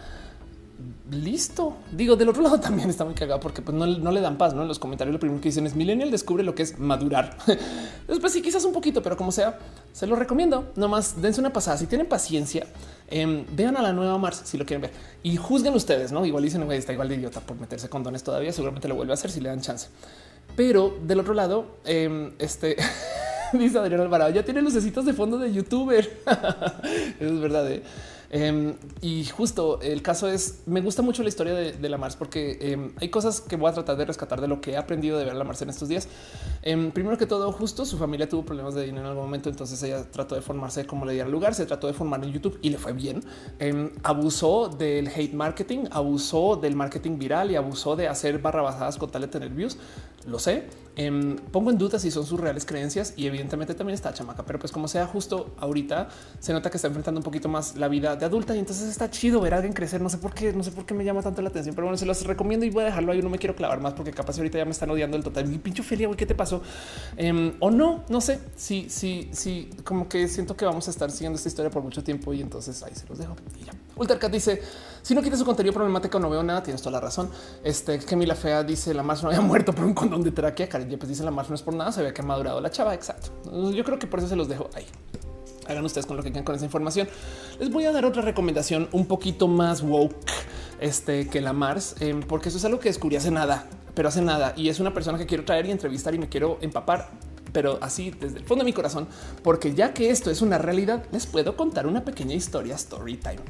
[1.10, 1.76] listo.
[1.92, 4.54] Digo, del otro lado también está muy cagado porque pues, no, le dan paz.
[4.54, 4.62] ¿no?
[4.62, 7.36] En los comentarios lo primero que dicen es Millennial descubre lo que es madurar.
[8.08, 9.58] Después sí, quizás un poquito, pero como sea,
[9.92, 10.72] se lo recomiendo.
[10.76, 11.76] Nomás dense una pasada.
[11.76, 12.66] Si tienen paciencia,
[13.08, 14.92] em, vean a la nueva Mars si lo quieren ver
[15.22, 16.12] y juzguen ustedes.
[16.12, 18.52] No igual dicen, güey, está igual de idiota por meterse con dones todavía.
[18.52, 19.88] Seguramente lo vuelve a hacer si le dan chance.
[20.56, 22.76] Pero del otro lado, em, este
[23.52, 26.22] dice Adrián Alvarado ya tiene lucecitos de fondo de youtuber.
[27.20, 27.70] Es verdad.
[27.70, 27.82] ¿eh?
[28.30, 32.58] Em, y justo el caso es, me gusta mucho la historia de, la Mars porque
[32.60, 35.24] em, hay cosas que voy a tratar de rescatar de lo que he aprendido de
[35.24, 36.08] ver a la Mars en estos días.
[36.62, 39.80] Em, primero que todo, justo su familia tuvo problemas de dinero en algún momento, entonces
[39.82, 42.70] ella trató de formarse como le diera lugar, se trató de formar en YouTube y
[42.70, 43.22] le fue bien.
[44.02, 49.10] abusó del hate marketing, abusó del marketing viral y abusó de hacer barra bajadas con
[49.10, 49.78] tal de tener views.
[50.26, 50.64] Lo sé.
[51.52, 54.72] pongo en duda si son sus reales creencias y evidentemente también está chamaca, pero pues
[54.72, 56.08] como sea justo ahorita
[56.40, 59.10] se nota que está enfrentando un poquito más la vida de adulta y entonces está
[59.10, 60.00] chido ver a alguien crecer.
[60.00, 61.96] No sé por qué, no sé por qué me llama tanto la atención, pero bueno,
[61.98, 63.22] se los recomiendo y voy a dejarlo ahí.
[63.22, 65.46] No me quiero clavar más porque capaz ahorita ya me están odiando el total.
[65.46, 66.62] Mi pincho Felia, güey, ¿qué te pasó?
[67.16, 68.40] Em, o no, no sé.
[68.56, 72.02] Sí, sí, sí, como que siento que vamos a estar siguiendo esta historia por mucho
[72.02, 73.36] tiempo y entonces ahí se los dejo.
[73.60, 73.72] Y ya.
[73.96, 74.62] Ultercat dice:
[75.02, 76.62] Si no quita su contenido problemático, no veo nada.
[76.62, 77.30] Tienes toda la razón.
[77.64, 80.68] Este que la fea dice: La Mars no había muerto por un condón de tráquea.
[80.68, 81.92] Cariño, pues dice: La Mars no es por nada.
[81.92, 82.94] Se había que ha madurado la chava.
[82.94, 83.30] Exacto.
[83.72, 84.86] Yo creo que por eso se los dejo ahí
[85.68, 87.08] hagan ustedes con lo que quieran con esa información.
[87.58, 90.14] Les voy a dar otra recomendación un poquito más woke
[90.80, 94.22] este, que la Mars, em, porque eso es algo que descubrí hace nada, pero hace
[94.22, 94.52] nada.
[94.56, 97.10] Y es una persona que quiero traer y entrevistar y me quiero empapar,
[97.52, 99.08] pero así desde el fondo de mi corazón,
[99.42, 103.40] porque ya que esto es una realidad, les puedo contar una pequeña historia story time.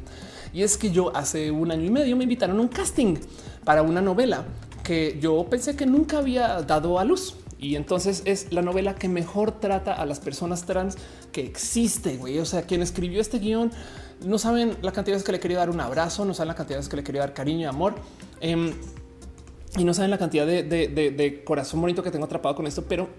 [0.57, 3.16] Y es que yo hace un año y medio me invitaron a un casting
[3.62, 4.47] para una novela
[4.83, 7.35] que yo pensé que nunca había dado a luz.
[7.59, 10.97] Y entonces es la novela que mejor trata a las personas trans
[11.31, 12.16] que existe.
[12.16, 12.39] Güey.
[12.39, 13.70] O sea, quien escribió este guion
[14.24, 16.55] no saben la cantidad de veces que le quería dar un abrazo, no saben la
[16.55, 17.97] cantidad de veces que le quería dar cariño y amor.
[18.41, 18.73] Em,
[19.77, 23.11] y no saben la cantidad de, de, corazón bonito que tengo atrapado con esto, pero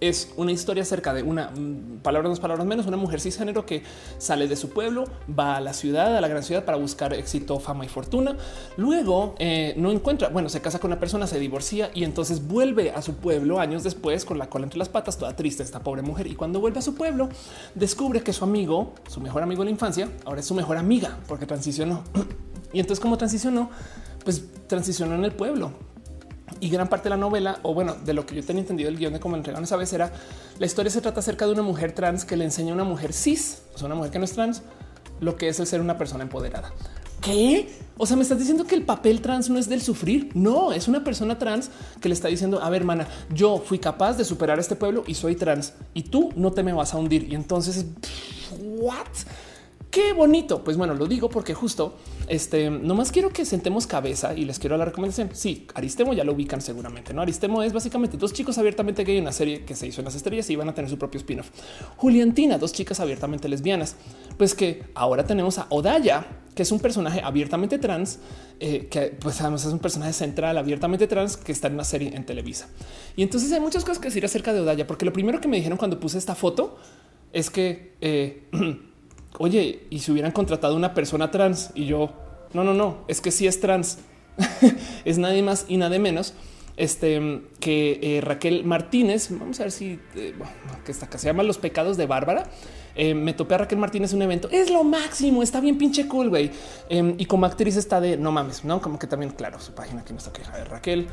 [0.00, 3.82] es una historia acerca de una mm, palabra más, palabras menos, una mujer cisgénero que
[4.18, 5.04] sale de su pueblo,
[5.38, 8.36] va a la ciudad, a la gran ciudad para buscar éxito, fama y fortuna.
[8.76, 12.90] Luego eh, no encuentra, bueno, se casa con una persona, se divorcia y entonces vuelve
[12.90, 16.02] a su pueblo años después con la cola entre las patas, toda triste esta pobre
[16.02, 16.26] mujer.
[16.26, 17.28] Y cuando vuelve a su pueblo,
[17.74, 21.18] descubre que su amigo, su mejor amigo de la infancia, ahora es su mejor amiga
[21.28, 22.04] porque transicionó.
[22.72, 23.70] y entonces como transicionó,
[24.24, 25.72] pues transicionó en el pueblo
[26.58, 28.96] y gran parte de la novela, o bueno, de lo que yo tenía entendido el
[28.96, 30.12] guion de cómo entregaron esa vez era
[30.58, 33.12] la historia se trata acerca de una mujer trans que le enseña a una mujer
[33.12, 34.62] cis, o sea, una mujer que no es trans,
[35.20, 36.72] lo que es el ser una persona empoderada.
[37.20, 37.68] ¿Qué?
[37.98, 40.30] O sea, me estás diciendo que el papel trans no es del sufrir.
[40.34, 41.70] No, es una persona trans
[42.00, 45.14] que le está diciendo, a ver, hermana, yo fui capaz de superar este pueblo y
[45.14, 47.30] soy trans y tú no te me vas a hundir.
[47.30, 47.84] Y entonces,
[48.58, 49.06] what?
[49.90, 50.62] Qué bonito.
[50.62, 51.96] Pues bueno, lo digo porque justo
[52.28, 55.30] este nomás quiero que sentemos cabeza y les quiero la recomendación.
[55.32, 57.12] Sí, Aristemo ya lo ubican seguramente.
[57.12, 60.04] No Aristemo es básicamente dos chicos abiertamente gay en una serie que se hizo en
[60.04, 61.50] las estrellas y van a tener su propio spin-off.
[61.96, 63.96] Juliantina, dos chicas abiertamente lesbianas.
[64.38, 68.20] Pues que ahora tenemos a Odaya, que es un personaje abiertamente trans,
[68.60, 72.14] eh, que pues además es un personaje central abiertamente trans que está en una serie
[72.14, 72.68] en Televisa.
[73.16, 75.56] Y entonces hay muchas cosas que decir acerca de Odaya, porque lo primero que me
[75.56, 76.78] dijeron cuando puse esta foto
[77.32, 78.48] es que eh,
[79.38, 82.12] oye, y si hubieran contratado una persona trans y yo,
[82.52, 83.98] no, no, no, es que sí es trans,
[85.04, 86.34] es nadie más y nada menos
[86.80, 89.28] este que eh, Raquel Martínez.
[89.30, 90.34] Vamos a ver si eh,
[90.84, 92.44] que esta se llama Los pecados de Bárbara.
[92.96, 94.48] Eh, me topé a Raquel Martínez un evento.
[94.50, 95.42] Es lo máximo.
[95.42, 96.50] Está bien pinche cool, güey.
[96.88, 100.00] Em, y como actriz está de no mames, no como que también, claro, su página
[100.00, 101.06] aquí no está queja de Raquel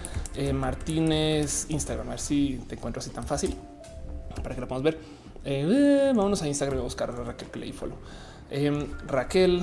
[0.54, 2.08] Martínez, Instagram.
[2.08, 3.54] A ver si te encuentro así tan fácil
[4.42, 4.98] para que la podamos ver.
[5.46, 7.98] Eh, vámonos a Instagram a buscar a Raquel Play follow.
[8.50, 9.62] Em, Raquel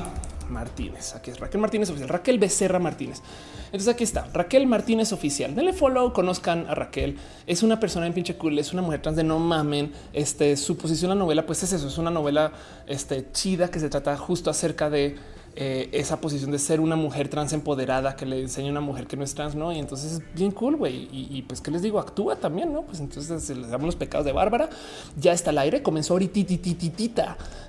[0.49, 1.15] Martínez.
[1.15, 2.09] Aquí es Raquel Martínez oficial.
[2.09, 3.23] Raquel Becerra Martínez.
[3.67, 5.55] Entonces aquí está Raquel Martínez oficial.
[5.55, 7.17] Denle follow, conozcan a Raquel.
[7.47, 9.93] Es una persona en pinche cool, es una mujer trans de no mamen.
[10.13, 12.53] Este su posición en la novela, pues es eso, es una novela
[12.87, 15.17] este, chida que se trata justo acerca de
[15.57, 19.07] eh, esa posición de ser una mujer trans empoderada que le enseña a una mujer
[19.07, 19.73] que no es trans, no?
[19.73, 21.09] Y entonces es bien cool, güey.
[21.13, 22.01] Y, pues, ¿qué les digo?
[22.01, 22.83] Actúa también, no?
[22.83, 24.69] Pues entonces les damos los pecados de Bárbara.
[25.17, 26.35] Ya está al aire, comenzó ahorita.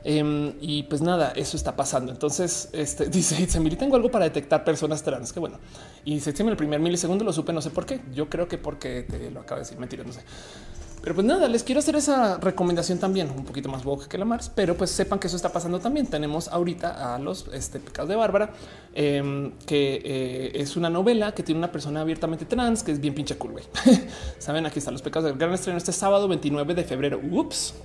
[0.03, 2.11] Eh, y pues nada, eso está pasando.
[2.11, 5.31] Entonces, este dice: Semiri, tengo algo para detectar personas trans.
[5.31, 5.59] Que bueno,
[6.03, 8.01] y se tiene el primer milisegundo, lo supe, no sé por qué.
[8.13, 10.21] Yo creo que porque te lo acabo de decir, mentira, no sé.
[11.05, 14.25] Pero pues nada, les quiero hacer esa recomendación también, un poquito más woke que la
[14.25, 16.07] Mars, pero pues sepan que eso está pasando también.
[16.07, 18.49] Tenemos ahorita a los este, pecados de Bárbara,
[18.95, 23.13] em, que eh, es una novela que tiene una persona abiertamente trans, que es bien
[23.13, 23.65] pinche cool, güey.
[24.39, 27.21] Saben, aquí están los pecados del gran estreno este sábado 29 de febrero.
[27.31, 27.75] Ups,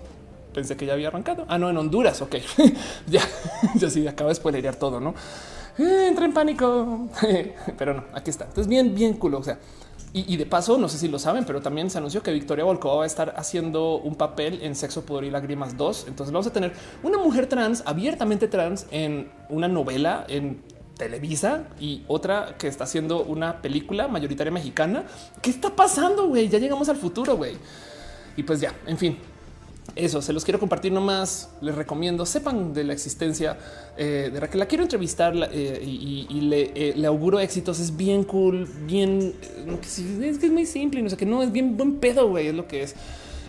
[0.55, 1.45] pensé que ya había arrancado.
[1.47, 2.23] Ah, no, en Honduras.
[2.23, 2.37] Ok,
[3.07, 3.21] ya,
[3.75, 5.15] ya sí, acaba de spoilerear todo, no?
[5.77, 7.11] Eh, entra en pánico,
[7.77, 8.47] pero no, aquí está.
[8.47, 9.35] Entonces, bien, bien cool.
[9.35, 9.59] O sea,
[10.13, 12.97] y, de paso, no sé si lo saben, pero también se anunció que Victoria Volkova
[12.97, 16.07] va a estar haciendo un papel en Sexo, Poder y Lágrimas 2.
[16.09, 16.73] Entonces vamos a tener
[17.05, 20.63] una mujer trans, abiertamente trans, en una novela en
[20.97, 25.05] Televisa y otra que está haciendo una película mayoritaria mexicana.
[25.41, 26.49] ¿Qué está pasando, güey?
[26.49, 27.57] Ya llegamos al futuro, güey.
[28.37, 29.17] Y pues ya, en fin,
[29.97, 31.51] eso se los quiero compartir nomás.
[31.61, 33.59] Les recomiendo sepan de la existencia
[33.97, 34.61] eh, de Raquel.
[34.61, 37.81] La quiero entrevistar eh, y, eh, le, auguro éxitos.
[37.81, 39.35] Es bien cool, bien
[40.23, 41.03] es que es muy simple.
[41.03, 42.49] No sé que no es bien buen pedo, güey.
[42.49, 42.95] Es lo que es.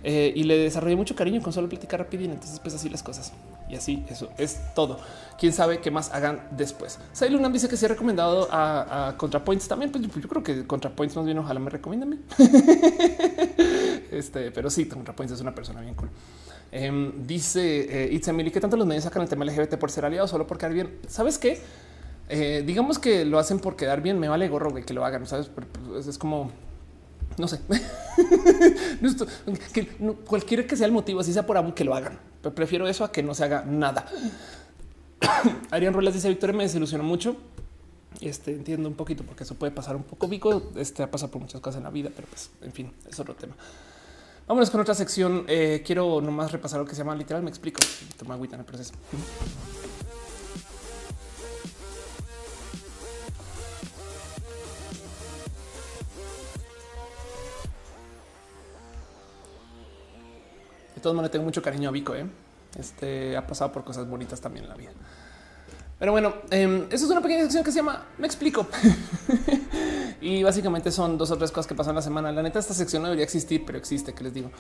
[0.04, 2.24] Y le desarrollé mucho cariño con solo platicar rápido.
[2.24, 3.34] Entonces, pues así las cosas.
[3.72, 5.00] Y así eso es todo.
[5.40, 7.00] Quién sabe qué más hagan después.
[7.14, 9.92] Sailunam dice que se ha recomendado a, ContraPoints también.
[9.92, 12.22] Pues yo, creo que ContraPoints más bien ojalá me recomienden.
[14.12, 16.10] este, pero sí, ContraPoints es una persona bien cool.
[16.74, 20.30] Em, dice eh, Emily que tanto los medios sacan el tema LGBT por ser aliados
[20.30, 21.00] solo por quedar bien.
[21.08, 21.62] ¿Sabes qué?
[22.28, 24.20] Eh, digamos que lo hacen por quedar bien.
[24.20, 25.26] Me vale gorro que lo hagan.
[25.26, 25.50] Sabes?
[25.50, 26.52] Pues, es como
[27.38, 27.60] no sé,
[29.74, 29.88] que
[30.26, 32.20] cualquiera que sea el motivo, así sea por algo que lo hagan.
[32.42, 34.06] Pero prefiero eso a que no se haga nada.
[35.72, 37.36] Adrián Ruelas dice Victoria me desilusionó mucho.
[38.20, 40.28] Este entiendo un poquito porque eso puede pasar un poco.
[40.28, 43.20] Vico este ha pasado por muchas cosas en la vida, pero pues en fin, es
[43.20, 43.56] otro tema.
[44.48, 45.46] Vámonos con otra sección.
[45.48, 47.42] Eh, quiero nomás repasar lo que se llama literal.
[47.42, 47.80] Me explico.
[48.18, 48.94] Toma agüita en el proceso.
[61.02, 62.14] De todos modos, tengo mucho cariño a Vico.
[62.14, 62.28] ¿eh?
[62.78, 64.92] Este ha pasado por cosas bonitas también en la vida.
[65.98, 68.68] Pero bueno, eh, eso es una pequeña sección que se llama Me explico.
[70.22, 72.32] y básicamente son dos o tres cosas que pasan la semana.
[72.32, 74.52] La neta, esta sección no debería existir, pero existe, que les digo.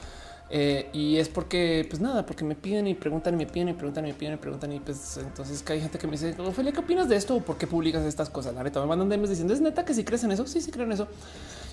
[0.49, 3.73] Eh, y es porque, pues nada, porque me piden y preguntan y me piden y
[3.73, 4.71] preguntan y me piden y preguntan.
[4.73, 7.35] Y pues entonces que hay gente que me dice, Ophelia, ¿qué opinas de esto?
[7.35, 8.55] ¿O por qué publicas estas cosas?
[8.55, 10.47] La neta, me mandan DMs diciendo, ¿es neta que si crees en eso?
[10.47, 11.07] Sí, sí creo en eso.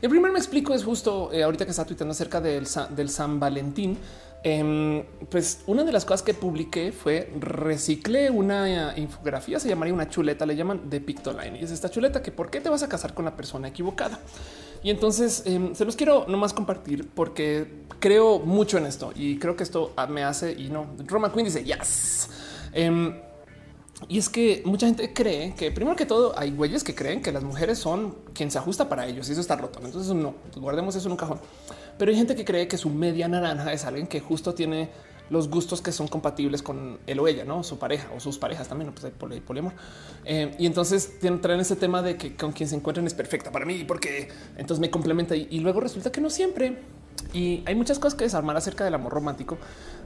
[0.00, 3.10] Y el primer me explico es justo eh, ahorita que está tuitando acerca del, del
[3.10, 3.98] San Valentín.
[4.44, 10.08] Em, pues una de las cosas que publiqué fue reciclé una infografía, se llamaría una
[10.08, 11.58] chuleta, le llaman de Pictoline.
[11.58, 14.20] Y es esta chuleta que por qué te vas a casar con la persona equivocada.
[14.82, 19.56] Y entonces em, se los quiero nomás compartir porque creo mucho en esto y creo
[19.56, 20.86] que esto me hace y no.
[21.06, 22.28] Roma Queen dice yes.
[22.72, 23.14] Em,
[24.06, 27.32] y es que mucha gente cree que primero que todo hay güeyes que creen que
[27.32, 29.80] las mujeres son quien se ajusta para ellos y eso está roto.
[29.82, 31.40] Entonces no, guardemos eso en un cajón.
[31.98, 34.88] Pero hay gente que cree que su media naranja es alguien que justo tiene
[35.30, 38.68] los gustos que son compatibles con él o ella, no su pareja o sus parejas
[38.68, 38.92] también.
[38.92, 39.72] Pues hay poliamor.
[40.24, 43.66] Eh, y entonces traen ese tema de que con quien se encuentran es perfecta para
[43.66, 46.78] mí porque entonces me complementa y luego resulta que no siempre.
[47.32, 49.58] Y hay muchas cosas que desarmar acerca del amor romántico.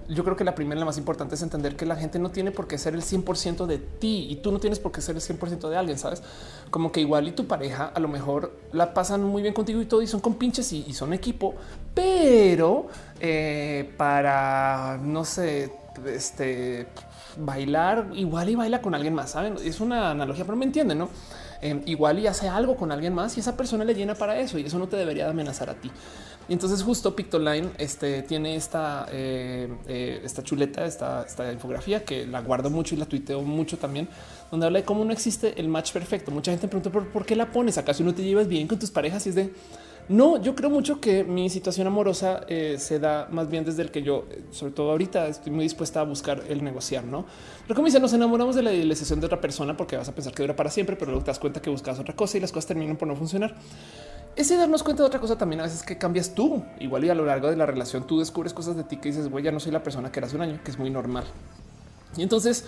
[0.09, 2.31] Yo creo que la primera y la más importante es entender que la gente no
[2.31, 5.16] tiene por qué ser el 100% de ti y tú no tienes por qué ser
[5.16, 6.23] el 100% de alguien, ¿sabes?
[6.70, 9.87] Como que igual y tu pareja a lo mejor la pasan muy bien contigo y
[9.87, 11.55] todo y son compinches y, y son equipo,
[11.95, 12.89] pero
[13.21, 15.72] eh, para, no sé,
[16.06, 16.87] este,
[17.37, 19.56] bailar igual y baila con alguien más, ¿saben?
[19.64, 21.09] Es una analogía, pero me entienden, ¿no?
[21.61, 24.59] Em, igual y hace algo con alguien más y esa persona le llena para eso
[24.59, 25.93] y eso no te debería amenazar a ti.
[26.48, 32.27] Y entonces justo Pictoline este, tiene esta, eh, eh, esta chuleta, esta, esta infografía que
[32.27, 34.09] la guardo mucho y la tuiteo mucho también,
[34.51, 36.30] donde habla de cómo no existe el match perfecto.
[36.30, 38.90] Mucha gente pregunta por, por qué la pones, acaso no te llevas bien con tus
[38.90, 39.53] parejas y es de
[40.09, 43.90] no, yo creo mucho que mi situación amorosa eh, se da más bien desde el
[43.90, 47.24] que yo, sobre todo ahorita, estoy muy dispuesta a buscar el negociar, no?
[47.63, 50.35] Pero como dice, nos enamoramos de la idealización de otra persona porque vas a pensar
[50.35, 52.51] que dura para siempre, pero luego te das cuenta que buscas otra cosa y las
[52.51, 53.55] cosas terminan por no funcionar.
[54.35, 56.64] Ese darnos cuenta de otra cosa también a veces que cambias tú.
[56.81, 59.29] Igual y a lo largo de la relación tú descubres cosas de ti que dices,
[59.29, 61.24] güey, ya no soy la persona que eras un año, que es muy normal.
[62.16, 62.64] Y entonces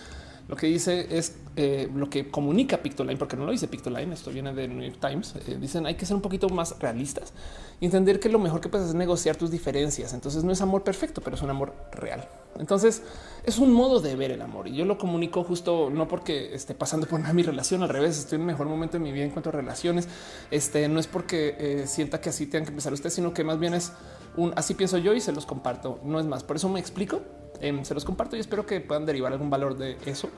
[0.47, 4.31] Lo que dice es eh, lo que comunica Pictoline, porque no lo dice Pictoline, esto
[4.31, 5.35] viene de New York Times.
[5.47, 7.33] Eh, dicen hay que ser un poquito más realistas
[7.81, 10.13] y entender que lo mejor que puedes es negociar tus diferencias.
[10.13, 12.29] Entonces no es amor perfecto, pero es un amor real.
[12.59, 13.03] Entonces
[13.45, 16.75] es un modo de ver el amor y yo lo comunico justo no porque esté
[16.75, 17.83] pasando por mi relación.
[17.83, 20.09] Al revés, estoy en el mejor momento de mi vida en cuanto a relaciones.
[20.51, 23.59] Este no es porque eh, sienta que así tengan que empezar ustedes, sino que más
[23.59, 23.93] bien es
[24.37, 26.01] un así pienso yo y se los comparto.
[26.05, 26.45] No es más.
[26.45, 27.23] Por eso me explico
[27.61, 30.31] Em, se los comparto y espero que puedan derivar algún valor de eso.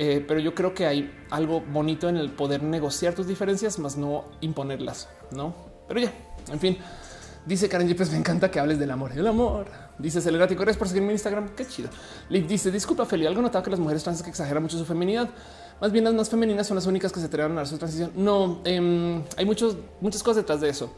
[0.00, 3.96] Eh, pero yo creo que hay algo bonito en el poder negociar tus diferencias, más
[3.96, 5.54] no imponerlas, no?
[5.88, 6.12] Pero ya,
[6.52, 6.78] en fin.
[7.44, 9.12] Dice Karen Yepes, me encanta que hables del amor.
[9.12, 9.66] El amor.
[9.98, 11.48] Dice Celerático, gracias por seguirme en Instagram.
[11.56, 11.88] Qué chido.
[12.28, 15.28] Liv dice, disculpa, Feli, algo notado que las mujeres trans que exageran mucho su feminidad.
[15.80, 18.12] Más bien las más femeninas son las únicas que se atreven a dar su transición.
[18.14, 20.92] No, em, hay muchos, muchas cosas detrás de eso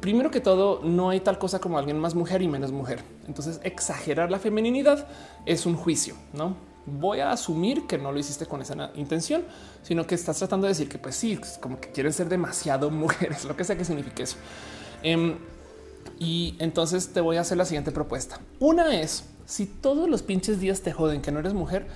[0.00, 3.02] primero que todo, no hay tal cosa como alguien más mujer y menos mujer.
[3.26, 5.06] Entonces, exagerar la femeninidad
[5.46, 6.56] es un juicio, no?
[6.84, 9.44] Voy a asumir que no lo hiciste con esa intención,
[9.82, 13.44] sino que estás tratando de decir que, pues sí, como que quieres ser demasiado mujeres,
[13.44, 14.36] lo que sea que signifique eso.
[15.02, 15.36] Em,
[16.18, 18.40] y entonces te voy a hacer la siguiente propuesta.
[18.58, 21.86] Una es si todos los pinches días te joden que no eres mujer,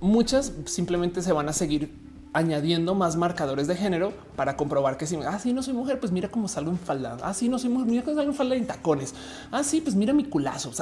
[0.00, 1.92] muchas simplemente se van a seguir
[2.34, 6.10] añadiendo más marcadores de género para comprobar que si así ah, no soy mujer, pues
[6.10, 7.16] mira cómo salgo en falda.
[7.22, 9.14] Así ah, no soy mujer, mira cómo salgo en falda en tacones.
[9.52, 10.72] Así ah, pues mira mi culazo.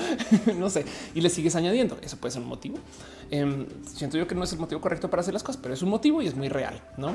[0.58, 0.86] no sé.
[1.14, 1.98] Y le sigues añadiendo.
[2.00, 2.78] Eso puede ser un motivo.
[3.30, 5.82] Em, siento yo que no es el motivo correcto para hacer las cosas, pero es
[5.82, 7.14] un motivo y es muy real, no?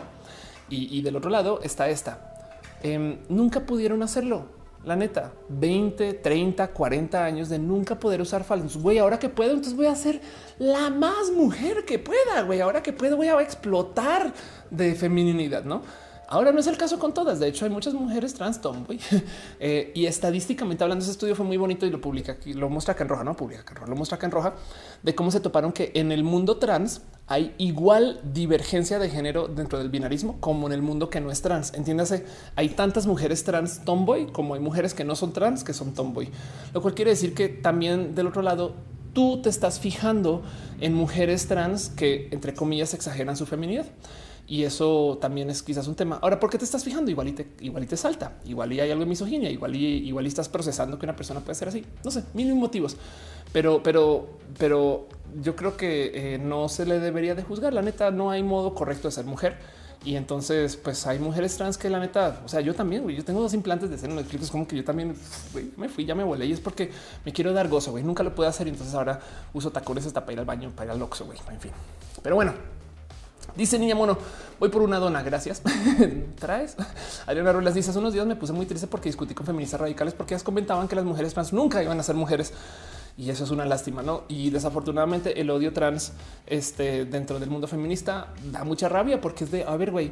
[0.70, 2.54] Y, del otro lado está esta.
[2.84, 4.46] Em, nunca pudieron hacerlo
[4.86, 8.78] la neta, 20, 30, 40 años de nunca poder usar faldas.
[8.78, 10.22] Güey, ahora que puedo, entonces voy a ser
[10.60, 12.42] la más mujer que pueda.
[12.44, 14.34] Güey, ahora que puedo, voy a explotar
[14.70, 15.82] de feminidad, no?
[16.30, 17.40] Ahora no es el caso con todas.
[17.40, 19.00] De hecho, hay muchas mujeres trans tomboy
[19.62, 22.94] eh, y estadísticamente hablando, ese estudio fue muy bonito y lo publica aquí, lo muestra
[22.94, 24.54] acá en roja, no publica acá en roja, lo muestra acá en roja
[25.04, 29.80] de cómo se toparon que en el mundo trans hay igual divergencia de género dentro
[29.80, 31.74] del binarismo como en el mundo que no es trans.
[31.74, 32.26] Entiéndase,
[32.58, 36.30] hay tantas mujeres trans tomboy como hay mujeres que no son trans que son tomboy,
[36.74, 38.76] lo cual quiere decir que también del otro lado
[39.14, 40.44] tú te estás fijando
[40.82, 43.86] en mujeres trans que entre comillas exageran su feminidad
[44.48, 46.20] y eso también es quizás un tema.
[46.22, 47.12] Ahora, ¿por qué te estás fijando?
[47.12, 49.86] Igual y te, igual y te salta, igual y hay algo de misoginia, igual y
[50.08, 51.86] igual y estás procesando que una persona puede ser así.
[52.06, 52.96] No sé, mil motivos,
[53.52, 55.08] pero, pero, pero
[55.42, 57.74] yo creo que eh, no se le debería de juzgar.
[57.74, 59.58] La neta, no hay modo correcto de ser mujer.
[60.06, 63.42] Y entonces, pues hay mujeres trans que la neta, o sea, yo también, yo tengo
[63.42, 65.16] dos implantes de seno, es como que yo también
[65.76, 66.92] me fui, ya me volé y es porque
[67.26, 68.68] me quiero dar gozo, güey, nunca lo puedo hacer.
[68.68, 69.20] Y entonces ahora
[69.54, 71.72] uso tacones hasta para ir al baño, para ir al oxo, güey, en fin.
[72.24, 72.54] Pero bueno,
[73.56, 74.18] Dice niña mono,
[74.60, 75.62] voy por una dona, gracias.
[76.40, 76.76] Traes.
[77.26, 80.14] Adriana Ruelas dice hace unos días me puse muy triste porque discutí con feministas radicales
[80.14, 82.54] porque ellas comentaban que las mujeres trans nunca iban a ser mujeres
[83.18, 84.24] y eso es una lástima, no?
[84.28, 86.14] Y desafortunadamente el odio trans
[86.46, 90.12] este, dentro del mundo feminista da mucha rabia porque es de a ver, güey,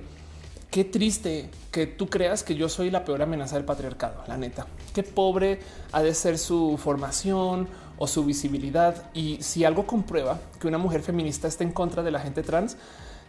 [0.71, 4.23] qué triste que tú creas que yo soy la peor amenaza del patriarcado.
[4.27, 5.59] La neta, qué pobre
[5.91, 9.09] ha de ser su formación o su visibilidad.
[9.13, 12.75] Y si algo comprueba que una mujer feminista está en contra de la gente trans,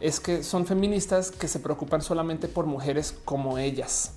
[0.00, 4.12] es que son feministas que se preocupan solamente por mujeres como ellas.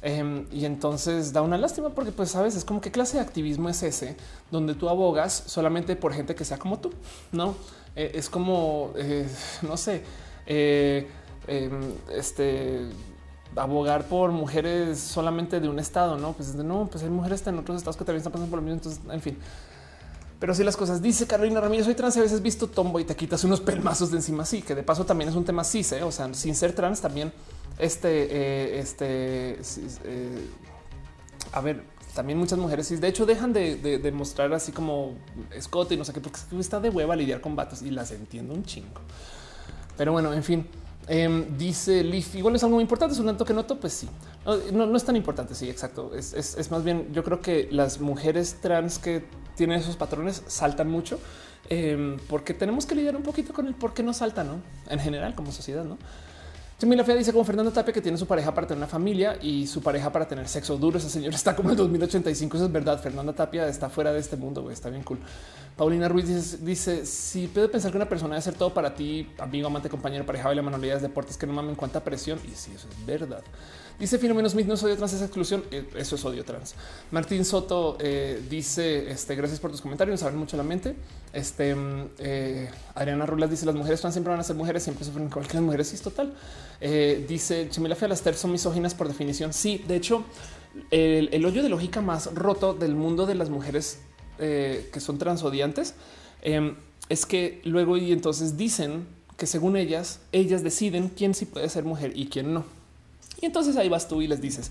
[0.00, 3.68] Em, y entonces da una lástima porque pues sabes, es como qué clase de activismo
[3.68, 4.16] es ese
[4.48, 6.92] donde tú abogas solamente por gente que sea como tú,
[7.32, 7.56] ¿no?
[7.96, 9.26] Eh, es como, eh,
[9.62, 10.02] no sé,
[10.46, 11.08] eh,
[11.48, 12.86] em, este
[13.56, 16.32] abogar por mujeres solamente de un estado, no?
[16.32, 18.76] Pues no, pues hay mujeres en otros estados que también están pasando por lo mismo.
[18.76, 19.38] Entonces, en fin,
[20.38, 22.16] pero si las cosas dice Carolina Ramírez, soy trans.
[22.16, 24.44] A veces visto tombo y te quitas unos pelmazos de encima.
[24.44, 25.92] Sí, que de paso también es un tema cis.
[25.92, 26.02] ¿eh?
[26.02, 27.32] O sea, sin ser trans también
[27.78, 29.60] este, eh, este,
[30.04, 30.46] eh,
[31.52, 31.82] a ver,
[32.14, 33.00] también muchas mujeres cis.
[33.00, 35.14] De hecho, dejan de, mostrar así como
[35.52, 38.54] escote y no sé qué, porque está de hueva lidiar con vatos y las entiendo
[38.54, 39.00] un chingo.
[39.96, 40.66] Pero bueno, en fin.
[41.10, 44.06] Em, dice Leaf, igual es algo muy importante, es un dato que noto, pues sí,
[44.74, 46.12] no, no es tan importante, sí, exacto.
[46.14, 49.24] Es, es, más bien, yo creo que las mujeres trans que
[49.58, 51.20] tienen esos patrones saltan mucho
[51.68, 54.60] em, porque tenemos que lidiar un poquito con el por qué no saltan ¿no?
[54.88, 55.84] en general como sociedad.
[55.84, 55.98] No
[56.80, 59.66] la Fea dice como Fernando Tapia que tiene su pareja para tener una familia y
[59.66, 60.98] su pareja para tener sexo duro.
[60.98, 62.56] Esa señora está como en 2085.
[62.56, 63.00] Eso es verdad.
[63.00, 64.70] Fernanda Tapia está fuera de este mundo.
[64.70, 65.18] Está bien cool.
[65.76, 69.66] Paulina Ruiz dice, si puedo pensar que una persona debe ser todo para ti, amigo,
[69.66, 72.38] amante, compañero, pareja, y la manualidad de deportes que no mamen cuánta presión.
[72.44, 73.42] Y si eso es verdad.
[73.98, 75.64] Dice Fenómenos Smith, no es odio trans, esa exclusión.
[75.72, 76.76] Eh, eso es odio trans.
[77.10, 80.94] Martín Soto eh, dice: este, Gracias por tus comentarios, nos abren mucho la mente.
[81.32, 85.04] Este mm, eh, Adriana Rulas dice: Las mujeres trans siempre van a ser mujeres, siempre
[85.04, 85.88] sufren igual que las mujeres.
[85.88, 86.32] Sí, es total.
[87.28, 89.52] dice Chimila las ter son misóginas por definición.
[89.52, 90.22] Sí, de hecho,
[90.92, 93.98] el, el, hoyo de lógica más roto del mundo de las mujeres
[94.38, 95.94] que son transodiantes
[96.42, 96.76] em,
[97.08, 101.82] es que luego y entonces dicen que según ellas, ellas deciden quién sí puede ser
[101.82, 102.77] mujer y quién no.
[103.40, 104.70] Y entonces ahí vas tú y les dices,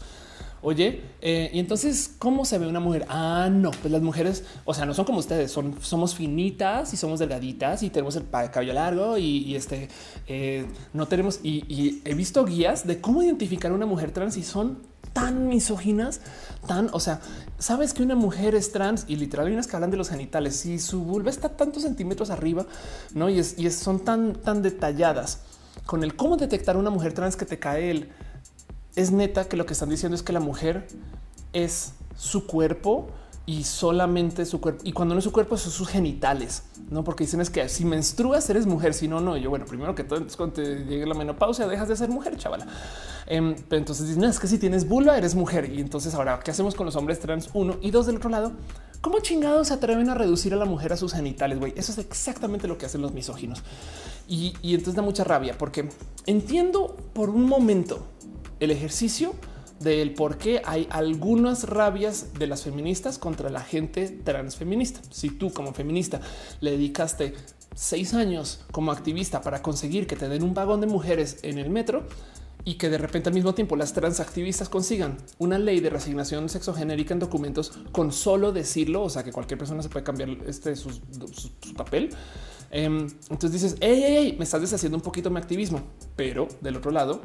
[0.61, 3.05] Oye, eh, y entonces, ¿cómo se ve una mujer?
[3.09, 6.97] Ah, no, pues las mujeres, o sea, no son como ustedes, son, somos finitas y
[6.97, 9.87] somos delgaditas y tenemos el cabello largo y, este
[10.27, 11.39] eh, no tenemos.
[11.43, 14.79] Y, he visto guías de cómo identificar a una mujer trans y son
[15.13, 16.21] tan misóginas,
[16.67, 17.21] tan, o sea,
[17.59, 20.55] sabes que una mujer es trans y literal hay unas que hablan de los genitales.
[20.55, 22.65] Si su vulva está tantos centímetros arriba,
[23.13, 23.29] no?
[23.29, 25.41] Y, es, y son tan, tan detalladas
[25.85, 28.09] con el cómo detectar una mujer trans que te cae el
[28.97, 30.87] es neta que lo que están diciendo es que la mujer
[31.53, 33.07] es su cuerpo
[33.45, 34.81] y solamente su cuerpo.
[34.83, 37.03] Y cuando no es su cuerpo, son sus genitales, no?
[37.03, 39.37] Porque dicen es que si menstruas eres mujer, si no, no.
[39.37, 42.67] yo, bueno, primero que todo, cuando te llegue la menopausia, dejas de ser mujer, chavala.
[43.27, 45.71] Em, pero entonces dicen es que si tienes vulva, eres mujer.
[45.71, 47.51] Y entonces ahora, ¿qué hacemos con los hombres trans?
[47.53, 48.51] Uno y dos del otro lado.
[48.99, 51.59] ¿Cómo chingados se atreven a reducir a la mujer a sus genitales?
[51.59, 53.61] Güey, eso es exactamente lo que hacen los misóginos.
[54.27, 55.87] Y, y entonces da mucha rabia porque
[56.25, 58.07] entiendo por un momento
[58.59, 59.33] el ejercicio
[59.79, 65.01] del por qué hay algunas rabias de las feministas contra la gente transfeminista.
[65.11, 66.19] Si tú como feminista
[66.61, 67.35] le dedicaste
[67.75, 71.69] seis años como activista para conseguir que te den un vagón de mujeres en el
[71.69, 72.07] metro
[72.65, 77.13] y que de repente al mismo tiempo las transactivistas consigan una ley de resignación sexogenérica
[77.13, 80.89] en documentos con solo decirlo, o sea que cualquier persona se puede cambiar este su,
[81.77, 82.09] papel.
[82.69, 85.81] Em, entonces dices, hey, me estás deshaciendo un poquito mi activismo,
[86.17, 87.21] pero del otro lado,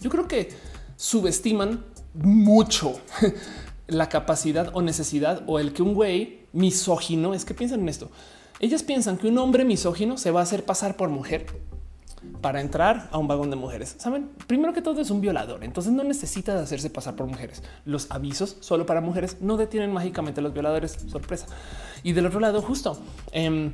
[0.00, 0.50] yo creo que
[0.96, 3.00] subestiman mucho
[3.86, 8.10] la capacidad o necesidad o el que un güey misógino es que piensan en esto.
[8.60, 11.46] Ellas piensan que un hombre misógino se va a hacer pasar por mujer
[12.40, 13.96] para entrar a un vagón de mujeres.
[13.98, 17.62] Saben, primero que todo es un violador, entonces no necesita de hacerse pasar por mujeres.
[17.84, 20.96] Los avisos solo para mujeres no detienen mágicamente a los violadores.
[21.10, 21.46] Sorpresa.
[22.02, 22.98] Y del otro lado, justo
[23.32, 23.72] em,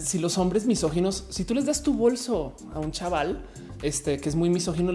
[0.00, 3.42] si los hombres misóginos, si tú les das tu bolso a un chaval,
[3.82, 4.92] este que es muy misógino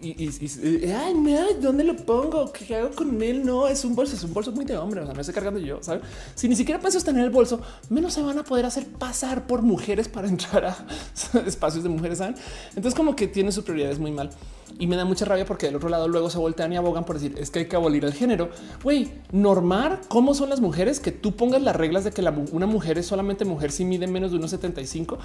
[0.00, 1.14] y, y, ay,
[1.60, 2.52] ¿dónde lo pongo?
[2.52, 3.44] ¿Qué hago con él?
[3.44, 5.00] No, es un bolso, es un bolso muy de hombre.
[5.00, 5.82] O sea, me estoy cargando yo.
[5.82, 6.02] ¿sabes?
[6.36, 9.62] Si ni siquiera piensas tener el bolso, menos se van a poder hacer pasar por
[9.62, 10.86] mujeres para entrar a
[11.46, 12.18] espacios de mujeres.
[12.18, 12.36] ¿saben?
[12.68, 14.30] Entonces, como que tiene sus prioridades muy mal
[14.78, 17.18] y me da mucha rabia porque del otro lado luego se voltean y abogan por
[17.18, 18.50] decir es que hay que abolir el género.
[18.82, 22.22] Güey, normar cómo son las mujeres, que tú pongas las reglas de que
[22.52, 25.18] una mujer es solamente mujer si mide menos de 1,75.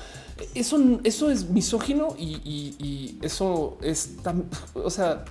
[0.56, 4.16] Eso, eso es misógino y, eso es
[4.74, 5.26] o sea,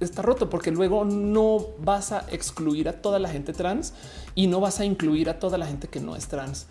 [0.00, 3.94] está roto porque luego no vas a excluir a toda la gente trans
[4.34, 6.66] y no vas a incluir a toda la gente que no es trans.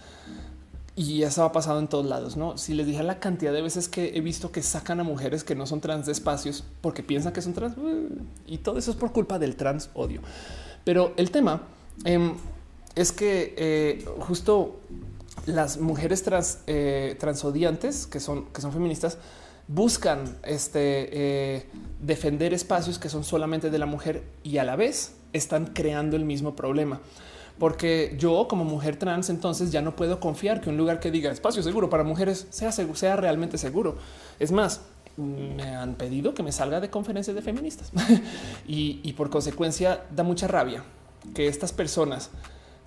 [0.97, 2.37] Y eso ha pasado en todos lados.
[2.37, 5.43] No, si les dije la cantidad de veces que he visto que sacan a mujeres
[5.43, 8.07] que no son trans de espacios porque piensan que son trans uh,
[8.47, 10.21] y todo eso es por culpa del trans odio.
[10.85, 11.63] Pero el tema
[12.05, 12.35] em,
[12.95, 14.79] es que eh, justo
[15.47, 19.17] las mujeres trans eh, transodiantes que son que son feministas
[19.67, 21.65] buscan este eh,
[21.99, 26.23] defender espacios que son solamente de la mujer y a la vez están creando el
[26.23, 27.01] mismo problema
[27.59, 31.31] porque yo como mujer trans entonces ya no puedo confiar que un lugar que diga
[31.31, 33.95] espacio seguro para mujeres sea, sea realmente seguro.
[34.39, 34.81] Es más,
[35.17, 37.91] me han pedido que me salga de conferencias de feministas
[38.67, 40.83] y, por consecuencia da mucha rabia
[41.33, 42.29] que estas personas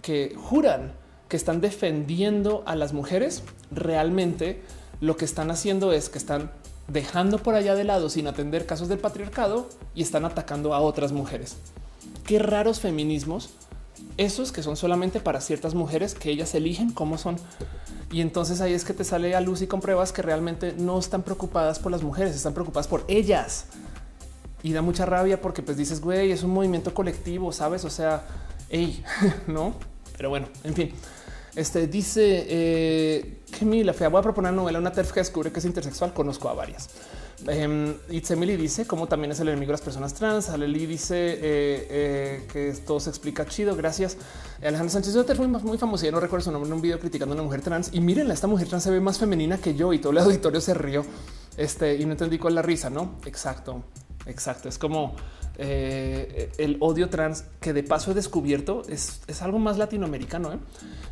[0.03, 0.93] que juran
[1.29, 4.63] que están defendiendo a las mujeres realmente
[5.01, 6.51] lo que están haciendo es que están
[6.87, 11.13] dejando por allá de lado sin atender casos del patriarcado y están atacando a otras
[11.13, 11.57] mujeres.
[12.25, 13.51] Qué raros feminismos
[14.19, 17.37] esos que son solamente para ciertas mujeres que ellas eligen cómo son.
[18.11, 21.23] Y entonces ahí es que te sale a luz y compruebas que realmente no están
[21.23, 23.67] preocupadas por las mujeres, están preocupadas por ellas.
[24.63, 27.85] Y da mucha rabia porque pues dices, güey, es un movimiento colectivo, ¿sabes?
[27.85, 28.25] O sea,
[28.69, 29.03] hey,
[29.47, 29.75] ¿no?
[30.17, 30.93] Pero bueno, en fin.
[31.55, 35.51] Este dice eh, que mi la fea voy a proponer novela, una TERF que descubre
[35.53, 36.13] que es intersexual.
[36.13, 36.89] Conozco a varias.
[37.47, 40.49] Um, Emily dice cómo también es el enemigo de las personas trans.
[40.49, 43.77] Aleli dice eh, eh, que todo se explica chido.
[43.77, 44.17] Gracias.
[44.61, 46.05] Alejandro Sánchez de fue muy famoso.
[46.05, 47.91] Ya no recuerdo su nombre en un video criticando a una mujer trans.
[47.93, 50.61] Y mírenla, esta mujer trans se ve más femenina que yo y todo el auditorio
[50.61, 51.05] se rió.
[51.57, 53.17] Este y no entendí cuál la risa, no?
[53.25, 53.83] Exacto,
[54.27, 54.69] exacto.
[54.69, 55.15] Es como
[55.59, 60.53] eh, el odio trans que de paso he descubierto es, algo más latinoamericano.
[60.53, 60.59] ¿eh?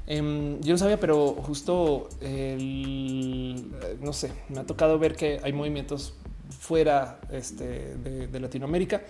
[0.06, 6.14] Em, yo no sabía, pero justo no sé, me ha tocado ver que hay movimientos
[6.48, 9.02] fuera este, de, Latinoamérica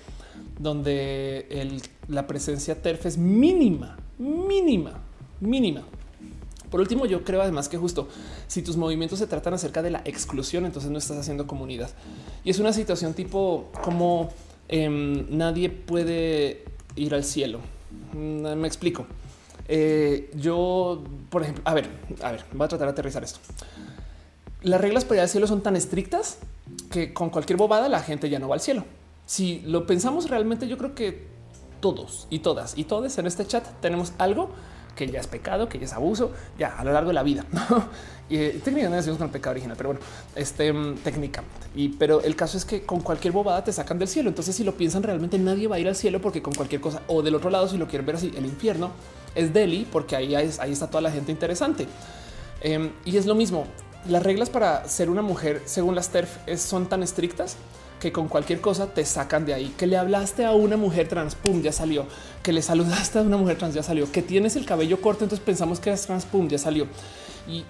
[0.58, 5.00] donde la presencia TERF es mínima, mínima,
[5.40, 5.82] mínima.
[6.70, 8.08] Por último, yo creo además que justo
[8.48, 11.90] si tus movimientos se tratan acerca de la exclusión, entonces no estás haciendo comunidad.
[12.44, 14.31] Y es una situación tipo como
[14.69, 16.65] Em, nadie puede
[16.97, 17.61] ir al cielo.
[18.12, 19.07] Mm, me explico.
[19.69, 21.89] Eh, yo, por ejemplo, a ver,
[22.23, 23.41] a ver, voy a tratar de aterrizar esto.
[24.62, 26.39] Las reglas para ir al cielo son tan estrictas
[26.91, 28.85] que con cualquier bobada la gente ya no va al cielo.
[29.27, 31.27] Si lo pensamos realmente, yo creo que
[31.81, 34.51] todos y todas y todos en este chat tenemos algo
[34.97, 37.44] que ya es pecado, que ya es abuso, ya a lo largo de la vida.
[38.28, 41.68] y eh, técnicamente decimos con el pecado original, pero bueno, este mm, técnicamente.
[41.76, 44.31] Y pero el caso es que con cualquier bobada te sacan del cielo.
[44.31, 47.02] Entonces, si lo piensan realmente, nadie va a ir al cielo porque con cualquier cosa
[47.07, 48.91] o del otro lado, si lo quieren ver así, el infierno
[49.34, 51.86] es Delhi, porque ahí, ahí está toda la gente interesante.
[52.62, 53.66] Em, y es lo mismo.
[54.08, 57.57] Las reglas para ser una mujer, según las TERF, son tan estrictas
[58.00, 61.34] que con cualquier cosa te sacan de ahí, que le hablaste a una mujer trans,
[61.34, 62.07] pum, ya salió,
[62.42, 65.44] que le saludaste a una mujer trans, ya salió, que tienes el cabello corto, entonces
[65.44, 66.86] pensamos que eres trans, pum, ya salió.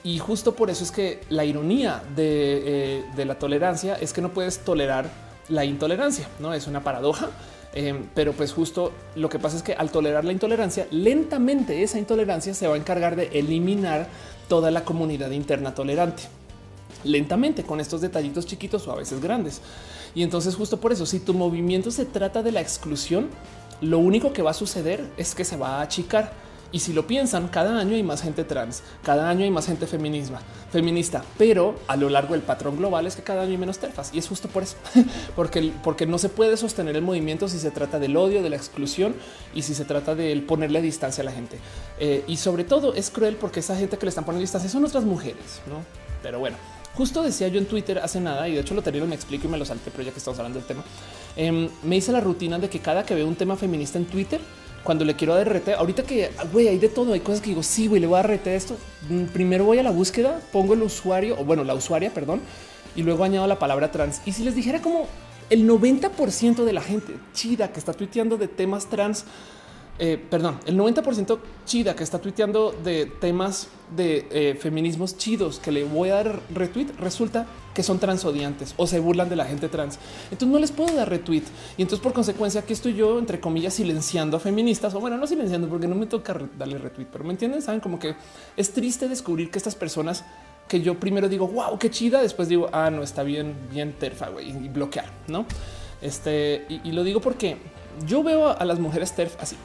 [0.05, 4.31] Y, justo por eso es que la ironía de, eh, la tolerancia es que no
[4.33, 5.11] puedes tolerar
[5.51, 7.29] la intolerancia, no es una paradoja.
[7.75, 11.99] Eh, pero pues justo lo que pasa es que al tolerar la intolerancia, lentamente esa
[11.99, 14.09] intolerancia se va a encargar de eliminar
[14.49, 16.23] toda la comunidad interna tolerante
[17.07, 19.61] lentamente con estos detallitos chiquitos o a veces grandes.
[20.15, 23.29] Y entonces justo por eso, si tu movimiento se trata de la exclusión,
[23.81, 26.33] lo único que va a suceder es que se va a achicar.
[26.73, 29.87] Y si lo piensan, cada año hay más gente trans, cada año hay más gente
[29.87, 30.39] feminismo,
[30.73, 34.11] feminista, pero a lo largo del patrón global es que cada año hay menos terfas.
[34.13, 34.77] Y es justo por eso,
[35.37, 38.57] porque, porque no se puede sostener el movimiento si se trata del odio, de la
[38.57, 39.15] exclusión
[39.55, 41.59] y si se trata de ponerle distancia a la gente.
[42.01, 44.85] Eh, y sobre todo es cruel porque esa gente que le están poniendo distancia son
[44.85, 45.85] otras mujeres, ¿no?
[46.23, 46.57] Pero bueno.
[46.97, 49.51] Justo decía yo en Twitter hace nada y de hecho lo tenía, me explico y
[49.51, 50.83] me lo salté, pero ya que estamos hablando del tema,
[51.37, 54.41] em, me hice la rutina de que cada que veo un tema feminista en Twitter,
[54.83, 57.63] cuando le quiero dar RT, ahorita que güey, hay de todo, hay cosas que digo,
[57.63, 58.77] sí, güey, le voy a RT esto.
[59.11, 62.41] Mm, primero voy a la búsqueda, pongo el usuario o bueno, la usuaria, perdón,
[62.95, 64.23] y luego añado la palabra trans.
[64.25, 65.07] Y si les dijera como
[65.51, 69.25] el 90% de la gente chida que está tuiteando de temas trans
[69.99, 75.73] eh, perdón, el 90% chida que está tuiteando de temas de eh, feminismos chidos que
[75.73, 79.69] le voy a dar retweet, resulta que son transodiantes o se burlan de la gente
[79.69, 79.99] trans.
[80.25, 81.45] Entonces no les puedo dar retweet.
[81.79, 85.27] Y entonces por consecuencia aquí estoy yo, entre comillas, silenciando a feministas o bueno, no
[85.27, 88.17] silenciando porque no me toca darle retweet, pero me entienden, saben como que
[88.57, 90.25] es triste descubrir que estas personas
[90.69, 94.29] que yo primero digo, wow, qué chida, después digo, ah, no está bien, bien terfa,
[94.43, 95.47] y bloquear, ¿no?
[96.03, 97.57] Este, y lo digo porque
[98.05, 99.57] yo veo a las mujeres terf así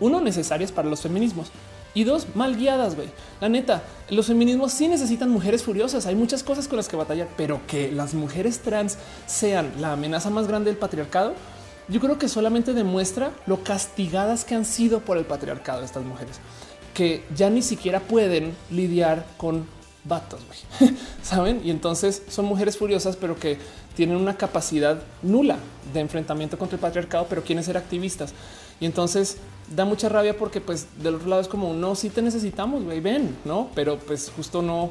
[0.00, 1.50] uno, necesarias para los feminismos
[1.94, 2.94] y dos, mal guiadas.
[2.94, 3.08] Güey,
[3.40, 6.06] la neta, los feminismos sí necesitan mujeres furiosas.
[6.06, 10.30] Hay muchas cosas con las que batallar, pero que las mujeres trans sean la amenaza
[10.30, 11.34] más grande del patriarcado.
[11.88, 16.36] Yo creo que solamente demuestra lo castigadas que han sido por el patriarcado estas mujeres,
[16.92, 19.66] que ya ni siquiera pueden lidiar con
[20.04, 20.40] vatos,
[21.22, 21.62] saben?
[21.64, 23.58] Y entonces son mujeres furiosas, pero que
[23.96, 25.56] tienen una capacidad nula
[25.92, 28.34] de enfrentamiento contra el patriarcado, pero quieren ser activistas.
[28.80, 29.38] Y entonces
[29.74, 33.00] da mucha rabia porque pues del otro lado es como no, si te necesitamos, güey,
[33.00, 34.90] ven, no, pero pues justo no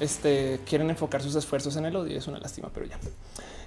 [0.00, 2.18] este, quieren enfocar sus esfuerzos en el odio.
[2.18, 2.98] Es una lástima, pero ya.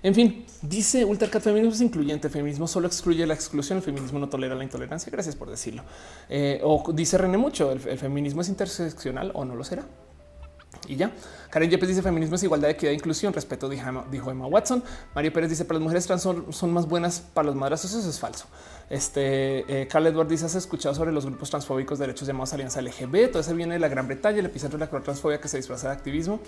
[0.01, 2.29] En fin, dice Ultracat feminismo es incluyente.
[2.29, 3.79] Feminismo solo excluye la exclusión.
[3.79, 5.11] El feminismo no tolera la intolerancia.
[5.11, 5.83] Gracias por decirlo.
[6.29, 7.71] Eh, o dice René mucho.
[7.71, 9.83] el feminismo es interseccional o no lo será.
[10.87, 11.11] Y ya.
[11.49, 13.33] Karen Yepes dice feminismo es igualdad, equidad e inclusión.
[13.33, 14.83] Respeto, dijo Emma Watson.
[15.13, 17.93] Mario Pérez dice para las mujeres trans son, más buenas para los madrazos.
[17.93, 18.45] Eso es falso.
[18.89, 22.81] Este eh, Carl Edward dice has escuchado sobre los grupos transfóbicos de derechos llamados Alianza
[22.81, 23.29] LGB.
[23.29, 25.89] Todo eso viene de la Gran Bretaña, el epicentro de la transfobia que se disfraza
[25.89, 26.39] de activismo.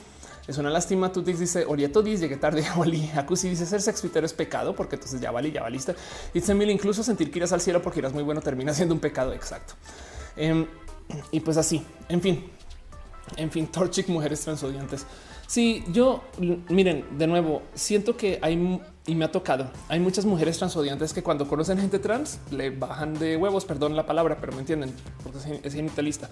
[0.48, 1.12] Es una lástima.
[1.12, 2.66] Tutix dice Orieto dice llegué tarde.
[2.78, 5.96] Oli Acusi dice ser sex Twitter es pecado porque entonces ya vale, ya valiste.
[6.56, 9.34] Mil incluso sentir que irás al cielo porque irás muy bueno termina siendo un pecado.
[9.34, 9.76] Exacto.
[10.36, 10.66] Em,
[11.32, 12.50] y pues así, en fin,
[13.38, 15.06] en fin, Torchic, mujeres transodiantes.
[15.48, 16.24] Sí, yo
[16.70, 19.70] miren, de nuevo, siento que hay y me ha tocado.
[19.90, 24.06] Hay muchas mujeres transodiantes que cuando conocen gente trans le bajan de huevos, perdón la
[24.06, 26.30] palabra, pero me entienden porque es genitalista.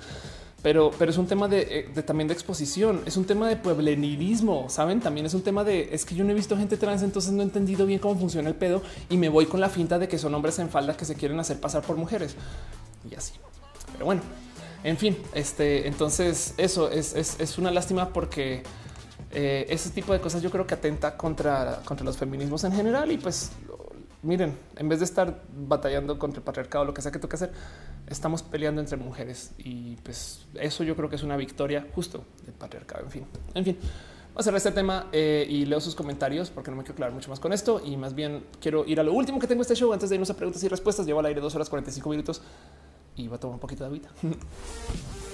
[0.62, 4.70] Pero, pero es un tema de, eh, también de exposición, es un tema de pueblenilismo,
[4.70, 5.00] saben?
[5.00, 7.42] También es un tema de es que yo no he visto gente trans, entonces no
[7.42, 10.18] he entendido bien cómo funciona el pedo y me voy con la finta de que
[10.18, 12.36] son hombres en falda que se quieren hacer pasar por mujeres
[13.10, 13.34] y así.
[13.94, 14.22] Pero bueno,
[14.84, 18.64] en fin, este entonces eso es, una lástima porque
[19.32, 23.12] eh, ese tipo de cosas yo creo que atenta contra, contra los feminismos en general
[23.12, 23.52] y pues
[24.22, 27.52] miren, en vez de estar batallando contra el patriarcado, lo que sea que toque hacer,
[28.08, 32.54] estamos peleando entre mujeres y pues eso yo creo que es una victoria justo del
[32.54, 33.06] patriarcado.
[33.06, 33.78] En fin, en fin.
[34.34, 37.14] Voy a cerrar este tema eh, y leo sus comentarios porque no me quiero aclarar
[37.14, 39.76] mucho más con esto y más bien quiero ir a lo último que tengo este
[39.76, 41.06] show antes de irnos a preguntas y respuestas.
[41.06, 42.42] Llevo al aire dos horas 45 minutos
[43.16, 44.10] y voy a tomar un poquito de agüita.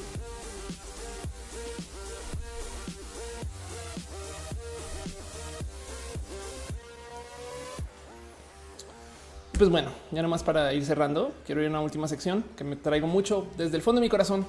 [9.58, 12.76] Pues bueno, ya nomás para ir cerrando, quiero ir a una última sección que me
[12.76, 14.46] traigo mucho desde el fondo de mi corazón,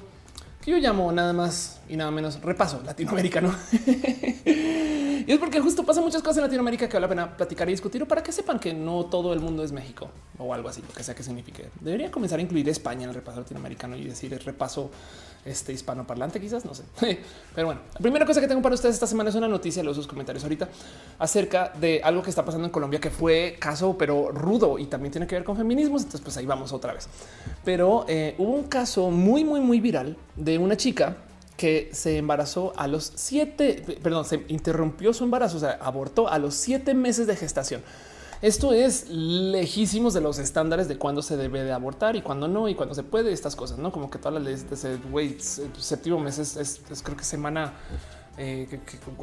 [0.61, 3.55] que yo llamo nada más y nada menos repaso latinoamericano.
[4.45, 7.71] y es porque justo pasa muchas cosas en Latinoamérica que vale la pena platicar y
[7.71, 10.93] discutir para que sepan que no todo el mundo es México o algo así, lo
[10.93, 11.71] que sea que signifique.
[11.81, 14.91] Debería comenzar a incluir España en el repaso latinoamericano y decir el repaso
[15.47, 16.85] este hispanoparlante, quizás no sé.
[17.55, 19.97] Pero bueno, la primera cosa que tengo para ustedes esta semana es una noticia, los
[19.97, 20.69] sus comentarios ahorita
[21.19, 25.13] acerca de algo que está pasando en Colombia que fue caso, pero rudo y también
[25.13, 26.03] tiene que ver con feminismos.
[26.03, 27.09] Entonces, pues ahí vamos otra vez.
[27.65, 31.17] Pero eh, hubo un caso muy, muy, muy viral de una chica
[31.57, 36.39] que se embarazó a los siete, perdón, se interrumpió su embarazo, o sea, abortó a
[36.39, 37.83] los siete meses de gestación.
[38.47, 42.69] Esto es lejísimos de los estándares de cuándo se debe de abortar y cuándo no
[42.69, 45.37] y cuándo se puede estas cosas, no como que todas las leyes de ese güey
[45.41, 47.73] séptimo mes es, creo que semana
[48.39, 48.69] eh,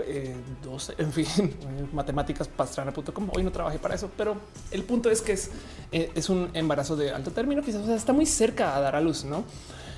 [0.05, 1.55] eh, 12, en fin,
[1.93, 3.29] matemáticas pastrana.com.
[3.33, 4.35] Hoy no trabajé para eso, pero
[4.71, 5.51] el punto es que es,
[5.93, 9.23] eh, es un embarazo de alto término, quizás está muy cerca a dar a luz,
[9.23, 9.45] no?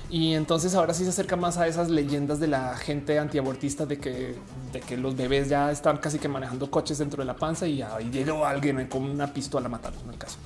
[0.08, 3.98] Y entonces ahora sí se acerca más a esas leyendas de la gente antiabortista de
[3.98, 4.36] que,
[4.72, 7.82] de que los bebés ya están casi que manejando coches dentro de la panza y
[7.82, 10.38] ahí llegó alguien con una pistola a matarlos en el caso.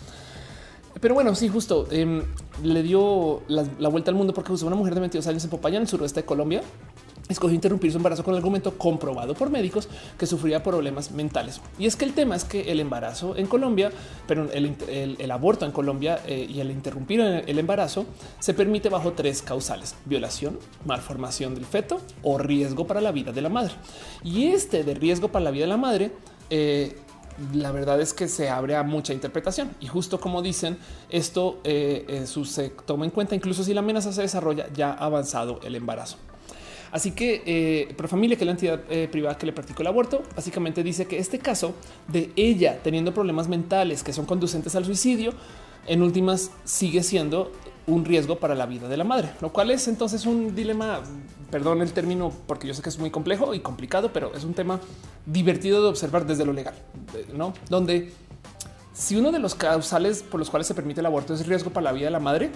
[0.98, 2.22] Pero bueno, sí, justo em,
[2.62, 5.76] le dio la, vuelta al mundo porque usó una mujer de 22 años en Popayán,
[5.76, 6.62] en el suroeste de Colombia,
[7.32, 11.60] escogió interrumpir su embarazo con el argumento comprobado por médicos que sufría problemas mentales.
[11.78, 13.90] Y es que el tema es que el embarazo en Colombia,
[14.26, 18.06] pero el, aborto en Colombia eh, y el interrumpir el embarazo
[18.38, 23.40] se permite bajo tres causales: violación, malformación del feto o riesgo para la vida de
[23.40, 23.72] la madre.
[24.24, 26.12] Y este de riesgo para la vida de la madre,
[26.50, 26.96] eh,
[27.54, 30.76] la verdad es que se abre a mucha interpretación y justo como dicen
[31.08, 35.74] esto eh, se toma en cuenta incluso si la amenaza se desarrolla ya avanzado el
[35.74, 36.18] embarazo.
[36.92, 40.22] Así que eh, Profamilia, que es la entidad eh, privada que le practicó el aborto,
[40.34, 41.74] básicamente dice que este caso
[42.08, 45.32] de ella teniendo problemas mentales que son conducentes al suicidio,
[45.86, 47.52] en últimas sigue siendo
[47.86, 51.00] un riesgo para la vida de la madre, lo cual es entonces un dilema,
[51.50, 54.54] perdón el término, porque yo sé que es muy complejo y complicado, pero es un
[54.54, 54.80] tema
[55.26, 56.74] divertido de observar desde lo legal,
[57.34, 57.52] ¿no?
[57.68, 58.12] Donde
[58.92, 61.84] si uno de los causales por los cuales se permite el aborto es riesgo para
[61.84, 62.50] la vida de la madre,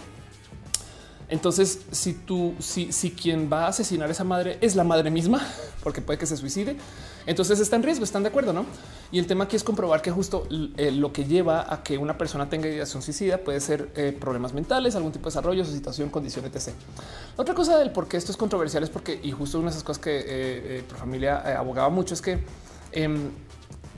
[1.35, 5.11] entonces, si tú, si, si quien va a asesinar a esa madre es la madre
[5.11, 5.45] misma,
[5.83, 6.77] porque puede que se suicide,
[7.27, 8.65] entonces está en riesgo, están de acuerdo, no?
[9.11, 10.47] Y el tema aquí es comprobar que justo
[10.77, 14.53] eh, lo que lleva a que una persona tenga ideación suicida puede ser eh, problemas
[14.53, 16.69] mentales, algún tipo de desarrollo, su situación, condición, etc.
[17.37, 19.83] Otra cosa del por qué esto es controversial es porque, y justo una de esas
[19.83, 22.39] cosas que eh, familia abogaba mucho es que
[22.93, 23.31] em,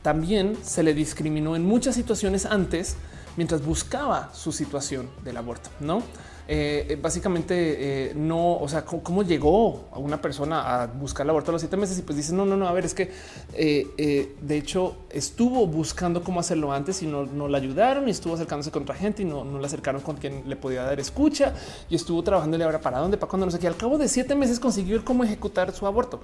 [0.01, 2.97] también se le discriminó en muchas situaciones antes
[3.37, 6.03] mientras buscaba su situación del aborto, no?
[6.49, 11.31] Eh, eh, básicamente eh, no, o sea, ¿cómo, llegó a una persona a buscar el
[11.31, 13.11] aborto a los siete meses y pues dice no, no, no, a ver, es que
[13.53, 18.71] de hecho estuvo buscando cómo hacerlo antes y no, no la ayudaron y estuvo acercándose
[18.71, 21.53] con otra gente y no, no la acercaron con quien le podía dar escucha
[21.91, 23.67] y estuvo trabajándole ahora para dónde, para cuándo, no sé qué.
[23.67, 26.21] Al cabo de siete meses consiguió cómo ejecutar su aborto.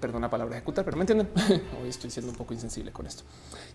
[0.00, 1.28] perdón la palabra ejecutar, pero me entienden.
[1.82, 3.24] Hoy estoy siendo un poco insensible con esto.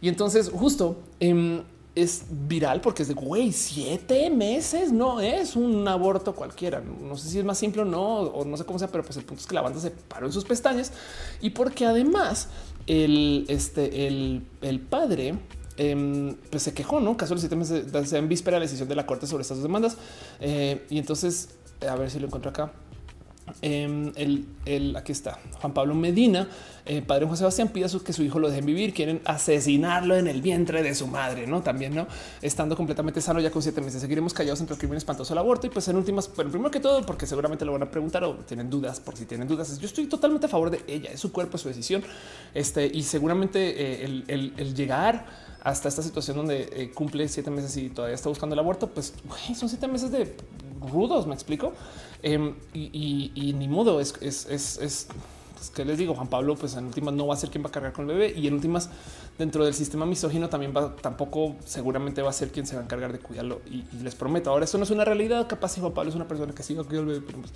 [0.01, 1.61] Y entonces justo em,
[1.95, 6.81] es viral porque es de güey, siete meses no es un aborto cualquiera.
[6.81, 9.15] No sé si es más simple o no, o no sé cómo sea, pero pues
[9.17, 10.91] el punto es que la banda se paró en sus pestañas
[11.41, 12.49] y porque además
[12.85, 15.35] el, este, el, el padre
[15.77, 18.95] em, pues se quejó, no caso de siete meses en víspera de la decisión de
[18.95, 19.97] la corte sobre estas demandas.
[20.41, 21.49] Eh, y entonces,
[21.87, 22.73] a ver si lo encuentro acá.
[23.61, 26.47] Em, el, aquí está Juan Pablo Medina,
[26.87, 28.93] eh, padre Juan Sebastián, pide que su hijo lo dejen vivir.
[28.93, 31.61] Quieren asesinarlo en el vientre de su madre, no?
[31.61, 32.07] También no
[32.41, 34.01] estando completamente sano ya con siete meses.
[34.01, 35.67] Seguiremos callados entre el crimen espantoso al aborto.
[35.67, 38.35] Y pues en últimas, pero primero que todo, porque seguramente lo van a preguntar o
[38.35, 39.79] tienen dudas por si tienen dudas.
[39.79, 42.03] Yo estoy totalmente a favor de ella, es su cuerpo, es su decisión.
[42.53, 45.25] Este y seguramente eh, el, llegar
[45.65, 49.15] hasta esta situación donde eh, cumple siete meses y todavía está buscando el aborto, pues
[49.55, 50.35] son siete meses de
[50.79, 51.25] rudos.
[51.25, 51.73] Me explico.
[52.21, 55.07] Em, y, ni modo, es, es, es,
[55.69, 57.71] que les digo, Juan Pablo, pues en últimas no va a ser quien va a
[57.71, 58.89] cargar con el bebé y en últimas
[59.37, 62.83] dentro del sistema misógino también va, tampoco seguramente va a ser quien se va a
[62.85, 64.49] encargar de cuidarlo y, les prometo.
[64.49, 66.83] Ahora esto no es una realidad, capaz si Juan Pablo es una persona que sigue
[66.83, 67.53] cuidando el bebé, pues,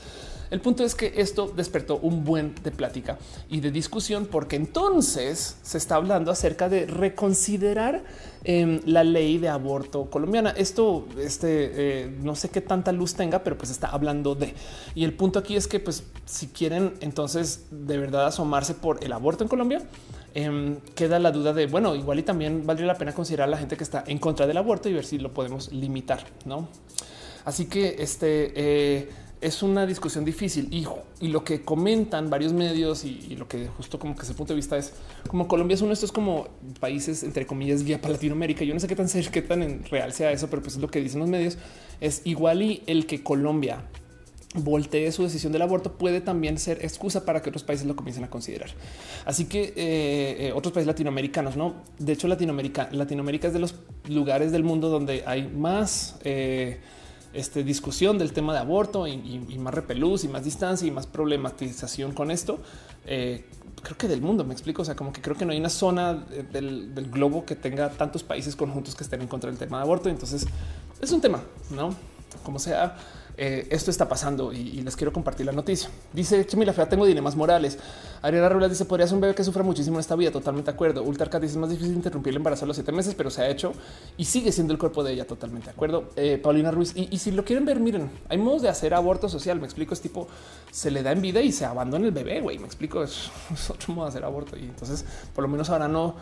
[0.50, 3.18] el punto es que esto despertó un buen de plática
[3.50, 8.04] y de discusión porque entonces se está hablando acerca de reconsiderar
[8.46, 10.52] Em, la ley de aborto colombiana.
[10.52, 14.54] Esto, este, eh, no sé qué tanta luz tenga, pero pues está hablando de.
[14.96, 19.12] Y el punto aquí es que, pues, si quieren entonces de verdad asomarse por el
[19.12, 19.82] aborto en Colombia,
[20.34, 23.58] em, queda la duda de, bueno, igual y también valdría la pena considerar a la
[23.58, 26.70] gente que está en contra del aborto y ver si lo podemos limitar, ¿no?
[27.44, 29.10] Así que este...
[29.42, 30.86] Es una discusión difícil y,
[31.22, 34.58] y lo que comentan varios medios y, lo que justo como que ese punto de
[34.58, 34.94] vista es
[35.28, 38.66] como Colombia es uno de estos como países entre comillas guía para Latinoamérica.
[38.66, 40.82] Yo no sé qué tan ser, qué tan en real sea eso, pero pues es
[40.82, 41.58] lo que dicen los medios.
[42.02, 43.86] Es igual y el que Colombia
[44.56, 48.24] voltee su decisión del aborto puede también ser excusa para que otros países lo comiencen
[48.24, 48.70] a considerar.
[49.26, 51.76] Así que eh, eh, otros países latinoamericanos, no?
[52.00, 53.76] De hecho, Latinoamérica, Latinoamérica es de los
[54.08, 56.80] lugares del mundo donde hay más eh,
[57.34, 62.14] este, discusión del tema de aborto y, más repelús y más distancia y más problematización
[62.14, 62.60] con esto.
[63.06, 63.46] Eh,
[63.82, 64.82] creo que del mundo me explico.
[64.82, 67.90] O sea, como que creo que no hay una zona del, del, globo que tenga
[67.90, 70.10] tantos países conjuntos que estén en contra del tema de aborto.
[70.10, 70.46] Entonces
[71.02, 71.96] es un tema, no
[72.44, 72.96] como sea.
[73.42, 75.90] Eh, esto está pasando y, les quiero compartir la noticia.
[76.12, 77.78] Dice la Fea, tengo dilemas morales.
[78.22, 80.30] Ariana Ruelas dice, podría ser un bebé que sufra muchísimo en esta vida.
[80.30, 81.04] Totalmente de acuerdo.
[81.04, 83.50] Ultarcat dice, es más difícil interrumpir el embarazo a los siete meses, pero se ha
[83.50, 83.72] hecho
[84.18, 85.26] y sigue siendo el cuerpo de ella.
[85.26, 86.10] Totalmente de acuerdo.
[86.18, 89.58] Eh, Paulina Ruiz, y, si lo quieren ver, miren, hay modos de hacer aborto social.
[89.58, 90.28] Me explico, es tipo,
[90.70, 92.60] se le da en vida y se abandona el bebé, güey.
[92.60, 93.32] Me explico, es,
[93.70, 94.58] otro modo de hacer aborto.
[94.58, 96.16] Y entonces, por lo menos ahora no,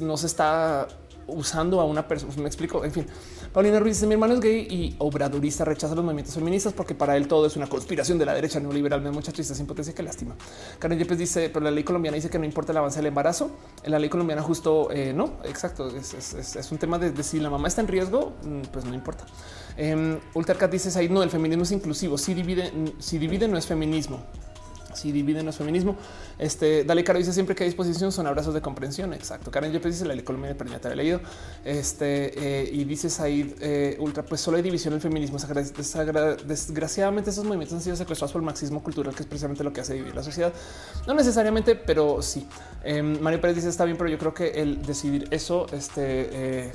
[0.00, 0.88] no se está
[1.26, 2.34] usando a una persona.
[2.36, 2.84] Me explico.
[2.84, 3.06] En fin,
[3.52, 7.16] Paulina Ruiz dice: Mi hermano es gay y obradurista, rechaza los movimientos feministas porque para
[7.16, 9.00] él todo es una conspiración de la derecha neoliberal.
[9.00, 10.36] Me da mucha tristeza, impotencia, que lástima.
[10.78, 13.50] Karen Yepes dice: Pero la ley colombiana dice que no importa el avance del embarazo.
[13.82, 15.88] En la ley colombiana, justo eh, no, exacto.
[15.88, 19.26] Es, un tema de, si la mamá está en riesgo, mm, pues no importa.
[19.76, 22.18] Eh, Ultercat dice ahí no, el feminismo es inclusivo.
[22.18, 24.20] Si divide, si divide, no es feminismo
[25.00, 25.96] si dividen los feminismo.
[26.38, 29.12] Este Dale Caro dice siempre que hay disposición son abrazos de comprensión.
[29.14, 29.50] Exacto.
[29.50, 31.20] Karen yo dice la ley colombiana, pero ya te he leído.
[31.64, 35.38] Este eh, y dices ahí eh, ultra, pues solo hay división en el feminismo.
[36.46, 39.80] Desgraciadamente, esos movimientos han sido secuestrados por el marxismo cultural, que es precisamente lo que
[39.80, 40.52] hace vivir la sociedad.
[41.06, 42.46] No necesariamente, pero sí.
[42.84, 46.72] Eh, Mario Pérez dice está bien, pero yo creo que el decidir eso, este eh,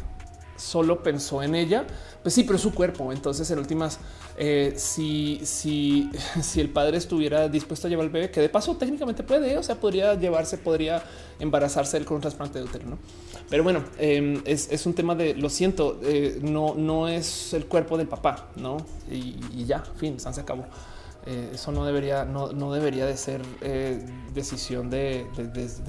[0.55, 1.85] solo pensó en ella.
[2.21, 3.11] Pues sí, pero es su cuerpo.
[3.11, 3.99] Entonces, en últimas,
[4.37, 6.09] eh, si, si,
[6.41, 9.63] si el padre estuviera dispuesto a llevar al bebé, que de paso técnicamente puede, o
[9.63, 11.03] sea, podría llevarse, podría
[11.39, 12.97] embarazarse él con un trasplante de útero, ¿no?
[13.49, 17.97] Pero bueno, em, es, un tema de lo siento, eh, no, no es el cuerpo
[17.97, 18.77] del papá, no?
[19.11, 20.65] Y, ya, fin, se acabó.
[21.27, 23.41] Eh, eso no debería, no, no debería de ser
[24.33, 25.27] decisión de,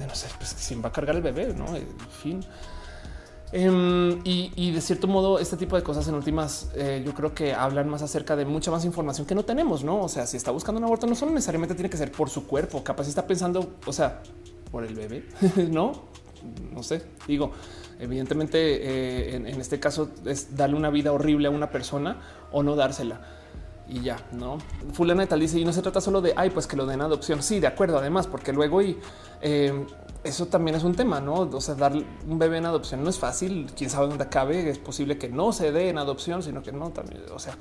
[0.07, 1.75] no sé, pues quién va a cargar el bebé, no?
[1.75, 1.87] En
[2.21, 2.45] fin.
[3.53, 7.53] Em, y, de cierto modo, este tipo de cosas en últimas, eh, yo creo que
[7.53, 10.01] hablan más acerca de mucha más información que no tenemos, no?
[10.01, 12.45] O sea, si está buscando un aborto, no solo necesariamente tiene que ser por su
[12.45, 14.21] cuerpo, capaz está pensando, o sea,
[14.69, 15.25] por el bebé,
[15.71, 15.93] no?
[16.73, 17.51] No sé, digo,
[17.99, 22.75] evidentemente eh, en, este caso es darle una vida horrible a una persona o no
[22.75, 23.21] dársela
[23.89, 24.57] y ya, no?
[24.93, 27.01] Fulana de tal dice y no se trata solo de ay, pues que lo den
[27.01, 27.41] adopción.
[27.41, 28.97] Sí, de acuerdo, además, porque luego y
[29.41, 29.85] eh,
[30.27, 31.49] eso también es un tema, no?
[31.51, 33.71] O sea, dar un bebé en adopción no es fácil.
[33.75, 34.69] Quién sabe dónde acabe.
[34.69, 37.21] Es posible que no se dé en adopción, sino que no también.
[37.33, 37.55] O sea,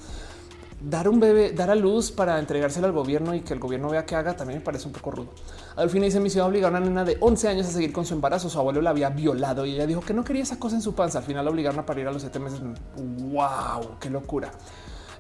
[0.81, 4.05] dar un bebé, dar a luz para entregárselo al gobierno y que el gobierno vea
[4.05, 5.29] que haga también me parece un poco rudo.
[5.77, 8.05] Al fin dice mi ciudad obligar a una nena de 11 años a seguir con
[8.05, 8.49] su embarazo.
[8.49, 10.95] Su abuelo la había violado y ella dijo que no quería esa cosa en su
[10.95, 11.19] panza.
[11.19, 12.61] Al final la obligaron a parir a los siete meses.
[12.97, 14.51] Wow, qué locura.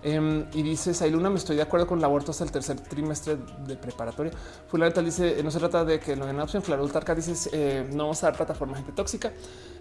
[0.07, 3.39] Em, y dice Sailuna, me estoy de acuerdo con el aborto hasta el tercer trimestre
[3.67, 4.31] de preparatoria.
[4.69, 6.63] Fulaneta dice, no se trata de que no una opción.
[6.63, 9.33] Claro, Tarka dice, eh, no vamos a dar plataforma gente tóxica.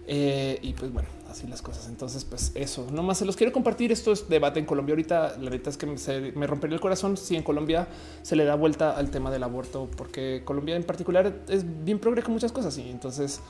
[0.04, 1.86] Eh, y pues bueno, así las cosas.
[1.86, 3.92] Entonces, pues eso, no más se los quiero compartir.
[3.92, 4.94] Esto es debate en Colombia.
[4.94, 7.86] Ahorita, la verdad es que me, rompería el corazón si en Colombia
[8.22, 12.24] se le da vuelta al tema del aborto, porque Colombia en particular es bien progre
[12.24, 12.76] con muchas cosas.
[12.78, 13.42] Y entonces,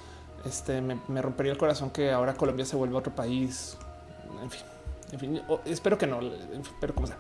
[0.45, 3.79] este me, me rompería el corazón que ahora Colombia se vuelva otro país.
[4.43, 4.61] En fin,
[5.13, 6.21] en fin, espero que no,
[6.81, 7.19] pero como sea.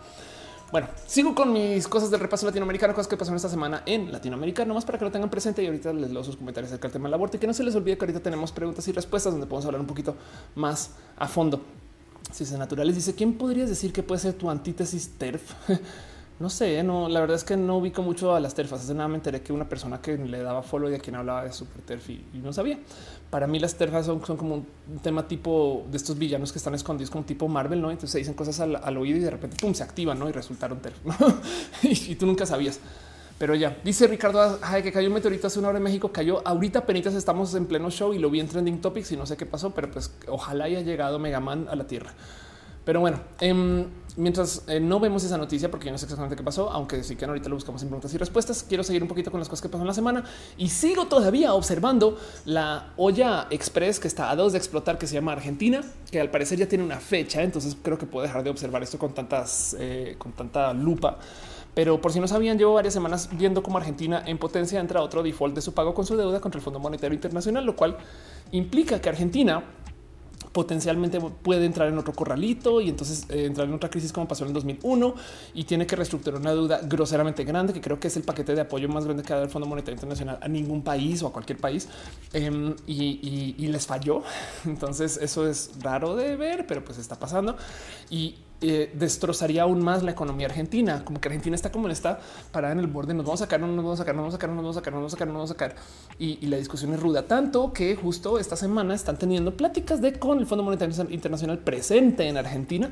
[0.72, 4.64] Bueno, sigo con mis cosas del repaso latinoamericano, cosas que pasaron esta semana en Latinoamérica,
[4.64, 7.06] nomás para que lo tengan presente y ahorita les leo sus comentarios acerca del tema
[7.06, 9.46] del aborto y que no se les olvide que ahorita tenemos preguntas y respuestas donde
[9.46, 10.16] podemos hablar un poquito
[10.56, 11.60] más a fondo.
[12.38, 15.52] Es naturales, dice, ¿quién podrías decir que puede ser tu antítesis TERF?
[16.38, 18.82] No sé, no, la verdad es que no ubico mucho a las terfas.
[18.82, 21.44] Hace nada me enteré que una persona que le daba follow y a quien hablaba
[21.44, 22.78] de super terf y, no sabía.
[23.36, 27.10] Para mí las terfas son, como un tema tipo de estos villanos que están escondidos
[27.10, 27.90] como tipo Marvel, ¿no?
[27.90, 30.26] Entonces se dicen cosas al, oído y de repente pum, se activan, ¿no?
[30.26, 30.96] Y resultaron terf.
[31.82, 32.80] y, tú nunca sabías.
[33.36, 36.10] Pero ya dice Ricardo que cayó un meteorito hace una hora en México.
[36.10, 39.26] Cayó ahorita, penitas estamos en pleno show y lo vi en trending topics y no
[39.26, 42.14] sé qué pasó, pero pues ojalá haya llegado Megaman a la tierra.
[42.86, 43.84] Pero bueno, em,
[44.16, 47.16] mientras eh, no vemos esa noticia, porque yo no sé exactamente qué pasó, aunque sí
[47.16, 49.62] que ahorita lo buscamos en preguntas y respuestas, quiero seguir un poquito con las cosas
[49.62, 50.24] que pasan la semana
[50.56, 55.14] y sigo todavía observando la olla express que está a dos de explotar, que se
[55.14, 57.42] llama Argentina, que al parecer ya tiene una fecha.
[57.42, 61.18] Entonces creo que puedo dejar de observar esto con tantas, eh, con tanta lupa.
[61.74, 65.22] Pero por si no sabían, llevo varias semanas viendo cómo Argentina en potencia entra otro
[65.22, 67.98] default de su pago con su deuda contra el Fondo Monetario Internacional, lo cual
[68.50, 69.62] implica que Argentina
[70.56, 74.44] potencialmente puede entrar en otro corralito y entonces eh, entrar en otra crisis como pasó
[74.44, 75.14] en el 2001
[75.52, 78.62] y tiene que reestructurar una deuda groseramente grande, que creo que es el paquete de
[78.62, 81.32] apoyo más grande que ha dado el Fondo Monetario Internacional a ningún país o a
[81.34, 81.88] cualquier país
[82.32, 84.22] em, y, y les falló.
[84.64, 87.54] Entonces eso es raro de ver, pero pues está pasando
[88.08, 91.04] y eh, destrozaría aún más la economía argentina.
[91.04, 92.20] Como que Argentina está como está
[92.52, 93.14] parada en el borde.
[93.14, 94.56] Nos vamos a sacar, no nos vamos a sacar, no nos vamos a sacar, no
[94.56, 95.76] nos vamos a sacar, no nos vamos a sacar.
[96.18, 100.14] Y, y, la discusión es ruda, tanto que justo esta semana están teniendo pláticas de
[100.14, 102.90] con el Fondo Monetario Internacional presente en Argentina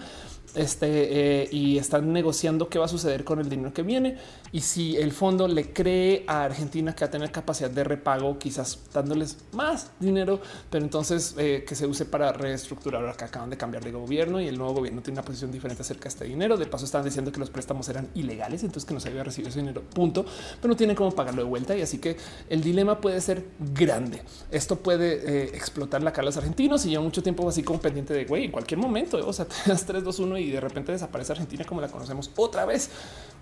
[0.55, 4.17] este, eh, y están negociando qué va a suceder con el dinero que viene
[4.53, 8.39] y si el fondo le cree a Argentina que va a tener capacidad de repago,
[8.39, 13.51] quizás dándoles más dinero, pero entonces eh, que se use para reestructurar ahora que acaban
[13.51, 16.25] de cambiar de gobierno y el nuevo gobierno tiene una posición diferente acerca de este
[16.27, 16.57] dinero.
[16.57, 19.51] De paso, están diciendo que los préstamos eran ilegales, entonces que no se había recibido
[19.51, 20.25] ese dinero, punto,
[20.61, 21.77] pero no tienen cómo pagarlo de vuelta.
[21.77, 22.17] Y así que
[22.49, 24.23] el dilema puede ser grande.
[24.51, 27.81] Esto puede eh, explotar la cara a los argentinos y lleva mucho tiempo así como
[27.81, 30.61] pendiente de güey, en cualquier momento, o sea, te das 3, 2, 1 y de
[30.61, 32.91] repente desaparece Argentina como la conocemos otra vez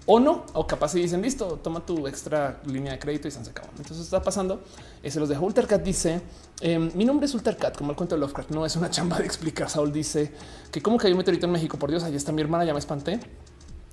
[0.07, 3.45] o no, o capaz si dicen listo, toma tu extra línea de crédito y se
[3.45, 3.69] sacado.
[3.79, 4.63] Entonces está pasando.
[5.07, 5.45] Se los dejo.
[5.45, 6.21] Ultercat dice
[6.61, 8.51] em, mi nombre es Ultercat, como el cuento de Lovecraft.
[8.51, 9.71] No es una chamba de explicar.
[9.71, 10.33] Saul dice
[10.73, 11.79] que como que hay un meteorito en México.
[11.79, 12.65] Por Dios, ahí está mi hermana.
[12.65, 13.21] Ya me espanté.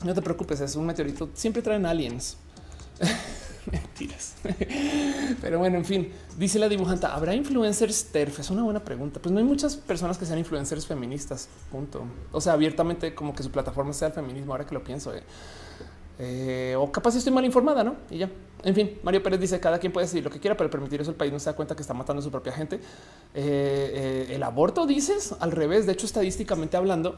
[0.04, 1.30] No te preocupes, es un meteorito.
[1.34, 2.38] Siempre traen aliens.
[3.72, 4.36] Mentiras.
[5.42, 8.40] Pero bueno, en fin, dice la dibujanta, ¿habrá influencers TERF?
[8.40, 9.20] Es una buena pregunta.
[9.22, 12.04] Pues no hay muchas personas que sean influencers feministas, punto.
[12.32, 15.14] O sea, abiertamente como que su plataforma sea el feminismo, ahora que lo pienso.
[15.14, 15.24] Eh.
[16.20, 17.96] Eh, o capaz estoy mal informada, ¿no?
[18.10, 18.30] Y ya.
[18.64, 21.12] En fin, Mario Pérez dice cada quien puede decir lo que quiera, pero permitir eso
[21.12, 22.76] el país no se da cuenta que está matando a su propia gente.
[22.76, 22.82] Eh,
[23.34, 25.86] eh, el aborto dices al revés.
[25.86, 27.18] De hecho, estadísticamente hablando,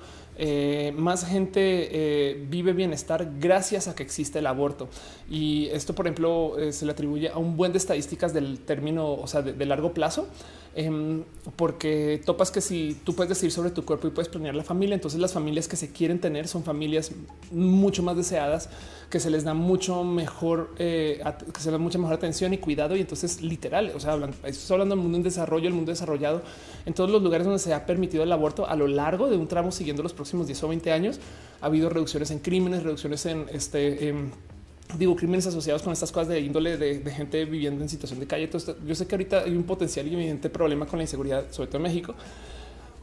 [0.95, 4.87] más gente vive bienestar gracias a que existe el aborto.
[5.29, 9.27] Y esto, por ejemplo, se le atribuye a un buen de estadísticas del término, o
[9.27, 10.27] sea, de largo plazo.
[10.73, 11.25] Em,
[11.57, 14.95] porque topas que si tú puedes decir sobre tu cuerpo y puedes planear la familia,
[14.95, 17.11] entonces las familias que se quieren tener son familias
[17.51, 18.69] mucho más deseadas,
[19.09, 22.95] que se les da mucho mejor, eh, que se da mucha mejor atención y cuidado.
[22.95, 26.41] Y entonces literal, o sea, estoy hablando del mundo en desarrollo, el mundo desarrollado,
[26.85, 29.47] en todos los lugares donde se ha permitido el aborto a lo largo de un
[29.47, 31.19] tramo siguiendo los próximos 10 o 20 años,
[31.61, 34.09] ha habido reducciones en crímenes, reducciones en este...
[34.09, 34.31] En,
[34.97, 38.45] digo, crímenes asociados con estas cosas de índole de, gente viviendo en situación de calle.
[38.45, 41.67] Entonces, yo sé que ahorita hay un potencial y evidente problema con la inseguridad, sobre
[41.67, 42.15] todo en México,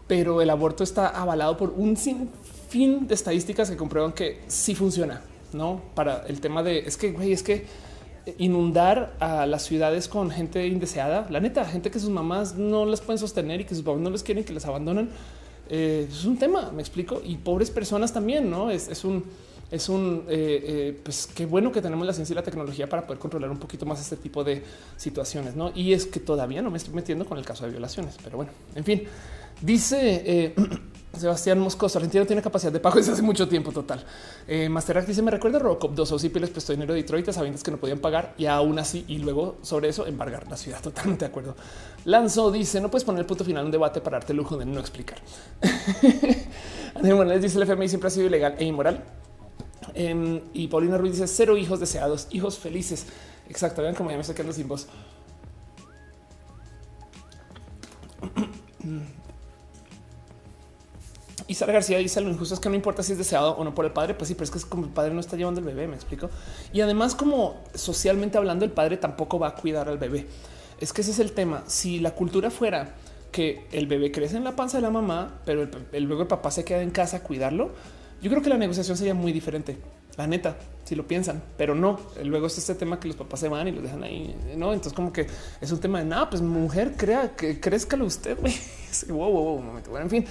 [0.07, 5.23] pero el aborto está avalado por un sinfín de estadísticas que comprueban que sí funciona,
[5.52, 7.66] no para el tema de es que güey, es que
[8.39, 13.00] inundar a las ciudades con gente indeseada, la neta, gente que sus mamás no las
[13.00, 15.08] pueden sostener y que sus papás no les quieren que les abandonan.
[15.70, 19.24] Eh, es un tema, me explico, y pobres personas también, no es un
[19.70, 23.07] es un eh, eh, pues qué bueno que tenemos la ciencia y la tecnología para
[23.07, 24.62] poder controlar un poquito más este tipo de
[24.97, 25.73] situaciones, ¿no?
[25.74, 28.52] Y es que todavía no me estoy metiendo con el caso de violaciones, pero bueno,
[28.74, 29.02] en fin,
[29.60, 30.55] dice
[31.17, 34.05] Sebastián Moscoso, Argentina tiene capacidad de pago desde hace mucho tiempo total.
[34.47, 37.70] Eh, Master dice, me recuerda Robocop 2 o les prestó dinero de Detroit sabiendo que
[37.70, 40.81] no podían pagar y aún así y luego sobre eso embargar la ciudad.
[40.83, 41.57] Totalmente de acuerdo.
[42.05, 44.57] Lanzo dice, no puedes poner el punto final en un debate para darte el lujo
[44.57, 45.19] de no explicar.
[47.03, 49.03] les dice, el FMI siempre ha sido ilegal e inmoral
[49.95, 53.07] Em, y Paulina Ruiz dice cero hijos deseados, hijos felices.
[53.49, 53.83] Exacto.
[53.83, 54.87] Vean cómo ya me estoy quedando sin voz.
[61.55, 63.86] Sara García dice lo injusto es que no importa si es deseado o no por
[63.86, 65.67] el padre, pues sí, pero es que es como el padre no está llevando el
[65.67, 66.28] bebé, me explico.
[66.73, 70.27] Y además, como socialmente hablando, el padre tampoco va a cuidar al bebé.
[70.78, 71.65] Es que ese es el tema.
[71.67, 72.94] Si la cultura fuera
[73.33, 76.51] que el bebé crece en la panza de la mamá, pero el, luego el papá
[76.51, 77.70] se queda en casa a cuidarlo,
[78.20, 79.78] yo creo que la negociación sería muy diferente.
[80.17, 82.01] La neta, si lo piensan, pero no.
[82.25, 84.35] Luego es este tema que los papás se van y los dejan ahí.
[84.57, 85.27] No, entonces, como que
[85.60, 88.36] es un tema de nada, pues mujer, crea que crezcalo usted.
[89.09, 89.62] wow, wow.
[89.89, 90.25] Bueno, en fin,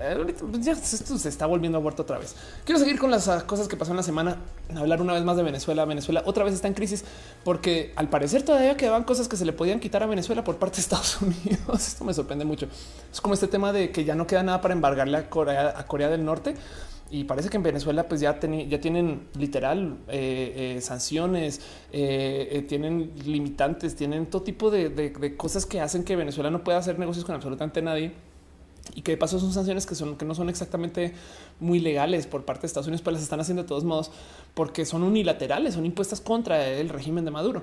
[0.00, 2.36] eh, pues ya esto se está volviendo aborto otra vez.
[2.64, 4.36] Quiero seguir con las ah, cosas que pasaron la semana,
[4.76, 5.84] hablar una vez más de Venezuela.
[5.84, 7.04] Venezuela otra vez está en crisis
[7.44, 10.76] porque al parecer todavía quedaban cosas que se le podían quitar a Venezuela por parte
[10.76, 11.88] de Estados Unidos.
[11.88, 12.68] Esto me sorprende mucho.
[13.12, 16.24] Es como este tema de que ya no queda nada para embargarle a Corea, del
[16.24, 16.54] Norte
[17.10, 21.60] y parece que en Venezuela pues ya, tienen literal eh, eh, sanciones,
[21.90, 27.24] tienen limitantes, tienen todo tipo de, cosas que hacen que Venezuela no pueda hacer negocios
[27.24, 28.12] con absolutamente nadie
[28.94, 31.14] y que de paso son sanciones que son que no son exactamente
[31.60, 34.10] muy legales por parte de Estados Unidos, pero las están haciendo de todos modos
[34.54, 37.62] porque son unilaterales, son impuestas contra el régimen de Maduro.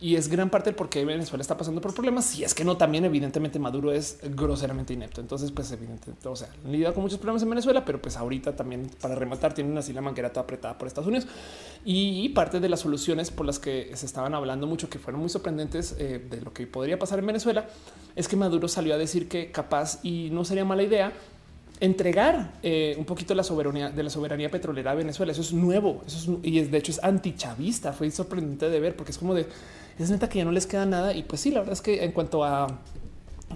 [0.00, 2.24] Y es gran parte del por qué Venezuela está pasando por problemas.
[2.24, 5.20] Si es que no, también evidentemente Maduro es groseramente inepto.
[5.20, 8.90] Entonces, pues evidentemente, o sea, lidia con muchos problemas en Venezuela, pero pues ahorita también
[9.00, 11.26] para rematar tienen así la manguera toda apretada por Estados Unidos
[11.84, 15.30] y parte de las soluciones por las que se estaban hablando mucho que fueron muy
[15.30, 17.66] sorprendentes eh, de lo que podría pasar en Venezuela
[18.16, 21.12] es que Maduro salió a decir que capaz y no sería mala idea
[21.80, 25.32] entregar eh, un poquito la soberanía de la soberanía petrolera a Venezuela.
[25.32, 27.92] Eso es nuevo, eso es, y es, de hecho es antichavista.
[27.92, 29.46] Fue sorprendente de ver porque es como de
[29.98, 31.14] es neta que ya no les queda nada.
[31.14, 32.66] Y pues sí, la verdad es que en cuanto a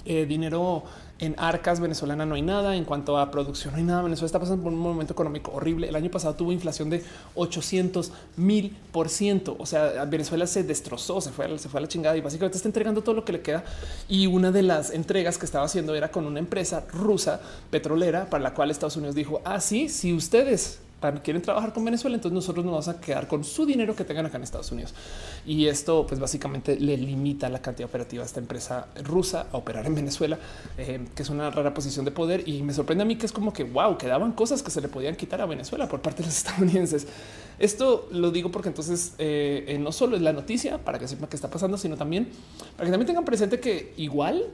[0.05, 0.85] eh, dinero
[1.19, 2.77] en arcas venezolana no hay nada.
[2.77, 4.03] En cuanto a producción, no hay nada.
[4.03, 5.89] Venezuela está pasando por un momento económico horrible.
[5.89, 7.03] El año pasado tuvo inflación de
[7.35, 9.57] 800 mil por ciento.
[9.59, 12.69] O sea, Venezuela se destrozó, se fue, se fue a la chingada y básicamente está
[12.69, 13.65] entregando todo lo que le queda.
[14.09, 18.43] Y una de las entregas que estaba haciendo era con una empresa rusa petrolera para
[18.43, 20.81] la cual Estados Unidos dijo: Así, ah, si ustedes
[21.23, 24.27] quieren trabajar con Venezuela, entonces nosotros nos vamos a quedar con su dinero que tengan
[24.27, 24.95] acá en Estados Unidos.
[25.47, 29.87] Y esto pues básicamente le limita la cantidad operativa a esta empresa rusa a operar
[29.87, 30.39] en Venezuela,
[30.77, 32.49] eh, que es una rara posición de poder.
[32.49, 34.89] Y me sorprende a mí que es como que, wow, quedaban cosas que se le
[34.89, 37.07] podían quitar a Venezuela por parte de los estadounidenses.
[37.59, 41.29] Esto lo digo porque entonces eh, eh, no solo es la noticia para que sepan
[41.29, 42.29] qué está pasando, sino también
[42.77, 44.45] para que también tengan presente que igual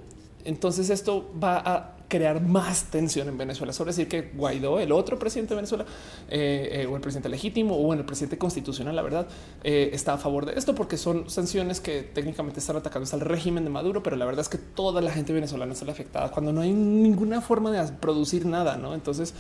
[0.45, 3.73] entonces esto va a crear más tensión en Venezuela.
[3.73, 5.85] Sobre decir que Guaidó, el otro presidente de Venezuela,
[6.31, 9.27] eh, eh, o el presidente legítimo, o el presidente constitucional, la verdad,
[9.65, 13.65] eh, está a favor de esto porque son sanciones que técnicamente están atacando al régimen
[13.65, 16.61] de Maduro, pero la verdad es que toda la gente venezolana sale afectada cuando no
[16.61, 18.95] hay ninguna forma de producir nada, ¿no?
[18.95, 19.35] Entonces,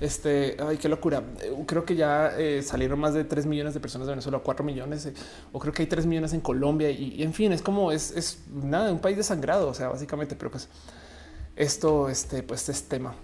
[0.00, 1.24] este, ay, qué locura.
[1.66, 5.08] Creo que ya salieron más de 3 millones de personas de Venezuela, 4 millones,
[5.50, 8.38] o creo que hay 3 millones en Colombia, y, en fin, es como, es, es
[8.52, 10.68] nada, un país desangrado, o sea, básicamente, pero pues
[11.60, 13.14] esto, este, pues es tema.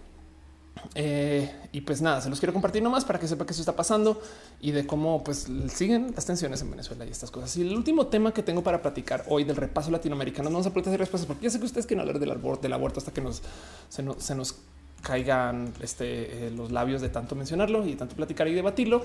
[0.94, 3.74] Eh, y pues nada, se los quiero compartir nomás para que sepa que eso está
[3.74, 4.20] pasando
[4.60, 7.56] y de cómo pues siguen las tensiones en Venezuela y estas cosas.
[7.56, 10.70] Y el último tema que tengo para platicar hoy del repaso latinoamericano, no vamos a
[10.70, 13.12] preguntas y respuestas porque ya sé que ustedes quieren hablar del aborto, del aborto hasta
[13.12, 13.42] que nos
[13.89, 14.55] se, nos,
[15.02, 19.02] caigan este, eh, los labios de tanto mencionarlo y tanto platicar y debatirlo.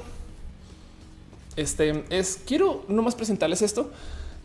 [1.56, 3.92] Este es quiero nomás presentarles esto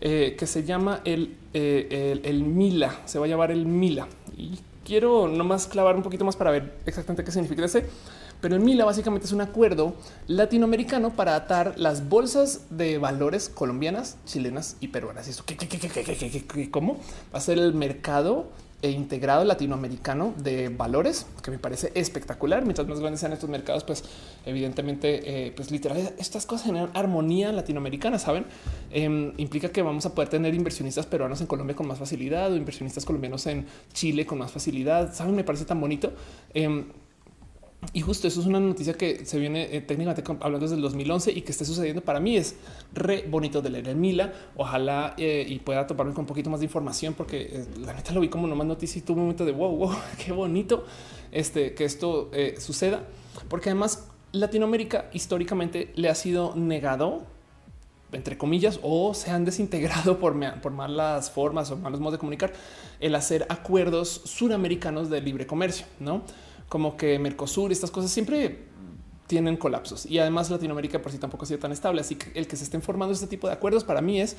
[0.00, 4.08] eh, que se llama el, el, Mila, se va a llamar el Mila
[4.86, 7.84] quiero nomás clavar un poquito más para ver exactamente qué significa ese.
[8.40, 9.94] Pero el MILA básicamente es un acuerdo
[10.28, 15.26] latinoamericano para atar las bolsas de valores colombianas, chilenas y peruanas.
[15.26, 17.00] ¿Y esto qué, qué, qué, cómo
[17.34, 18.46] va a ser el mercado
[18.82, 22.62] e integrado latinoamericano de valores, que me parece espectacular.
[22.64, 24.04] Mientras más grandes sean estos mercados, pues
[24.44, 28.44] evidentemente, eh, pues literal, estas cosas generan armonía latinoamericana, ¿saben?
[28.90, 32.56] Em, implica que vamos a poder tener inversionistas peruanos en Colombia con más facilidad o
[32.56, 35.14] inversionistas colombianos en Chile con más facilidad.
[35.14, 35.34] ¿Saben?
[35.34, 36.12] Me parece tan bonito.
[36.52, 36.86] Em,
[37.92, 41.32] y justo eso es una noticia que se viene eh, técnicamente hablando desde el 2011
[41.32, 42.56] y que esté sucediendo para mí es
[42.92, 44.32] re bonito de leer en Mila.
[44.56, 48.12] Ojalá eh, y pueda toparme con un poquito más de información porque eh, la neta
[48.12, 50.84] lo vi como nomás noticia y tuve un momento de wow, wow, qué bonito
[51.32, 53.04] este, que esto suceda.
[53.48, 57.24] Porque además Latinoamérica históricamente le ha sido negado
[58.12, 62.52] entre comillas, o se han desintegrado por, por malas formas o malos modos de comunicar,
[63.00, 66.22] el hacer acuerdos suramericanos de libre comercio, ¿no?
[66.68, 68.66] Como que Mercosur estas cosas siempre
[69.26, 72.00] tienen colapsos y además Latinoamérica por sí tampoco ha sido tan estable.
[72.00, 74.36] Así que el que se estén formando este tipo de acuerdos para mí es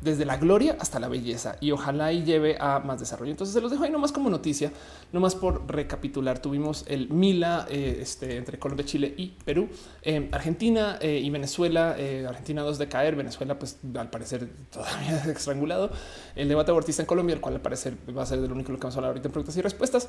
[0.00, 3.30] desde la gloria hasta la belleza y ojalá y lleve a más desarrollo.
[3.30, 4.70] Entonces se los dejo ahí nomás como noticia,
[5.12, 6.38] nomás por recapitular.
[6.40, 9.68] Tuvimos el Mila eh, este, entre Colombia, Chile y Perú,
[10.02, 11.96] eh, Argentina eh, y Venezuela.
[12.28, 15.90] Argentina dos de caer, Venezuela, pues al parecer todavía estrangulado.
[16.36, 18.78] El debate abortista en Colombia, el cual al parecer va a ser del único que
[18.78, 20.08] vamos a hablar ahorita en preguntas y respuestas.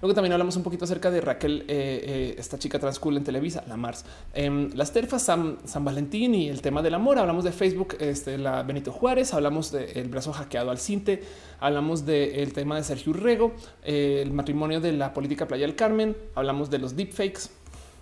[0.00, 3.76] Luego también hablamos un poquito acerca de Raquel, esta chica trans cool en Televisa, la
[3.76, 7.18] Mars, em, las terfas San, Valentín y el tema del amor.
[7.18, 11.22] Hablamos de Facebook, este, la Benito Juárez hablamos del brazo hackeado al Cinte,
[11.58, 13.52] hablamos del tema de Sergio Urrego,
[13.84, 17.59] eh, el matrimonio de la política Playa del Carmen, hablamos de los deepfakes.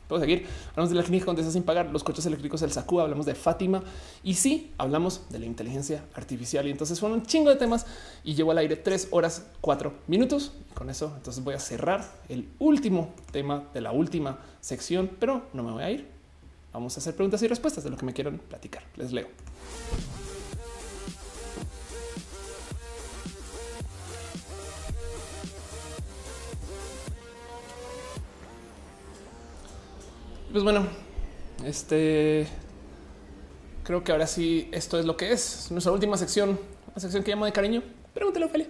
[0.08, 0.46] Puedo seguir.
[0.70, 3.82] Hablamos de la clínica Condesa sin pagar, los coches eléctricos del SACU, hablamos de Fátima
[4.22, 6.66] y sí, hablamos de la inteligencia artificial.
[6.66, 7.86] Y entonces fueron un chingo de temas
[8.24, 10.52] y llevo al aire tres horas, cuatro minutos.
[10.74, 15.62] con eso, entonces voy a cerrar el último tema de la última sección, pero no
[15.62, 16.08] me voy a ir.
[16.72, 18.84] Vamos a hacer preguntas y respuestas de lo que me quieran platicar.
[18.96, 19.26] Les leo.
[30.50, 30.86] Pues bueno,
[31.66, 32.46] este
[33.84, 35.70] creo que ahora sí esto es lo que es.
[35.70, 37.82] nuestra última sección, una sección que llamo de cariño.
[38.14, 38.66] Pregúntale, Ophelia.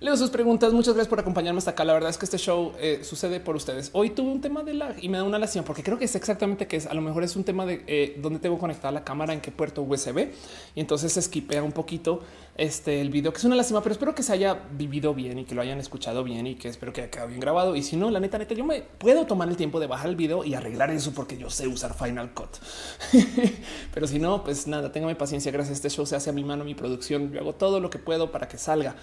[0.00, 0.72] Leo sus preguntas.
[0.72, 1.84] Muchas gracias por acompañarme hasta acá.
[1.84, 3.90] La verdad es que este show eh, sucede por ustedes.
[3.92, 6.14] Hoy tuve un tema de lag y me da una lástima porque creo que es
[6.14, 6.86] exactamente que es.
[6.86, 9.50] A lo mejor es un tema de eh, dónde tengo conectada la cámara, en qué
[9.50, 10.30] puerto USB
[10.74, 12.22] y entonces esquipea un poquito
[12.56, 15.44] este el video, que es una lástima, pero espero que se haya vivido bien y
[15.44, 17.76] que lo hayan escuchado bien y que espero que haya quedado bien grabado.
[17.76, 20.16] Y si no, la neta, neta, yo me puedo tomar el tiempo de bajar el
[20.16, 22.56] video y arreglar eso porque yo sé usar Final Cut.
[23.92, 25.52] pero si no, pues nada, mi paciencia.
[25.52, 25.76] Gracias.
[25.76, 27.30] Este show se hace a mi mano, mi producción.
[27.32, 28.96] Yo hago todo lo que puedo para que salga.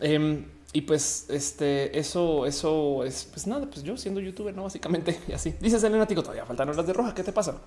[0.00, 5.18] Em, y pues este, eso, eso es pues nada, pues yo siendo youtuber, no básicamente
[5.28, 5.54] y así.
[5.60, 7.14] Dice Selena Tico, todavía faltan horas de roja.
[7.14, 7.60] ¿Qué te pasa?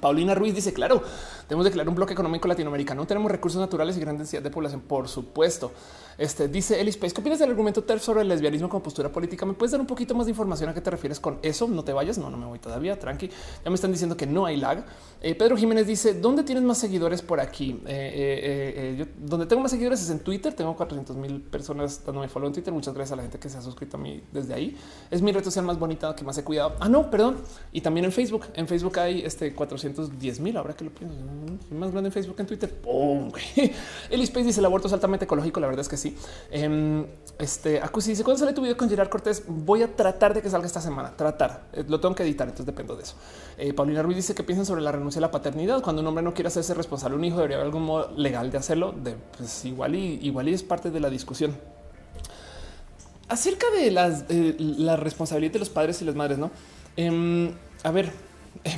[0.00, 1.02] Paulina Ruiz dice, claro,
[1.48, 3.06] tenemos que declarar un bloque económico latinoamericano.
[3.06, 5.72] Tenemos recursos naturales y gran densidad de población, por supuesto.
[6.18, 7.14] Este dice Elis Space.
[7.14, 9.46] ¿Qué opinas del argumento TERF sobre el lesbianismo como postura política?
[9.46, 11.68] ¿Me puedes dar un poquito más de información a qué te refieres con eso?
[11.68, 12.18] No te vayas.
[12.18, 12.98] No, no me voy todavía.
[12.98, 13.28] Tranqui.
[13.28, 14.84] Ya me están diciendo que no hay lag.
[15.22, 17.80] Eh, Pedro Jiménez dice: ¿Dónde tienes más seguidores por aquí?
[17.86, 20.52] Eh, eh, yo, donde tengo más seguidores es en Twitter.
[20.54, 22.74] Tengo 400 mil personas dándome follow en Twitter.
[22.74, 24.76] Muchas gracias a la gente que se ha suscrito a mí desde ahí.
[25.12, 26.74] Es mi red social más bonita que más he cuidado.
[26.80, 27.36] Ah, no, perdón.
[27.70, 28.46] Y también en Facebook.
[28.54, 30.56] En Facebook hay este 410 mil.
[30.56, 31.16] Ahora que lo pienso,
[31.70, 32.74] más grande en Facebook que en Twitter.
[32.74, 33.30] ¡Pum!
[34.10, 35.60] Elis Space dice: el aborto es altamente ecológico.
[35.60, 36.16] La verdad es que sí.
[36.50, 37.06] Em,
[37.38, 40.50] este Acusi dice cuando sale tu video con Gerard Cortés, voy a tratar de que
[40.50, 41.16] salga esta semana.
[41.16, 43.14] Tratar eh, lo tengo que editar, entonces dependo de eso.
[43.56, 45.82] Eh, Paulina Ruiz dice que piensan sobre la renuncia a la paternidad.
[45.82, 48.58] Cuando un hombre no quiere hacerse responsable un hijo, debería haber algún modo legal de
[48.58, 48.92] hacerlo.
[48.92, 51.56] De, pues igual y igual y es parte de la discusión
[53.28, 54.24] acerca de las,
[54.58, 56.38] la responsabilidad de los padres y las madres.
[56.38, 56.50] No,
[56.96, 58.12] em, a ver,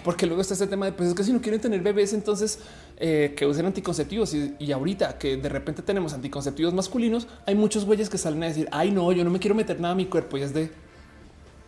[0.05, 2.60] porque luego está este tema de pues es que si no quieren tener bebés, entonces
[2.99, 8.10] eh, que usen anticonceptivos y, ahorita que de repente tenemos anticonceptivos masculinos, hay muchos güeyes
[8.10, 10.39] que salen a decir ay, no, yo no me quiero meter nada a mi cuerpo
[10.39, 10.70] y es de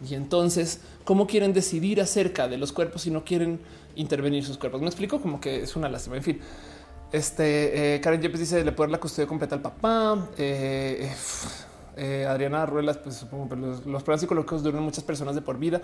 [0.09, 3.61] y entonces cómo quieren decidir acerca de los cuerpos si no quieren
[3.95, 4.81] intervenir sus cuerpos.
[4.81, 6.17] Me explico como que es una lástima.
[6.17, 6.41] En fin,
[7.13, 10.29] este eh, Karen Yepes dice le puede dar la custodia completa al papá.
[10.39, 11.09] Eh,
[11.97, 15.81] eh, Adriana Ruelas, pues supongo los, los problemas psicológicos duran muchas personas de por vida.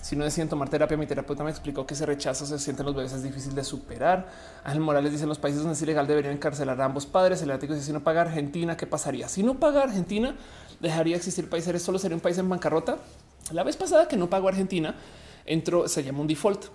[0.00, 2.86] Si no deciden tomar terapia, mi terapeuta me explicó que ese rechazo se siente en
[2.86, 4.28] los bebés es difícil de superar.
[4.64, 7.42] Ángel Morales dice los países donde es ilegal deberían encarcelar a ambos padres.
[7.42, 9.28] El artículo dice si no paga Argentina, ¿qué pasaría?
[9.28, 10.34] Si no paga Argentina,
[10.80, 12.96] dejaría existir países, solo sería un país en bancarrota.
[13.52, 14.94] La vez pasada que no pagó Argentina,
[15.44, 16.66] entró, se llama un default.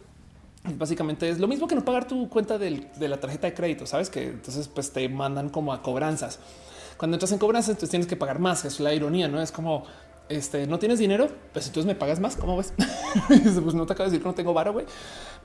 [0.77, 4.09] Básicamente es lo mismo que no pagar tu cuenta de la tarjeta de crédito, sabes
[4.09, 6.39] que entonces pues te mandan como a cobranzas.
[6.98, 8.65] Cuando entras en cobranza, entonces tienes que pagar más.
[8.65, 9.85] Es la ironía, no es como
[10.27, 12.35] este no tienes dinero, pues entonces me pagas más.
[12.35, 12.74] ¿Cómo ves?
[13.27, 14.85] pues no te acabo de decir que no tengo varo, güey.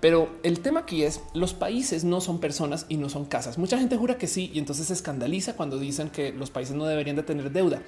[0.00, 3.58] Pero el tema aquí es los países no son personas y no son casas.
[3.58, 6.86] Mucha gente jura que sí y entonces se escandaliza cuando dicen que los países no
[6.86, 7.82] deberían de tener deuda.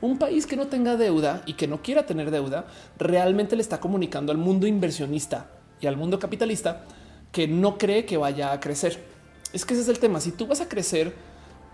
[0.00, 2.66] Un país que no tenga deuda y que no quiera tener deuda
[2.98, 6.84] realmente le está comunicando al mundo inversionista y al mundo capitalista
[7.32, 9.02] que no cree que vaya a crecer.
[9.52, 10.20] Es que ese es el tema.
[10.20, 11.14] Si tú vas a crecer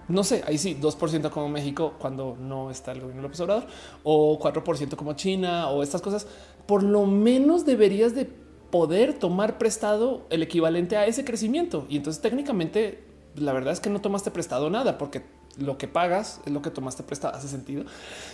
[0.09, 3.67] no sé, ahí sí, 2% como México cuando no está el gobierno López Obrador
[4.03, 6.27] o 4% como China o estas cosas,
[6.67, 8.29] por lo menos deberías de
[8.71, 11.87] poder tomar prestado el equivalente a ese crecimiento.
[11.89, 13.05] Y entonces técnicamente
[13.37, 15.23] la verdad es que no tomaste prestado nada porque
[15.57, 17.37] lo que pagas es lo que tomaste prestado.
[17.37, 17.85] Hace sentido.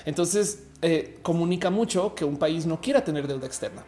[0.05, 3.85] Entonces eh, comunica mucho que un país no quiera tener deuda externa.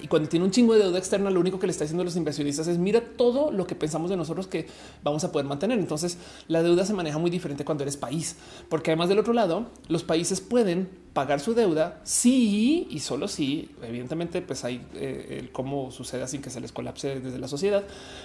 [0.00, 2.04] Y cuando tiene un chingo de deuda externa, lo único que le está diciendo a
[2.04, 4.66] los inversionistas es mira todo lo que pensamos de nosotros que
[5.02, 5.78] vamos a poder mantener.
[5.78, 8.36] Entonces la deuda se maneja muy diferente cuando eres país,
[8.68, 13.70] porque además del otro lado, los países pueden pagar su deuda sí y solo si,
[13.82, 17.84] evidentemente, pues hay eh, el cómo sucede sin que se les colapse desde la sociedad,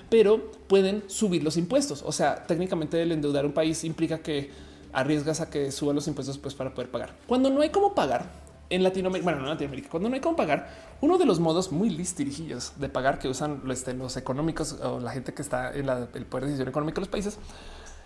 [0.10, 2.04] pero pueden subir los impuestos.
[2.06, 4.52] O sea, técnicamente el endeudar un país implica que
[4.94, 7.16] arriesgas a que suban los impuestos pues para poder pagar.
[7.28, 10.36] Cuando no hay cómo pagar, en Latinoamérica, bueno, no en Latinoamérica, cuando no hay cómo
[10.36, 10.70] pagar,
[11.02, 15.12] uno de los modos muy listirijillos de pagar que usan este, los económicos o la
[15.12, 17.38] gente que está en el poder de decisión económica de los países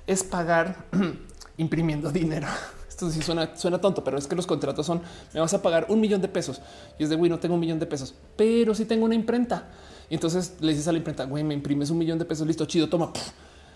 [0.07, 0.85] es pagar
[1.57, 2.47] imprimiendo dinero.
[2.89, 3.47] Esto sí suena,
[3.79, 5.01] tonto, pero es que los contratos son
[5.33, 6.61] me vas a pagar un millón de pesos
[6.97, 9.69] y es de güey, no tengo un millón de pesos, pero si tengo una imprenta.
[10.09, 12.65] Y entonces le dices a la imprenta, güey, me imprimes un millón de pesos, listo,
[12.65, 13.13] chido, toma.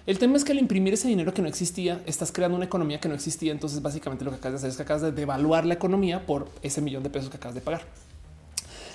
[0.06, 3.00] El tema es que al imprimir ese dinero que no existía, estás creando una economía
[3.00, 3.52] que no existía.
[3.54, 6.50] Entonces, básicamente lo que acabas de hacer es que acabas de devaluar la economía por
[6.62, 7.84] ese millón de pesos que acabas de pagar.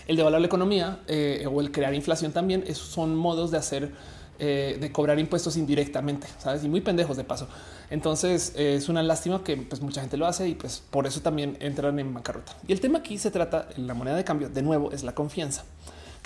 [0.06, 3.92] El devaluar la economía eh, o el crear inflación también son modos de hacer
[4.40, 6.62] eh, de cobrar impuestos indirectamente, sabes?
[6.62, 7.48] Y muy pendejos de paso.
[7.90, 11.20] Entonces eh, es una lástima que pues, mucha gente lo hace y pues por eso
[11.22, 12.54] también entran en bancarrota.
[12.68, 14.48] Y el tema aquí se trata en la moneda de cambio.
[14.48, 15.64] De nuevo, es la confianza.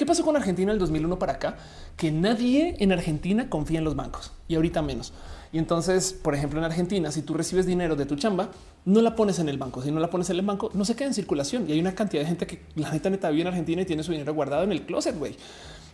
[0.03, 1.59] ¿Qué pasó con Argentina en el 2001 para acá?
[1.97, 5.13] Que nadie en Argentina confía en los bancos y ahorita menos.
[5.53, 8.51] Y entonces, por ejemplo, en Argentina, si tú recibes dinero de tu chamba,
[8.85, 9.81] no la pones en el banco.
[9.81, 11.69] Si no la pones en el banco, no se queda en circulación.
[11.69, 14.03] Y hay una cantidad de gente que la neta neta vive en Argentina y tiene
[14.03, 15.37] su dinero guardado en el closet, güey.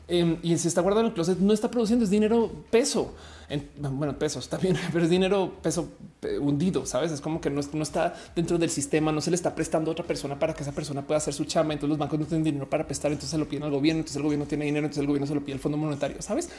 [0.08, 3.14] Em, y se está guardando en el closet, no está produciendo, es dinero peso.
[3.48, 5.88] En, bueno, pesos también, pero es dinero peso
[6.22, 7.12] eh, hundido, sabes?
[7.12, 9.92] Es como que no, no, está dentro del sistema, no se le está prestando a
[9.92, 11.72] otra persona para que esa persona pueda hacer su chamba.
[11.72, 14.16] Entonces los bancos no tienen dinero para prestar, entonces se lo piden al gobierno, entonces
[14.16, 16.50] el gobierno tiene dinero, entonces el gobierno se lo pide al fondo monetario, sabes?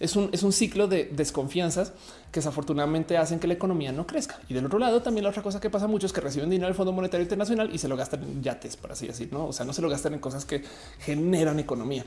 [0.00, 1.92] Es un, es un ciclo de desconfianzas
[2.32, 4.40] que desafortunadamente hacen que la economía no crezca.
[4.48, 6.68] Y del otro lado, también la otra cosa que pasa mucho es que reciben dinero
[6.68, 9.48] del Fondo Monetario Internacional y se lo gastan en yates, por así decir, no?
[9.48, 10.64] O sea, no se lo gastan en cosas que
[11.00, 12.06] generan economía.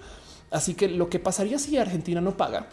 [0.54, 2.68] Así que lo que pasaría si Argentina no paga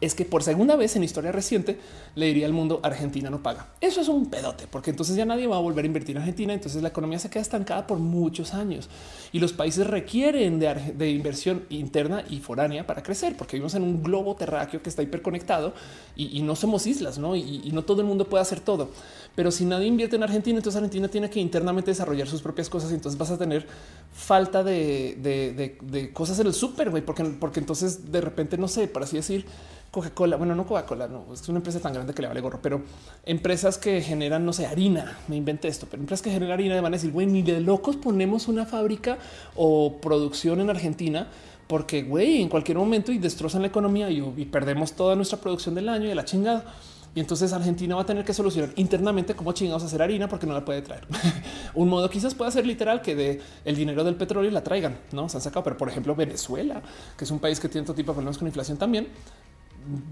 [0.00, 1.78] es que por segunda vez en historia reciente
[2.14, 3.68] le diría al mundo Argentina no paga.
[3.80, 6.52] Eso es un pedote, porque entonces ya nadie va a volver a invertir en Argentina.
[6.52, 8.88] Entonces la economía se queda estancada por muchos años
[9.32, 14.02] y los países requieren de, inversión interna y foránea para crecer, porque vivimos en un
[14.02, 15.72] globo terráqueo que está hiperconectado
[16.16, 17.34] y, no somos islas, ¿no?
[17.36, 18.90] Y no todo el mundo puede hacer todo.
[19.38, 22.90] Pero si nadie invierte en Argentina, entonces Argentina tiene que internamente desarrollar sus propias cosas
[22.90, 23.68] y entonces vas a tener
[24.12, 29.04] falta de, cosas en el súper, güey, porque, porque entonces de repente, no sé, para
[29.06, 29.46] así decir,
[29.92, 32.82] Coca-Cola, bueno, no Coca-Cola, no, es una empresa tan grande que le vale gorro, pero
[33.24, 36.94] empresas que generan, no sé, harina, me inventé esto, pero empresas que generan harina van
[36.94, 39.18] a decir, güey, ni de locos ponemos una fábrica
[39.54, 41.28] o producción en Argentina
[41.68, 45.76] porque, güey, en cualquier momento y destrozan la economía y, y perdemos toda nuestra producción
[45.76, 46.74] del año y de la chingada.
[47.14, 50.54] Y entonces Argentina va a tener que solucionar internamente cómo chingados hacer harina porque no
[50.54, 51.06] la puede traer.
[51.74, 55.28] Un modo quizás pueda ser literal que de el dinero del petróleo la traigan, no
[55.28, 55.64] se han sacado.
[55.64, 56.82] Pero por ejemplo, Venezuela,
[57.16, 59.08] que es un país que tiene todo tipo de problemas con inflación también,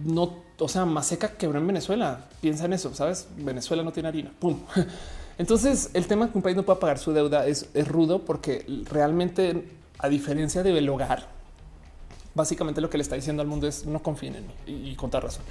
[0.04, 2.26] no, o sea, más seca quebró en Venezuela.
[2.40, 3.28] Piensa en eso, sabes?
[3.36, 4.32] Venezuela no tiene harina.
[5.38, 8.64] Entonces, el tema que un país no pueda pagar su deuda es, es rudo porque
[8.90, 9.68] realmente,
[9.98, 11.28] a diferencia del hogar,
[12.34, 14.96] básicamente lo que le está diciendo al mundo es no confíen en mí y, y
[14.96, 15.42] con toda razón.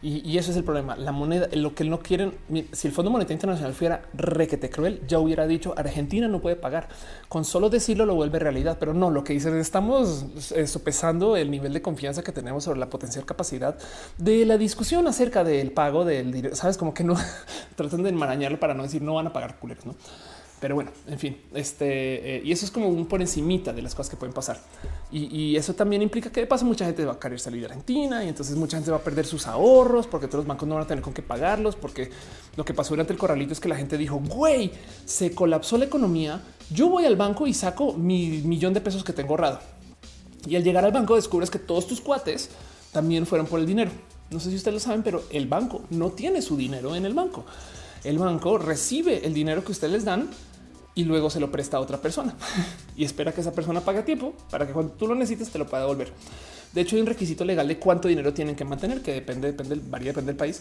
[0.00, 0.94] Y, eso es el problema.
[0.94, 2.34] La moneda, lo que no quieren,
[2.72, 6.88] si el Fondo Monetario Internacional fuera requete cruel, ya hubiera dicho Argentina no puede pagar.
[7.28, 11.50] Con solo decirlo lo vuelve realidad, pero no, lo que dicen estamos eh, sopesando el
[11.50, 13.76] nivel de confianza que tenemos sobre la potencial capacidad
[14.18, 16.54] de la discusión acerca del pago del dinero.
[16.54, 17.16] Sabes como que no
[17.74, 19.84] tratan de enmarañarlo para no decir no van a pagar culeros?
[20.60, 23.94] Pero bueno, en fin, este eh, y eso es como un por encimita de las
[23.94, 24.60] cosas que pueden pasar.
[25.10, 28.22] Y, eso también implica que de paso mucha gente va a querer salir de Argentina
[28.24, 30.84] y entonces mucha gente va a perder sus ahorros porque todos los bancos no van
[30.84, 31.76] a tener con qué pagarlos.
[31.76, 32.10] Porque
[32.56, 34.72] lo que pasó durante el corralito es que la gente dijo, güey,
[35.04, 36.42] se colapsó la economía.
[36.70, 39.60] Yo voy al banco y saco mi millón de pesos que tengo ahorrado.
[40.46, 42.50] Y al llegar al banco descubres que todos tus cuates
[42.92, 43.90] también fueron por el dinero.
[44.30, 47.14] No sé si ustedes lo saben, pero el banco no tiene su dinero en el
[47.14, 47.46] banco.
[48.04, 50.28] El banco recibe el dinero que ustedes les dan
[50.98, 52.34] y luego se lo presta a otra persona
[52.96, 55.64] y espera que esa persona pague tiempo para que cuando tú lo necesites te lo
[55.64, 56.12] pueda devolver.
[56.72, 59.80] De hecho, hay un requisito legal de cuánto dinero tienen que mantener, que depende, depende,
[59.88, 60.58] varía, depende del país.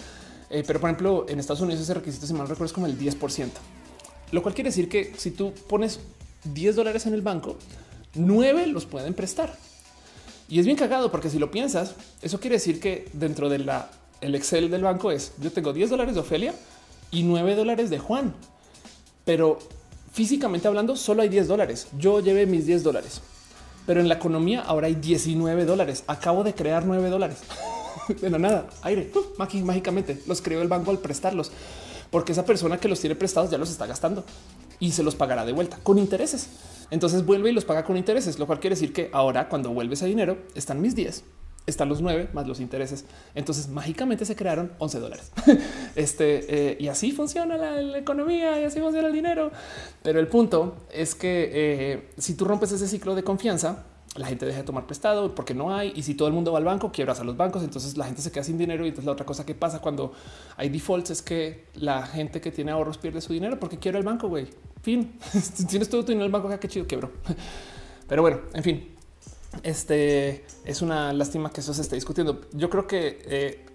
[0.51, 2.99] Eh, pero por ejemplo, en Estados Unidos ese requisito, si mal recuerdo, es como el
[2.99, 3.49] 10%,
[4.31, 6.01] lo cual quiere decir que si tú pones
[6.43, 7.57] 10 dólares en el banco,
[8.13, 9.57] 9 los pueden prestar.
[10.47, 13.89] Y es bien cagado porque si lo piensas, eso quiere decir que dentro de la
[14.21, 16.53] el Excel del banco es yo tengo 10 dólares de Ofelia
[17.09, 18.35] y 9 dólares de Juan,
[19.25, 19.57] pero
[20.17, 21.89] físicamente hablando, solo hay 10 dólares.
[21.95, 23.21] Yo llevé mis 10 dólares,
[23.85, 26.03] pero en la economía ahora hay 19 dólares.
[26.07, 27.37] Acabo de crear 9 dólares
[28.21, 31.51] de la nada, aire, mágicamente los creó el banco al prestarlos,
[32.09, 34.23] porque esa persona que los tiene prestados ya los está gastando
[34.79, 36.47] y se los pagará de vuelta con intereses.
[36.89, 39.93] Entonces vuelve y los paga con intereses, lo cual quiere decir que ahora cuando vuelve
[39.93, 41.23] ese dinero están mis 10
[41.67, 43.05] están los nueve más los intereses.
[43.35, 45.31] Entonces mágicamente se crearon 11 dólares.
[45.95, 49.51] este eh, y así funciona la, economía y así funciona el dinero.
[50.01, 53.83] Pero el punto es que eh, si tú rompes ese ciclo de confianza,
[54.15, 55.91] la gente deja de tomar prestado porque no hay.
[55.93, 57.61] Y si todo el mundo va al banco, quiebras a los bancos.
[57.63, 58.85] Entonces la gente se queda sin dinero.
[58.85, 60.13] Y entonces la otra cosa que pasa cuando
[60.55, 64.05] hay defaults es que la gente que tiene ahorros pierde su dinero porque quiere el
[64.05, 64.29] banco.
[64.29, 64.47] Güey,
[64.81, 65.19] fin.
[65.69, 67.11] tienes todo tu dinero en el banco, qué chido quebró.
[68.07, 68.96] Pero bueno, en fin,
[69.63, 72.41] este es una lástima que eso se esté discutiendo.
[72.53, 73.65] Yo creo que eh,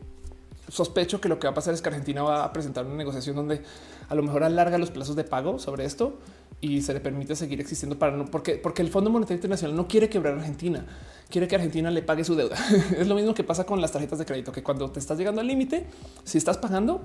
[0.69, 3.37] sospecho que lo que va a pasar es que Argentina va a presentar una negociación
[3.37, 3.63] donde
[4.09, 6.19] a lo mejor alarga los plazos de pago sobre esto
[6.63, 9.87] y se le permite seguir existiendo para no porque, porque el Fondo Monetario Internacional no
[9.87, 10.87] quiere quebrar a Argentina,
[11.29, 12.57] quiere que Argentina le pague su deuda.
[12.97, 15.41] es lo mismo que pasa con las tarjetas de crédito, que cuando te estás llegando
[15.41, 15.87] al límite,
[16.25, 17.03] si estás pagando,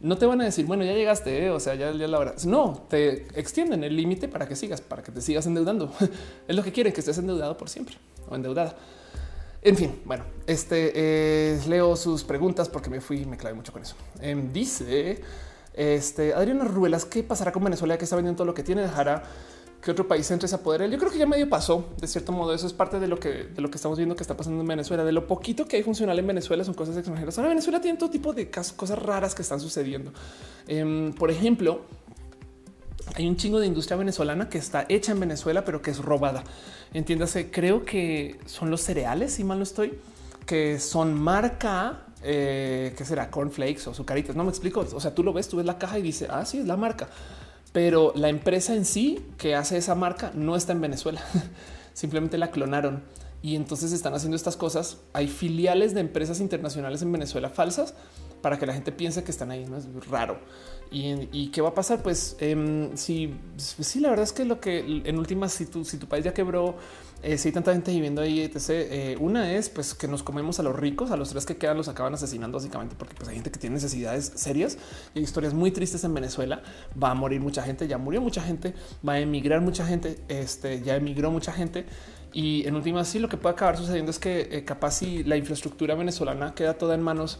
[0.00, 1.50] no te van a decir, bueno, ya llegaste, ¿eh?
[1.50, 2.34] o sea, ya, ya la hora.
[2.46, 5.92] No, te extienden el límite para que sigas, para que te sigas endeudando.
[6.48, 7.96] es lo que quieren, que estés endeudado por siempre
[8.28, 8.76] o endeudada.
[9.62, 13.72] En fin, bueno, este eh, leo sus preguntas porque me fui y me clavé mucho
[13.72, 13.94] con eso.
[14.20, 15.22] Em, dice
[15.74, 18.82] este Adriana Ruelas, ¿qué pasará con Venezuela que está vendiendo todo lo que tiene?
[18.82, 19.22] Dejará
[19.82, 20.88] que otro país entre a poder.
[20.88, 22.54] Yo creo que ya medio pasó de cierto modo.
[22.54, 24.66] Eso es parte de lo que de lo que estamos viendo que está pasando en
[24.66, 25.04] Venezuela.
[25.04, 27.36] De lo poquito que hay funcional en Venezuela son cosas extranjeras.
[27.38, 30.12] Ahora Venezuela tiene todo tipo de cosas raras que están sucediendo.
[30.66, 31.82] Em, por ejemplo,
[33.14, 36.44] hay un chingo de industria venezolana que está hecha en Venezuela, pero que es robada.
[36.94, 39.98] Entiéndase, creo que son los cereales, si mal no estoy,
[40.46, 44.36] que son marca, eh, será cornflakes o sucaritas.
[44.36, 44.80] No me explico.
[44.80, 46.76] O sea, tú lo ves, tú ves la caja y dice, ah, sí, es la
[46.76, 47.08] marca,
[47.72, 51.22] pero la empresa en sí que hace esa marca no está en Venezuela.
[51.94, 53.02] Simplemente la clonaron
[53.42, 54.98] y entonces están haciendo estas cosas.
[55.12, 57.94] Hay filiales de empresas internacionales en Venezuela falsas
[58.40, 59.64] para que la gente piense que están ahí.
[59.64, 60.38] No es raro.
[60.92, 62.02] ¿Y, qué va a pasar?
[62.02, 65.96] Pues em, si sí, la verdad es que lo que en últimas, si tu, si
[65.96, 66.76] tu país ya quebró,
[67.22, 68.68] eh, si hay tanta gente viviendo ahí, etc.
[68.68, 71.76] Eh, una es pues que nos comemos a los ricos, a los tres que quedan
[71.76, 74.76] los acaban asesinando básicamente porque pues, hay gente que tiene necesidades serias
[75.14, 76.62] y hay historias muy tristes en Venezuela.
[77.00, 78.74] Va a morir mucha gente, ya murió mucha gente,
[79.06, 81.86] va a emigrar mucha gente, este ya emigró mucha gente.
[82.34, 85.36] Y en últimas, sí, lo que puede acabar sucediendo es que eh, capaz si la
[85.36, 87.38] infraestructura venezolana queda toda en manos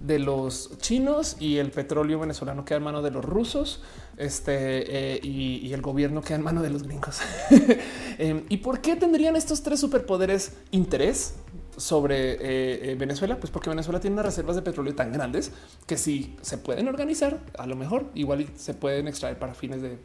[0.00, 3.80] de los chinos y el petróleo venezolano queda en mano de los rusos
[4.18, 7.20] este, eh, y, el gobierno queda en mano de los gringos.
[8.18, 11.36] Em, ¿Y por qué tendrían estos tres superpoderes interés
[11.76, 13.38] sobre eh, eh, Venezuela?
[13.38, 15.52] Pues porque Venezuela tiene unas reservas de petróleo tan grandes
[15.86, 19.98] que si se pueden organizar, a lo mejor igual se pueden extraer para fines de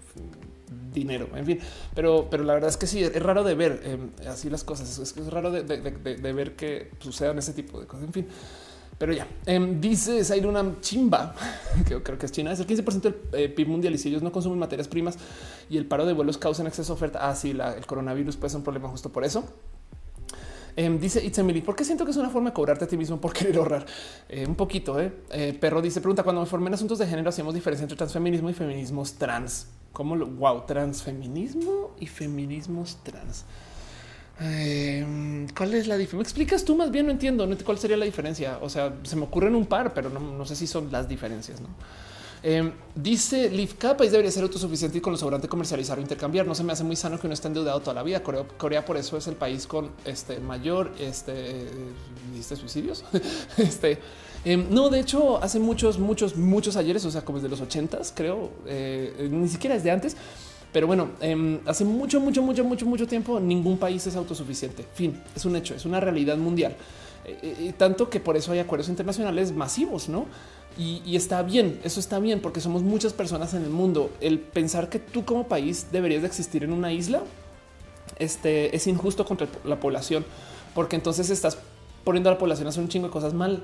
[0.93, 1.59] dinero, en fin,
[1.95, 4.99] pero, pero la verdad es que sí, es raro de ver em, así las cosas,
[4.99, 8.27] es, es raro de, de ver que sucedan ese tipo de cosas, en fin.
[8.97, 11.35] Pero ya em, dice Zaire una chimba
[11.87, 12.51] que creo que es China.
[12.51, 15.17] Es el 15% del eh, PIB mundial y si ellos no consumen materias primas
[15.69, 17.27] y el paro de vuelos causa exceso de oferta.
[17.27, 19.43] Ah, sí, el coronavirus puede ser un problema justo por eso.
[20.75, 23.21] Em, dice Itzemili, ¿por qué siento que es una forma de cobrarte a ti mismo
[23.21, 23.85] por querer ahorrar?
[24.27, 25.13] Eh, un poquito, eh?
[25.29, 25.55] ¿eh?
[25.59, 28.53] Perro dice, pregunta, cuando me formé en asuntos de género, hacemos diferencia entre transfeminismo y
[28.53, 29.67] feminismos trans.
[29.91, 30.25] ¿Cómo lo?
[30.25, 33.45] Wow, transfeminismo y feminismos trans.
[34.39, 36.17] Em, ¿Cuál es la diferencia?
[36.17, 37.05] ¿Me explicas tú más bien?
[37.05, 38.57] No entiendo cuál sería la diferencia.
[38.61, 41.61] O sea, se me ocurren un par, pero no, sé si son las diferencias.
[41.61, 41.67] ¿no?
[42.41, 46.47] Eh, dice Liv, cada país debería ser autosuficiente y con lo sobrante comercializar o intercambiar.
[46.47, 48.23] No se me hace muy sano que uno esté endeudado toda la vida.
[48.23, 51.67] Corea, por eso es el país con este mayor este,
[52.41, 53.05] suicidios.
[53.57, 53.99] este
[54.45, 58.11] em, no, de hecho, hace muchos, muchos, muchos ayeres, o sea, como desde los ochentas,
[58.15, 60.17] creo, eh, ni siquiera desde antes
[60.73, 64.83] pero bueno, em, hace mucho, mucho, mucho, mucho, mucho tiempo ningún país es autosuficiente.
[64.95, 66.75] Fin, es un hecho, es una realidad mundial.
[67.25, 70.25] Eh, eh, tanto que por eso hay acuerdos internacionales masivos, ¿no?
[70.75, 74.09] Y, está bien, eso está bien, porque somos muchas personas en el mundo.
[74.19, 77.21] El pensar que tú como país deberías de existir en una isla
[78.17, 80.25] este, es injusto contra la población,
[80.73, 81.59] porque entonces estás
[82.03, 83.61] poniendo a la población a hacer un chingo de cosas mal,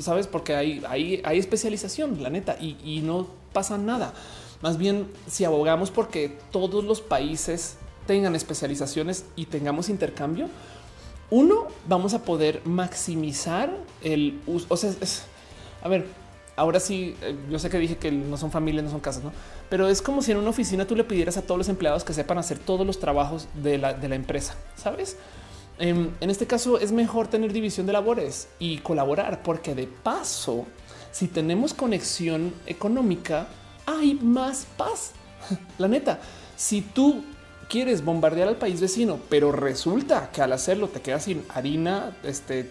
[0.00, 0.28] ¿sabes?
[0.28, 4.14] Porque hay, hay, hay especialización, la neta, y, y no pasa nada.
[4.62, 7.76] Más bien, si abogamos porque todos los países
[8.06, 10.48] tengan especializaciones y tengamos intercambio,
[11.30, 14.66] uno, vamos a poder maximizar el uso.
[14.68, 14.92] O sea,
[15.82, 16.06] a ver,
[16.56, 19.32] ahora sí, eh, yo sé que dije que no son familias, no son casas, ¿no?
[19.68, 22.12] Pero es como si en una oficina tú le pidieras a todos los empleados que
[22.12, 25.16] sepan hacer todos los trabajos de la, de la empresa, ¿sabes?
[25.78, 30.66] Em, en este caso es mejor tener división de labores y colaborar, porque de paso,
[31.10, 33.48] si tenemos conexión económica,
[33.86, 35.12] hay más paz.
[35.78, 36.20] La neta,
[36.56, 37.24] si tú
[37.68, 42.70] quieres bombardear al país vecino, pero resulta que al hacerlo te quedas sin harina, este,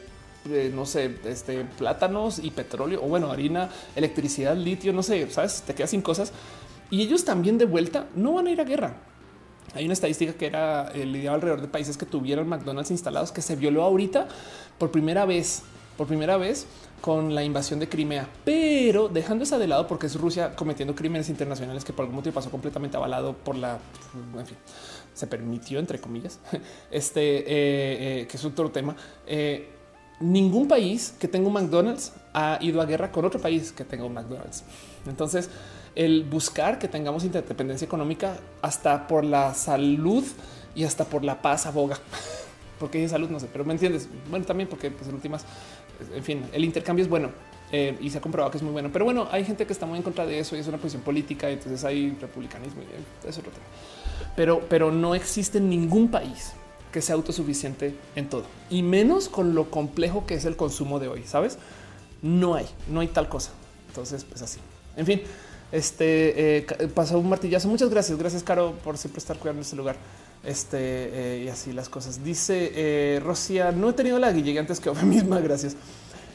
[0.50, 5.64] eh, no sé, este, plátanos y petróleo, o bueno, harina, electricidad, litio, no sé, sabes,
[5.64, 6.32] te quedas sin cosas
[6.92, 8.94] y ellos también de vuelta no van a ir a guerra.
[9.74, 13.42] Hay una estadística que era el ideal alrededor de países que tuvieron McDonald's instalados que
[13.42, 14.28] se violó ahorita
[14.78, 15.64] por primera vez,
[15.98, 16.68] por primera vez
[17.02, 21.30] con la invasión de Crimea, pero dejando esa de lado porque es Rusia cometiendo crímenes
[21.30, 23.80] internacionales que por algún motivo pasó completamente avalado por la,
[24.38, 24.58] en fin,
[25.14, 26.40] se permitió entre comillas,
[26.92, 27.44] este eh,
[28.22, 28.96] eh, que es otro tema.
[29.26, 29.70] Eh,
[30.20, 34.06] ningún país que tenga un McDonald's ha ido a guerra con otro país que tenga
[34.06, 34.64] un McDonald's.
[35.08, 35.50] Entonces,
[35.96, 40.24] el buscar que tengamos interdependencia económica hasta por la salud
[40.76, 41.98] y hasta por la paz aboga.
[42.80, 44.10] Porque hay salud, no sé, pero me entiendes.
[44.32, 45.46] Bueno, también porque pues en últimas
[46.14, 47.30] en fin, el intercambio es bueno
[47.72, 48.90] eh, y se ha comprobado que es muy bueno.
[48.92, 51.04] Pero bueno, hay gente que está muy en contra de eso y es una posición
[51.04, 51.50] política.
[51.50, 53.66] Entonces hay republicanismo y es otro tema.
[54.36, 56.54] Pero, pero no existe ningún país
[56.92, 61.08] que sea autosuficiente en todo y menos con lo complejo que es el consumo de
[61.08, 61.24] hoy.
[61.26, 61.58] Sabes?
[62.22, 63.52] No hay, no hay tal cosa.
[63.88, 64.60] Entonces, pues así.
[64.98, 65.22] En fin,
[65.72, 67.68] este eh, pasó un martillazo.
[67.70, 68.18] Muchas gracias.
[68.18, 69.96] Gracias, Caro, por siempre estar cuidando este lugar.
[70.44, 72.24] Este eh, y así las cosas.
[72.24, 73.22] Dice eh,
[73.76, 75.40] no he tenido la llegué antes que yo misma.
[75.40, 75.76] Gracias.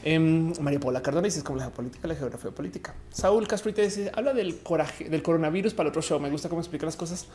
[0.03, 2.95] Em, María Paula Cardona dice como la geopolítica, la geografía política.
[3.11, 6.19] Saúl Castrite dice habla del coraje del coronavirus para otro show.
[6.19, 7.27] Me gusta cómo explica las cosas.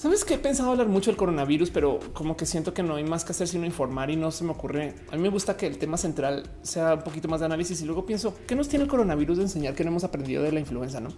[0.00, 3.04] Sabes que he pensado hablar mucho del coronavirus, pero como que siento que no hay
[3.04, 4.94] más que hacer sino informar y no se me ocurre.
[5.10, 7.84] A mí me gusta que el tema central sea un poquito más de análisis y
[7.84, 10.60] luego pienso qué nos tiene el coronavirus de enseñar que no hemos aprendido de la
[10.60, 11.10] influenza, no?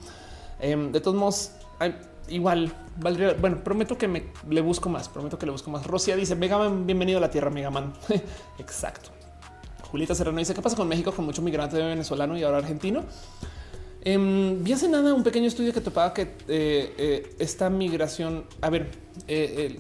[0.59, 1.53] Em, de todos modos,
[2.33, 3.35] igual valdría.
[3.35, 5.09] Bueno, prometo que me le busco más.
[5.09, 5.87] Prometo que le busco más.
[5.87, 7.93] Rosia dice Megaman, bienvenido a la tierra, Megaman.
[8.59, 9.11] Exacto.
[9.91, 13.05] Julieta Serrano dice qué pasa con México con mucho migrante venezolano y ahora argentino.
[14.05, 18.69] Eh, vi hace nada un pequeño estudio que topaba que eh, eh, esta migración, a
[18.69, 18.91] ver,
[19.29, 19.79] eh,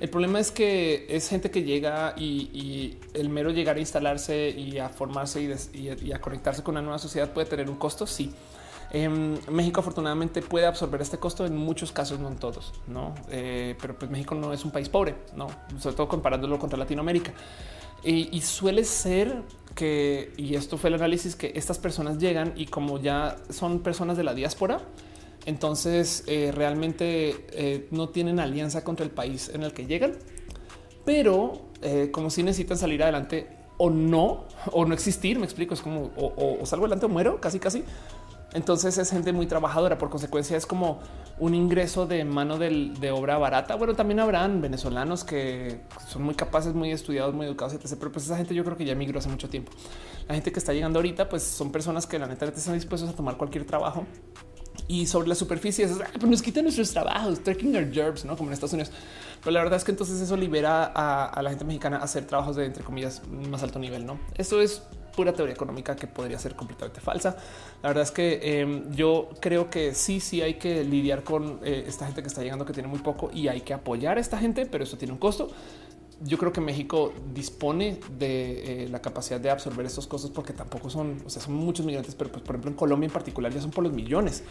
[0.00, 4.78] el, problema es que es gente que llega y, el mero llegar a instalarse y
[4.78, 5.42] a formarse
[5.74, 8.06] y, a conectarse con una nueva sociedad puede tener un costo.
[8.06, 8.32] Sí.
[8.94, 13.98] Em, México afortunadamente puede absorber este costo en muchos casos, no en todos, no, pero
[13.98, 15.48] pues México no es un país pobre, no,
[15.78, 17.32] sobre todo comparándolo contra Latinoamérica.
[18.06, 19.42] Y, suele ser
[19.74, 24.18] que, y esto fue el análisis, que estas personas llegan y como ya son personas
[24.18, 24.82] de la diáspora,
[25.46, 30.12] entonces eh, realmente eh, no tienen alianza contra el país en el que llegan,
[31.06, 33.48] pero eh, como si necesitan salir adelante
[33.78, 37.58] o no, o no existir, me explico, es como o salgo adelante o muero, casi
[37.58, 37.84] casi.
[38.52, 39.98] Entonces es gente muy trabajadora.
[39.98, 41.00] Por consecuencia, es como
[41.38, 43.74] un ingreso de mano de obra barata.
[43.74, 47.96] Bueno, también habrán venezolanos que son muy capaces, muy estudiados, muy educados, etc.
[47.98, 49.72] Pero pues esa gente yo creo que ya migró hace mucho tiempo.
[50.28, 53.12] La gente que está llegando ahorita, pues son personas que la neta están dispuestos a
[53.12, 54.06] tomar cualquier trabajo.
[54.86, 58.50] Y sobre la superficie, es, pues nos quitan nuestros trabajos, tracking our jobs, no como
[58.50, 58.92] en Estados Unidos.
[59.40, 62.26] Pero la verdad es que entonces eso libera a, a la gente mexicana a hacer
[62.26, 64.04] trabajos de entre comillas más alto nivel.
[64.06, 64.82] No, eso es
[65.14, 67.36] pura teoría económica que podría ser completamente falsa.
[67.82, 71.84] La verdad es que em, yo creo que sí, sí hay que lidiar con eh,
[71.86, 74.38] esta gente que está llegando que tiene muy poco y hay que apoyar a esta
[74.38, 75.50] gente, pero eso tiene un costo.
[76.22, 80.88] Yo creo que México dispone de eh, la capacidad de absorber estos costos porque tampoco
[80.88, 83.60] son, o sea, son muchos migrantes, pero pues, por ejemplo en Colombia en particular ya
[83.60, 84.42] son por los millones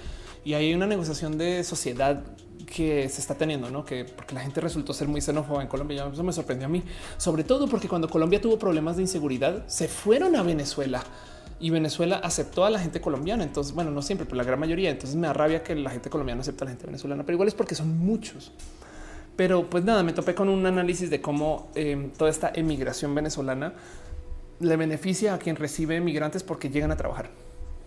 [0.44, 2.24] y hay una negociación de sociedad
[2.66, 3.86] que se está teniendo, ¿no?
[3.86, 6.84] Que porque la gente resultó ser muy xenófoba en Colombia, eso me sorprendió a mí,
[7.18, 11.04] sobre todo porque cuando Colombia tuvo problemas de inseguridad, se fueron a Venezuela
[11.60, 13.44] y Venezuela aceptó a la gente colombiana.
[13.44, 14.90] Entonces, bueno, no siempre, pero la gran mayoría.
[14.90, 17.48] Entonces me da rabia que la gente colombiana acepta a la gente venezolana, pero igual
[17.48, 18.52] es porque son muchos.
[19.36, 23.74] Pero pues nada, me topé con un análisis de cómo em, toda esta emigración venezolana
[24.60, 27.30] le beneficia a quien recibe emigrantes porque llegan a trabajar.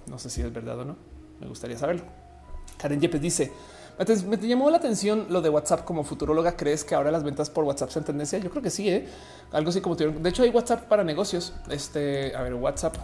[0.07, 0.97] No sé si es verdad o no.
[1.41, 2.03] Me gustaría saberlo.
[2.79, 3.53] Karen Yepes dice:
[4.27, 6.57] me, llamó la atención lo de WhatsApp como futuróloga.
[6.57, 8.39] ¿Crees que ahora las ventas por WhatsApp son tendencia?
[8.39, 9.07] Yo creo que sí, ¿eh?
[9.53, 10.23] algo así como tuvieron.
[10.23, 11.53] De hecho, hay WhatsApp para negocios.
[11.71, 12.97] Este, a ver, WhatsApp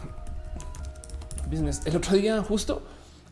[1.49, 1.83] business.
[1.85, 2.83] El otro día, justo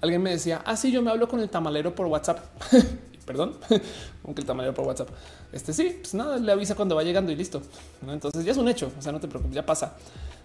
[0.01, 2.39] alguien me decía, así ah, yo me hablo con el tamalero por WhatsApp.
[3.27, 3.57] Perdón,
[4.25, 5.09] aunque el tamalero por WhatsApp.
[5.53, 7.63] Este sí, pues nada, le avisa cuando va llegando y listo.
[8.07, 8.91] Entonces ya es un hecho.
[8.99, 9.97] O sea, no te preocupes, ya pasa.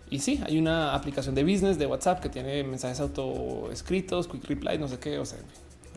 [0.09, 4.45] Y sí, hay una aplicación de business de WhatsApp que tiene mensajes auto escritos, quick
[4.45, 5.17] reply, no sé qué.
[5.17, 5.39] O sea,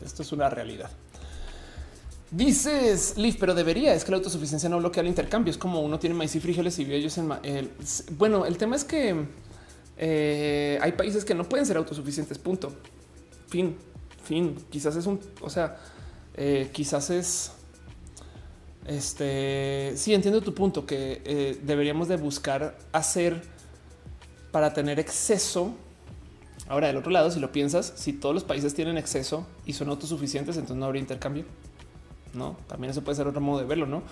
[0.03, 0.89] esto es una realidad.
[2.31, 5.97] Dices, Liv, pero debería, es que la autosuficiencia no bloquea el intercambio, es como uno
[5.97, 7.27] tiene maíz y frijoles y ellos en
[8.19, 9.25] bueno, el tema es que
[9.97, 12.71] eh, hay países que no pueden ser autosuficientes, punto.
[13.47, 13.75] Fin,
[14.23, 15.77] fin, quizás es un, o sea,
[16.35, 17.51] eh, quizás es,
[18.85, 23.41] este, sí, entiendo tu punto, que eh, deberíamos de buscar hacer
[24.51, 25.75] para tener exceso
[26.69, 29.89] Ahora, del otro lado, si lo piensas, si todos los países tienen exceso y son
[29.89, 31.43] autosuficientes, entonces no habría intercambio.
[32.35, 34.03] No, también eso puede ser otro modo de verlo, no?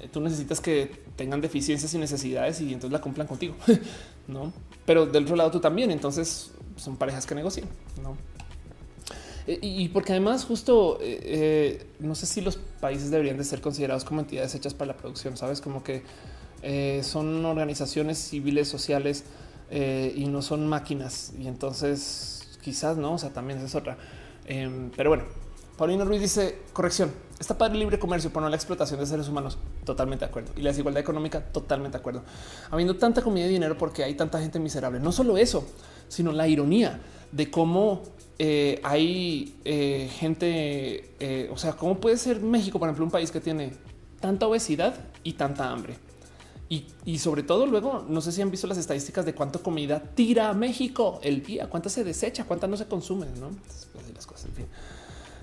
[0.00, 3.54] Eh, tú necesitas que tengan deficiencias y necesidades y entonces la cumplan contigo,
[4.28, 4.52] no?
[4.84, 5.90] Pero del otro lado tú también.
[5.90, 7.66] Entonces son parejas que negocian,
[8.02, 8.18] no?
[9.46, 14.04] Eh, y porque además justo eh, no sé si los países deberían de ser considerados
[14.04, 16.02] como entidades hechas para la producción, sabes como que
[17.02, 19.24] son organizaciones civiles sociales
[19.70, 21.32] eh, y no son máquinas.
[21.38, 23.96] Y entonces quizás no, o sea, también es otra.
[24.46, 25.24] Em, pero bueno,
[25.76, 27.10] Paulino Ruiz dice corrección.
[27.40, 29.58] Está padre el libre comercio, pero no la explotación de seres humanos.
[29.84, 30.52] Totalmente de acuerdo.
[30.56, 32.22] Y la desigualdad económica, totalmente de acuerdo.
[32.70, 35.00] Habiendo tanta comida y dinero porque hay tanta gente miserable.
[35.00, 35.66] No solo eso,
[36.08, 37.00] sino la ironía
[37.32, 38.02] de cómo
[38.38, 43.40] eh, hay eh, gente, o sea, cómo puede ser México, por ejemplo, un país que
[43.40, 43.72] tiene
[44.20, 45.96] tanta obesidad y tanta hambre.
[47.04, 50.48] Y, sobre todo luego, no sé si han visto las estadísticas de cuánto comida tira
[50.48, 53.50] a México el día, cuánta se desecha, cuánta no se consume, ¿no?
[54.14, 54.50] las cosas,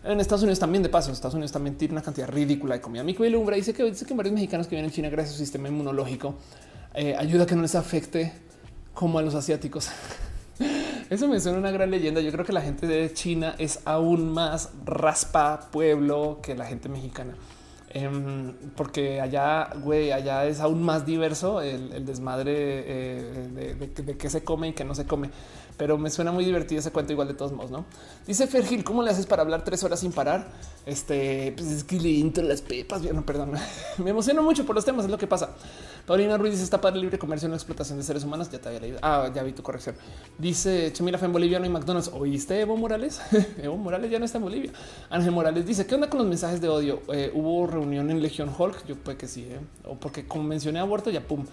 [0.04, 2.82] en, Estados Unidos también de paso, en Estados Unidos también tiene una cantidad ridícula de
[2.82, 3.04] comida.
[3.08, 5.44] Y Lumbra dice que, dice que varios mexicanos que vienen en China gracias a su
[5.44, 6.36] sistema inmunológico
[6.96, 8.34] eh, ayuda a que no les afecte
[8.94, 9.90] como a los asiáticos.
[11.12, 12.22] Eso me suena una gran leyenda.
[12.22, 16.88] Yo creo que la gente de China es aún más raspa pueblo que la gente
[16.88, 17.36] mexicana.
[17.90, 24.46] Em, porque allá, güey, allá es aún más diverso el, desmadre eh, de, qué se
[24.46, 25.32] come y qué no se come.
[25.82, 27.86] Pero me suena muy divertido ese cuento igual de todos modos, ¿no?
[28.28, 30.48] Dice Fergil, ¿cómo le haces para hablar tres horas sin parar?
[30.86, 33.54] Este, pues es que le las pepas, no, perdón,
[33.98, 35.56] me emociono mucho por los temas, es lo que pasa.
[36.06, 38.60] Paulina Ruiz dice, está para el libre comercio en la explotación de seres humanos, ya
[38.60, 39.96] te había leído, ah, ya vi tu corrección.
[40.38, 43.20] Dice, Chemila fue en Bolivia, no hay McDonald's, ¿oíste Evo Morales?
[43.58, 44.72] Evo Morales ya no está en Bolivia.
[45.10, 47.02] Ángel Morales dice, ¿qué onda con los mensajes de odio?
[47.12, 48.86] Eh, ¿Hubo reunión en Legión Hulk?
[48.86, 49.60] Yo puede que sí, ¿eh?
[49.86, 51.44] o porque como mencioné aborto, ya pum.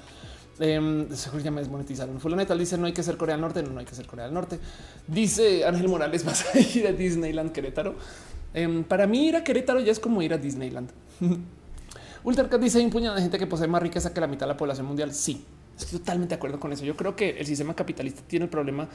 [0.61, 2.20] Eh, seguro ya me desmonetizaron.
[2.20, 4.25] Fulaneta dice no hay que ser Corea del Norte, no, no hay que ser Corea
[4.25, 4.59] del Norte.
[5.07, 7.95] Dice Ángel Morales, vas a ir Disneyland Querétaro.
[8.55, 10.91] Em, para mí ir a Querétaro ya es como ir a Disneyland.
[12.25, 14.87] Ultracat dice puñado de gente que posee más riqueza que la mitad de la población
[14.87, 15.15] mundial.
[15.15, 15.45] Sí,
[15.78, 16.85] estoy totalmente de acuerdo con eso.
[16.85, 18.89] Yo creo que el sistema capitalista tiene el problema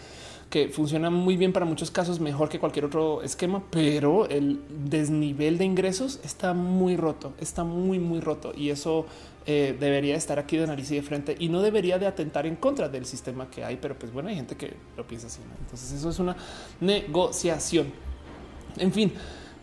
[0.49, 5.57] que funciona muy bien para muchos casos, mejor que cualquier otro esquema, pero el desnivel
[5.57, 9.05] de ingresos está muy roto, está muy, muy roto y eso
[9.45, 12.55] eh, debería estar aquí de nariz y de frente y no debería de atentar en
[12.55, 15.39] contra del sistema que hay, pero pues bueno, hay gente que lo piensa así.
[15.61, 16.35] Entonces eso es una
[16.79, 17.91] negociación.
[18.77, 19.13] En fin.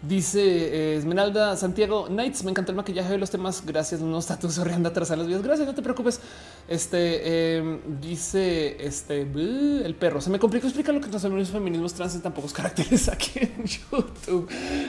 [0.03, 2.43] Dice eh, Esmeralda Santiago Nights.
[2.45, 3.63] Me encanta el maquillaje de los temas.
[3.67, 4.01] Gracias.
[4.01, 5.43] No está tu sonriendo atrás a las vidas.
[5.43, 5.69] Gracias.
[5.69, 6.21] No te preocupes.
[6.69, 10.23] Este em, dice este el perro.
[10.23, 13.65] Se me complicó explicar lo que los feminismos trans en tan pocos caracteres aquí en
[13.65, 14.49] YouTube.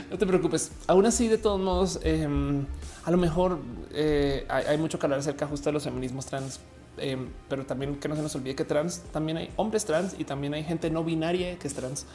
[0.09, 0.71] No te preocupes.
[0.87, 2.65] Aún así, de todos modos, em,
[3.03, 3.59] a lo mejor
[3.93, 6.59] eh, hay, mucho que hablar acerca justo de los feminismos trans.
[6.97, 10.25] Em, pero también que no se nos olvide que trans también hay hombres trans y
[10.25, 12.05] también hay gente no binaria que es trans.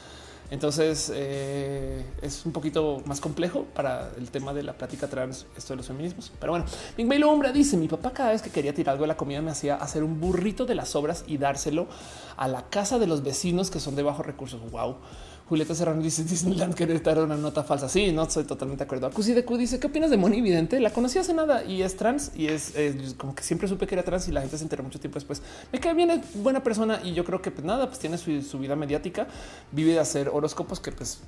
[0.51, 5.73] Entonces eh, es un poquito más complejo para el tema de la plática trans, esto
[5.73, 6.31] de los feminismos.
[6.39, 6.67] Pero bueno,
[6.97, 9.51] Big Umbra dice: Mi papá, cada vez que quería tirar algo de la comida, me
[9.51, 11.89] hacía hacer un burrito de las obras y dárselo
[12.37, 14.61] a la casa de los vecinos que son de bajos recursos.
[14.71, 14.97] Wow.
[15.49, 17.89] Julieta Serrano dice Disneyland Querétaro una nota falsa.
[17.89, 19.07] Sí, no estoy totalmente de acuerdo.
[19.07, 20.81] Acusi de Q dice qué opinas de Moni Vidente?
[20.81, 22.75] La conocí hace nada y es trans y es,
[23.17, 25.43] como que siempre supe que era trans y la gente se enteró mucho tiempo después.
[25.73, 28.43] Me cae bien, es buena persona y yo creo que pues nada, pues tiene su,
[28.43, 29.29] su vida mediática,
[29.71, 31.21] vive de hacer horóscopos que pues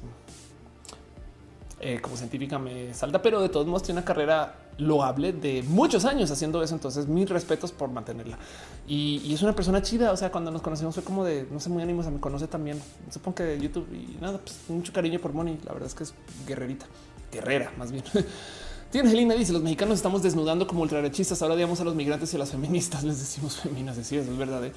[1.81, 6.05] eh, como científica me salta, pero de todos modos tiene una carrera loable de muchos
[6.05, 6.74] años haciendo eso.
[6.74, 8.39] Entonces, mis respetos por mantenerla.
[8.86, 10.12] Y, es una persona chida.
[10.12, 12.10] O sea, cuando nos conocemos fue como de no sé, muy animosa.
[12.10, 15.58] Me conoce también, supongo que de YouTube y nada, pues mucho cariño por Moni.
[15.65, 16.15] La verdad es que es
[16.47, 16.86] guerrerita,
[17.32, 18.05] guerrera más bien.
[18.90, 21.42] Tiene Angelina dice los mexicanos estamos desnudando como ultrarechistas.
[21.42, 23.97] Ahora digamos a los migrantes y a las feministas les decimos feminas.
[24.02, 24.65] Sí, eso es verdad.
[24.65, 24.73] ¿eh?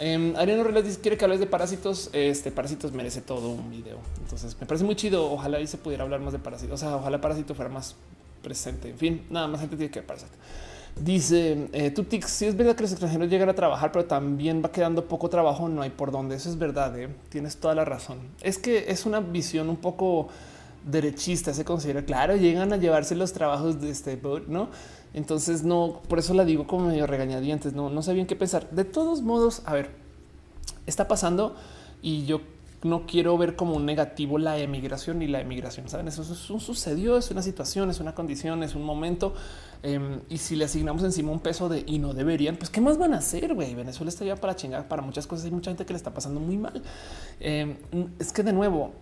[0.00, 2.10] Eh, Ariano Relas quiere que hables de parásitos.
[2.12, 3.98] Este parásitos merece todo un video.
[4.22, 5.30] Entonces me parece muy chido.
[5.30, 6.74] Ojalá y se pudiera hablar más de parásitos.
[6.74, 7.94] O sea, ojalá parásito fuera más
[8.42, 8.90] presente.
[8.90, 10.32] En fin, nada más gente tiene que parásito.
[11.00, 14.70] Dice eh, Tutix, si es verdad que los extranjeros llegan a trabajar, pero también va
[14.70, 16.36] quedando poco trabajo, no hay por dónde.
[16.36, 16.98] Eso es verdad.
[16.98, 17.08] ¿eh?
[17.30, 18.18] Tienes toda la razón.
[18.42, 20.28] Es que es una visión un poco
[20.84, 21.54] derechista.
[21.54, 24.68] Se considera claro, llegan a llevarse los trabajos de este, no?
[25.14, 28.70] Entonces no, por eso la digo como medio regañadientes, no, no sé bien qué pensar.
[28.70, 29.90] De todos modos, a ver,
[30.86, 31.54] está pasando
[32.00, 32.40] y yo
[32.82, 35.88] no quiero ver como un negativo la emigración y la emigración.
[35.88, 39.34] Saben, eso, sucedió, es una situación, es una condición, es un momento.
[39.82, 42.98] Em, y si le asignamos encima un peso de y no deberían, pues qué más
[42.98, 43.54] van a hacer?
[43.54, 45.44] Venezuela está ya para chingar para muchas cosas.
[45.44, 46.82] Hay mucha gente que le está pasando muy mal.
[47.38, 47.76] Em,
[48.18, 48.92] es que de nuevo,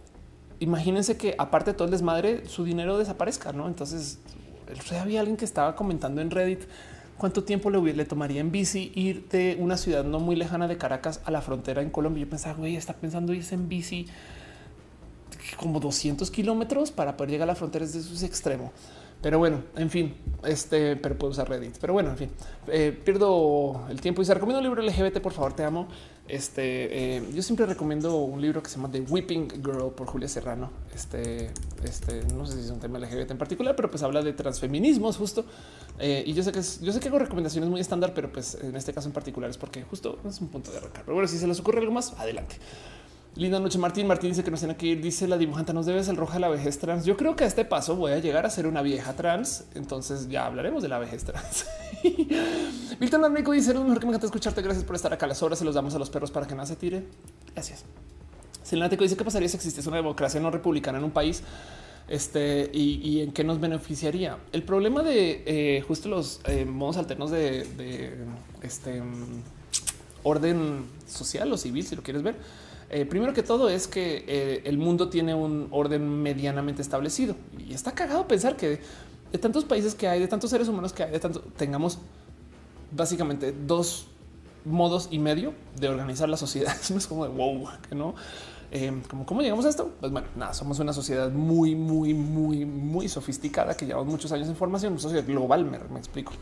[0.59, 3.67] imagínense que aparte de todo el desmadre, su dinero desaparezca, no?
[3.67, 4.19] Entonces
[5.01, 6.61] había alguien que estaba comentando en Reddit
[7.21, 11.21] cuánto tiempo le, tomaría en bici ir de una ciudad no muy lejana de Caracas
[11.25, 12.25] a la frontera en Colombia.
[12.25, 14.07] Yo pensaba, güey, está pensando irse en bici
[15.57, 17.85] como 200 kilómetros para poder llegar a la frontera.
[17.85, 18.73] Es de su extremo.
[19.23, 21.77] Pero bueno, en fin, este, pero puedo usar Reddit.
[21.79, 22.31] Pero bueno, en fin,
[22.69, 25.89] eh, pierdo el tiempo y se recomiendo un libro LGBT, por favor, te amo.
[26.27, 30.29] Este, eh, yo siempre recomiendo un libro que se llama The Whipping Girl por Julia
[30.29, 30.71] Serrano.
[30.95, 31.51] Este,
[31.83, 35.17] este, no sé si es un tema LGBT en particular, pero pues habla de transfeminismos
[35.17, 35.45] justo.
[35.99, 38.77] Eh, y yo sé que yo sé que hago recomendaciones muy estándar, pero pues en
[38.77, 41.03] este caso en particular es porque justo es un punto de arrancar.
[41.05, 42.57] Pero bueno, si se les ocurre algo más, adelante.
[43.37, 44.09] Linda noche, Martín.
[44.09, 45.01] Martín dice que nos tiene que ir.
[45.01, 47.05] Dice la dibujante, nos debes el roja de la vejez trans.
[47.05, 49.65] Yo creo que a este paso voy a llegar a ser una vieja trans.
[49.75, 51.67] Entonces ya hablaremos de la vejez trans.
[53.01, 54.63] Milton Armico dice: lo mejor que me encanta escucharte.
[54.63, 55.27] Gracias por estar acá.
[55.29, 57.05] Las horas se los damos a los perros para que nada se tire.
[57.55, 57.85] Gracias.
[58.65, 61.43] Silático dice: ¿Qué pasaría si existiese una democracia no republicana en un país?
[62.09, 64.39] Este y, en qué nos beneficiaría.
[64.51, 68.13] El problema de eh, justo los eh, modos alternos de, de
[68.63, 69.43] este mm,
[70.25, 72.35] orden social o civil, si lo quieres ver
[72.91, 77.73] eh, primero que todo es que eh, el mundo tiene un orden medianamente establecido y
[77.73, 78.81] está cagado pensar que
[79.31, 81.99] de tantos países que hay, de tantos seres humanos que hay, de tanto tengamos
[82.91, 84.07] básicamente dos
[84.65, 86.75] modos y medio de organizar la sociedad.
[86.97, 88.15] Es como de wow, que no.
[88.73, 89.93] Eh, como cómo llegamos a esto?
[90.01, 94.49] Pues bueno, nada, somos una sociedad muy, muy, muy, muy sofisticada que llevamos muchos años
[94.49, 95.65] en formación, una sociedad global.
[95.65, 96.33] Me, me explico.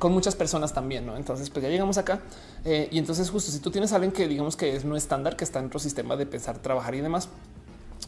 [0.00, 1.06] Con muchas personas también.
[1.06, 1.16] ¿no?
[1.16, 2.20] Entonces, pues ya llegamos acá.
[2.64, 5.36] Eh, y entonces, justo si tú tienes a alguien que digamos que es no estándar,
[5.36, 7.28] que está en otro sistema de pensar, trabajar y demás,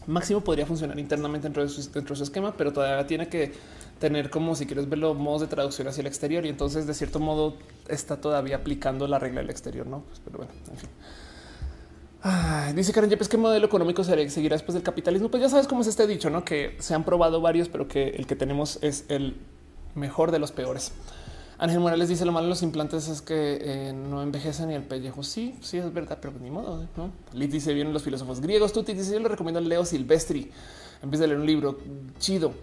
[0.07, 3.53] máximo podría funcionar internamente dentro de su, esquema, pero todavía tiene que
[3.99, 7.21] tener como si quieres verlo modos de traducción hacia el exterior y entonces de cierto
[7.21, 7.55] modo
[7.87, 10.01] está todavía aplicando la regla del exterior, no?
[10.01, 12.75] Pues, pero bueno, en fin.
[12.75, 15.29] dice Karen Yepes ¿qué modelo económico seguirá después del capitalismo?
[15.29, 16.43] Pues ya sabes cómo es este dicho, no?
[16.43, 19.37] Que se han probado varios, pero que el que tenemos es el
[19.95, 20.91] mejor de los peores.
[21.57, 24.83] Ángel Morales dice lo malo de los implantes es que eh, no envejecen ni el
[24.83, 25.23] pellejo.
[25.23, 26.87] Sí, sí, es verdad, pero ni modo.
[26.97, 27.11] ¿no?
[27.33, 28.73] Liz dice vienen los filósofos griegos.
[28.73, 30.51] Tú te dice yo le recomiendo a Leo Silvestri
[31.01, 31.77] en vez de leer un libro
[32.19, 32.53] chido.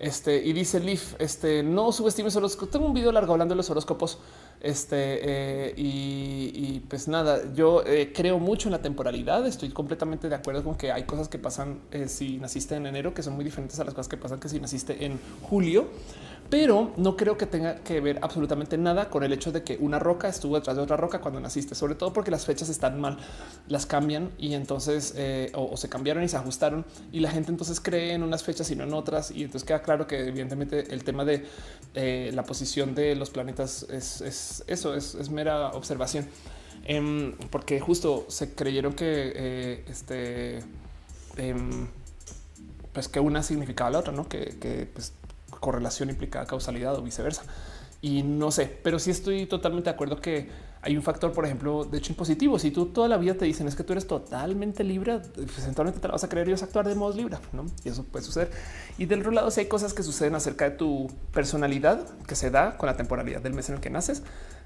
[0.00, 2.70] Este y dice Leaf, este no subestimes horóscopos.
[2.70, 4.18] Tengo un video largo hablando de los horóscopos.
[4.58, 9.46] Este eh, y, pues nada, yo eh, creo mucho en la temporalidad.
[9.46, 13.12] Estoy completamente de acuerdo con que hay cosas que pasan eh, si naciste en enero
[13.12, 15.88] que son muy diferentes a las cosas que pasan que si naciste en julio
[16.50, 20.00] pero no creo que tenga que ver absolutamente nada con el hecho de que una
[20.00, 23.18] roca estuvo detrás de otra roca cuando naciste, sobre todo porque las fechas están mal,
[23.68, 27.80] las cambian y entonces eh, o, se cambiaron y se ajustaron y la gente entonces
[27.80, 31.04] cree en unas fechas y no en otras y entonces queda claro que evidentemente el
[31.04, 31.46] tema de
[31.94, 36.26] eh, la posición de los planetas es, eso, es, mera observación.
[36.84, 40.60] Em, porque justo se creyeron que eh, este
[41.36, 41.86] em,
[42.92, 45.12] pues que una significaba la otra, no que, que pues,
[45.60, 47.42] correlación implica causalidad o viceversa.
[48.02, 50.48] Y no sé, pero sí estoy totalmente de acuerdo que
[50.82, 52.58] hay un factor, por ejemplo, de hecho impositivo.
[52.58, 56.00] Si tú toda la vida te dicen es que tú eres totalmente libre, pues eventualmente
[56.00, 57.66] te la vas a creer y vas a actuar de modo libre, ¿no?
[57.84, 58.50] Y eso puede suceder.
[58.96, 62.50] Y del otro lado, si hay cosas que suceden acerca de tu personalidad que se
[62.50, 64.22] da con la temporalidad del mes en el que naces.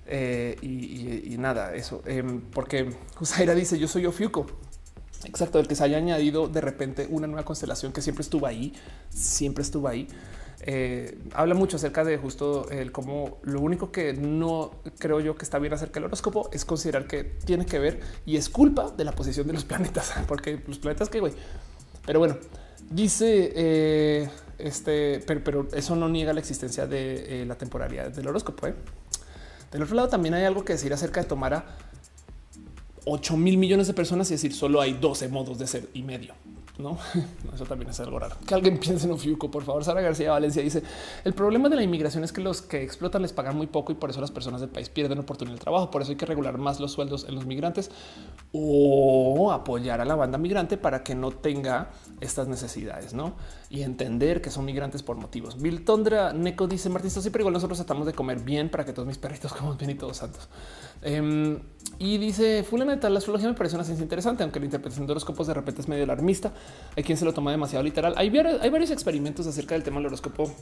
[0.07, 2.03] Eh, y, nada, eso.
[2.07, 4.47] Em, porque Usaira dice yo soy Ofiuco.
[5.25, 8.75] Exacto, el que se haya añadido de repente una nueva constelación que siempre estuvo ahí,
[9.09, 10.07] siempre estuvo ahí.
[10.67, 15.45] Eh, habla mucho acerca de justo el cómo lo único que no creo yo que
[15.45, 19.05] está bien acerca del horóscopo es considerar que tiene que ver y es culpa de
[19.05, 21.35] la posición de los planetas, porque los planetas que güey.
[22.07, 22.39] Pero bueno,
[22.91, 24.29] dice eh,
[24.59, 28.67] este, pero, eso no niega la existencia de eh, la temporalidad del horóscopo.
[29.71, 31.77] Del otro lado, también hay algo que decir acerca de tomar a
[33.05, 36.35] 8 mil millones de personas y decir solo hay 12 modos de ser y medio.
[36.77, 36.99] No,
[37.55, 38.37] eso también es algo raro.
[38.47, 39.85] Que alguien piense en Ofiuco, por favor.
[39.85, 40.83] Sara García Valencia dice
[41.25, 43.95] el problema de la inmigración es que los que explotan les pagan muy poco y
[43.95, 45.91] por eso las personas del país pierden oportunidad de trabajo.
[45.91, 47.93] Por eso hay que regular más los sueldos en los migrantes
[48.53, 53.35] o apoyar a la banda migrante para que no tenga estas necesidades, no?
[53.75, 55.61] Y entender que son migrantes por motivos.
[55.61, 59.09] Bill Tondra Neco dice Martín, siempre igual nosotros tratamos de comer bien para que todos
[59.09, 60.49] mis perritos coman bien y todos santos.
[61.03, 61.59] Em,
[61.99, 65.11] y dice fulana tal, la astrología me parece una ciencia interesante, aunque la interpretación de
[65.11, 66.53] horóscopos de repente es medio alarmista.
[66.97, 68.15] Hay quien se lo toma demasiado literal.
[68.17, 70.53] Hay, hay varios experimentos acerca del tema del horóscopo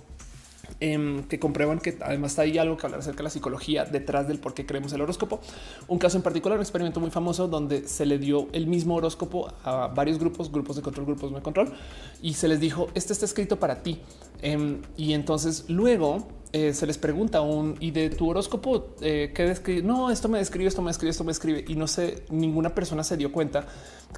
[0.81, 4.39] em, que comprueban que además hay algo que hablar acerca de la psicología detrás del
[4.39, 5.41] por qué creemos el horóscopo.
[5.89, 9.53] Un caso en particular, un experimento muy famoso donde se le dio el mismo horóscopo
[9.65, 11.73] a varios grupos, grupos de control, grupos de control,
[12.21, 14.01] y se les dijo, este está escrito para ti.
[14.41, 19.45] Em, y entonces luego eh, se les pregunta un y de tu horóscopo eh, qué
[19.45, 19.83] describe.
[19.83, 21.65] No, esto me describe, esto me describe, esto me escribe.
[21.67, 23.67] Y no sé, ninguna persona se dio cuenta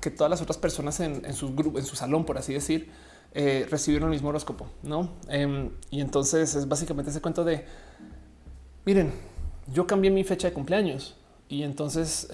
[0.01, 2.91] que todas las otras personas en, en su grupo, en su salón, por así decir,
[3.35, 5.11] eh, recibieron el mismo horóscopo, no?
[5.29, 7.65] Em, y entonces es básicamente ese cuento de
[8.85, 9.13] miren,
[9.73, 11.17] yo cambié mi fecha de cumpleaños
[11.49, 12.29] y entonces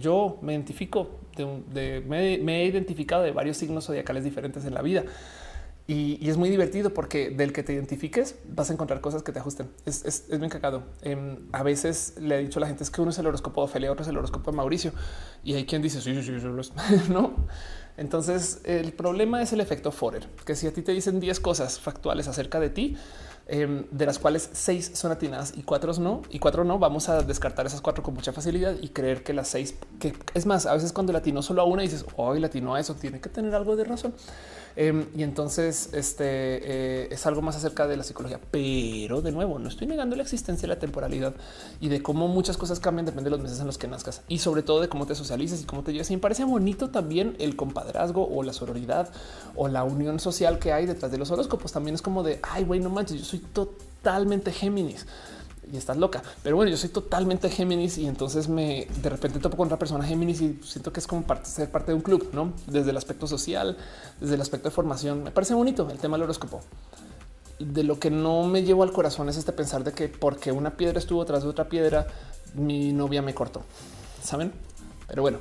[0.00, 5.04] yo me identifico de, me he identificado de varios signos zodiacales diferentes en la vida.
[5.86, 9.38] Y, es muy divertido porque del que te identifiques vas a encontrar cosas que te
[9.38, 9.68] ajusten.
[9.84, 10.84] Es, es, bien cagado.
[11.02, 13.60] Em, a veces le he dicho a la gente es que uno es el horóscopo
[13.60, 14.92] de Ophelia, otro es el horóscopo de Mauricio.
[15.42, 16.72] Y hay quien dice sí, sí, sí,
[17.12, 17.34] no.
[17.96, 21.78] Entonces el problema es el efecto Forer, que si a ti te dicen 10 cosas
[21.78, 22.96] factuales acerca de ti,
[23.46, 27.22] em, de las cuales seis son atinadas y cuatro no, y cuatro no, vamos a
[27.22, 30.74] descartar esas cuatro con mucha facilidad y creer que las seis, que es más, a
[30.74, 33.76] veces cuando latino solo a una dices hoy latino a eso, tiene que tener algo
[33.76, 34.14] de razón.
[34.76, 39.58] Em, y entonces este eh, es algo más acerca de la psicología, pero de nuevo
[39.58, 41.34] no estoy negando la existencia de la temporalidad
[41.80, 44.38] y de cómo muchas cosas cambian depende de los meses en los que nazcas y
[44.38, 46.10] sobre todo de cómo te socialices y cómo te llevas.
[46.10, 49.10] Y me parece bonito también el compadrazgo o la sororidad
[49.54, 51.70] o la unión social que hay detrás de los horóscopos.
[51.72, 55.06] También es como de ay, güey, no manches, yo soy totalmente Géminis
[55.74, 56.22] y estás loca.
[56.42, 60.04] Pero bueno, yo soy totalmente Géminis y entonces me de repente topo con otra persona
[60.04, 62.96] Géminis y siento que es como parte, ser parte de un club, no desde el
[62.96, 63.76] aspecto social,
[64.20, 65.24] desde el aspecto de formación.
[65.24, 66.60] Me parece bonito el tema del horóscopo.
[67.58, 70.76] De lo que no me llevo al corazón es este pensar de que porque una
[70.76, 72.06] piedra estuvo tras de otra piedra,
[72.54, 73.62] mi novia me cortó.
[74.22, 74.52] Saben?
[75.06, 75.38] Pero bueno,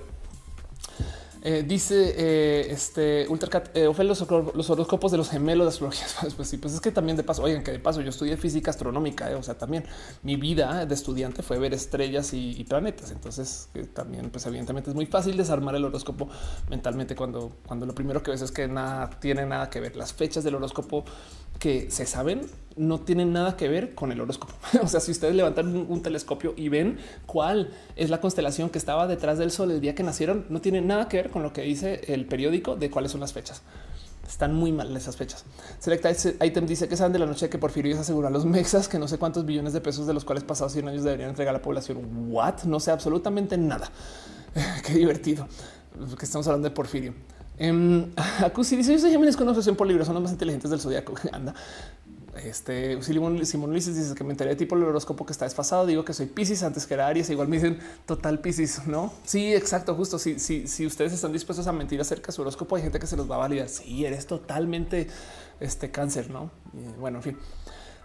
[1.45, 6.05] Eh, dice eh, este Ultracat, eh, los, los, horóscopos de los gemelos de astrología.
[6.21, 8.37] Pues, pues, sí, pues es que también de paso, oigan, que de paso yo estudié
[8.37, 9.29] física astronómica.
[9.29, 9.83] Eh, o sea, también
[10.21, 13.11] mi vida de estudiante fue ver estrellas y, planetas.
[13.11, 16.29] Entonces, también, pues evidentemente es muy fácil desarmar el horóscopo
[16.69, 19.97] mentalmente cuando, cuando lo primero que ves es que nada tiene nada que ver.
[19.97, 21.03] Las fechas del horóscopo
[21.59, 22.41] que se saben
[22.75, 24.53] no tienen nada que ver con el horóscopo.
[24.81, 29.07] o sea, si ustedes levantan un, telescopio y ven cuál es la constelación que estaba
[29.07, 31.61] detrás del sol el día que nacieron, no tiene nada que ver con lo que
[31.61, 33.61] dice el periódico de cuáles son las fechas.
[34.27, 35.45] Están muy mal esas fechas.
[35.79, 36.09] Selecta
[36.43, 39.07] Item dice que saben de la noche que Porfirio aseguró a los mexas que no
[39.07, 41.61] sé cuántos billones de pesos de los cuales pasados 100 años deberían entregar a la
[41.61, 42.31] población.
[42.31, 42.63] What?
[42.63, 43.91] No sé absolutamente nada.
[44.85, 45.47] Qué divertido
[46.17, 47.13] que estamos hablando de Porfirio.
[47.59, 48.11] Um,
[48.43, 51.13] Acusi dice: Yo soy Géminis con una por libro, son los más inteligentes del zodiaco.
[51.31, 51.53] Anda.
[52.43, 55.85] Este Simón, Simón Ulises dice que me enteré de tipo el horóscopo que está desfasado.
[55.85, 57.29] Digo que soy Pisces antes que era Aries.
[57.29, 59.13] Igual me dicen total Pisces, no?
[59.23, 59.93] Sí, exacto.
[59.93, 62.97] Justo si, si, si ustedes están dispuestos a mentir acerca de su horóscopo, hay gente
[62.97, 63.69] que se los va a validar.
[63.69, 65.07] Sí, eres totalmente
[65.59, 66.49] este cáncer, no?
[66.99, 67.37] bueno, en fin.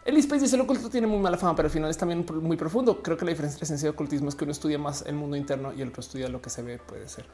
[0.05, 2.57] El Space dice el oculto tiene muy mala fama, pero al final es también muy
[2.57, 3.03] profundo.
[3.03, 5.37] Creo que la diferencia entre ciencia y ocultismo es que uno estudia más el mundo
[5.37, 6.79] interno y el otro estudia lo que se ve.
[6.79, 7.25] Puede ser.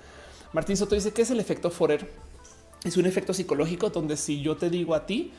[0.54, 2.08] Martín Soto dice que es el efecto Forer.
[2.84, 5.32] Es un efecto psicológico donde si yo te digo a ti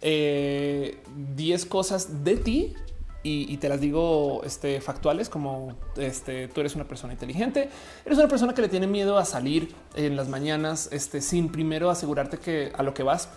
[0.00, 2.74] 10 eh, cosas de ti
[3.22, 7.70] y, te las digo este, factuales como este, tú eres una persona inteligente,
[8.04, 11.88] eres una persona que le tiene miedo a salir en las mañanas este, sin primero
[11.88, 13.30] asegurarte que a lo que vas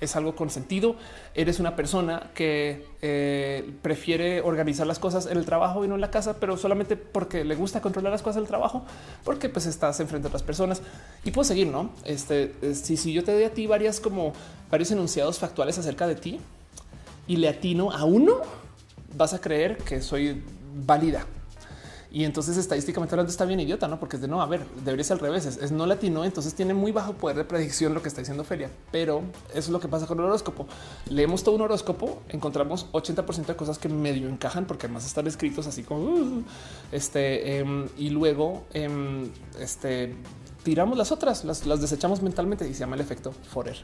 [0.00, 0.96] es algo con sentido.
[1.34, 6.00] Eres una persona que eh, prefiere organizar las cosas en el trabajo y no en
[6.00, 8.84] la casa, pero solamente porque le gusta controlar las cosas del trabajo,
[9.24, 10.82] porque pues estás enfrente a otras personas
[11.24, 11.90] y puedo seguir, no?
[12.04, 14.32] Este, eh, si, si yo te doy a ti varias como
[14.70, 16.40] varios enunciados factuales acerca de ti
[17.26, 18.40] y le atino a uno,
[19.16, 20.42] vas a creer que soy
[20.74, 21.26] válida
[22.10, 23.98] y entonces estadísticamente hablando está bien idiota, no?
[23.98, 25.46] Porque es de no, a ver, debería ser al revés.
[25.46, 28.70] Es, no latino, entonces tiene muy bajo poder de predicción lo que está diciendo Feria.
[28.92, 30.66] Pero eso es lo que pasa con el horóscopo.
[31.10, 35.66] Leemos todo un horóscopo, encontramos 80% de cosas que medio encajan porque además están escritos
[35.66, 36.44] así como uh,
[36.92, 40.14] este em, y luego em, este
[40.62, 43.76] tiramos las otras, las, las desechamos mentalmente y se llama el efecto Forer.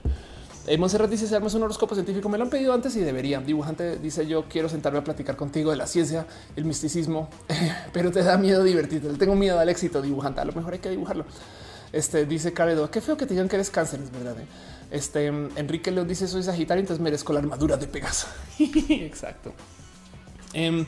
[0.79, 2.29] Monserrat dice: Se armas un horóscopo científico.
[2.29, 3.41] Me lo han pedido antes y debería.
[3.41, 6.27] Dibujante dice: Yo quiero sentarme a platicar contigo de la ciencia,
[6.57, 7.29] el misticismo,
[7.93, 9.09] pero te da miedo divertirte.
[9.15, 10.01] Tengo miedo al éxito.
[10.01, 10.41] Dibujante.
[10.41, 11.25] A lo mejor hay que dibujarlo.
[11.93, 14.01] Este dice Caredo: Qué feo que te digan que eres cáncer.
[14.01, 14.39] Es verdad.
[14.41, 14.47] ¿eh?
[14.91, 18.29] Este Enrique León dice: Soy Sagitario, entonces merezco la armadura de Pegaso.
[18.59, 19.53] Exacto.
[20.53, 20.87] Em,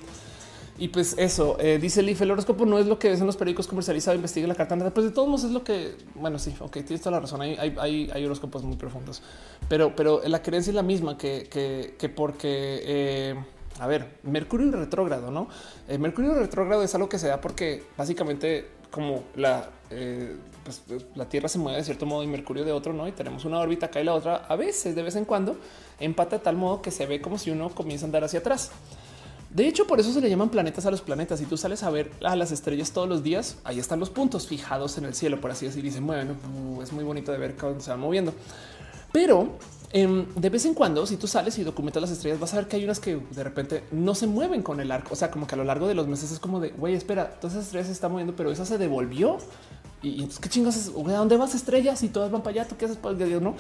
[0.77, 3.36] y pues eso eh, dice Leaf, el horóscopo no es lo que ves en los
[3.36, 4.17] periódicos comercializados.
[4.17, 4.77] Investiga la carta.
[4.91, 7.43] Pues de todos modos es lo que, bueno, sí, ok, tienes toda la razón.
[7.43, 9.23] Hay, hay, hay, horóscopos muy profundos,
[9.69, 13.35] pero, pero la creencia es la misma que, que, que porque, eh,
[13.78, 15.49] a ver, Mercurio retrógrado, no?
[15.86, 19.70] El eh, Mercurio retrógrado es algo que se da porque básicamente, como la,
[20.65, 20.83] pues,
[21.15, 23.07] la Tierra se mueve de cierto modo y Mercurio de otro, no?
[23.07, 25.57] Y tenemos una órbita acá y la otra a veces, de vez en cuando,
[26.01, 28.73] empata de tal modo que se ve como si uno comienza a andar hacia atrás.
[29.55, 31.39] De hecho, por eso se le llaman planetas a los planetas.
[31.39, 34.49] Si tú sales a ver a las estrellas todos los días, ahí están los puntos
[34.49, 36.36] fijados en el cielo, por así decir, y se mueven.
[36.57, 38.34] Uh, es muy bonito de ver cómo se va moviendo.
[39.12, 39.57] Pero
[39.92, 42.66] em, de vez en cuando, si tú sales y documentas las estrellas, vas a ver
[42.66, 45.10] que hay unas que de repente no se mueven con el arco.
[45.12, 47.39] O sea, como que a lo largo de los meses es como de güey, espera,
[47.39, 49.39] todas esas estrellas se están moviendo, pero esa se devolvió.
[50.05, 50.89] Y, entonces, qué chingos es?
[50.89, 52.02] ¿A dónde vas estrellas?
[52.02, 52.68] Y todas van para allá.
[52.68, 53.55] ¿Tú qué haces para el No.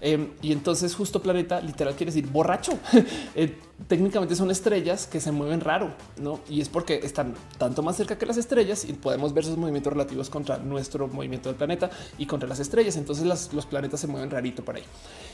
[0.00, 2.72] Em, y entonces, justo planeta literal quiere decir borracho.
[3.34, 3.58] Eh,
[3.88, 6.40] técnicamente son estrellas que se mueven raro, no?
[6.48, 9.92] Y es porque están tanto más cerca que las estrellas y podemos ver sus movimientos
[9.92, 12.96] relativos contra nuestro movimiento del planeta y contra las estrellas.
[12.96, 14.84] Entonces, los planetas se mueven rarito por ahí.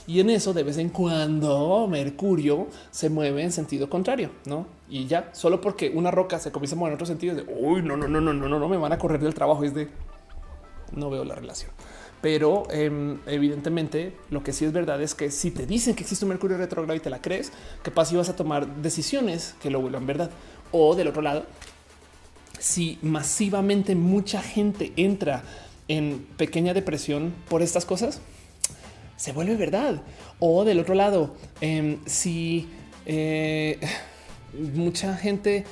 [0.06, 4.66] Y en eso, de vez en cuando, Mercurio se mueve en sentido contrario, no?
[4.88, 7.82] Y ya solo porque una roca se comienza a mover en otro sentido, de uy,
[7.82, 9.62] no, no, no, no, no, no, no me van a correr del trabajo.
[9.62, 9.88] Es de
[10.94, 11.70] no veo la relación.
[12.20, 16.24] Pero em, evidentemente lo que sí es verdad es que si te dicen que existe
[16.24, 19.80] un Mercurio retrógrado y te la crees, capaz si vas a tomar decisiones que lo
[19.80, 20.30] vuelvan verdad.
[20.70, 21.44] O del otro lado,
[22.60, 25.42] si masivamente mucha gente entra
[25.88, 28.20] en pequeña depresión por estas cosas,
[29.16, 30.02] se vuelve verdad.
[30.38, 32.68] O del otro lado, em, si
[33.04, 33.80] eh,
[34.74, 35.64] mucha gente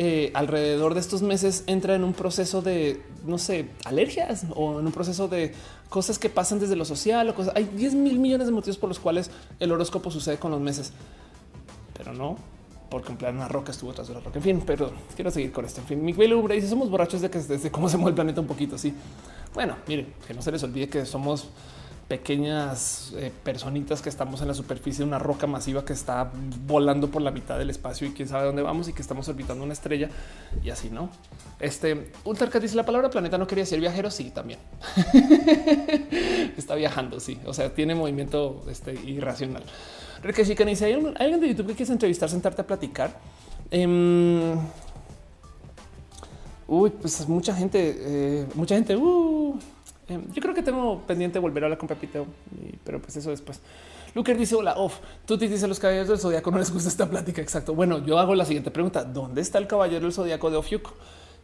[0.00, 4.86] eh, alrededor de estos meses entra en un proceso de, no sé, alergias o en
[4.86, 5.52] un proceso de
[5.88, 7.52] cosas que pasan desde lo social o cosas.
[7.56, 9.28] Hay 10 mil millones de motivos por los cuales
[9.58, 10.92] el horóscopo sucede con los meses,
[11.96, 12.36] pero no
[12.88, 14.38] porque en plan una roca estuvo tras de la roca.
[14.38, 15.80] En fin, pero quiero seguir con esto.
[15.80, 18.40] En fin, Miguel Umbra dice somos borrachos de que desde cómo se mueve el planeta
[18.40, 18.94] un poquito así.
[19.52, 21.48] Bueno, miren, que no se les olvide que somos
[22.08, 26.32] pequeñas eh, personitas que estamos en la superficie de una roca masiva que está
[26.66, 29.62] volando por la mitad del espacio y quién sabe dónde vamos y que estamos orbitando
[29.62, 30.08] una estrella
[30.64, 31.10] y así no.
[31.60, 34.10] Este Ultracat dice la palabra planeta no quería decir viajero.
[34.10, 34.58] Sí, también
[36.56, 37.20] está viajando.
[37.20, 39.64] Sí, o sea, tiene movimiento este, irracional.
[40.22, 43.20] Requeshikan dice hay, alguien de YouTube que quieres entrevistar, sentarte a platicar.
[43.70, 44.56] Em,
[46.66, 48.96] uy, pues mucha gente, eh, mucha gente.
[48.96, 49.58] Uh,
[50.08, 52.26] Em, yo creo que tengo pendiente volver a hablar con Pepito,
[52.84, 53.60] pero pues eso después.
[54.14, 54.98] Luker dice hola, off.
[55.26, 57.42] Tú te dices los caballeros del zodiaco no les gusta esta plática.
[57.42, 57.74] Exacto.
[57.74, 60.94] Bueno, yo hago la siguiente pregunta: ¿Dónde está el caballero del zodiaco de Ofiuco?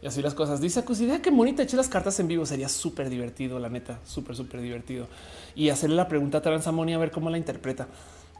[0.01, 0.59] Y así las cosas.
[0.61, 2.45] Dice idea que bonita eche las cartas en vivo.
[2.45, 5.07] Sería súper divertido, la neta, súper, súper divertido.
[5.55, 7.87] Y hacerle la pregunta a Transamoni a ver cómo la interpreta.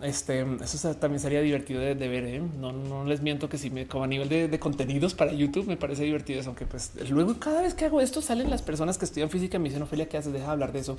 [0.02, 2.26] Este, eso también sería divertido de, ver.
[2.26, 2.42] ¿eh?
[2.60, 6.04] No, les miento que si me como a nivel de, contenidos para YouTube me parece
[6.04, 9.30] divertido eso, aunque pues luego cada vez que hago esto salen las personas que estudian
[9.30, 10.34] física y me dicen Ofelia, ¿qué haces?
[10.34, 10.98] Deja de hablar de eso.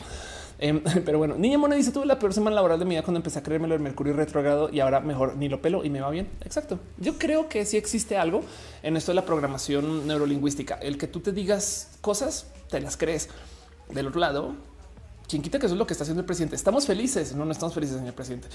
[0.58, 3.18] Em, pero bueno, Niña Mona dice tuve la peor semana laboral de mi vida cuando
[3.18, 6.08] empecé a creérmelo el Mercurio retrogrado y ahora mejor ni lo pelo y me va
[6.08, 6.28] bien.
[6.42, 6.78] Exacto.
[6.96, 8.44] Yo creo que sí existe algo
[8.82, 13.28] en esto de la programación neurolingüística, el que tú te digas cosas, te las crees.
[13.92, 14.54] Del otro lado,
[15.28, 16.56] quien quita que eso es lo que está haciendo el presidente.
[16.56, 18.48] Estamos felices, no, no estamos felices, señor presidente,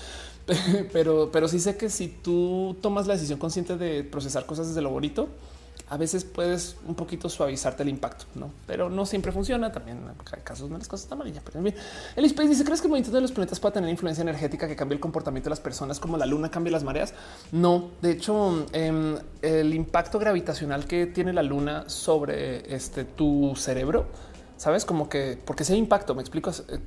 [0.93, 4.81] pero, pero sí sé que si tú tomas la decisión consciente de procesar cosas desde
[4.81, 5.29] lo bonito,
[5.91, 8.49] a veces puedes un poquito suavizarte el impacto, no?
[8.65, 9.73] Pero no siempre funciona.
[9.73, 11.43] También hay casos donde las cosas están amarillas.
[11.43, 11.75] Pero bien,
[12.15, 14.77] el Space dice: ¿Crees que el movimiento de los planetas puede tener influencia energética que
[14.77, 17.13] cambie el comportamiento de las personas como la luna cambia las mareas?
[17.51, 24.05] No, de hecho, em, el impacto gravitacional que tiene la luna sobre este tu cerebro
[24.61, 26.51] sabes como que porque ese impacto me explico.
[26.51, 26.79] Eh,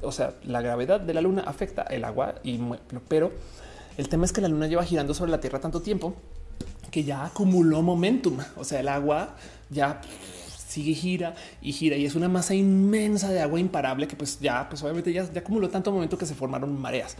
[0.00, 2.58] o sea, la gravedad de la luna afecta el agua y
[3.06, 3.32] pero
[3.98, 6.14] el tema es que la luna lleva girando sobre la Tierra tanto tiempo
[6.90, 8.38] que ya acumuló momentum.
[8.56, 9.36] O sea, el agua
[9.68, 10.00] ya
[10.68, 14.66] sigue gira y gira y es una masa inmensa de agua imparable que pues ya,
[14.66, 17.16] pues obviamente ya, ya acumuló tanto momento que se formaron mareas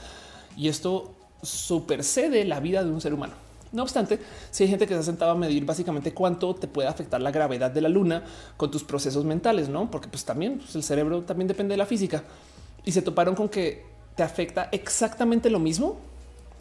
[0.56, 3.34] y esto supercede la vida de un ser humano.
[3.72, 4.18] No obstante,
[4.50, 7.30] si hay gente que se ha sentado a medir básicamente cuánto te puede afectar la
[7.30, 8.24] gravedad de la luna
[8.56, 9.90] con tus procesos mentales, no?
[9.90, 12.22] Porque pues también pues, el cerebro también depende de la física
[12.84, 13.84] y se toparon con que
[14.16, 15.98] te afecta exactamente lo mismo,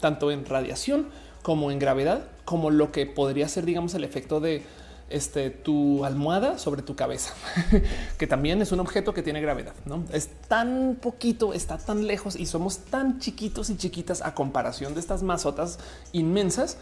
[0.00, 1.08] tanto en radiación
[1.42, 4.62] como en gravedad, como lo que podría ser, digamos, el efecto de
[5.10, 7.32] este, tu almohada sobre tu cabeza,
[8.18, 9.72] que también es un objeto que tiene gravedad.
[9.86, 14.94] No es tan poquito, está tan lejos y somos tan chiquitos y chiquitas a comparación
[14.94, 15.78] de estas masotas
[16.12, 16.76] inmensas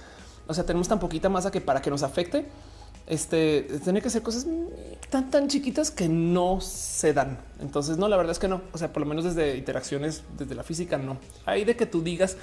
[0.47, 2.47] o sea, tenemos tan poquita masa que para que nos afecte,
[3.07, 4.47] este tiene que ser cosas
[5.10, 7.39] tan, tan chiquitas que no se dan.
[7.60, 8.62] Entonces, no, la verdad es que no.
[8.73, 11.18] O sea, por lo menos desde interacciones, desde la física, no.
[11.44, 12.36] Hay de que tú digas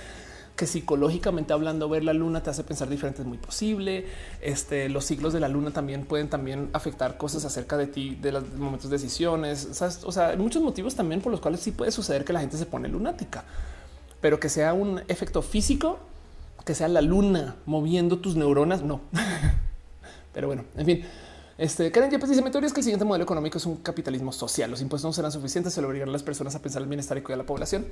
[0.56, 4.06] que psicológicamente hablando, ver la luna te hace pensar diferente es muy posible.
[4.40, 8.32] Este, los ciclos de la luna también pueden también afectar cosas acerca de ti, de
[8.32, 9.82] los momentos de decisiones.
[10.04, 12.58] O sea, hay muchos motivos también por los cuales sí puede suceder que la gente
[12.58, 13.44] se pone lunática,
[14.22, 16.00] pero que sea un efecto físico
[16.66, 18.84] que sea la luna moviendo tus neuronas.
[18.84, 19.02] No,
[20.34, 21.06] pero bueno, en fin.
[21.58, 24.32] Este Karen pues dice: Mi teoría es que el siguiente modelo económico es un capitalismo
[24.32, 24.72] social.
[24.72, 27.18] Los impuestos no serán suficientes, se lo obligarán a las personas a pensar el bienestar
[27.18, 27.86] y cuidar a la población.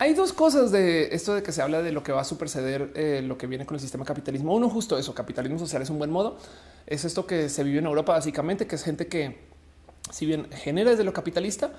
[0.00, 2.92] Hay dos cosas de esto de que se habla de lo que va a superceder
[2.94, 4.54] eh, lo que viene con el sistema capitalismo.
[4.54, 6.38] Uno, justo eso, capitalismo social es un buen modo.
[6.86, 9.38] Es esto que se vive en Europa, básicamente, que es gente que,
[10.12, 11.72] si bien genera desde lo capitalista,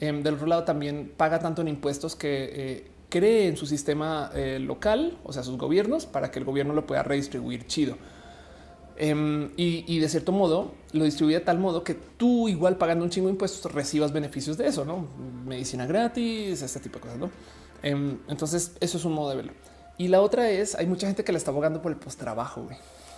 [0.00, 4.30] em, del otro lado también paga tanto en impuestos que eh, cree en su sistema
[4.34, 7.98] eh, local, o sea, sus gobiernos, para que el gobierno lo pueda redistribuir chido.
[8.96, 13.10] Em, y, de cierto modo lo distribuye de tal modo que tú igual pagando un
[13.10, 15.06] chingo de impuestos recibas beneficios de eso, no
[15.46, 17.18] medicina gratis, este tipo de cosas.
[17.18, 17.30] ¿no?
[17.82, 19.52] Em, entonces eso es un modo de verlo.
[19.98, 22.66] Y la otra es hay mucha gente que le está abogando por el post trabajo.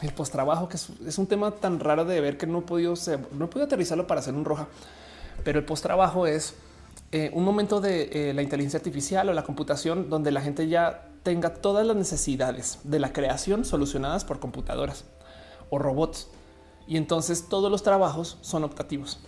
[0.02, 2.94] El post trabajo que es, un tema tan raro de ver que no he podido
[3.32, 4.66] no he aterrizarlo para hacer un roja,
[5.44, 6.55] pero el post trabajo es
[7.17, 11.10] eh, un momento de eh, la inteligencia artificial o la computación donde la gente ya
[11.23, 15.05] tenga todas las necesidades de la creación solucionadas por computadoras
[15.70, 16.26] o robots.
[16.89, 19.20] Y entonces todos los trabajos son optativos.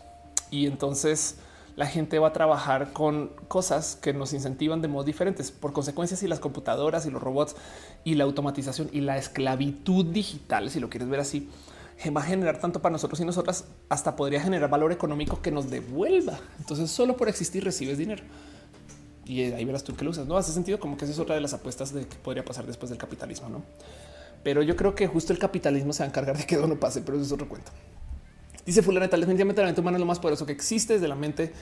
[0.51, 1.37] Y entonces
[1.77, 5.53] la gente va a trabajar con cosas que nos incentivan de modos diferentes.
[5.53, 7.55] Por consecuencia, si las computadoras y los robots
[8.03, 11.49] y la automatización y la esclavitud digital, si lo quieres ver así,
[12.15, 15.71] va a generar tanto para nosotros y nosotras, hasta podría generar valor económico que nos
[15.71, 16.39] devuelva.
[16.59, 18.23] Entonces, solo por existir recibes dinero.
[19.25, 20.27] Y ahí verás tú que lo usas.
[20.27, 22.67] No hace sentido como que esa es otra de las apuestas de que podría pasar
[22.67, 23.63] después del capitalismo, no?
[24.45, 27.01] Pero yo creo que justo el capitalismo se va a encargar de que no pase,
[27.01, 27.73] pero eso es otro cuento.
[28.65, 30.95] Dice Fulaneta, definitivamente la mente humana es lo más poderoso que existe.
[30.95, 31.53] Desde la mente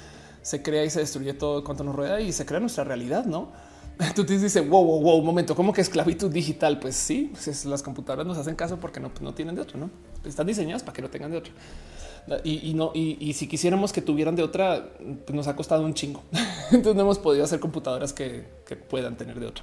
[0.42, 3.52] se crea y se destruye todo cuanto nos rodea y se crea nuestra realidad, no?
[4.14, 6.78] Tú te dices, wow, wow, wow, un momento, ¿cómo que esclavitud digital?
[6.78, 9.78] Pues sí, pues las computadoras nos hacen caso porque no, pues no tienen de otro,
[9.78, 9.90] ¿no?
[10.24, 11.52] Están diseñadas para que no tengan de otro.
[12.42, 14.88] Y, no, y, si quisiéramos que tuvieran de otra,
[15.26, 16.22] pues nos ha costado un chingo.
[16.72, 18.44] Entonces no hemos podido hacer computadoras que,
[18.88, 19.62] puedan tener de otra.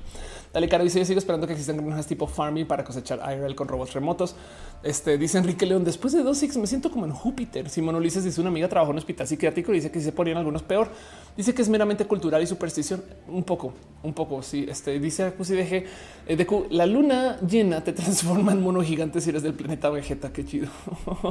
[0.54, 3.68] Dale, Caro dice: Yo sigo esperando que existan granjas tipo farming para cosechar IRL con
[3.68, 4.36] robots remotos.
[4.84, 7.70] Este dice Enrique León: Después de dos six me siento como en Júpiter.
[7.70, 10.38] Simón Ulises dice: Una amiga trabajó en un hospital psiquiátrico y dice que se ponían
[10.38, 10.90] algunos peor.
[11.38, 13.02] Dice que es meramente cultural y superstición.
[13.30, 13.74] Un poco,
[14.04, 14.44] un poco.
[14.44, 15.86] Sí, este dice deje
[16.28, 20.34] eh, de la luna llena te transforma en mono gigante si eres del planeta Vegeta.
[20.34, 20.68] Qué chido.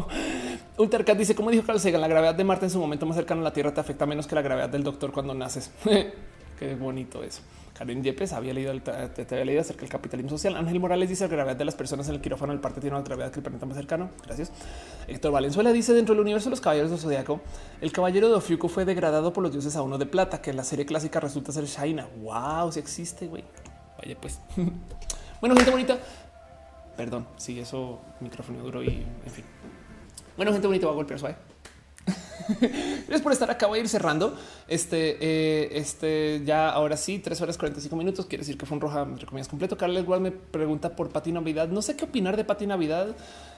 [0.79, 3.43] Ultercat dice, como dijo Carl Sagan, la gravedad de Marte en su momento más cercano
[3.43, 5.71] a la Tierra te afecta menos que la gravedad del doctor cuando naces.
[6.59, 7.43] Qué bonito eso.
[7.81, 10.55] Karen Yepes había leído, te, había leído acerca del capitalismo social.
[10.55, 13.03] Ángel Morales dice la gravedad de las personas en el quirófano del parte tiene una
[13.03, 14.11] gravedad que el planeta más cercano.
[14.27, 14.53] Gracias.
[15.09, 17.41] Héctor Valenzuela dice dentro del universo de los caballeros del zodiaco,
[17.81, 20.57] el caballero de Ofiuco fue degradado por los dioses a uno de plata, que en
[20.57, 22.07] la serie clásica resulta ser Shaina.
[22.21, 23.45] Wow, si existe, güey.
[23.97, 24.41] Vaya pues.
[25.41, 25.99] bueno, gente bonita.
[26.99, 29.45] Perdón, si eso micrófono duro y en fin.
[30.37, 31.37] Bueno, gente bonita, va a golpear suave.
[32.61, 33.67] Gracias por estar acá.
[33.67, 34.37] Voy a ir cerrando.
[34.69, 38.27] Este, eh, este, ya ahora sí, tres horas 45 minutos.
[38.27, 39.77] Quiere decir que fue un roja, entre comillas, completo.
[39.77, 41.69] Carla igual me pregunta por Pati Navidad.
[41.69, 43.09] No sé qué opinar de Pati Navidad.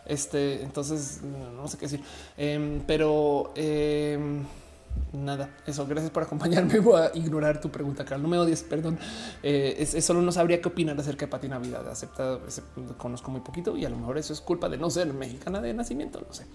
[0.05, 2.01] Este, entonces no sé qué decir,
[2.37, 4.43] em, pero em,
[5.13, 5.87] nada, eso.
[5.87, 6.79] Gracias por acompañarme.
[6.81, 8.23] Voy a ignorar tu pregunta, Carl.
[8.23, 8.99] No me odies, perdón.
[9.43, 11.89] Eh, es, solo no sabría qué opinar acerca de Pati Navidad.
[11.89, 12.39] Acepta,
[12.99, 15.73] conozco muy poquito y a lo mejor eso es culpa de no ser mexicana de
[15.75, 16.21] nacimiento.
[16.27, 16.47] No sé.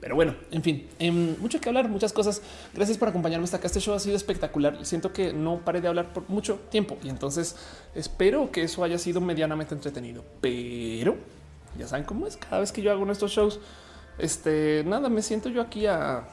[0.00, 2.42] Pero bueno, en fin, em, mucho que hablar, muchas cosas.
[2.74, 3.66] Gracias por acompañarme hasta acá.
[3.66, 4.84] Este show ha sido espectacular.
[4.84, 7.56] Siento que no paré de hablar por mucho tiempo y entonces
[7.94, 10.24] espero que eso haya sido medianamente entretenido.
[10.40, 11.16] Pero
[11.78, 12.36] ya saben cómo es.
[12.36, 13.60] Cada vez que yo hago estos shows,
[14.18, 16.28] este nada, me siento yo aquí a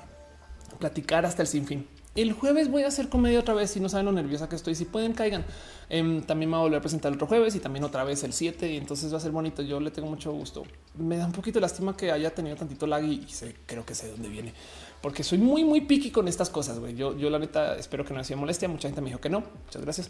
[0.80, 1.88] platicar hasta el sinfín.
[2.16, 3.72] El jueves voy a hacer comedia otra vez.
[3.72, 5.44] Si no saben lo nerviosa que estoy, si pueden, caigan.
[5.90, 8.24] Em, también me voy a volver a presentar el otro jueves y también otra vez
[8.24, 8.72] el 7.
[8.72, 9.64] Y entonces va a ser bonito.
[9.64, 10.64] Yo le tengo mucho gusto.
[10.96, 13.96] Me da un poquito de lástima que haya tenido tantito lag y, sé, creo que
[13.96, 14.54] sé de dónde viene,
[15.02, 16.80] porque soy muy, muy piqui con estas cosas.
[16.96, 18.68] Yo, yo la neta espero que no haya molestia.
[18.68, 19.44] Mucha gente me dijo que no.
[19.66, 20.10] Muchas gracias.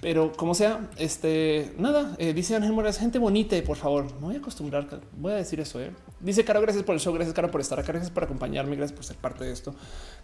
[0.00, 4.34] Pero como sea, este nada, eh, dice Ángel Morales, gente bonita, por favor, me voy
[4.36, 4.86] a acostumbrar.
[5.16, 5.80] Voy a decir eso.
[5.80, 5.90] ¿eh?
[6.20, 8.94] Dice Caro, gracias por el show, gracias Caro por estar acá, gracias por acompañarme, gracias
[8.94, 9.74] por ser parte de esto.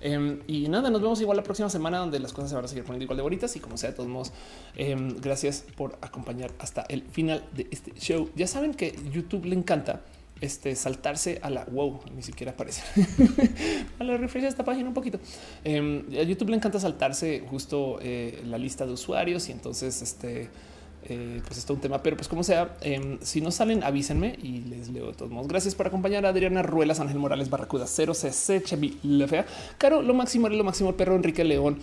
[0.01, 2.69] Em, y nada, nos vemos igual la próxima semana donde las cosas se van a
[2.69, 4.33] seguir poniendo igual de bonitas y como sea, de todos modos,
[4.77, 8.29] em, gracias por acompañar hasta el final de este show.
[8.37, 10.03] Ya saben que YouTube le encanta
[10.43, 12.83] este, saltarse a la wow, ni siquiera aparece
[14.01, 15.21] a la refresh esta página un poquito.
[15.63, 20.51] Em, a YouTube le encanta saltarse justo eh, la lista de usuarios y entonces este
[21.05, 24.39] eh, pues es todo un tema, pero pues como sea, em, si no salen, avísenme
[24.43, 25.49] y les leo de todos modos.
[25.49, 29.47] Gracias por acompañar a Adriana Ruelas, Ángel Morales, Barracuda, 0CC, Chevy Lefea,
[29.79, 31.79] Caro, lo máximo, lo máximo, perro Enrique León,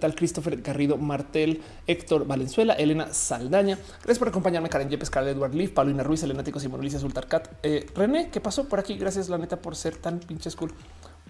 [0.00, 3.78] tal Christopher Garrido, Martel, Héctor Valenzuela, Elena Saldaña.
[3.96, 7.48] Gracias por acompañarme, Karen Yepes, Carl Edward Leaf, Paulina Ruiz, Elena Tico, Simón Ulises, Ultarcat,
[7.62, 8.96] eh, René, ¿qué pasó por aquí?
[8.96, 10.72] Gracias, la neta, por ser tan pinches cool.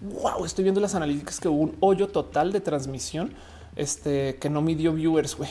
[0.01, 3.33] Wow, estoy viendo las analíticas que hubo un hoyo total de transmisión
[3.75, 5.49] este que no midió viewers, güey.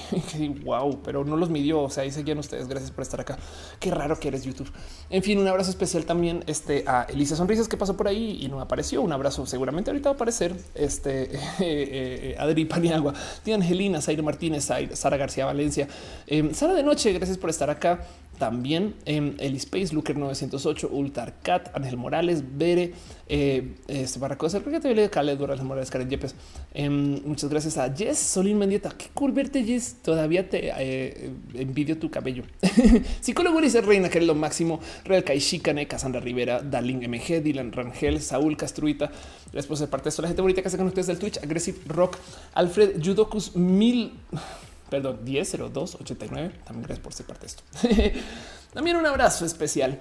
[0.64, 1.82] wow, pero no los midió.
[1.82, 2.68] O sea, ahí seguían ustedes.
[2.68, 3.38] Gracias por estar acá.
[3.80, 4.70] Qué raro que eres YouTube.
[5.10, 8.48] En fin, un abrazo especial también este, a Elisa Sonrisas que pasó por ahí y
[8.48, 9.02] no apareció.
[9.02, 9.46] Un abrazo.
[9.46, 15.16] Seguramente ahorita va a aparecer este eh, eh, Adri Paniagua, tía Angelina, Zaire Martínez, Sara
[15.16, 15.88] García Valencia,
[16.26, 17.12] eh, Sara de Noche.
[17.12, 18.00] Gracias por estar acá.
[18.38, 22.92] También en el Space Looker 908, Ultarcat, Ángel Morales, Bere,
[23.28, 26.34] eh, este Barracosa, creo que te leído Caled, Ángel Morales, Karen Yepes.
[26.72, 28.90] Em, muchas gracias a Jess Solín Mendieta.
[28.90, 29.96] Qué cool verte, Jess.
[30.02, 32.44] Todavía te eh, envidio tu cabello.
[33.20, 34.80] Psicólogo dice Reina, que es lo máximo.
[35.04, 39.10] Real Caixicane, Casandra Rivera, Darling MG, Dylan Rangel, Saúl Castruita.
[39.52, 41.78] Después de parte de esto, la gente bonita que se con ustedes del Twitch, Aggressive
[41.86, 42.18] Rock,
[42.54, 44.12] Alfred Judokus Mil
[44.94, 46.55] perdón, 10 02 89.
[46.64, 47.62] También gracias por ser parte de esto.
[48.74, 49.98] También un abrazo especial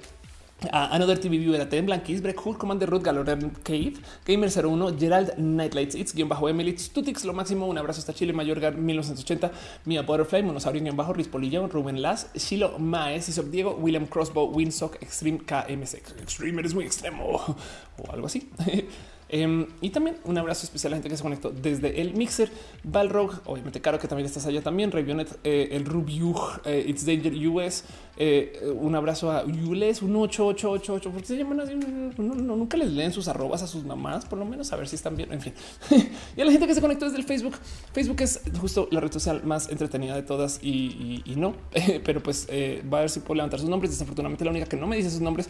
[0.72, 3.94] a Another TV Viewer, ATM Blanquis, Break Hood, Commander Root, Galoran Cave,
[4.26, 8.34] Gamer 01, Gerald Nightlights, It's, guion bajo Emily, Tutix, lo máximo, un abrazo hasta Chile,
[8.34, 9.52] Mayorga 1980,
[9.86, 15.02] Mia Butterfly, Monosaurio, guion bajo Rispolillo, Rubén Las, Shilo Maes, Isop Diego, William Crossbow, Winsock,
[15.02, 17.42] Extreme KMS, Extreme eres muy extremo
[17.98, 18.50] o algo así.
[19.36, 22.52] Em, y también un abrazo especial a la gente que se conectó desde el mixer
[22.84, 23.42] Balrog.
[23.46, 24.92] Obviamente, claro que también estás allá también.
[24.92, 27.84] Revionet, eh, el Rubiu, eh, It's Danger US.
[28.16, 31.10] Eh, un abrazo a Yules 1888.
[31.10, 31.74] Porque se llaman así.
[31.74, 34.98] No, nunca les leen sus arrobas a sus mamás, por lo menos a ver si
[34.98, 35.34] están bien.
[35.34, 35.54] En fin,
[36.38, 37.56] y a la gente que se conectó desde el Facebook.
[37.92, 41.56] Facebook es justo la red social más entretenida de todas y, no,
[42.06, 43.90] pero pues va a ver si puedo levantar sus nombres.
[43.90, 45.50] Desafortunadamente, la única que no me dice sus nombres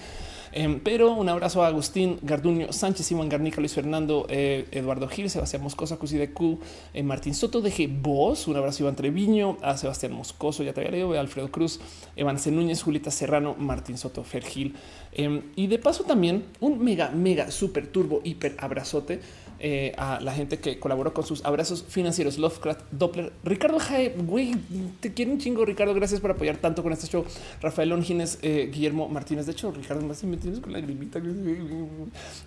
[0.56, 5.28] Em, pero un abrazo a Agustín Garduño Sánchez, Iván Garnica, Luis Fernando, eh, Eduardo Gil,
[5.28, 6.60] Sebastián Moscoso, Cusi de Q,
[6.94, 8.48] eh, Martín Soto, deje voz.
[8.48, 11.80] Un abrazo a Iván Treviño, a Sebastián Moscoso, ya te había leído, Alfredo Cruz,
[12.16, 12.52] Evan C.
[12.52, 14.76] Núñez, Julita Serrano, Martín Soto, Fer Gil.
[15.12, 19.22] Em, y de paso también un mega, mega, super turbo, hiper abrazote
[19.66, 22.38] eh, a la gente que colaboró con sus abrazos financieros.
[22.38, 24.56] Lovecraft Doppler, Ricardo Jae, güey,
[25.00, 25.94] te quiero un chingo, Ricardo.
[25.94, 27.24] Gracias por apoyar tanto con este show.
[27.62, 29.46] Rafael Longines, eh, Guillermo Martínez.
[29.46, 31.22] De hecho, Ricardo, más me tienes con lagrimita.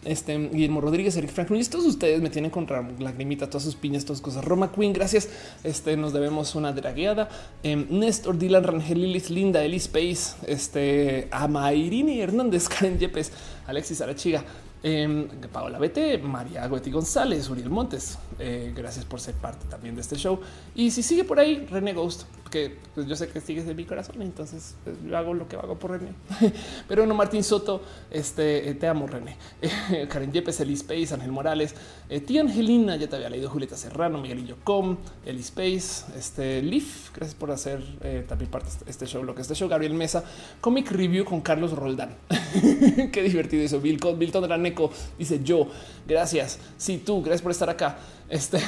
[0.05, 1.65] Este Guillermo Rodríguez, Eric Franklin.
[1.71, 2.67] Todos ustedes me tienen con
[2.99, 4.45] lagrimita, todas sus piñas, todas cosas.
[4.45, 5.31] Roma Queen, gracias.
[5.65, 7.31] Este nos debemos una dragueada.
[7.63, 13.33] Eh, Néstor Dylan Rangel, Lilith, Linda, Eli Space, este Amairini Hernández, Karen Yepes,
[13.67, 14.45] Alexis Arachiga.
[14.89, 18.19] Eh, Paola Bete, María Goeti González, Uriel Montes.
[18.39, 20.39] Eh, gracias por ser parte también de este show.
[20.77, 23.85] Y si sigue por ahí, René Ghost, que pues yo sé que sigues de mi
[23.85, 26.13] corazón, entonces pues, yo hago lo que hago por René.
[26.89, 27.83] Pero no, Martín Soto,
[28.13, 29.37] este, eh, te amo, René.
[30.09, 31.75] Karen Yepes, Elis Space, Ángel Morales,
[32.09, 37.11] eh, tía Angelina, ya te había leído Julieta Serrano, Miguelillo Com, Eli Space, este Leaf,
[37.13, 37.83] gracias por hacer
[38.29, 40.23] también parte de este show, lo que es este show, Gabriel Mesa,
[40.61, 42.15] Comic Review con Carlos Roldán.
[43.13, 43.81] Qué divertido eso.
[43.81, 44.45] Bill Milton
[45.19, 45.69] Dice yo,
[46.07, 46.59] gracias.
[46.77, 47.99] Sí, tú, gracias por estar acá.
[48.29, 48.59] Este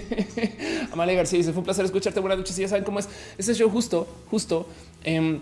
[0.92, 2.20] Amalia García dice fue un placer escucharte.
[2.20, 2.58] Buenas noches.
[2.58, 4.66] Y ya saben cómo es este show justo, justo.
[5.04, 5.40] Eh,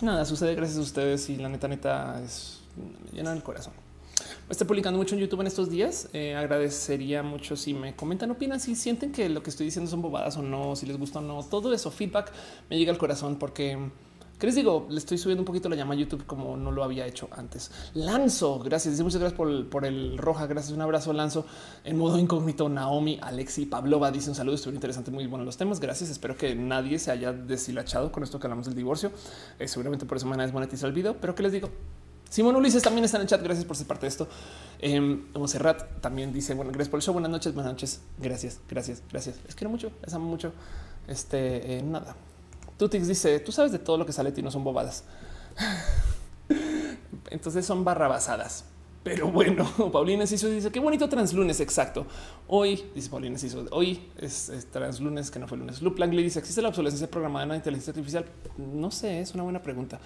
[0.00, 3.72] nada, sucede gracias a ustedes y la neta, neta es me llena el corazón.
[4.48, 6.08] Me estoy publicando mucho en YouTube en estos días.
[6.12, 10.02] Eh, agradecería mucho si me comentan, opinan, si sienten que lo que estoy diciendo son
[10.02, 11.42] bobadas o no, si les gusta o no.
[11.42, 12.32] Todo eso, feedback
[12.70, 13.78] me llega al corazón porque
[14.38, 14.86] ¿Qué les digo?
[14.90, 17.70] Le estoy subiendo un poquito la llama a YouTube como no lo había hecho antes.
[17.94, 19.00] Lanzo, gracias.
[19.00, 20.46] muchas gracias por el, roja.
[20.46, 20.74] Gracias.
[20.74, 21.46] Un abrazo, Lanzo.
[21.84, 24.56] En modo incógnito, Naomi, Alexi, Pablova dice un saludo.
[24.56, 25.80] Estuvo interesante, muy bueno los temas.
[25.80, 26.10] Gracias.
[26.10, 29.10] Espero que nadie se haya deshilachado con esto que hablamos del divorcio.
[29.58, 31.70] Eh, seguramente por eso me desmonetizar el video, pero ¿qué les digo?
[32.28, 33.42] Simón Ulises también está en el chat.
[33.42, 34.28] Gracias por ser parte de esto.
[34.80, 35.00] Eh,
[35.32, 37.14] Monserrat también dice: Bueno, gracias por el show.
[37.14, 38.02] Buenas noches, buenas noches.
[38.18, 39.38] Gracias, gracias, gracias.
[39.46, 40.52] Les quiero mucho, les amo mucho.
[41.08, 42.14] Este eh, nada.
[42.76, 45.04] Tutix dice, tú sabes de todo lo que sale y no son bobadas.
[47.30, 48.64] Entonces son barrabasadas.
[49.06, 51.60] Pero bueno, Paulina hizo dice qué bonito translunes.
[51.60, 52.06] Exacto.
[52.48, 55.80] Hoy dice Paulina hizo hoy es, translunes que no fue lunes.
[55.80, 58.24] Luke Langley dice existe la obsolescencia programada en la inteligencia artificial.
[58.58, 60.00] No sé, es una buena pregunta.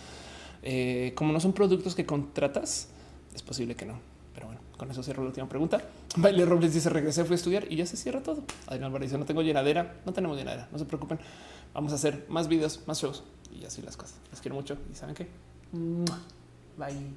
[0.63, 2.89] Eh, como no son productos que contratas,
[3.35, 3.99] es posible que no.
[4.35, 5.81] Pero bueno, con eso cierro la última pregunta.
[6.17, 8.43] Baile Robles dice regresé, fui a estudiar y ya se cierra todo.
[8.67, 11.19] Adrián Álvarez dice no tengo llenadera, no tenemos llenadera, no se preocupen.
[11.75, 14.17] Vamos a hacer más videos, más shows y así las cosas.
[14.31, 15.29] Los quiero mucho y saben qué?
[16.77, 16.97] bye.